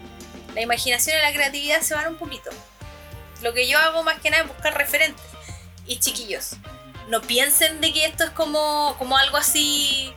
La 0.55 0.61
imaginación 0.61 1.19
y 1.19 1.23
la 1.23 1.33
creatividad 1.33 1.81
se 1.81 1.95
van 1.95 2.09
un 2.09 2.17
poquito. 2.17 2.51
Lo 3.43 3.53
que 3.53 3.69
yo 3.69 3.79
hago 3.79 4.03
más 4.03 4.21
que 4.21 4.31
nada 4.31 4.45
es 4.45 4.49
buscar 4.49 4.77
referentes. 4.77 5.25
Y 5.87 5.99
chiquillos, 5.99 6.57
no 7.09 7.21
piensen 7.21 7.81
de 7.81 7.93
que 7.93 8.07
esto 8.07 8.25
es 8.25 8.31
como, 8.31 8.95
como 8.99 9.19
algo 9.19 9.37
así, 9.37 10.15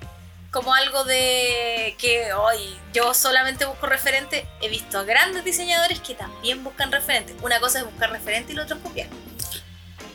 como 0.58 0.74
algo 0.74 1.04
de 1.04 1.96
que 2.00 2.34
hoy 2.34 2.76
yo 2.92 3.14
solamente 3.14 3.66
busco 3.66 3.86
referentes. 3.86 4.44
He 4.60 4.70
visto 4.70 4.98
a 4.98 5.04
grandes 5.04 5.44
diseñadores 5.44 6.00
que 6.00 6.16
también 6.16 6.64
buscan 6.64 6.92
referentes. 6.92 7.36
Una 7.44 7.60
cosa 7.60 7.78
es 7.78 7.86
buscar 7.86 8.10
referentes 8.10 8.54
y 8.54 8.56
la 8.56 8.64
otra 8.64 8.78
es 8.78 8.82
copiar. 8.82 9.08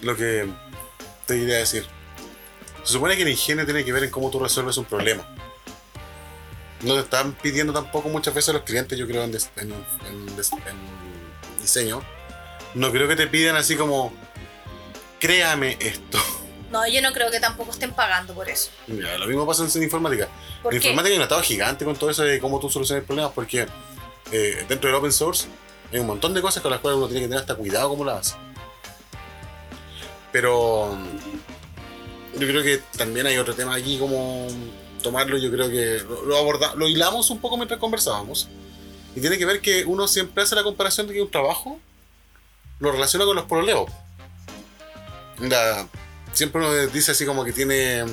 Lo 0.01 0.17
que 0.17 0.49
te 1.27 1.37
iría 1.37 1.55
a 1.55 1.59
decir, 1.59 1.87
se 2.83 2.93
supone 2.93 3.15
que 3.15 3.23
el 3.23 3.29
ingenio 3.29 3.65
tiene 3.65 3.85
que 3.85 3.93
ver 3.93 4.03
en 4.03 4.11
cómo 4.11 4.31
tú 4.31 4.41
resuelves 4.41 4.77
un 4.79 4.85
problema. 4.85 5.25
No 6.81 6.95
te 6.95 7.01
están 7.03 7.35
pidiendo 7.35 7.73
tampoco 7.73 8.09
muchas 8.09 8.35
veces 8.35 8.53
los 8.53 8.65
clientes, 8.65 8.99
yo 8.99 9.07
creo, 9.07 9.23
en, 9.23 9.31
diseño. 11.61 12.03
No 12.75 12.91
creo 12.91 13.07
que 13.07 13.15
te 13.15 13.29
pidan 13.29 13.55
así 13.55 13.77
como, 13.77 14.13
créame 15.21 15.77
esto. 15.79 16.19
No, 16.73 16.89
yo 16.89 17.03
no 17.03 17.13
creo 17.13 17.31
que 17.31 17.39
tampoco 17.39 17.71
estén 17.71 17.93
pagando 17.93 18.33
por 18.33 18.49
eso. 18.49 18.71
Mira, 18.87 19.19
lo 19.19 19.27
mismo 19.27 19.47
pasa 19.47 19.67
en 19.73 19.83
informática. 19.83 20.27
En 20.65 20.77
informática 20.77 21.11
hay 21.13 21.17
un 21.17 21.23
estado 21.23 21.43
gigante 21.43 21.85
con 21.85 21.95
todo 21.97 22.09
eso 22.09 22.23
de 22.23 22.41
cómo 22.41 22.59
tú 22.59 22.71
solucionas 22.71 23.05
problemas, 23.05 23.33
porque 23.33 23.67
eh, 24.33 24.65
dentro 24.67 24.89
del 24.89 24.95
open 24.95 25.13
source 25.13 25.47
hay 25.93 26.01
un 26.01 26.07
montón 26.07 26.33
de 26.33 26.41
cosas 26.41 26.63
con 26.63 26.71
las 26.71 26.81
cuales 26.81 26.97
uno 26.97 27.09
tiene 27.09 27.21
que 27.21 27.27
tener 27.29 27.41
hasta 27.41 27.55
cuidado 27.55 27.91
cómo 27.91 28.05
las 28.07 28.29
hace. 28.29 28.37
Pero 30.33 30.97
yo 32.39 32.47
creo 32.49 32.63
que 32.63 32.81
también 32.97 33.27
hay 33.27 33.37
otro 33.37 33.55
tema 33.55 33.75
aquí 33.75 33.99
como 33.99 34.47
tomarlo, 35.03 35.37
yo 35.37 35.51
creo 35.51 35.69
que 35.69 36.03
lo, 36.27 36.39
abordamos, 36.39 36.77
lo 36.79 36.89
hilamos 36.89 37.29
un 37.29 37.39
poco 37.39 37.59
mientras 37.59 37.79
conversábamos. 37.79 38.49
Y 39.15 39.21
tiene 39.21 39.37
que 39.37 39.45
ver 39.45 39.61
que 39.61 39.85
uno 39.85 40.09
siempre 40.09 40.43
hace 40.43 40.55
la 40.55 40.63
comparación 40.63 41.07
de 41.07 41.13
que 41.13 41.21
un 41.21 41.31
trabajo 41.31 41.79
lo 42.79 42.91
relaciona 42.93 43.27
con 43.27 43.37
los 43.37 43.45
proleos. 43.45 43.91
Siempre 46.33 46.61
uno 46.61 46.73
dice 46.89 47.13
así 47.13 47.25
como 47.27 47.45
que 47.45 47.53
tiene 47.53 48.05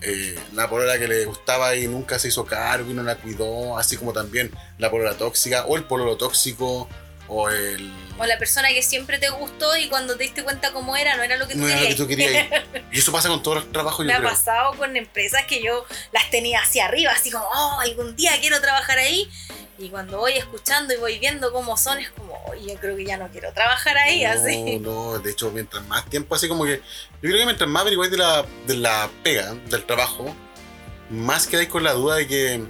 eh, 0.00 0.38
la 0.54 0.68
polola 0.68 0.98
que 0.98 1.06
le 1.06 1.24
gustaba 1.24 1.76
y 1.76 1.86
nunca 1.86 2.18
se 2.18 2.28
hizo 2.28 2.44
cargo 2.44 2.90
y 2.90 2.94
no 2.94 3.02
la 3.02 3.16
cuidó, 3.16 3.78
así 3.78 3.96
como 3.96 4.12
también 4.12 4.50
la 4.78 4.90
polola 4.90 5.14
tóxica 5.14 5.64
o 5.66 5.76
el 5.76 5.84
pololo 5.84 6.16
tóxico 6.16 6.88
o 7.28 7.48
el... 7.48 7.92
O 8.18 8.26
la 8.26 8.38
persona 8.38 8.68
que 8.68 8.82
siempre 8.82 9.18
te 9.18 9.30
gustó 9.30 9.76
y 9.76 9.88
cuando 9.88 10.16
te 10.16 10.24
diste 10.24 10.42
cuenta 10.42 10.72
cómo 10.72 10.96
era, 10.96 11.16
no 11.16 11.22
era 11.22 11.36
lo 11.36 11.46
que 11.46 11.54
tú 11.54 11.60
no 11.60 11.66
querías. 11.66 11.80
Era 11.80 11.90
lo 11.90 11.96
que 11.96 12.02
tú 12.02 12.08
querías. 12.08 12.46
y 12.92 12.98
eso 12.98 13.12
pasa 13.12 13.28
con 13.28 13.42
todos 13.42 13.58
los 13.58 13.72
trabajos, 13.72 14.04
Me 14.04 14.12
ha 14.12 14.22
pasado 14.22 14.74
con 14.76 14.96
empresas 14.96 15.44
que 15.46 15.62
yo 15.62 15.86
las 16.12 16.30
tenía 16.30 16.60
hacia 16.60 16.86
arriba, 16.86 17.12
así 17.12 17.30
como, 17.30 17.44
oh, 17.44 17.80
algún 17.80 18.16
día 18.16 18.32
quiero 18.40 18.60
trabajar 18.60 18.98
ahí. 18.98 19.30
Y 19.82 19.90
cuando 19.90 20.18
voy 20.18 20.34
escuchando 20.34 20.94
y 20.94 20.96
voy 20.96 21.18
viendo 21.18 21.52
cómo 21.52 21.76
son, 21.76 21.98
es 21.98 22.10
como, 22.10 22.40
yo 22.54 22.74
creo 22.76 22.96
que 22.96 23.04
ya 23.04 23.16
no 23.16 23.28
quiero 23.30 23.52
trabajar 23.52 23.96
ahí, 23.98 24.24
así. 24.24 24.78
No, 24.78 25.18
de 25.18 25.32
hecho, 25.32 25.50
mientras 25.50 25.84
más 25.88 26.08
tiempo, 26.08 26.36
así 26.36 26.46
como 26.46 26.64
que. 26.64 26.76
Yo 26.76 26.82
creo 27.20 27.38
que 27.38 27.46
mientras 27.46 27.68
más 27.68 27.82
averiguáis 27.82 28.12
de 28.12 28.18
la, 28.18 28.46
de 28.68 28.76
la 28.76 29.10
pega, 29.24 29.54
del 29.68 29.84
trabajo, 29.84 30.36
más 31.10 31.48
quedáis 31.48 31.68
con 31.68 31.82
la 31.82 31.94
duda 31.94 32.14
de 32.14 32.28
que 32.28 32.64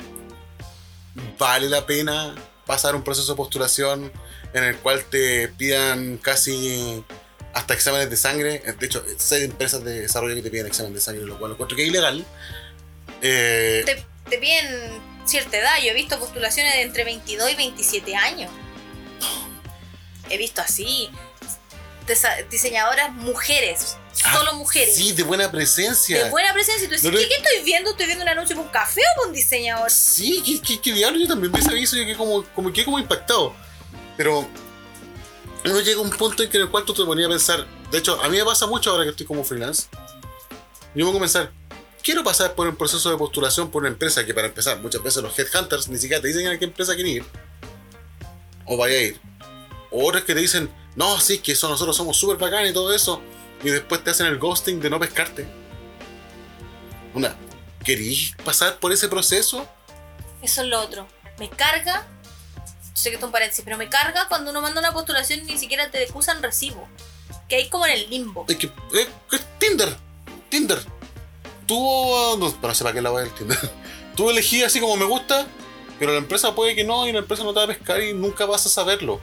vale 1.39 1.69
la 1.69 1.85
pena 1.85 2.35
pasar 2.67 2.95
un 2.95 3.03
proceso 3.03 3.33
de 3.33 3.37
postulación 3.37 4.11
en 4.55 4.65
el 4.65 4.77
cual 4.79 5.05
te 5.05 5.49
pidan 5.49 6.17
casi 6.17 7.05
hasta 7.53 7.75
exámenes 7.75 8.09
de 8.09 8.17
sangre. 8.17 8.63
De 8.79 8.87
hecho, 8.87 9.05
hay 9.33 9.45
empresas 9.45 9.85
de 9.85 10.01
desarrollo 10.01 10.35
que 10.35 10.43
te 10.43 10.51
piden 10.51 10.67
exámenes 10.67 10.95
de 10.95 11.01
sangre, 11.03 11.27
lo 11.27 11.39
cual 11.39 11.53
encuentro 11.53 11.77
que 11.77 11.83
es 11.83 11.89
ilegal. 11.89 12.25
Eh, 13.21 13.85
te, 13.85 14.39
piden 14.39 15.01
cierta 15.25 15.59
edad. 15.59 15.77
Yo 15.83 15.91
he 15.91 15.95
visto 15.95 16.19
postulaciones 16.19 16.75
de 16.75 16.83
entre 16.83 17.05
22 17.05 17.53
y 17.53 17.55
27 17.55 18.17
años. 18.17 18.51
He 20.31 20.39
visto 20.39 20.61
así. 20.61 21.11
Diseñadoras 22.51 23.13
mujeres, 23.13 23.97
ah, 24.25 24.35
solo 24.35 24.55
mujeres. 24.55 24.97
Sí, 24.97 25.13
de 25.13 25.23
buena 25.23 25.51
presencia. 25.51 26.25
De 26.25 26.31
buena 26.31 26.53
presencia. 26.53 26.85
Y 26.85 26.89
tú 26.89 26.95
dices, 26.95 27.11
¿qué, 27.11 27.35
estoy 27.37 27.65
viendo? 27.65 27.91
¿Estoy 27.91 28.07
viendo 28.07 28.25
un 28.25 28.29
anuncio 28.29 28.57
con 28.57 28.67
un 28.67 28.73
café 28.73 29.01
o 29.17 29.23
con 29.23 29.33
diseñador? 29.33 29.91
Sí, 29.91 30.61
¿qué, 30.67 30.81
qué, 30.81 30.93
diablo? 30.93 31.19
Yo 31.19 31.29
también 31.29 31.53
vi 31.53 31.61
ese 31.61 31.71
aviso 31.71 31.97
y 31.97 32.05
quedé 32.05 32.17
como, 32.17 32.45
como, 32.55 32.73
como 32.85 32.99
impactado. 32.99 33.55
Pero 34.17 34.49
uno 35.65 35.81
llega 35.81 36.01
a 36.01 36.03
un 36.03 36.11
punto 36.11 36.43
en 36.43 36.51
el 36.53 36.69
cual 36.71 36.85
tú 36.85 36.93
te 36.93 37.05
ponías 37.05 37.27
a 37.27 37.31
pensar, 37.31 37.67
de 37.91 37.99
hecho, 37.99 38.21
a 38.21 38.29
mí 38.29 38.37
me 38.37 38.45
pasa 38.45 38.67
mucho 38.67 38.91
ahora 38.91 39.05
que 39.05 39.11
estoy 39.11 39.27
como 39.27 39.45
freelance. 39.45 39.87
Yo 40.95 41.05
me 41.05 41.05
pongo 41.05 41.19
a 41.19 41.21
pensar, 41.21 41.53
quiero 42.03 42.25
pasar 42.25 42.55
por 42.55 42.67
un 42.67 42.77
proceso 42.77 43.11
de 43.11 43.17
postulación 43.17 43.71
por 43.71 43.83
una 43.83 43.91
empresa 43.91 44.25
que 44.25 44.35
para 44.35 44.49
empezar, 44.49 44.81
muchas 44.81 45.03
veces 45.03 45.23
los 45.23 45.39
headhunters 45.39 45.89
ni 45.89 45.99
siquiera 45.99 46.21
te 46.21 46.29
dicen 46.29 46.47
a 46.47 46.59
qué 46.59 46.65
empresa 46.65 46.95
quieren 46.95 47.17
ir. 47.17 47.25
O 48.67 48.77
vaya 48.77 48.97
a 48.97 49.03
ir. 49.03 49.21
O 49.91 50.07
otros 50.07 50.25
que 50.25 50.35
te 50.35 50.41
dicen, 50.41 50.71
no, 50.97 51.21
sí, 51.21 51.39
que 51.39 51.53
eso 51.53 51.69
nosotros 51.69 51.97
somos 51.97 52.17
súper 52.17 52.37
bacán 52.37 52.67
y 52.67 52.73
todo 52.73 52.95
eso. 52.95 53.21
Y 53.63 53.71
después 53.71 54.03
te 54.03 54.11
hacen 54.11 54.27
el 54.27 54.39
ghosting 54.39 54.81
de 54.81 54.91
no 54.91 54.99
pescarte. 54.99 55.47
Una, 57.15 57.37
¿querís 57.85 58.35
pasar 58.45 58.79
por 58.79 58.93
ese 58.93 59.09
proceso? 59.09 59.69
Eso 60.43 60.63
es 60.63 60.69
lo 60.69 60.81
otro. 60.81 61.07
Me 61.39 61.49
carga 61.51 62.07
sé 63.03 63.11
que 63.11 63.17
es 63.17 63.23
un 63.23 63.33
paréntesis, 63.33 63.65
pero 63.65 63.77
me 63.77 63.89
carga 63.89 64.29
cuando 64.29 64.51
uno 64.51 64.61
manda 64.61 64.81
una 64.81 64.93
postulación 64.93 65.41
y 65.41 65.53
ni 65.53 65.59
siquiera 65.59 65.91
te 65.91 66.05
acusan 66.05 66.43
recibo. 66.43 66.89
Que 67.49 67.57
hay 67.57 67.69
como 67.69 67.87
en 67.87 67.93
el 67.93 68.11
limbo. 68.11 68.47
Es 68.49 68.57
que 68.57 68.67
es, 68.67 69.09
Tinder. 69.59 69.95
Tinder. 70.49 70.79
Tú, 71.67 71.79
no, 72.39 72.55
no 72.61 72.75
sé 72.75 72.85
para 72.85 72.95
qué 72.95 73.03
la 73.03 73.11
voy 73.11 73.27
a 73.27 73.35
Tinder. 73.35 73.59
Tú 74.17 74.29
elegí 74.29 74.63
así 74.63 74.79
como 74.81 74.97
me 74.97 75.07
gusta, 75.07 75.47
pero 75.99 76.13
la 76.13 76.19
empresa 76.19 76.55
puede 76.55 76.75
que 76.75 76.85
no 76.85 77.07
y 77.07 77.13
la 77.13 77.21
empresa 77.21 77.45
no 77.45 77.53
te 77.53 77.61
va 77.61 77.65
a 77.65 77.69
pescar 77.69 78.03
y 78.03 78.13
nunca 78.13 78.45
vas 78.45 78.67
a 78.67 78.69
saberlo. 78.69 79.21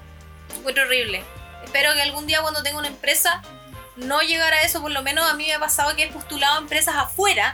Fue 0.64 0.72
horrible. 0.72 1.24
Espero 1.64 1.94
que 1.94 2.02
algún 2.02 2.26
día 2.26 2.42
cuando 2.42 2.64
tenga 2.64 2.80
una 2.80 2.88
empresa 2.88 3.44
no 3.98 4.22
llegara 4.22 4.58
a 4.58 4.62
eso. 4.64 4.82
Por 4.82 4.92
lo 4.92 5.04
menos 5.04 5.30
a 5.30 5.36
mí 5.36 5.46
me 5.46 5.54
ha 5.54 5.60
pasado 5.60 5.96
que 5.96 6.04
he 6.04 6.08
postulado 6.08 6.56
a 6.56 6.58
empresas 6.60 6.96
afuera 6.96 7.54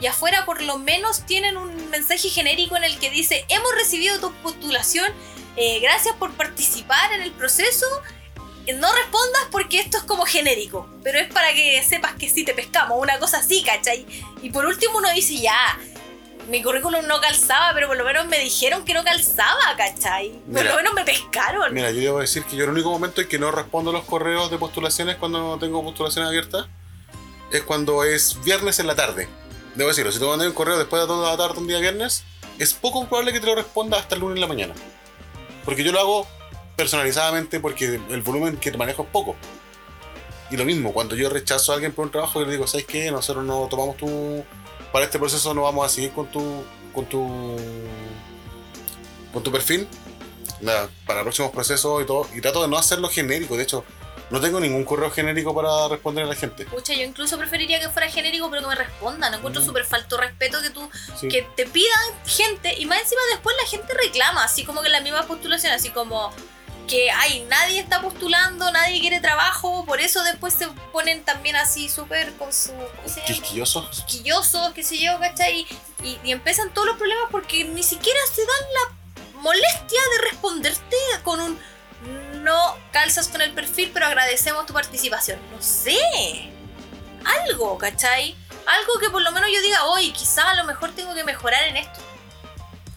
y 0.00 0.06
afuera 0.06 0.44
por 0.44 0.62
lo 0.62 0.78
menos 0.78 1.24
tienen 1.26 1.56
un 1.56 1.90
mensaje 1.90 2.28
genérico 2.28 2.76
en 2.76 2.84
el 2.84 2.98
que 2.98 3.10
dice 3.10 3.44
hemos 3.48 3.72
recibido 3.76 4.18
tu 4.18 4.32
postulación, 4.42 5.12
eh, 5.56 5.78
gracias 5.80 6.16
por 6.16 6.32
participar 6.32 7.12
en 7.12 7.22
el 7.22 7.30
proceso. 7.30 7.86
No 8.72 8.88
respondas 8.94 9.42
porque 9.50 9.80
esto 9.80 9.98
es 9.98 10.04
como 10.04 10.24
genérico, 10.24 10.88
pero 11.02 11.18
es 11.18 11.30
para 11.30 11.52
que 11.52 11.82
sepas 11.82 12.14
que 12.14 12.30
sí 12.30 12.44
te 12.44 12.54
pescamos, 12.54 12.98
una 12.98 13.18
cosa 13.18 13.38
así, 13.38 13.62
¿cachai? 13.62 14.06
Y 14.42 14.50
por 14.50 14.64
último 14.64 14.98
uno 14.98 15.10
dice, 15.12 15.36
ya, 15.36 15.78
mi 16.48 16.62
currículum 16.62 17.06
no 17.06 17.20
calzaba, 17.20 17.72
pero 17.74 17.88
por 17.88 17.96
lo 17.96 18.04
menos 18.04 18.26
me 18.26 18.38
dijeron 18.38 18.84
que 18.84 18.94
no 18.94 19.04
calzaba, 19.04 19.76
¿cachai? 19.76 20.30
Por 20.50 20.64
lo 20.64 20.76
menos 20.76 20.94
me 20.94 21.04
pescaron. 21.04 21.74
Mira, 21.74 21.90
yo 21.90 22.00
debo 22.00 22.20
decir 22.20 22.44
que 22.44 22.56
yo 22.56 22.64
el 22.64 22.70
único 22.70 22.90
momento 22.90 23.20
en 23.20 23.28
que 23.28 23.38
no 23.38 23.50
respondo 23.50 23.92
los 23.92 24.04
correos 24.04 24.50
de 24.50 24.58
postulaciones 24.58 25.16
cuando 25.16 25.40
no 25.40 25.58
tengo 25.58 25.82
postulaciones 25.82 26.28
abiertas 26.28 26.66
es 27.50 27.62
cuando 27.62 28.02
es 28.04 28.42
viernes 28.44 28.78
en 28.78 28.86
la 28.86 28.94
tarde. 28.94 29.28
Debo 29.74 29.88
decirlo, 29.88 30.12
si 30.12 30.18
te 30.18 30.24
mandas 30.24 30.48
un 30.48 30.54
correo 30.54 30.78
después 30.78 31.02
de 31.02 31.08
toda 31.08 31.30
la 31.30 31.36
tarde 31.36 31.60
un 31.60 31.66
día 31.66 31.80
viernes, 31.80 32.24
es 32.58 32.74
poco 32.74 33.06
probable 33.06 33.32
que 33.32 33.40
te 33.40 33.46
lo 33.46 33.54
responda 33.54 33.98
hasta 33.98 34.14
el 34.14 34.20
lunes 34.20 34.36
en 34.36 34.40
la 34.40 34.46
mañana. 34.46 34.74
Porque 35.64 35.82
yo 35.82 35.92
lo 35.92 36.00
hago 36.00 36.26
personalizadamente 36.76 37.60
porque 37.60 38.00
el 38.10 38.22
volumen 38.22 38.56
que 38.56 38.72
manejo 38.76 39.02
es 39.04 39.08
poco. 39.10 39.36
Y 40.50 40.56
lo 40.56 40.64
mismo, 40.64 40.92
cuando 40.92 41.16
yo 41.16 41.30
rechazo 41.30 41.72
a 41.72 41.74
alguien 41.76 41.92
por 41.92 42.04
un 42.04 42.12
trabajo, 42.12 42.40
yo 42.40 42.46
le 42.46 42.52
digo, 42.52 42.66
¿sabes 42.66 42.86
qué? 42.86 43.10
Nosotros 43.10 43.44
no 43.44 43.66
tomamos 43.68 43.96
tu... 43.96 44.44
Para 44.92 45.06
este 45.06 45.18
proceso 45.18 45.52
no 45.54 45.62
vamos 45.62 45.86
a 45.86 45.88
seguir 45.88 46.12
con 46.12 46.30
tu... 46.30 46.64
con 46.92 47.06
tu... 47.06 47.56
con 49.32 49.42
tu 49.42 49.50
perfil. 49.50 49.88
Nada, 50.60 50.88
para 51.06 51.22
próximos 51.22 51.50
procesos 51.50 52.02
y 52.02 52.06
todo. 52.06 52.28
Y 52.34 52.40
trato 52.40 52.62
de 52.62 52.68
no 52.68 52.76
hacerlo 52.78 53.08
genérico. 53.08 53.56
De 53.56 53.64
hecho, 53.64 53.84
no 54.30 54.40
tengo 54.40 54.60
ningún 54.60 54.84
correo 54.84 55.10
genérico 55.10 55.54
para 55.54 55.88
responder 55.88 56.24
a 56.24 56.28
la 56.28 56.34
gente. 56.34 56.64
Pucha, 56.66 56.94
yo 56.94 57.02
incluso 57.02 57.36
preferiría 57.36 57.80
que 57.80 57.88
fuera 57.88 58.08
genérico, 58.08 58.48
pero 58.50 58.62
que 58.62 58.68
me 58.68 58.74
respondan. 58.76 59.34
Encuentro 59.34 59.62
Mm. 59.62 59.66
súper 59.66 59.84
falto 59.84 60.16
respeto 60.16 60.60
que 60.62 60.70
tú, 60.70 60.88
Sí. 61.18 61.28
que 61.28 61.42
te 61.56 61.66
pidan 61.66 62.00
gente 62.26 62.74
y 62.78 62.86
más 62.86 63.00
encima 63.00 63.20
después 63.32 63.56
la 63.62 63.68
gente 63.68 63.92
reclama, 63.94 64.44
así 64.44 64.64
como 64.64 64.82
que 64.82 64.88
la 64.90 65.00
misma 65.00 65.24
postulación, 65.26 65.72
así 65.72 65.90
como 65.90 66.30
que, 66.86 67.10
ay, 67.10 67.46
nadie 67.48 67.80
está 67.80 68.00
postulando, 68.00 68.70
nadie 68.70 69.00
quiere 69.00 69.20
trabajo, 69.20 69.84
por 69.84 70.00
eso 70.00 70.22
después 70.24 70.54
se 70.54 70.68
ponen 70.92 71.24
también 71.24 71.56
así 71.56 71.88
súper 71.88 72.32
con 72.34 72.52
su. 72.52 72.72
¿cómo 72.72 73.08
se 73.08 73.20
llama? 73.20 73.26
Quisquilloso. 73.26 73.90
quisquillosos, 73.90 74.72
qué 74.72 74.82
sé 74.82 74.98
yo, 74.98 75.18
¿cachai? 75.18 75.66
Y, 76.02 76.18
y 76.22 76.32
empiezan 76.32 76.72
todos 76.72 76.86
los 76.86 76.96
problemas 76.96 77.26
porque 77.30 77.64
ni 77.64 77.82
siquiera 77.82 78.18
se 78.32 78.42
dan 78.42 78.72
la 78.72 79.40
molestia 79.40 80.00
de 80.16 80.30
responderte 80.30 80.96
con 81.22 81.40
un 81.40 81.58
no 82.42 82.76
calzas 82.92 83.28
con 83.28 83.40
el 83.40 83.52
perfil, 83.52 83.90
pero 83.92 84.06
agradecemos 84.06 84.66
tu 84.66 84.74
participación. 84.74 85.38
No 85.50 85.60
sé. 85.62 85.98
Algo, 87.42 87.78
¿cachai? 87.78 88.36
Algo 88.66 89.00
que 89.00 89.10
por 89.10 89.22
lo 89.22 89.32
menos 89.32 89.48
yo 89.52 89.60
diga, 89.62 89.84
hoy 89.86 90.12
quizá 90.12 90.50
a 90.50 90.54
lo 90.54 90.64
mejor 90.64 90.92
tengo 90.92 91.14
que 91.14 91.24
mejorar 91.24 91.64
en 91.64 91.78
esto. 91.78 92.00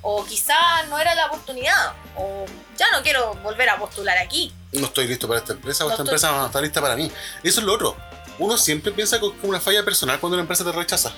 O 0.10 0.24
quizá 0.24 0.56
no 0.90 0.98
era 0.98 1.14
la 1.16 1.26
oportunidad. 1.28 1.94
O 2.16 2.46
ya 2.78 2.86
no 2.94 3.04
quiero 3.04 3.34
volver 3.44 3.68
a 3.70 3.78
postular 3.78 4.18
aquí. 4.18 4.54
No 4.72 4.86
estoy 4.88 5.06
listo 5.08 5.28
para 5.28 5.42
esta 5.42 5.52
empresa 5.52 5.84
o 5.84 5.88
No 5.90 5.94
esta 5.94 6.04
estoy- 6.04 6.16
empresa 6.16 6.32
no 6.32 6.46
está 6.46 6.62
lista 6.62 6.80
para 6.82 6.96
mí. 6.96 7.12
Eso 7.44 7.60
es 7.60 7.66
lo 7.66 7.74
otro. 7.74 7.98
Uno 8.40 8.58
siempre 8.58 8.94
piensa 8.94 9.20
con 9.20 9.34
una 9.44 9.60
falla 9.60 9.84
personal 9.84 10.18
cuando 10.22 10.36
una 10.36 10.44
empresa 10.44 10.64
te 10.64 10.72
rechaza. 10.72 11.12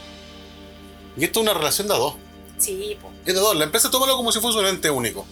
Y 1.15 1.23
esto 1.23 1.39
es 1.39 1.43
una 1.43 1.53
relación 1.53 1.87
de 1.87 1.93
a 1.93 1.97
dos. 1.97 2.15
Sí, 2.57 2.97
po. 2.99 3.11
Es 3.25 3.33
de 3.35 3.39
dos. 3.39 3.55
La 3.55 3.65
empresa 3.65 3.91
tómalo 3.91 4.15
como 4.17 4.31
si 4.31 4.39
fuese 4.39 4.57
un 4.57 4.65
ente 4.65 4.89
único. 4.89 5.27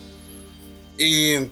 Y 0.97 1.49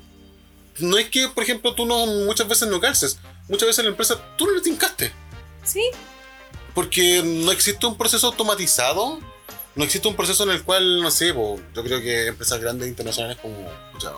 no 0.79 0.97
es 0.99 1.09
que, 1.09 1.27
por 1.29 1.43
ejemplo, 1.43 1.73
tú 1.73 1.85
no 1.87 2.05
muchas 2.05 2.47
veces 2.47 2.67
no 2.67 2.79
calces. 2.79 3.17
Muchas 3.47 3.67
veces 3.67 3.83
la 3.83 3.89
empresa 3.91 4.19
tú 4.37 4.45
no 4.45 4.51
le 4.53 4.61
tincaste. 4.61 5.11
Sí, 5.63 5.83
Porque 6.75 7.23
no 7.23 7.51
existe 7.51 7.85
un 7.87 7.97
proceso 7.97 8.27
automatizado. 8.27 9.19
No 9.75 9.83
existe 9.83 10.07
un 10.07 10.15
proceso 10.15 10.43
en 10.43 10.51
el 10.51 10.63
cual, 10.63 11.01
no 11.01 11.11
sé, 11.11 11.33
po, 11.33 11.59
yo 11.73 11.83
creo 11.83 11.99
que 12.01 12.27
empresas 12.27 12.59
grandes 12.61 12.87
internacionales 12.87 13.37
como. 13.41 13.55
pucha, 13.91 14.11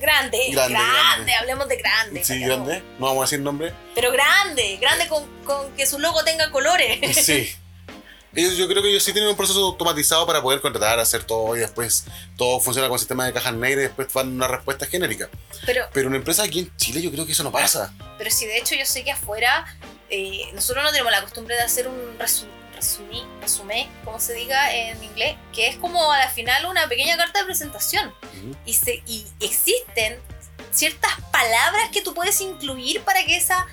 grande, 0.00 0.38
grande, 0.52 0.74
Grande, 0.74 0.74
grande. 0.74 1.34
hablemos 1.34 1.68
de 1.68 1.76
grande. 1.76 2.24
sí, 2.24 2.40
grande. 2.40 2.82
No 2.98 3.06
vamos 3.06 3.22
a 3.22 3.24
decir 3.26 3.40
nombre. 3.40 3.72
Pero 3.94 4.10
grande, 4.12 4.78
grande 4.80 5.06
con, 5.08 5.24
con 5.44 5.70
que 5.76 5.86
su 5.86 5.98
logo 5.98 6.22
tenga 6.24 6.50
colores. 6.50 7.16
Sí. 7.16 7.50
Ellos, 8.34 8.58
yo 8.58 8.68
creo 8.68 8.82
que 8.82 8.90
ellos 8.90 9.02
sí 9.02 9.14
tienen 9.14 9.30
un 9.30 9.36
proceso 9.36 9.64
automatizado 9.64 10.26
para 10.26 10.42
poder 10.42 10.60
contratar, 10.60 10.98
hacer 10.98 11.24
todo 11.24 11.56
y 11.56 11.60
después 11.60 12.04
todo 12.36 12.60
funciona 12.60 12.86
con 12.86 12.98
sistema 12.98 13.24
de 13.24 13.32
cajas 13.32 13.54
negras 13.54 13.78
y 13.78 13.86
después 13.86 14.12
van 14.12 14.28
una 14.28 14.46
respuesta 14.46 14.84
genérica. 14.84 15.30
Pero, 15.64 15.86
Pero 15.94 16.08
una 16.08 16.18
empresa 16.18 16.42
aquí 16.42 16.58
en 16.58 16.76
Chile 16.76 17.00
yo 17.00 17.10
creo 17.10 17.24
que 17.24 17.32
eso 17.32 17.42
no 17.44 17.50
pasa. 17.50 17.94
pero 18.18 18.30
si 18.30 18.44
de 18.44 18.58
hecho 18.58 18.74
yo 18.74 18.84
sé 18.84 19.04
que 19.04 19.10
afuera 19.12 19.64
eh, 20.10 20.50
nosotros 20.52 20.84
no 20.84 20.90
tenemos 20.90 21.12
la 21.12 21.22
costumbre 21.22 21.54
de 21.56 21.62
hacer 21.62 21.88
un 21.88 22.18
resu- 22.18 22.44
resumí, 22.76 23.24
resumé, 23.40 23.88
como 24.04 24.20
se 24.20 24.34
diga 24.34 24.72
en 24.72 25.02
inglés, 25.02 25.36
que 25.52 25.68
es 25.68 25.76
como 25.76 26.12
a 26.12 26.18
la 26.18 26.28
final 26.28 26.66
una 26.66 26.88
pequeña 26.88 27.16
carta 27.16 27.40
de 27.40 27.46
presentación. 27.46 28.14
Y, 28.64 28.74
se, 28.74 29.02
y 29.06 29.26
existen 29.40 30.20
ciertas 30.70 31.10
palabras 31.32 31.90
que 31.92 32.02
tú 32.02 32.14
puedes 32.14 32.40
incluir 32.40 33.00
para 33.02 33.24
que 33.24 33.36
esa 33.36 33.66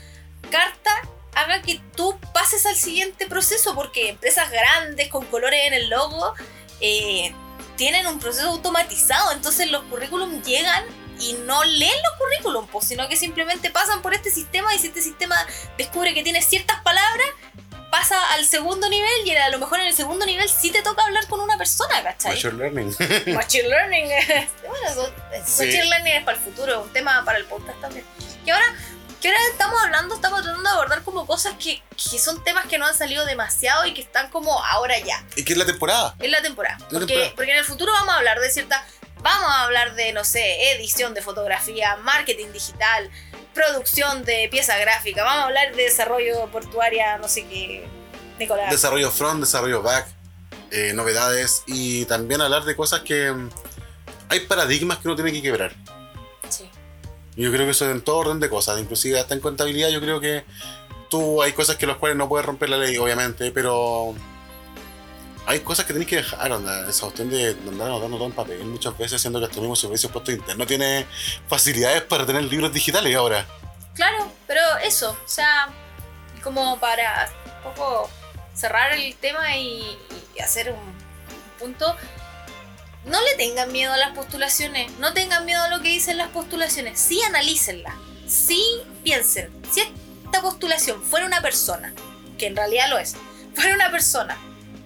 carta 0.50 0.92
haga 1.36 1.62
que 1.62 1.82
tú 1.96 2.18
pases 2.34 2.66
al 2.66 2.76
siguiente 2.76 3.28
proceso, 3.28 3.76
porque 3.76 4.10
empresas 4.10 4.50
grandes 4.50 5.10
con 5.10 5.26
colores 5.26 5.60
en 5.66 5.74
el 5.74 5.90
logo 5.90 6.34
eh, 6.80 7.34
tienen 7.76 8.08
un 8.08 8.20
proceso 8.20 8.50
automatizado, 8.50 9.32
entonces 9.32 9.70
los 9.70 9.84
currículums 9.86 10.46
llegan 10.46 10.84
y 11.20 11.34
no 11.46 11.64
leen 11.64 11.92
los 11.92 12.18
currículums, 12.18 12.70
pues, 12.72 12.88
sino 12.88 13.08
que 13.08 13.16
simplemente 13.16 13.70
pasan 13.70 14.02
por 14.02 14.14
este 14.14 14.32
sistema 14.32 14.74
y 14.74 14.80
si 14.80 14.88
este 14.88 15.02
sistema 15.02 15.36
descubre 15.78 16.14
que 16.14 16.24
tiene 16.24 16.42
ciertas 16.42 16.82
palabras, 16.82 17.28
pasa 17.94 18.18
al 18.34 18.44
segundo 18.44 18.90
nivel 18.90 19.12
y 19.24 19.36
a 19.36 19.50
lo 19.50 19.60
mejor 19.60 19.80
en 19.80 19.86
el 19.86 19.94
segundo 19.94 20.26
nivel 20.26 20.50
sí 20.50 20.72
te 20.72 20.82
toca 20.82 21.04
hablar 21.04 21.28
con 21.28 21.40
una 21.40 21.60
persona, 21.60 22.02
¿cachai? 22.02 22.32
Machine 22.32 22.54
Learning. 22.58 22.96
Machine 23.36 23.68
Learning. 23.70 24.08
bueno, 24.68 24.88
eso- 24.90 25.14
Sí. 25.46 25.66
Machine 25.66 25.86
Learning 25.86 26.14
es 26.16 26.24
para 26.24 26.38
el 26.38 26.44
futuro, 26.44 26.82
un 26.82 26.92
tema 26.92 27.24
para 27.24 27.38
el 27.38 27.46
podcast 27.46 27.80
también. 27.82 28.04
Y 28.44 28.50
ahora, 28.50 28.66
que 29.22 29.28
ahora 29.28 29.40
estamos 29.52 29.80
hablando, 29.84 30.16
estamos 30.16 30.42
tratando 30.42 30.68
de 30.68 30.76
abordar 30.76 31.04
como 31.04 31.28
cosas 31.28 31.54
que, 31.60 31.84
que 31.92 32.18
son 32.18 32.44
temas 32.44 32.66
que 32.66 32.80
no 32.80 32.88
han 32.88 32.96
salido 32.96 33.26
demasiado 33.28 33.86
y 33.86 33.94
que 33.94 34.02
están 34.02 34.30
como 34.32 34.64
ahora 34.66 34.98
ya, 34.98 35.24
y 35.36 35.44
que 35.46 35.54
es 35.54 35.60
la 35.60 35.66
temporada. 35.68 36.16
en 36.20 36.32
la 36.32 36.42
temporada. 36.42 36.78
Porque, 36.90 37.06
temporada. 37.06 37.34
porque 37.36 37.52
en 37.52 37.58
el 37.60 37.66
futuro 37.66 37.92
vamos 37.92 38.12
a 38.16 38.18
hablar 38.18 38.40
de 38.40 38.50
cierta. 38.50 38.84
Vamos 39.22 39.50
a 39.52 39.62
hablar 39.64 39.94
de, 39.96 40.12
no 40.14 40.26
sé, 40.26 40.72
edición 40.74 41.14
de 41.14 41.22
fotografía, 41.22 41.96
marketing 41.98 42.52
digital, 42.52 43.10
producción 43.54 44.24
de 44.26 44.48
pieza 44.50 44.78
gráfica. 44.78 45.24
Vamos 45.24 45.44
a 45.44 45.46
hablar 45.46 45.76
de 45.76 45.84
desarrollo 45.84 46.48
portuaria, 46.52 47.18
no 47.18 47.28
sé 47.28 47.46
qué. 47.46 47.88
Nicolás. 48.40 48.72
Desarrollo 48.72 49.12
front, 49.12 49.42
desarrollo 49.42 49.82
back, 49.82 50.08
eh, 50.72 50.92
novedades 50.94 51.64
y 51.68 52.06
también 52.06 52.42
hablar 52.42 52.64
de 52.64 52.76
cosas 52.76 53.02
que 53.02 53.32
mm, 53.32 53.50
hay 54.30 54.40
paradigmas 54.42 54.98
que 54.98 55.08
uno 55.08 55.16
tiene 55.16 55.32
que 55.32 55.42
quebrar. 55.42 55.74
Sí. 56.50 56.70
Yo 57.36 57.52
creo 57.52 57.66
que 57.66 57.72
eso 57.72 57.90
en 57.90 58.02
todo 58.02 58.18
orden 58.18 58.40
de 58.40 58.50
cosas, 58.50 58.80
inclusive 58.80 59.20
hasta 59.20 59.34
en 59.34 59.40
contabilidad 59.40 59.90
yo 59.90 60.02
creo 60.02 60.20
que 60.20 60.44
tú 61.10 61.44
hay 61.44 61.54
cosas 61.54 61.76
que 61.76 61.86
los 61.86 61.98
cuales 61.98 62.18
no 62.18 62.28
puedes 62.28 62.46
romper 62.46 62.70
la 62.70 62.78
ley, 62.78 62.98
obviamente, 62.98 63.52
pero 63.52 64.16
hay 65.46 65.60
cosas 65.60 65.86
que 65.86 65.94
tenés 65.94 66.08
que 66.08 66.18
dejar, 66.18 66.52
onda, 66.52 66.90
esa 66.90 67.04
cuestión 67.04 67.30
de 67.30 67.50
andar 67.50 67.88
anotando 67.88 68.18
todo 68.18 68.28
en 68.28 68.34
papel 68.34 68.66
muchas 68.66 68.98
veces, 68.98 69.22
siendo 69.22 69.40
que 69.40 69.46
hasta 69.46 69.58
el 69.58 69.62
mismo 69.62 69.76
servicio 69.76 70.10
puesto 70.10 70.32
interno 70.32 70.66
tiene 70.66 71.06
facilidades 71.48 72.02
para 72.04 72.26
tener 72.26 72.44
libros 72.44 72.72
digitales 72.72 73.16
ahora. 73.16 73.46
Claro, 73.94 74.32
pero 74.48 74.62
eso, 74.84 75.12
o 75.12 75.28
sea, 75.28 75.68
como 76.42 76.80
para 76.80 77.30
un 77.46 77.74
poco 77.74 78.10
cerrar 78.54 78.94
el 78.94 79.16
tema 79.16 79.56
y, 79.58 79.98
hacer 80.42 80.72
un 80.72 80.94
punto, 81.60 81.96
no 83.06 83.22
le 83.22 83.36
tengan 83.36 83.72
miedo 83.72 83.94
a 83.94 83.98
las 83.98 84.16
postulaciones, 84.16 84.92
no 85.00 85.14
tengan 85.14 85.46
miedo 85.46 85.62
a 85.62 85.70
lo 85.70 85.82
que 85.82 85.90
dicen 85.90 86.18
las 86.18 86.30
postulaciones, 86.30 87.00
sí 87.00 87.22
analícenlas, 87.24 87.96
sí 88.28 88.64
piensen, 89.04 89.52
si 89.72 89.82
esta 89.82 90.42
postulación 90.42 91.02
fuera 91.04 91.26
una 91.26 91.42
persona, 91.42 91.94
que 92.38 92.48
en 92.48 92.56
realidad 92.56 92.90
lo 92.90 92.98
es, 92.98 93.16
fuera 93.54 93.76
una 93.76 93.92
persona, 93.92 94.38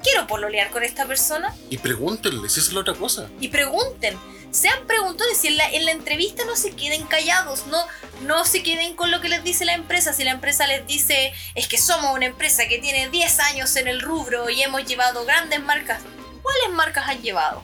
quiero 0.07 0.27
pololear 0.27 0.69
con 0.71 0.83
esta 0.83 1.05
persona, 1.05 1.53
Y 1.69 1.77
pregúntenle 1.77 2.47
si 2.49 2.59
es 2.59 2.71
la 2.71 2.79
otra 2.81 2.93
cosa. 2.93 3.29
y 3.39 3.49
pregunten. 3.49 4.17
Sean 4.49 4.87
preguntones, 4.87 5.37
si 5.37 5.47
en 5.49 5.57
la, 5.57 5.69
en 5.69 5.85
la 5.85 5.91
entrevista 5.91 6.45
no 6.45 6.55
se 6.55 6.71
queden 6.71 7.05
callados, 7.05 7.67
no, 7.67 7.77
no 8.21 8.45
se 8.45 8.63
queden 8.63 8.95
con 8.95 9.11
lo 9.11 9.19
que 9.19 9.27
les 9.27 9.43
dice 9.43 9.65
la 9.65 9.73
empresa. 9.73 10.13
Si 10.13 10.23
la 10.23 10.31
empresa 10.31 10.65
les 10.67 10.87
dice, 10.87 11.33
es 11.53 11.67
que 11.67 11.77
somos 11.77 12.15
una 12.15 12.25
empresa 12.27 12.65
que 12.67 12.79
tiene 12.79 13.09
10 13.09 13.39
años 13.41 13.75
en 13.75 13.87
el 13.89 13.99
rubro 14.01 14.49
y 14.49 14.61
hemos 14.63 14.85
llevado 14.85 15.25
grandes 15.25 15.61
marcas, 15.61 16.01
¿cuáles 16.41 16.69
marcas 16.75 17.07
han 17.09 17.21
llevado? 17.21 17.61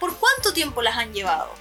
¿Por 0.00 0.16
cuánto 0.16 0.54
tiempo 0.54 0.80
las 0.80 0.96
han 0.96 1.12
llevado? 1.12 1.52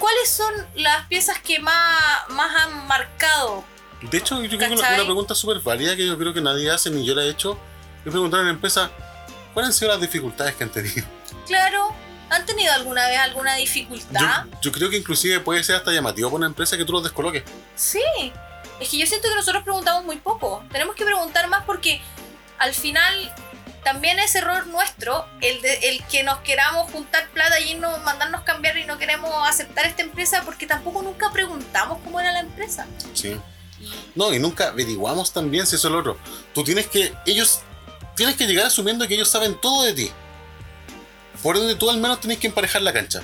¿Cuáles 0.00 0.28
son 0.28 0.52
las 0.74 1.06
piezas 1.06 1.38
que 1.38 1.60
más, 1.60 2.28
más 2.30 2.54
han 2.56 2.86
marcado? 2.88 3.64
De 4.02 4.18
hecho, 4.18 4.42
yo 4.42 4.48
creo 4.58 4.68
que 4.68 4.74
una, 4.74 4.94
una 4.94 5.04
pregunta 5.04 5.34
súper 5.36 5.60
válida 5.60 5.94
que 5.96 6.06
yo 6.06 6.18
creo 6.18 6.34
que 6.34 6.40
nadie 6.40 6.70
hace 6.70 6.90
ni 6.90 7.06
yo 7.06 7.14
la 7.14 7.22
he 7.22 7.30
hecho 7.30 7.56
es 8.04 8.10
preguntar 8.10 8.40
a 8.40 8.44
la 8.44 8.50
empresa 8.50 8.90
¿cuáles 9.56 9.70
han 9.70 9.72
sido 9.72 9.90
las 9.90 10.02
dificultades 10.02 10.54
que 10.54 10.64
han 10.64 10.70
tenido? 10.70 11.06
Claro, 11.46 11.94
¿han 12.28 12.44
tenido 12.44 12.74
alguna 12.74 13.06
vez 13.08 13.18
alguna 13.18 13.54
dificultad? 13.54 14.44
Yo, 14.44 14.60
yo 14.60 14.72
creo 14.72 14.90
que 14.90 14.98
inclusive 14.98 15.40
puede 15.40 15.64
ser 15.64 15.76
hasta 15.76 15.92
llamativo 15.92 16.28
para 16.28 16.36
una 16.36 16.46
empresa 16.46 16.76
que 16.76 16.84
tú 16.84 16.92
los 16.92 17.02
descoloques. 17.02 17.42
Sí, 17.74 18.02
es 18.78 18.90
que 18.90 18.98
yo 18.98 19.06
siento 19.06 19.30
que 19.30 19.34
nosotros 19.34 19.62
preguntamos 19.62 20.04
muy 20.04 20.16
poco. 20.16 20.62
Tenemos 20.70 20.94
que 20.94 21.06
preguntar 21.06 21.48
más 21.48 21.64
porque 21.64 22.02
al 22.58 22.74
final 22.74 23.34
también 23.82 24.18
es 24.18 24.34
error 24.34 24.66
nuestro 24.66 25.24
el, 25.40 25.62
de, 25.62 25.72
el 25.88 26.04
que 26.04 26.22
nos 26.22 26.36
queramos 26.40 26.90
juntar 26.90 27.26
plata 27.30 27.58
y 27.58 27.76
no 27.76 27.96
mandarnos 28.00 28.42
cambiar 28.42 28.76
y 28.76 28.84
no 28.84 28.98
queremos 28.98 29.30
aceptar 29.48 29.86
esta 29.86 30.02
empresa 30.02 30.42
porque 30.44 30.66
tampoco 30.66 31.00
nunca 31.00 31.32
preguntamos 31.32 32.00
cómo 32.04 32.20
era 32.20 32.30
la 32.30 32.40
empresa. 32.40 32.86
Sí. 33.14 33.40
No, 34.14 34.34
y 34.34 34.38
nunca 34.38 34.68
averiguamos 34.68 35.32
también 35.32 35.66
si 35.66 35.76
eso 35.76 35.88
es 35.88 35.92
lo 35.92 36.00
otro. 36.00 36.18
Tú 36.52 36.62
tienes 36.62 36.88
que, 36.88 37.14
ellos, 37.24 37.60
tienes 38.16 38.36
que 38.36 38.46
llegar 38.46 38.66
asumiendo 38.66 39.06
que 39.06 39.14
ellos 39.14 39.28
saben 39.28 39.54
todo 39.60 39.84
de 39.84 39.92
ti. 39.92 40.10
Por 41.42 41.56
donde 41.56 41.76
tú 41.76 41.88
al 41.90 41.98
menos 41.98 42.20
tienes 42.20 42.38
que 42.38 42.48
emparejar 42.48 42.82
la 42.82 42.92
cancha. 42.92 43.22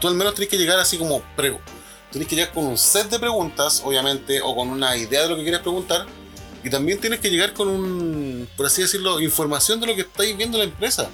Tú 0.00 0.08
al 0.08 0.14
menos 0.14 0.34
tienes 0.34 0.50
que 0.50 0.58
llegar 0.58 0.80
así 0.80 0.98
como, 0.98 1.22
pre, 1.36 1.56
tienes 2.10 2.28
que 2.28 2.34
llegar 2.34 2.52
con 2.52 2.66
un 2.66 2.76
set 2.76 3.08
de 3.08 3.18
preguntas, 3.18 3.82
obviamente, 3.84 4.40
o 4.42 4.56
con 4.56 4.68
una 4.70 4.96
idea 4.96 5.22
de 5.22 5.28
lo 5.28 5.36
que 5.36 5.42
quieres 5.42 5.60
preguntar. 5.60 6.06
Y 6.64 6.70
también 6.70 7.00
tienes 7.00 7.20
que 7.20 7.30
llegar 7.30 7.52
con 7.52 7.68
un, 7.68 8.48
por 8.56 8.66
así 8.66 8.82
decirlo, 8.82 9.20
información 9.20 9.80
de 9.80 9.86
lo 9.86 9.94
que 9.94 10.02
estáis 10.02 10.36
viendo 10.36 10.56
en 10.56 10.64
la 10.66 10.72
empresa. 10.72 11.08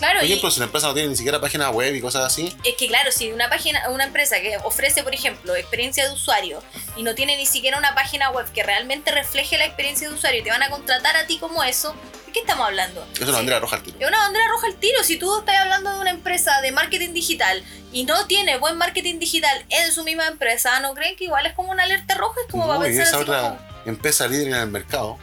Claro, 0.00 0.18
Por 0.20 0.24
y 0.24 0.32
ejemplo, 0.32 0.50
si 0.50 0.58
la 0.60 0.64
empresa 0.66 0.86
no 0.88 0.94
tiene 0.94 1.10
ni 1.10 1.16
siquiera 1.16 1.40
página 1.40 1.70
web 1.70 1.94
y 1.94 2.00
cosas 2.00 2.24
así, 2.24 2.56
es 2.64 2.74
que 2.76 2.88
claro, 2.88 3.12
si 3.12 3.30
una 3.32 3.48
página, 3.48 3.88
una 3.90 4.04
empresa 4.04 4.40
que 4.40 4.56
ofrece, 4.64 5.02
por 5.04 5.14
ejemplo, 5.14 5.54
experiencia 5.54 6.04
de 6.08 6.12
usuario 6.14 6.62
y 6.96 7.02
no 7.02 7.14
tiene 7.14 7.36
ni 7.36 7.44
siquiera 7.46 7.76
una 7.78 7.94
página 7.94 8.30
web 8.30 8.50
que 8.52 8.62
realmente 8.62 9.12
refleje 9.12 9.58
la 9.58 9.66
experiencia 9.66 10.08
de 10.08 10.14
usuario 10.14 10.40
y 10.40 10.42
te 10.42 10.50
van 10.50 10.62
a 10.62 10.70
contratar 10.70 11.16
a 11.16 11.26
ti 11.26 11.38
como 11.38 11.62
eso, 11.62 11.94
¿de 12.26 12.32
qué 12.32 12.40
estamos 12.40 12.66
hablando? 12.66 13.06
es 13.14 13.20
una 13.20 13.32
bandera 13.32 13.60
roja 13.60 13.76
al 13.76 13.82
tiro. 13.82 13.98
Es 14.00 14.08
una 14.08 14.18
bandera 14.18 14.48
roja 14.48 14.66
al 14.68 14.74
tiro. 14.76 15.04
Si 15.04 15.18
tú 15.18 15.38
estás 15.38 15.56
hablando 15.56 15.92
de 15.92 16.00
una 16.00 16.10
empresa 16.10 16.60
de 16.62 16.72
marketing 16.72 17.12
digital 17.12 17.62
y 17.92 18.04
no 18.04 18.26
tiene 18.26 18.56
buen 18.56 18.78
marketing 18.78 19.18
digital 19.18 19.64
en 19.68 19.92
su 19.92 20.02
misma 20.02 20.26
empresa, 20.28 20.80
¿no 20.80 20.94
creen 20.94 21.14
que 21.16 21.24
igual 21.24 21.44
es 21.44 21.52
como 21.52 21.72
una 21.72 21.82
alerta 21.82 22.14
roja? 22.14 22.40
Es 22.46 22.50
como 22.50 22.66
No, 22.66 22.78
para 22.78 22.88
y 22.90 22.96
pensar 22.96 23.06
esa 23.06 23.16
así 23.16 23.22
otra 23.24 23.40
como, 23.42 23.60
empresa 23.84 24.26
líder 24.28 24.48
en 24.48 24.54
el 24.54 24.68
mercado 24.68 25.18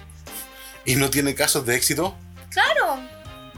y 0.86 0.96
no 0.96 1.10
tiene 1.10 1.34
casos 1.34 1.66
de 1.66 1.76
éxito, 1.76 2.16
claro, 2.52 3.00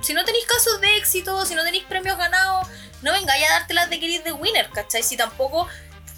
si 0.01 0.13
no 0.13 0.23
tenéis 0.25 0.45
casos 0.45 0.79
de 0.81 0.97
éxito, 0.97 1.45
si 1.45 1.55
no 1.55 1.63
tenéis 1.63 1.83
premios 1.85 2.17
ganados, 2.17 2.67
no 3.01 3.11
vengáis 3.13 3.45
a 3.49 3.53
darte 3.59 3.73
las 3.73 3.89
de 3.89 3.99
querer 3.99 4.23
de 4.23 4.31
winner, 4.33 4.69
¿cachai? 4.71 5.03
Si 5.03 5.15
tampoco 5.17 5.67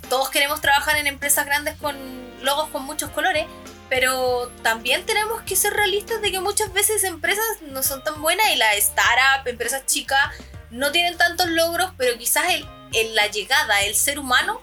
todos 0.09 0.29
queremos 0.29 0.61
trabajar 0.61 0.97
en 0.97 1.07
empresas 1.07 1.45
grandes 1.45 1.75
con 1.77 1.95
logos 2.43 2.69
con 2.69 2.83
muchos 2.83 3.09
colores, 3.11 3.45
pero 3.89 4.51
también 4.63 5.05
tenemos 5.05 5.41
que 5.43 5.55
ser 5.55 5.73
realistas 5.73 6.21
de 6.21 6.31
que 6.31 6.39
muchas 6.39 6.71
veces 6.73 7.03
empresas 7.03 7.43
no 7.61 7.83
son 7.83 8.03
tan 8.03 8.21
buenas 8.21 8.47
y 8.53 8.55
las 8.55 8.75
startups, 8.77 9.47
empresas 9.47 9.85
chicas, 9.85 10.19
no 10.69 10.91
tienen 10.91 11.17
tantos 11.17 11.47
logros, 11.49 11.91
pero 11.97 12.17
quizás 12.17 12.43
el, 12.49 12.65
el- 12.93 13.15
la 13.15 13.27
llegada, 13.27 13.81
el 13.83 13.93
ser 13.95 14.17
humano, 14.19 14.61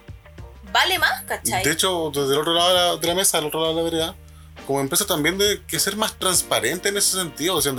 vale 0.71 0.97
más, 0.99 1.23
¿cachai? 1.23 1.63
De 1.63 1.71
hecho, 1.71 2.11
desde 2.13 2.33
el 2.33 2.39
otro 2.39 2.53
lado 2.53 2.69
de 2.69 2.75
la, 2.75 2.95
de 2.97 3.07
la 3.07 3.15
mesa, 3.15 3.37
al 3.37 3.45
otro 3.45 3.61
lado 3.61 3.75
de 3.75 3.83
la 3.83 3.89
vereda, 3.89 4.15
como 4.67 4.79
empresa 4.81 5.05
también 5.05 5.37
de 5.37 5.63
que 5.65 5.79
ser 5.79 5.95
más 5.95 6.15
transparente 6.19 6.89
en 6.89 6.97
ese 6.97 7.17
sentido. 7.17 7.55
O 7.55 7.61
sea, 7.61 7.73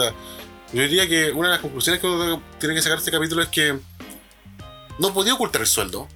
yo 0.73 0.83
diría 0.83 1.09
que 1.09 1.33
una 1.33 1.49
de 1.49 1.55
las 1.55 1.63
conclusiones 1.63 2.01
que 2.01 2.07
uno 2.07 2.43
tiene 2.59 2.75
que 2.75 2.83
sacar 2.83 2.99
de 2.99 3.01
este 3.01 3.11
capítulo 3.11 3.43
es 3.43 3.49
que 3.49 3.79
no 4.99 5.13
podía 5.13 5.35
ocultar 5.35 5.63
el 5.63 5.67
sueldo, 5.67 6.09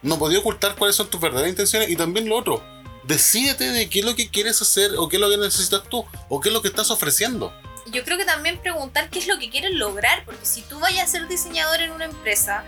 no 0.00 0.18
podía 0.18 0.38
ocultar 0.38 0.76
cuáles 0.76 0.96
son 0.96 1.10
tus 1.10 1.20
verdaderas 1.20 1.50
intenciones 1.50 1.90
y 1.90 1.96
también 1.96 2.28
lo 2.28 2.36
otro. 2.36 2.62
Decídete 3.04 3.70
de 3.70 3.90
qué 3.90 3.98
es 3.98 4.04
lo 4.04 4.14
que 4.14 4.30
quieres 4.30 4.62
hacer 4.62 4.92
o 4.96 5.08
qué 5.08 5.16
es 5.16 5.20
lo 5.20 5.28
que 5.28 5.36
necesitas 5.36 5.82
tú 5.88 6.04
o 6.28 6.40
qué 6.40 6.48
es 6.48 6.52
lo 6.52 6.62
que 6.62 6.68
estás 6.68 6.90
ofreciendo. 6.90 7.52
yo 7.86 8.04
creo 8.04 8.16
que 8.16 8.24
también 8.24 8.58
preguntar 8.58 9.10
qué 9.10 9.18
es 9.18 9.26
lo 9.26 9.38
que 9.38 9.50
quieres 9.50 9.72
lograr, 9.72 10.24
porque 10.24 10.46
si 10.46 10.62
tú 10.62 10.78
vayas 10.78 11.08
a 11.08 11.12
ser 11.12 11.28
diseñador 11.28 11.80
en 11.80 11.90
una 11.90 12.04
empresa 12.04 12.64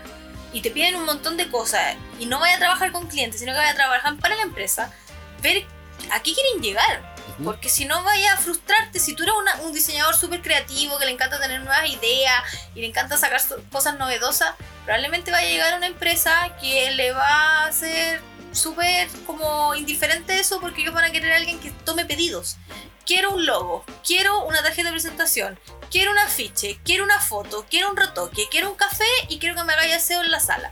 y 0.53 0.61
te 0.61 0.71
piden 0.71 0.95
un 0.95 1.05
montón 1.05 1.37
de 1.37 1.49
cosas 1.49 1.95
y 2.19 2.25
no 2.25 2.39
vayas 2.39 2.57
a 2.57 2.59
trabajar 2.59 2.91
con 2.91 3.07
clientes, 3.07 3.39
sino 3.39 3.53
que 3.53 3.57
vayas 3.57 3.73
a 3.73 3.77
trabajar 3.77 4.17
para 4.17 4.35
la 4.35 4.43
empresa, 4.43 4.93
ver 5.41 5.65
a 6.11 6.21
qué 6.21 6.33
quieren 6.33 6.61
llegar. 6.61 7.14
Porque 7.43 7.69
si 7.69 7.85
no 7.85 8.03
vayas 8.03 8.33
a 8.33 8.37
frustrarte, 8.37 8.99
si 8.99 9.13
tú 9.13 9.23
eres 9.23 9.35
un 9.63 9.73
diseñador 9.73 10.15
súper 10.15 10.41
creativo, 10.41 10.97
que 10.97 11.05
le 11.05 11.11
encanta 11.11 11.39
tener 11.39 11.61
nuevas 11.61 11.87
ideas 11.89 12.43
y 12.73 12.81
le 12.81 12.87
encanta 12.87 13.17
sacar 13.17 13.41
cosas 13.71 13.97
novedosas, 13.97 14.55
probablemente 14.85 15.31
vaya 15.31 15.47
a 15.47 15.51
llegar 15.51 15.73
a 15.73 15.77
una 15.77 15.87
empresa 15.87 16.55
que 16.61 16.91
le 16.91 17.11
va 17.11 17.27
a 17.27 17.65
hacer 17.67 18.21
súper 18.51 19.09
como 19.25 19.75
indiferente 19.75 20.39
eso 20.39 20.61
porque 20.61 20.81
ellos 20.81 20.93
van 20.93 21.05
a 21.05 21.11
querer 21.11 21.33
a 21.33 21.35
alguien 21.37 21.59
que 21.59 21.71
tome 21.71 22.05
pedidos. 22.05 22.57
Quiero 23.05 23.31
un 23.31 23.45
logo, 23.45 23.85
quiero 24.03 24.45
una 24.45 24.63
tarjeta 24.63 24.87
de 24.87 24.93
presentación, 24.93 25.59
quiero 25.91 26.11
un 26.11 26.17
afiche, 26.17 26.79
quiero 26.83 27.03
una 27.03 27.19
foto, 27.19 27.65
quiero 27.69 27.91
un 27.91 27.97
retoque, 27.97 28.47
quiero 28.49 28.71
un 28.71 28.75
café 28.75 29.05
y 29.29 29.37
quiero 29.37 29.55
que 29.55 29.63
me 29.63 29.73
hagáis 29.73 29.95
aseo 29.95 30.23
en 30.23 30.31
la 30.31 30.39
sala. 30.39 30.71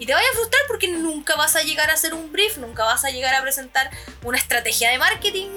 Y 0.00 0.06
te 0.06 0.14
vaya 0.14 0.26
a 0.32 0.34
frustrar 0.34 0.62
porque 0.66 0.88
nunca 0.88 1.36
vas 1.36 1.56
a 1.56 1.62
llegar 1.62 1.90
a 1.90 1.92
hacer 1.92 2.14
un 2.14 2.32
brief, 2.32 2.56
nunca 2.56 2.84
vas 2.84 3.04
a 3.04 3.10
llegar 3.10 3.34
a 3.34 3.42
presentar 3.42 3.90
una 4.24 4.38
estrategia 4.38 4.90
de 4.90 4.98
marketing 4.98 5.48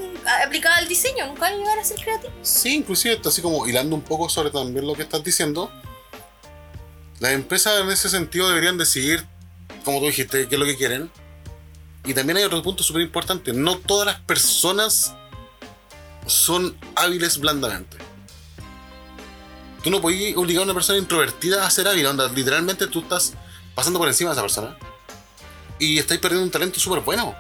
aplicada 0.46 0.76
al 0.76 0.90
diseño, 0.90 1.28
nunca 1.28 1.44
vas 1.44 1.52
a 1.54 1.56
llegar 1.56 1.80
a 1.80 1.84
ser 1.86 1.98
creativo. 1.98 2.34
Sí, 2.42 2.76
inclusive 2.76 3.22
así 3.24 3.42
como 3.42 3.66
hilando 3.66 3.96
un 3.96 4.02
poco 4.02 4.28
sobre 4.28 4.52
también 4.52 4.86
lo 4.86 4.96
que 4.96 5.04
estás 5.04 5.24
diciendo. 5.24 5.72
Las 7.22 7.32
empresas 7.32 7.80
en 7.80 7.90
ese 7.90 8.10
sentido 8.10 8.50
deberían 8.50 8.78
decidir, 8.78 9.26
como 9.86 10.02
tú 10.02 10.08
dijiste, 10.08 10.50
qué 10.50 10.56
es 10.56 10.60
lo 10.60 10.66
que 10.66 10.76
quieren. 10.76 11.10
Y 12.04 12.14
también 12.14 12.36
hay 12.36 12.44
otro 12.44 12.62
punto 12.62 12.84
súper 12.84 13.02
importante. 13.02 13.54
No 13.54 13.78
todas 13.78 14.06
las 14.06 14.20
personas 14.20 15.14
son 16.28 16.78
hábiles 16.96 17.38
blandamente. 17.38 17.96
Tú 19.82 19.90
no 19.90 20.02
puedes 20.02 20.36
obligar 20.36 20.64
a 20.64 20.66
una 20.66 20.74
persona 20.74 21.00
introvertida 21.00 21.66
a 21.66 21.70
ser 21.70 21.88
hábil. 21.88 22.06
Onda, 22.08 22.28
literalmente 22.28 22.88
tú 22.88 23.00
estás 23.00 23.36
pasando 23.76 24.00
por 24.00 24.08
encima 24.08 24.30
de 24.32 24.34
esa 24.34 24.42
persona. 24.42 24.78
Y 25.80 25.98
estáis 26.00 26.20
perdiendo 26.20 26.46
un 26.46 26.52
talento 26.52 26.80
súper 26.80 27.02
bueno. 27.02 27.36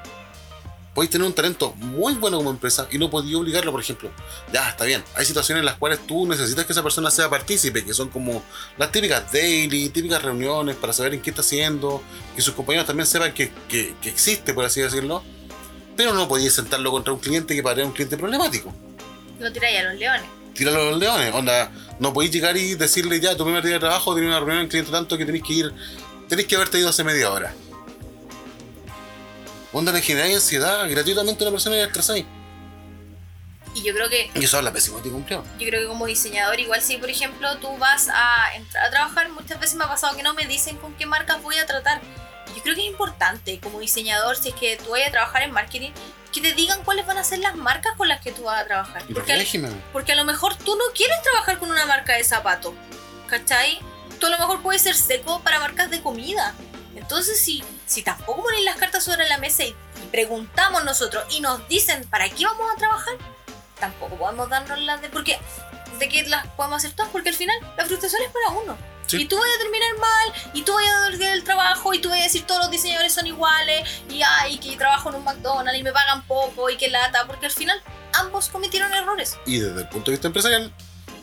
Podéis 0.93 1.09
tener 1.11 1.25
un 1.25 1.33
talento 1.33 1.73
muy 1.77 2.13
bueno 2.13 2.37
como 2.37 2.51
empresa 2.51 2.87
y 2.91 2.99
no 2.99 3.09
podéis 3.09 3.35
obligarlo, 3.35 3.71
por 3.71 3.81
ejemplo. 3.81 4.11
Ya, 4.51 4.69
está 4.69 4.85
bien. 4.85 5.03
Hay 5.15 5.25
situaciones 5.25 5.61
en 5.61 5.65
las 5.65 5.75
cuales 5.75 6.05
tú 6.05 6.27
necesitas 6.27 6.65
que 6.65 6.71
esa 6.73 6.83
persona 6.83 7.09
sea 7.09 7.29
partícipe, 7.31 7.83
que 7.83 7.95
son 7.95 8.09
como 8.09 8.43
las 8.77 8.91
típicas 8.91 9.31
daily, 9.31 9.89
típicas 9.89 10.21
reuniones 10.21 10.75
para 10.75 10.93
saber 10.93 11.15
en 11.15 11.21
qué 11.21 11.31
está 11.31 11.41
haciendo, 11.41 12.03
que 12.35 12.43
sus 12.43 12.53
compañeros 12.53 12.85
también 12.85 13.07
sepan 13.07 13.33
que, 13.33 13.51
que- 13.67 13.95
que 14.01 14.09
existe, 14.09 14.53
por 14.53 14.65
así 14.65 14.81
decirlo. 14.81 15.23
Pero 15.97 16.13
no 16.13 16.27
podías 16.27 16.53
sentarlo 16.53 16.91
contra 16.91 17.11
un 17.13 17.19
cliente 17.19 17.55
que 17.55 17.63
para 17.63 17.83
un 17.85 17.91
cliente 17.91 18.15
problemático. 18.17 18.71
Lo 19.39 19.51
tiráis 19.51 19.79
a 19.79 19.83
los 19.83 19.95
leones. 19.95 20.25
Tíralo 20.53 20.79
a 20.81 20.91
los 20.91 20.99
leones. 20.99 21.33
Onda, 21.33 21.71
no 21.99 22.13
podéis 22.13 22.31
llegar 22.33 22.55
y 22.55 22.75
decirle 22.75 23.19
ya, 23.19 23.35
tu 23.35 23.43
primer 23.45 23.63
día 23.63 23.73
de 23.73 23.79
trabajo, 23.79 24.13
tiene 24.13 24.27
una 24.27 24.37
reunión 24.39 24.59
en 24.61 24.67
cliente 24.67 24.91
tanto 24.91 25.17
que 25.17 25.25
tenéis 25.25 25.43
que 25.43 25.53
ir, 25.53 25.73
tenéis 26.29 26.47
que 26.47 26.55
haberte 26.55 26.77
ido 26.79 26.89
hace 26.89 27.03
media 27.03 27.31
hora. 27.31 27.53
Onda, 29.71 29.91
le 29.91 30.01
generáis 30.01 30.35
ansiedad 30.35 30.87
gratuitamente 30.89 31.43
a 31.43 31.47
una 31.47 31.51
persona 31.55 31.75
y 31.75 31.79
la 31.79 31.85
estresáis. 31.85 32.25
Y 33.75 33.81
yo 33.81 33.93
creo 33.95 34.07
que 34.07 34.29
Y 34.35 34.43
eso 34.43 34.57
habla 34.57 34.71
pésimo 34.71 34.97
de 34.97 35.03
ti, 35.03 35.09
cumpleaños. 35.09 35.47
yo 35.57 35.65
creo 35.67 35.81
que 35.81 35.87
como 35.87 36.05
diseñador, 36.05 36.59
igual 36.59 36.79
si 36.81 36.97
por 36.97 37.09
ejemplo 37.09 37.57
tú 37.57 37.75
vas 37.77 38.07
a 38.13 38.53
entrar 38.55 38.85
a 38.85 38.89
trabajar, 38.91 39.29
muchas 39.29 39.59
veces 39.59 39.75
me 39.75 39.83
ha 39.85 39.87
pasado 39.87 40.15
que 40.15 40.21
no 40.21 40.35
me 40.35 40.45
dicen 40.45 40.77
con 40.77 40.93
qué 40.93 41.07
marcas 41.07 41.41
voy 41.41 41.57
a 41.57 41.65
tratar. 41.65 41.99
Yo 42.55 42.61
creo 42.61 42.75
que 42.75 42.81
es 42.85 42.91
importante 42.91 43.59
como 43.59 43.79
diseñador, 43.79 44.35
si 44.37 44.49
es 44.49 44.55
que 44.55 44.77
tú 44.77 44.91
vayas 44.91 45.07
a 45.07 45.11
trabajar 45.13 45.41
en 45.41 45.51
marketing, 45.51 45.89
que 46.31 46.41
te 46.41 46.53
digan 46.53 46.83
cuáles 46.83 47.07
van 47.07 47.17
a 47.17 47.23
ser 47.23 47.39
las 47.39 47.55
marcas 47.55 47.95
con 47.97 48.07
las 48.07 48.21
que 48.21 48.31
tú 48.31 48.43
vas 48.43 48.61
a 48.61 48.65
trabajar. 48.65 49.01
Y 49.09 49.13
Porque, 49.15 49.31
al- 49.33 49.39
protégeme. 49.39 49.69
porque 49.91 50.11
a 50.11 50.15
lo 50.15 50.25
mejor 50.25 50.55
tú 50.55 50.75
no 50.75 50.83
quieres 50.95 51.19
trabajar 51.23 51.57
con 51.57 51.71
una 51.71 51.87
marca 51.87 52.13
de 52.13 52.23
zapato, 52.23 52.75
¿cachai? 53.27 53.79
Tú 54.23 54.27
a 54.27 54.29
lo 54.29 54.37
mejor 54.37 54.61
puedes 54.61 54.81
ser 54.81 54.95
seco 54.95 55.41
para 55.41 55.59
marcas 55.59 55.89
de 55.89 56.01
comida. 56.01 56.55
Entonces, 56.95 57.41
si, 57.43 57.61
si 57.85 58.03
tampoco 58.03 58.41
ponen 58.41 58.63
las 58.63 58.77
cartas 58.77 59.03
sobre 59.03 59.27
la 59.27 59.37
mesa 59.37 59.65
y, 59.65 59.75
y 60.01 60.07
preguntamos 60.11 60.85
nosotros 60.85 61.25
y 61.29 61.41
nos 61.41 61.67
dicen 61.67 62.07
para 62.07 62.29
qué 62.29 62.45
vamos 62.45 62.71
a 62.73 62.77
trabajar, 62.77 63.15
tampoco 63.81 64.15
podemos 64.15 64.47
darnos 64.47 64.79
las 64.79 65.01
de. 65.01 65.09
Porque 65.09 65.37
de 65.99 66.07
qué 66.07 66.23
las 66.23 66.47
podemos 66.55 66.77
hacer 66.77 66.95
todas, 66.95 67.11
porque 67.11 67.31
al 67.31 67.35
final 67.35 67.57
la 67.75 67.83
frustración 67.83 68.21
es 68.21 68.31
para 68.31 68.57
uno. 68.61 68.77
Sí. 69.07 69.23
Y 69.23 69.25
tú 69.25 69.35
vas 69.35 69.45
a 69.57 69.61
terminar 69.61 69.97
mal, 69.97 70.51
y 70.53 70.61
tú 70.61 70.71
vas 70.71 70.85
a 70.87 71.07
perder 71.09 71.33
el 71.33 71.43
trabajo, 71.43 71.93
y 71.93 71.99
tú 71.99 72.07
vas 72.07 72.19
a 72.19 72.23
decir 72.23 72.47
todos 72.47 72.61
los 72.61 72.71
diseñadores 72.71 73.13
son 73.13 73.27
iguales, 73.27 73.85
y 74.09 74.21
ay, 74.39 74.57
que 74.57 74.77
trabajo 74.77 75.09
en 75.09 75.15
un 75.15 75.25
McDonald's 75.25 75.77
y 75.77 75.83
me 75.83 75.91
pagan 75.91 76.25
poco, 76.27 76.69
y 76.69 76.77
que 76.77 76.87
lata, 76.87 77.27
porque 77.27 77.47
al 77.47 77.51
final 77.51 77.83
ambos 78.13 78.47
cometieron 78.47 78.93
errores. 78.93 79.37
Y 79.45 79.59
desde 79.59 79.81
el 79.81 79.89
punto 79.89 80.11
de 80.11 80.15
vista 80.15 80.27
empresarial, 80.27 80.73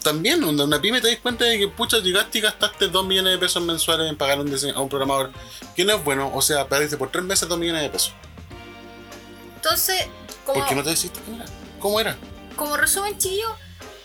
también, 0.03 0.43
onda, 0.43 0.65
una 0.65 0.81
pyme 0.81 1.01
te 1.01 1.09
das 1.09 1.19
cuenta 1.21 1.45
de 1.45 1.59
que, 1.59 1.69
pucha, 1.69 1.99
llegaste 1.99 2.39
y 2.39 2.41
gastaste 2.41 2.89
2 2.89 3.07
millones 3.07 3.33
de 3.33 3.39
pesos 3.39 3.63
mensuales 3.63 4.09
en 4.09 4.17
pagar 4.17 4.41
un 4.41 4.51
a 4.75 4.81
un 4.81 4.89
programador 4.89 5.33
que 5.77 5.85
no 5.85 5.95
es 5.95 6.05
bueno, 6.05 6.31
o 6.35 6.43
sea, 6.43 6.67
perdiste 6.67 6.97
por 6.97 7.11
3 7.11 7.25
meses 7.25 7.49
2 7.49 7.59
millones 7.59 7.83
de 7.83 7.91
pesos. 7.91 8.13
Entonces, 9.57 10.07
como, 10.45 10.61
¿Por 10.61 10.69
qué 10.69 10.75
no 10.75 10.83
te 10.83 10.91
deciste 10.91 11.21
cómo 11.25 11.37
era? 11.37 11.47
¿Cómo 11.79 12.01
era? 12.01 12.17
como 12.61 12.77
resumen, 12.77 13.17
chiquillos, 13.17 13.53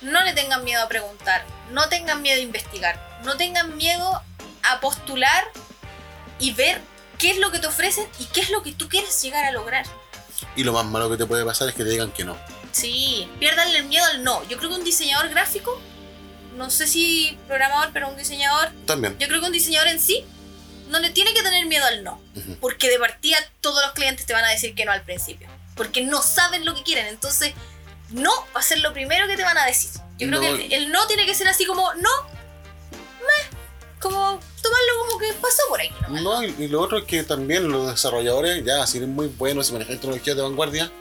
no 0.02 0.24
le 0.24 0.32
tengan 0.32 0.64
miedo 0.64 0.82
a 0.82 0.88
preguntar, 0.88 1.46
no 1.72 1.90
tengan 1.90 2.22
miedo 2.22 2.40
a 2.40 2.42
investigar, 2.42 3.20
no 3.26 3.36
tengan 3.36 3.76
miedo 3.76 4.22
a 4.64 4.80
postular 4.80 5.44
y 6.40 6.54
ver 6.54 6.80
qué 7.18 7.32
es 7.32 7.38
lo 7.40 7.52
que 7.52 7.60
te 7.60 7.68
ofrecen 7.68 8.08
y 8.18 8.24
qué 8.28 8.40
es 8.40 8.50
lo 8.50 8.64
que 8.64 8.72
tú 8.72 8.88
quieres 8.88 9.22
llegar 9.22 9.44
a 9.44 9.52
lograr. 9.52 9.86
Y 10.56 10.64
lo 10.64 10.72
más 10.72 10.86
malo 10.86 11.10
que 11.10 11.18
te 11.18 11.26
puede 11.26 11.44
pasar 11.44 11.68
es 11.68 11.76
que 11.76 11.84
te 11.84 11.90
digan 11.90 12.12
que 12.12 12.24
no. 12.24 12.38
Sí, 12.76 13.30
piérdanle 13.40 13.78
el 13.80 13.86
miedo 13.86 14.06
al 14.06 14.24
no. 14.24 14.44
Yo 14.50 14.58
creo 14.58 14.70
que 14.70 14.76
un 14.76 14.84
diseñador 14.84 15.30
gráfico 15.30 15.80
no 16.58 16.70
sé 16.70 16.88
si 16.88 17.38
programador, 17.48 17.90
pero 17.94 18.08
un 18.10 18.18
diseñador, 18.18 18.70
También. 18.86 19.18
yo 19.20 19.28
creo 19.28 19.40
que 19.42 19.48
un 19.48 19.52
diseñador 19.52 19.90
en 19.90 20.00
sí 20.00 20.24
no 20.90 21.00
le 21.00 21.10
tiene 21.10 21.34
que 21.34 21.42
tener 21.44 21.66
miedo 21.66 21.86
al 21.86 22.04
no. 22.04 22.22
Ujú. 22.36 22.58
Porque 22.62 22.90
de 22.90 22.98
partida 23.00 23.38
todos 23.62 23.82
los 23.84 23.92
clientes 23.94 24.26
te 24.26 24.34
van 24.34 24.46
a 24.46 24.50
decir 24.50 24.74
que 24.76 24.86
no 24.86 24.92
al 24.92 25.04
principio. 25.04 25.48
Porque 25.76 26.02
no 26.02 26.22
saben 26.22 26.64
lo 26.66 26.74
que 26.76 26.84
quieren. 26.84 27.08
Entonces, 27.08 27.54
no 28.12 28.32
va 28.56 28.60
a 28.60 28.64
ser 28.64 28.80
lo 28.80 28.94
primero 28.94 29.28
que 29.28 29.36
te 29.36 29.44
van 29.44 29.58
a 29.58 29.66
decir. 29.66 29.90
Yo 30.18 30.28
creo 30.28 30.42
No. 30.42 30.58
que 30.58 30.66
el, 30.68 30.74
el 30.74 30.92
no 30.92 31.06
tiene 31.08 31.26
que 31.26 31.36
ser 31.36 31.48
así 31.50 31.66
como, 31.66 31.94
no, 31.96 32.10
meh, 32.92 33.58
como 34.00 34.40
tomarlo 34.62 34.94
como 35.08 35.20
que 35.20 35.34
pasó 35.34 35.62
por 35.70 35.82
aquí. 35.82 35.94
nomás. 36.04 36.22
No, 36.24 36.44
y, 36.44 36.56
y 36.60 36.68
lo 36.70 36.82
otro 36.82 37.00
es 37.00 37.04
que 37.06 37.24
también 37.24 37.68
los 37.70 37.90
desarrolladores, 37.92 38.64
ya 38.64 38.86
si 38.88 38.98
eres 39.00 39.10
muy 39.10 39.28
buenos, 39.28 39.68
si 39.68 39.74
manejas 39.74 39.96
tecnologías 40.00 40.36
de 40.38 40.42
vanguardia, 40.42 40.92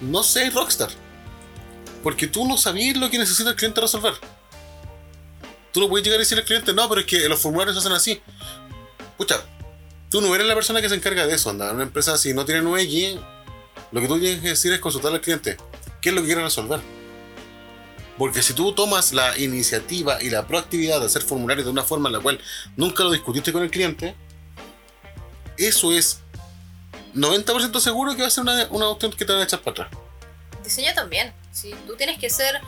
no 0.00 0.22
seas 0.22 0.54
rockstar. 0.54 0.90
Porque 2.02 2.26
tú 2.26 2.46
no 2.46 2.56
sabías 2.56 2.96
lo 2.96 3.10
que 3.10 3.18
necesita 3.18 3.50
el 3.50 3.56
cliente 3.56 3.80
resolver. 3.80 4.14
Tú 5.72 5.80
no 5.80 5.88
puedes 5.88 6.04
llegar 6.04 6.18
y 6.18 6.22
decirle 6.22 6.42
al 6.42 6.46
cliente, 6.46 6.72
no, 6.72 6.88
pero 6.88 7.00
es 7.00 7.06
que 7.06 7.28
los 7.28 7.40
formularios 7.40 7.74
se 7.74 7.80
hacen 7.80 7.92
así. 7.92 8.20
Pucha, 9.16 9.42
tú 10.10 10.20
no 10.20 10.34
eres 10.34 10.46
la 10.46 10.54
persona 10.54 10.80
que 10.80 10.88
se 10.88 10.94
encarga 10.94 11.26
de 11.26 11.34
eso, 11.34 11.50
anda. 11.50 11.72
Una 11.72 11.82
empresa, 11.82 12.16
si 12.16 12.32
no 12.32 12.44
tiene 12.44 12.62
UX, 12.62 13.20
lo 13.92 14.00
que 14.00 14.08
tú 14.08 14.18
tienes 14.18 14.40
que 14.40 14.48
decir 14.48 14.72
es 14.72 14.80
consultar 14.80 15.12
al 15.12 15.20
cliente. 15.20 15.56
¿Qué 16.00 16.10
es 16.10 16.14
lo 16.14 16.20
que 16.20 16.28
quiere 16.28 16.42
resolver? 16.42 16.80
Porque 18.16 18.42
si 18.42 18.52
tú 18.52 18.72
tomas 18.72 19.12
la 19.12 19.38
iniciativa 19.38 20.20
y 20.22 20.30
la 20.30 20.46
proactividad 20.46 21.00
de 21.00 21.06
hacer 21.06 21.22
formularios 21.22 21.66
de 21.66 21.70
una 21.70 21.84
forma 21.84 22.08
en 22.08 22.14
la 22.14 22.20
cual 22.20 22.40
nunca 22.76 23.04
lo 23.04 23.12
discutiste 23.12 23.52
con 23.52 23.62
el 23.62 23.70
cliente, 23.70 24.16
eso 25.56 25.92
es 25.92 26.20
90% 27.14 27.80
seguro 27.80 28.14
que 28.14 28.22
va 28.22 28.28
a 28.28 28.30
ser 28.30 28.42
una, 28.42 28.66
una 28.70 28.88
opción 28.88 29.12
que 29.12 29.24
te 29.24 29.32
van 29.32 29.42
a 29.42 29.44
echar 29.44 29.60
para 29.60 29.84
atrás. 29.84 30.02
Diseño 30.62 30.92
también. 30.94 31.32
Sí, 31.52 31.74
tú 31.86 31.96
tienes 31.96 32.18
que 32.18 32.30
ser. 32.30 32.60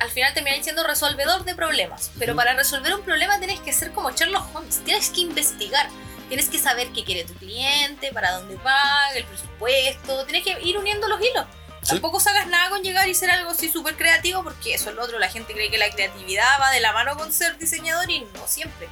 al 0.00 0.10
final 0.10 0.34
terminas 0.34 0.62
siendo 0.62 0.86
resolvedor 0.86 1.44
de 1.44 1.54
problemas. 1.54 2.10
Pero 2.18 2.36
para 2.36 2.54
resolver 2.54 2.94
un 2.94 3.02
problema 3.02 3.38
tienes 3.38 3.60
que 3.60 3.72
ser 3.72 3.92
como 3.92 4.10
Sherlock 4.10 4.54
Holmes. 4.54 4.80
Tienes 4.84 5.10
que 5.10 5.22
investigar. 5.22 5.88
Tienes 6.28 6.48
que 6.50 6.58
saber 6.58 6.88
qué 6.92 7.04
quiere 7.04 7.24
tu 7.24 7.32
cliente, 7.34 8.12
para 8.12 8.32
dónde 8.32 8.56
va, 8.56 9.10
el 9.14 9.24
presupuesto. 9.24 10.24
Tienes 10.26 10.44
que 10.44 10.60
ir 10.62 10.76
uniendo 10.76 11.08
los 11.08 11.18
hilos. 11.20 11.46
Sí. 11.82 11.88
Tampoco 11.90 12.20
sacas 12.20 12.46
nada 12.48 12.68
con 12.68 12.82
llegar 12.82 13.08
y 13.08 13.14
ser 13.14 13.30
algo 13.30 13.50
así 13.50 13.70
súper 13.70 13.96
creativo, 13.96 14.44
porque 14.44 14.74
eso 14.74 14.90
es 14.90 14.96
lo 14.96 15.02
otro. 15.02 15.18
La 15.18 15.30
gente 15.30 15.54
cree 15.54 15.70
que 15.70 15.78
la 15.78 15.90
creatividad 15.90 16.60
va 16.60 16.70
de 16.70 16.80
la 16.80 16.92
mano 16.92 17.16
con 17.16 17.32
ser 17.32 17.56
diseñador 17.56 18.10
y 18.10 18.20
no 18.20 18.46
siempre. 18.46 18.88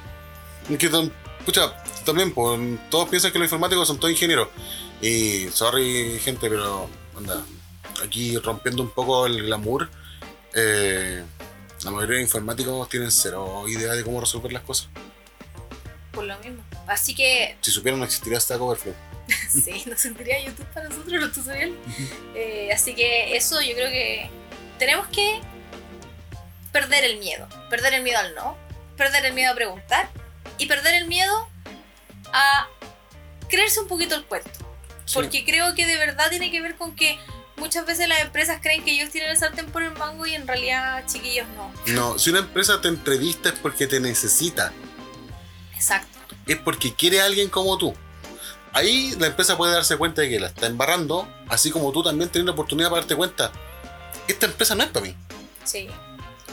Que, 0.79 0.89
pucha, 1.47 1.73
también, 2.03 2.33
pues, 2.33 2.59
todos 2.89 3.07
piensan 3.07 3.31
que 3.31 3.39
los 3.39 3.45
informáticos 3.45 3.87
son 3.87 3.97
todos 3.97 4.11
ingenieros. 4.11 4.49
Y, 5.01 5.47
sorry, 5.47 6.19
gente, 6.19 6.49
pero, 6.49 6.89
anda, 7.15 7.41
aquí 8.03 8.37
rompiendo 8.37 8.83
un 8.83 8.89
poco 8.89 9.25
el 9.25 9.43
glamour, 9.43 9.89
eh, 10.53 11.23
la 11.85 11.91
mayoría 11.91 12.17
de 12.17 12.23
informáticos 12.23 12.89
tienen 12.89 13.11
cero 13.11 13.63
idea 13.65 13.93
de 13.93 14.03
cómo 14.03 14.19
resolver 14.19 14.51
las 14.51 14.63
cosas. 14.63 14.89
Por 16.11 16.25
lo 16.25 16.37
mismo. 16.39 16.61
Así 16.85 17.15
que 17.15 17.55
Si 17.61 17.71
supieran, 17.71 17.99
no 17.99 18.05
existiría 18.05 18.41
Stack 18.41 18.59
Overflow. 18.59 18.93
Sí, 19.49 19.83
no 19.85 19.97
sentiría 19.97 20.43
YouTube 20.43 20.65
para 20.73 20.89
nosotros 20.89 21.21
los 21.21 21.31
tutoriales. 21.31 21.75
Eh, 22.35 22.71
así 22.73 22.93
que 22.93 23.37
eso 23.37 23.61
yo 23.61 23.73
creo 23.73 23.89
que 23.89 24.29
tenemos 24.79 25.07
que 25.07 25.39
perder 26.73 27.05
el 27.05 27.19
miedo. 27.19 27.47
Perder 27.69 27.93
el 27.93 28.03
miedo 28.03 28.19
al 28.19 28.35
no, 28.35 28.57
perder 28.97 29.25
el 29.25 29.33
miedo 29.33 29.53
a 29.53 29.55
preguntar 29.55 30.09
y 30.57 30.65
perder 30.65 30.95
el 30.95 31.07
miedo 31.07 31.47
a 32.33 32.67
creerse 33.49 33.79
un 33.79 33.87
poquito 33.87 34.15
el 34.15 34.25
cuento. 34.25 34.49
Sí. 35.05 35.13
Porque 35.15 35.45
creo 35.45 35.73
que 35.75 35.85
de 35.85 35.97
verdad 35.97 36.29
tiene 36.29 36.51
que 36.51 36.61
ver 36.61 36.75
con 36.75 36.95
que 36.95 37.17
muchas 37.57 37.85
veces 37.85 38.07
las 38.07 38.21
empresas 38.21 38.59
creen 38.61 38.83
que 38.83 38.91
ellos 38.91 39.09
tienen 39.09 39.31
el 39.31 39.37
sartén 39.37 39.67
por 39.67 39.83
el 39.83 39.91
mango 39.93 40.25
y 40.25 40.35
en 40.35 40.47
realidad 40.47 41.03
chiquillos 41.07 41.47
no. 41.55 41.71
No, 41.93 42.19
si 42.19 42.29
una 42.29 42.39
empresa 42.39 42.81
te 42.81 42.87
entrevista 42.87 43.49
es 43.49 43.55
porque 43.59 43.87
te 43.87 43.99
necesita. 43.99 44.71
Exacto. 45.73 46.17
es 46.47 46.57
porque 46.57 46.93
quiere 46.95 47.21
a 47.21 47.25
alguien 47.25 47.49
como 47.49 47.77
tú. 47.77 47.93
Ahí 48.73 49.15
la 49.19 49.27
empresa 49.27 49.57
puede 49.57 49.73
darse 49.73 49.95
cuenta 49.97 50.21
de 50.21 50.29
que 50.29 50.39
la 50.39 50.47
está 50.47 50.67
embarrando, 50.67 51.27
así 51.49 51.71
como 51.71 51.91
tú 51.91 52.03
también 52.03 52.29
tienes 52.29 52.45
la 52.47 52.51
oportunidad 52.51 52.89
para 52.89 53.01
darte 53.01 53.15
cuenta. 53.15 53.51
Esta 54.27 54.45
empresa 54.47 54.75
no 54.75 54.83
es 54.83 54.89
para 54.89 55.05
mí. 55.05 55.15
Sí. 55.63 55.87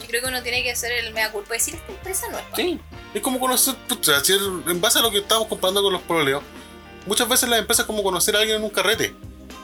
Creo 0.07 0.21
que 0.21 0.27
uno 0.27 0.41
tiene 0.43 0.63
que 0.63 0.71
hacer 0.71 0.91
el 0.91 1.13
mea 1.13 1.31
culpa 1.31 1.55
y 1.55 1.57
decir 1.57 1.75
esta 1.75 1.91
empresa 1.91 2.27
no 2.31 2.37
es 2.39 2.45
para 2.45 2.63
mí". 2.63 2.73
Sí. 2.73 2.97
Es 3.13 3.21
como 3.21 3.39
conocer, 3.39 3.75
pucha, 3.87 4.23
si 4.23 4.33
en 4.33 4.81
base 4.81 4.99
a 4.99 5.01
lo 5.01 5.11
que 5.11 5.19
estamos 5.19 5.47
comparando 5.47 5.81
con 5.81 5.93
los 5.93 6.01
proleos, 6.01 6.43
muchas 7.05 7.27
veces 7.29 7.47
las 7.49 7.59
empresas 7.59 7.83
es 7.83 7.87
como 7.87 8.03
conocer 8.03 8.35
a 8.35 8.39
alguien 8.39 8.57
en 8.57 8.63
un 8.63 8.69
carrete. 8.69 9.15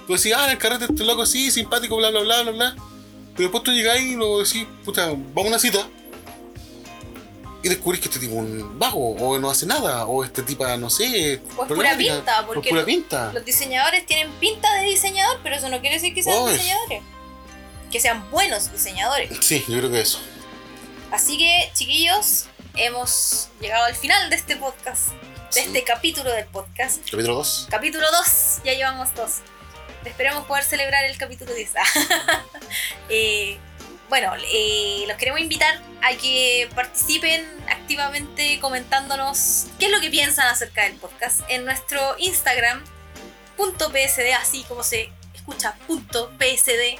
Tú 0.08 0.14
decís, 0.16 0.34
ah, 0.36 0.46
en 0.46 0.52
el 0.52 0.58
carrete 0.58 0.86
este 0.86 1.04
loco 1.06 1.22
así, 1.24 1.52
simpático, 1.52 1.96
bla, 1.98 2.10
bla, 2.10 2.22
bla, 2.22 2.42
bla, 2.44 2.52
bla. 2.52 2.76
Pero 3.36 3.44
después 3.50 3.64
tú 3.64 3.72
llegáis 3.72 4.04
y 4.12 4.16
lo 4.16 4.40
decís, 4.44 4.66
puta, 4.84 5.08
vamos 5.08 5.46
a 5.46 5.48
una 5.48 5.60
cita. 5.60 5.88
Y 7.64 7.70
descubrís 7.70 8.02
que 8.02 8.08
este 8.08 8.20
tipo 8.20 8.34
es 8.34 8.40
un 8.40 8.80
vago, 8.80 9.12
o 9.12 9.38
no 9.38 9.50
hace 9.52 9.68
nada, 9.68 10.06
o 10.08 10.24
este 10.24 10.42
tipo, 10.42 10.66
no 10.78 10.90
sé. 10.90 11.40
O 11.56 11.64
es 11.64 11.68
pura 11.72 11.96
pinta, 11.96 12.46
porque 12.48 12.70
pura 12.70 12.82
lo- 12.82 12.88
pinta. 12.88 13.32
Los 13.34 13.46
diseñadores 13.46 14.04
tienen 14.08 14.32
pinta 14.40 14.74
de 14.82 14.86
diseñador, 14.88 15.40
pero 15.44 15.56
eso 15.58 15.70
no 15.70 15.80
quiere 15.80 15.96
decir 15.98 16.14
que 16.16 16.24
sean 16.24 16.38
Oy. 16.40 16.54
diseñadores. 16.54 17.04
Que 17.92 18.00
sean 18.00 18.30
buenos 18.32 18.72
diseñadores. 18.72 19.30
Sí, 19.42 19.64
yo 19.68 19.78
creo 19.78 19.92
que 19.92 20.02
eso. 20.02 20.20
Así 21.12 21.38
que, 21.38 21.72
chiquillos, 21.74 22.46
hemos 22.76 23.50
llegado 23.60 23.86
al 23.86 23.96
final 23.96 24.30
de 24.30 24.36
este 24.36 24.56
podcast, 24.56 25.10
de 25.10 25.16
Sí. 25.52 25.60
este 25.60 25.84
capítulo 25.84 26.32
del 26.32 26.46
podcast. 26.46 26.98
Capítulo 27.04 27.36
2. 27.36 27.68
Capítulo 27.70 28.08
2, 28.12 28.62
ya 28.64 28.74
llevamos 28.74 29.14
dos. 29.16 29.40
Esperemos 30.06 30.46
poder 30.46 30.64
celebrar 30.64 31.04
el 31.06 31.18
capítulo 31.18 31.54
10. 31.54 31.72
Eh, 33.14 33.58
bueno, 34.08 34.32
eh, 34.54 35.04
los 35.06 35.18
queremos 35.18 35.42
invitar 35.42 35.82
a 36.02 36.14
que 36.16 36.70
participen 36.74 37.46
activamente 37.70 38.58
comentándonos 38.62 39.66
qué 39.80 39.88
es 39.88 39.92
lo 39.92 40.00
que 40.00 40.10
piensan 40.10 40.48
acerca 40.48 40.84
del 40.84 40.94
podcast 40.96 41.42
en 41.50 41.66
nuestro 41.66 42.16
Instagram, 42.18 42.82
punto 43.58 43.90
.psd, 43.92 44.32
así 44.40 44.64
como 44.64 44.84
se 44.84 45.12
escucha, 45.34 45.76
punto 45.88 46.32
.psd. 46.40 46.98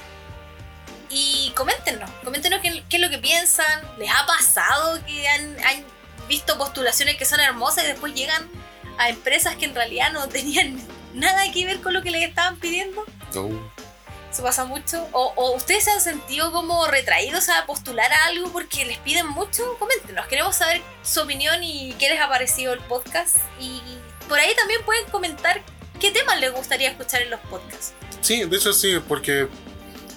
Y 1.12 1.52
coméntenos, 1.54 2.10
coméntenos 2.24 2.60
qué, 2.62 2.82
qué 2.88 2.96
es 2.96 3.02
lo 3.02 3.10
que 3.10 3.18
piensan. 3.18 3.82
¿Les 3.98 4.08
ha 4.10 4.24
pasado 4.26 4.98
que 5.04 5.28
han, 5.28 5.58
han 5.64 5.84
visto 6.26 6.56
postulaciones 6.56 7.16
que 7.16 7.26
son 7.26 7.38
hermosas 7.40 7.84
y 7.84 7.88
después 7.88 8.14
llegan 8.14 8.48
a 8.96 9.10
empresas 9.10 9.56
que 9.56 9.66
en 9.66 9.74
realidad 9.74 10.10
no 10.12 10.28
tenían 10.28 10.80
nada 11.14 11.50
que 11.52 11.66
ver 11.66 11.80
con 11.82 11.92
lo 11.92 12.02
que 12.02 12.10
les 12.10 12.26
estaban 12.26 12.58
pidiendo? 12.58 13.04
No. 13.34 13.50
Eso 14.32 14.42
pasa 14.42 14.64
mucho. 14.64 15.06
O, 15.12 15.34
o 15.36 15.54
ustedes 15.54 15.84
se 15.84 15.90
han 15.90 16.00
sentido 16.00 16.50
como 16.50 16.86
retraídos 16.86 17.50
a 17.50 17.66
postular 17.66 18.10
a 18.10 18.24
algo 18.26 18.50
porque 18.50 18.86
les 18.86 18.96
piden 18.96 19.26
mucho. 19.28 19.76
Coméntenos, 19.78 20.26
queremos 20.28 20.56
saber 20.56 20.80
su 21.02 21.20
opinión 21.20 21.62
y 21.62 21.92
qué 21.98 22.08
les 22.08 22.18
ha 22.18 22.28
parecido 22.30 22.72
el 22.72 22.80
podcast. 22.80 23.36
Y 23.60 23.82
por 24.30 24.38
ahí 24.38 24.54
también 24.56 24.82
pueden 24.86 25.04
comentar 25.10 25.60
qué 26.00 26.10
temas 26.10 26.40
les 26.40 26.50
gustaría 26.54 26.88
escuchar 26.88 27.20
en 27.20 27.28
los 27.28 27.40
podcasts. 27.40 27.92
Sí, 28.22 28.44
de 28.44 28.56
hecho 28.56 28.72
sí, 28.72 28.98
porque 29.06 29.48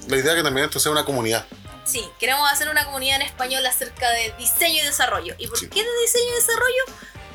la 0.08 0.18
idea 0.18 0.32
es 0.32 0.38
que 0.38 0.44
también 0.44 0.66
esto 0.66 0.80
sea 0.80 0.92
una 0.92 1.06
comunidad. 1.06 1.46
Sí, 1.84 2.04
queremos 2.20 2.52
hacer 2.52 2.70
una 2.70 2.86
comunidad 2.86 3.18
en 3.18 3.22
español 3.24 3.66
acerca 3.66 4.10
de 4.12 4.34
diseño 4.38 4.82
y 4.82 4.86
desarrollo. 4.86 5.36
¿Y 5.38 5.48
por 5.48 5.58
Sí. 5.60 5.68
qué 5.70 5.84
de 5.84 5.90
diseño 6.02 6.32
y 6.32 6.36
desarrollo? 6.36 6.84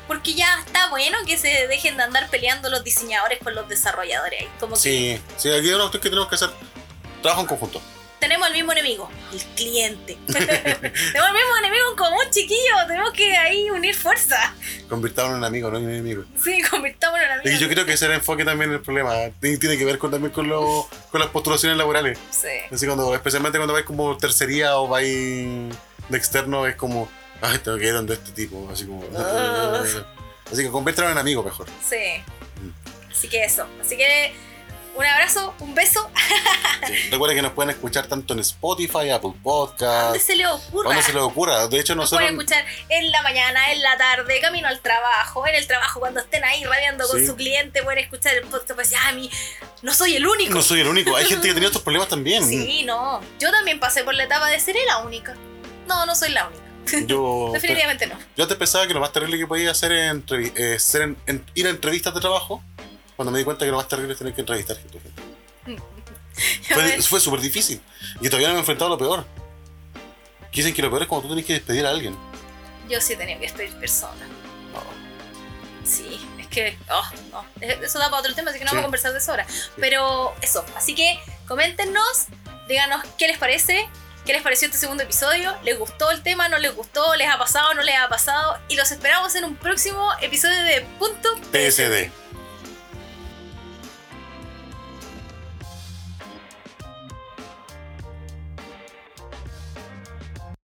Porque 0.07 0.33
ya 0.33 0.59
está 0.65 0.89
bueno 0.89 1.17
que 1.25 1.37
se 1.37 1.67
dejen 1.67 1.95
de 1.95 2.03
andar 2.03 2.29
peleando 2.29 2.69
los 2.69 2.83
diseñadores 2.83 3.39
con 3.39 3.55
los 3.55 3.67
desarrolladores. 3.69 4.41
ahí. 4.41 4.49
Como 4.59 4.73
que 4.75 4.81
Sí, 4.81 5.21
sí, 5.37 5.49
aquí 5.53 5.69
una 5.69 5.83
cuestión 5.83 6.01
que 6.03 6.09
tenemos 6.09 6.27
que 6.27 6.35
hacer 6.35 6.49
trabajo 7.21 7.41
en 7.41 7.47
conjunto. 7.47 7.81
Tenemos 8.21 8.47
el 8.47 8.53
mismo 8.53 8.71
enemigo, 8.71 9.09
el 9.33 9.39
cliente. 9.55 10.17
tenemos 10.27 11.27
el 11.27 11.33
mismo 11.33 11.57
enemigo 11.59 11.89
en 11.91 11.97
común, 11.97 12.23
chiquillos. 12.29 12.87
Tenemos 12.87 13.11
que 13.11 13.35
ahí 13.35 13.69
unir 13.69 13.93
fuerza. 13.95 14.55
Convirtamos 14.87 15.31
en 15.31 15.37
un 15.39 15.43
amigo, 15.43 15.69
no 15.69 15.77
en 15.79 15.85
un 15.85 15.89
enemigo. 15.91 16.23
Sí, 16.41 16.61
convirtámonos 16.69 17.25
en 17.25 17.31
Y 17.31 17.39
amigos. 17.41 17.59
yo 17.59 17.67
creo 17.67 17.85
que 17.85 17.93
ese 17.93 18.05
era 18.05 18.13
el 18.13 18.19
enfoque 18.21 18.45
también 18.45 18.71
del 18.71 18.79
problema. 18.79 19.13
Tiene 19.41 19.57
que 19.59 19.83
ver 19.85 19.97
con, 19.97 20.11
también 20.11 20.31
con, 20.31 20.47
lo- 20.47 20.87
con 21.11 21.19
las 21.19 21.29
postulaciones 21.31 21.77
laborales. 21.77 22.17
Sí. 22.29 22.47
Así 22.71 22.85
cuando, 22.85 23.13
especialmente 23.15 23.57
cuando 23.57 23.73
vais 23.73 23.85
como 23.85 24.15
tercería 24.17 24.77
o 24.77 24.87
vais 24.87 25.75
de 26.07 26.17
externo, 26.17 26.67
es 26.67 26.75
como, 26.75 27.09
ay, 27.41 27.57
tengo 27.59 27.77
que 27.77 27.85
ir 27.87 27.93
donde 27.93 28.13
este 28.13 28.31
tipo. 28.31 28.69
Así 28.71 28.85
como. 28.85 29.03
Ah. 29.17 29.83
Así 30.51 30.63
que 30.63 30.69
conviértelo 30.69 31.09
en 31.09 31.17
amigo 31.17 31.43
mejor. 31.43 31.67
Sí. 31.87 32.21
Así 33.11 33.27
que 33.27 33.43
eso. 33.43 33.65
Así 33.81 33.97
que 33.97 34.33
un 34.95 35.05
abrazo, 35.05 35.53
un 35.59 35.73
beso. 35.73 36.09
Sí. 36.87 36.93
Recuerden 37.11 37.37
que 37.37 37.41
nos 37.43 37.51
pueden 37.53 37.69
escuchar 37.69 38.07
tanto 38.07 38.33
en 38.33 38.39
Spotify, 38.39 39.09
Apple 39.11 39.19
¿Dónde 39.31 39.39
Podcast, 39.43 40.17
se 40.17 40.35
le 40.35 40.47
ocurra? 40.47 40.89
donde 40.89 41.01
se 41.03 41.13
les 41.13 41.21
ocurra. 41.21 41.67
De 41.67 41.79
hecho, 41.79 41.95
Nos 41.95 42.11
nosotros. 42.11 42.27
pueden 42.29 42.39
escuchar 42.39 42.65
en 42.89 43.11
la 43.11 43.21
mañana, 43.21 43.71
en 43.71 43.81
la 43.81 43.97
tarde, 43.97 44.39
camino 44.41 44.67
al 44.67 44.79
trabajo, 44.81 45.45
en 45.47 45.55
el 45.55 45.67
trabajo 45.67 45.99
cuando 45.99 46.19
estén 46.19 46.43
ahí 46.43 46.63
rabiando 46.63 47.07
con 47.07 47.19
Sí. 47.19 47.27
su 47.27 47.35
cliente, 47.35 47.83
pueden 47.83 47.99
escuchar 48.03 48.35
el 48.35 48.41
podcast 48.43 48.71
pues 48.73 48.93
ah, 48.93 49.09
a 49.09 49.11
mí 49.13 49.29
no 49.81 49.93
soy 49.93 50.15
el 50.15 50.27
único. 50.27 50.53
No 50.53 50.61
soy 50.61 50.81
el 50.81 50.87
único. 50.87 51.15
Hay 51.15 51.25
gente 51.27 51.47
que 51.47 51.53
tenía 51.53 51.67
estos 51.67 51.81
problemas 51.83 52.07
también. 52.09 52.45
Sí, 52.47 52.83
no. 52.85 53.21
Yo 53.39 53.51
también 53.51 53.79
pasé 53.79 54.03
por 54.03 54.13
la 54.15 54.23
etapa 54.23 54.49
de 54.49 54.59
ser 54.59 54.75
la 54.87 54.99
única. 54.99 55.35
No, 55.87 56.05
no 56.05 56.15
soy 56.15 56.29
la 56.31 56.47
única. 56.47 56.63
Yo, 57.05 57.49
Definitivamente 57.53 58.07
no. 58.07 58.17
yo 58.35 58.43
antes 58.43 58.57
pensaba 58.57 58.87
que 58.87 58.93
lo 58.93 58.99
más 58.99 59.13
terrible 59.13 59.37
que 59.37 59.47
podía 59.47 59.71
hacer 59.71 59.91
es 59.91 60.15
eh, 60.55 60.79
ser 60.79 61.03
en- 61.03 61.17
en- 61.27 61.45
ir 61.53 61.67
a 61.67 61.69
entrevistas 61.69 62.13
de 62.13 62.19
trabajo. 62.19 62.63
Cuando 63.21 63.33
me 63.33 63.37
di 63.37 63.45
cuenta 63.45 63.65
que 63.65 63.69
lo 63.69 63.77
más 63.77 63.87
terrible 63.87 64.13
es 64.13 64.17
tener 64.17 64.33
que 64.33 64.41
entrevistar 64.41 64.75
gente. 64.75 64.99
Fue, 66.73 67.01
fue 67.03 67.19
súper 67.19 67.39
difícil. 67.39 67.79
Y 68.19 68.29
todavía 68.29 68.47
no 68.47 68.55
me 68.55 68.57
he 68.57 68.61
enfrentado 68.61 68.87
a 68.87 68.95
lo 68.95 68.97
peor. 68.97 69.27
Dicen 70.51 70.73
que 70.73 70.81
lo 70.81 70.89
peor 70.89 71.03
es 71.03 71.07
cuando 71.07 71.27
tú 71.27 71.35
tienes 71.35 71.45
que 71.45 71.53
despedir 71.53 71.85
a 71.85 71.91
alguien. 71.91 72.17
Yo 72.89 72.99
sí 72.99 73.15
tenía 73.15 73.35
que 73.35 73.43
despedir 73.43 73.75
personas. 73.75 74.27
No. 74.73 74.81
Sí, 75.87 76.19
es 76.39 76.47
que. 76.47 76.75
Oh, 76.89 77.11
no. 77.31 77.45
Eso 77.61 77.99
da 77.99 78.09
para 78.09 78.21
otro 78.21 78.33
tema, 78.33 78.49
así 78.49 78.57
que 78.57 78.65
no 78.65 78.71
vamos 78.71 78.81
a 78.81 78.85
conversar 78.85 79.11
de 79.11 79.19
eso 79.19 79.29
ahora. 79.29 79.45
Pero 79.77 80.33
eso. 80.41 80.65
Así 80.75 80.95
que 80.95 81.19
coméntenos, 81.47 82.25
díganos 82.67 83.05
qué 83.19 83.27
les 83.27 83.37
parece, 83.37 83.87
qué 84.25 84.33
les 84.33 84.41
pareció 84.41 84.65
este 84.65 84.79
segundo 84.79 85.03
episodio. 85.03 85.55
¿Les 85.61 85.77
gustó 85.77 86.09
el 86.09 86.23
tema? 86.23 86.49
¿No 86.49 86.57
les 86.57 86.75
gustó? 86.75 87.15
¿Les 87.17 87.29
ha 87.29 87.37
pasado? 87.37 87.71
¿No 87.75 87.83
les 87.83 87.99
ha 87.99 88.09
pasado? 88.09 88.57
Y 88.67 88.75
los 88.77 88.89
esperamos 88.89 89.35
en 89.35 89.43
un 89.43 89.55
próximo 89.57 90.09
episodio 90.21 90.63
de 90.63 90.81
Punto 90.97 91.29
PSD. 91.51 92.20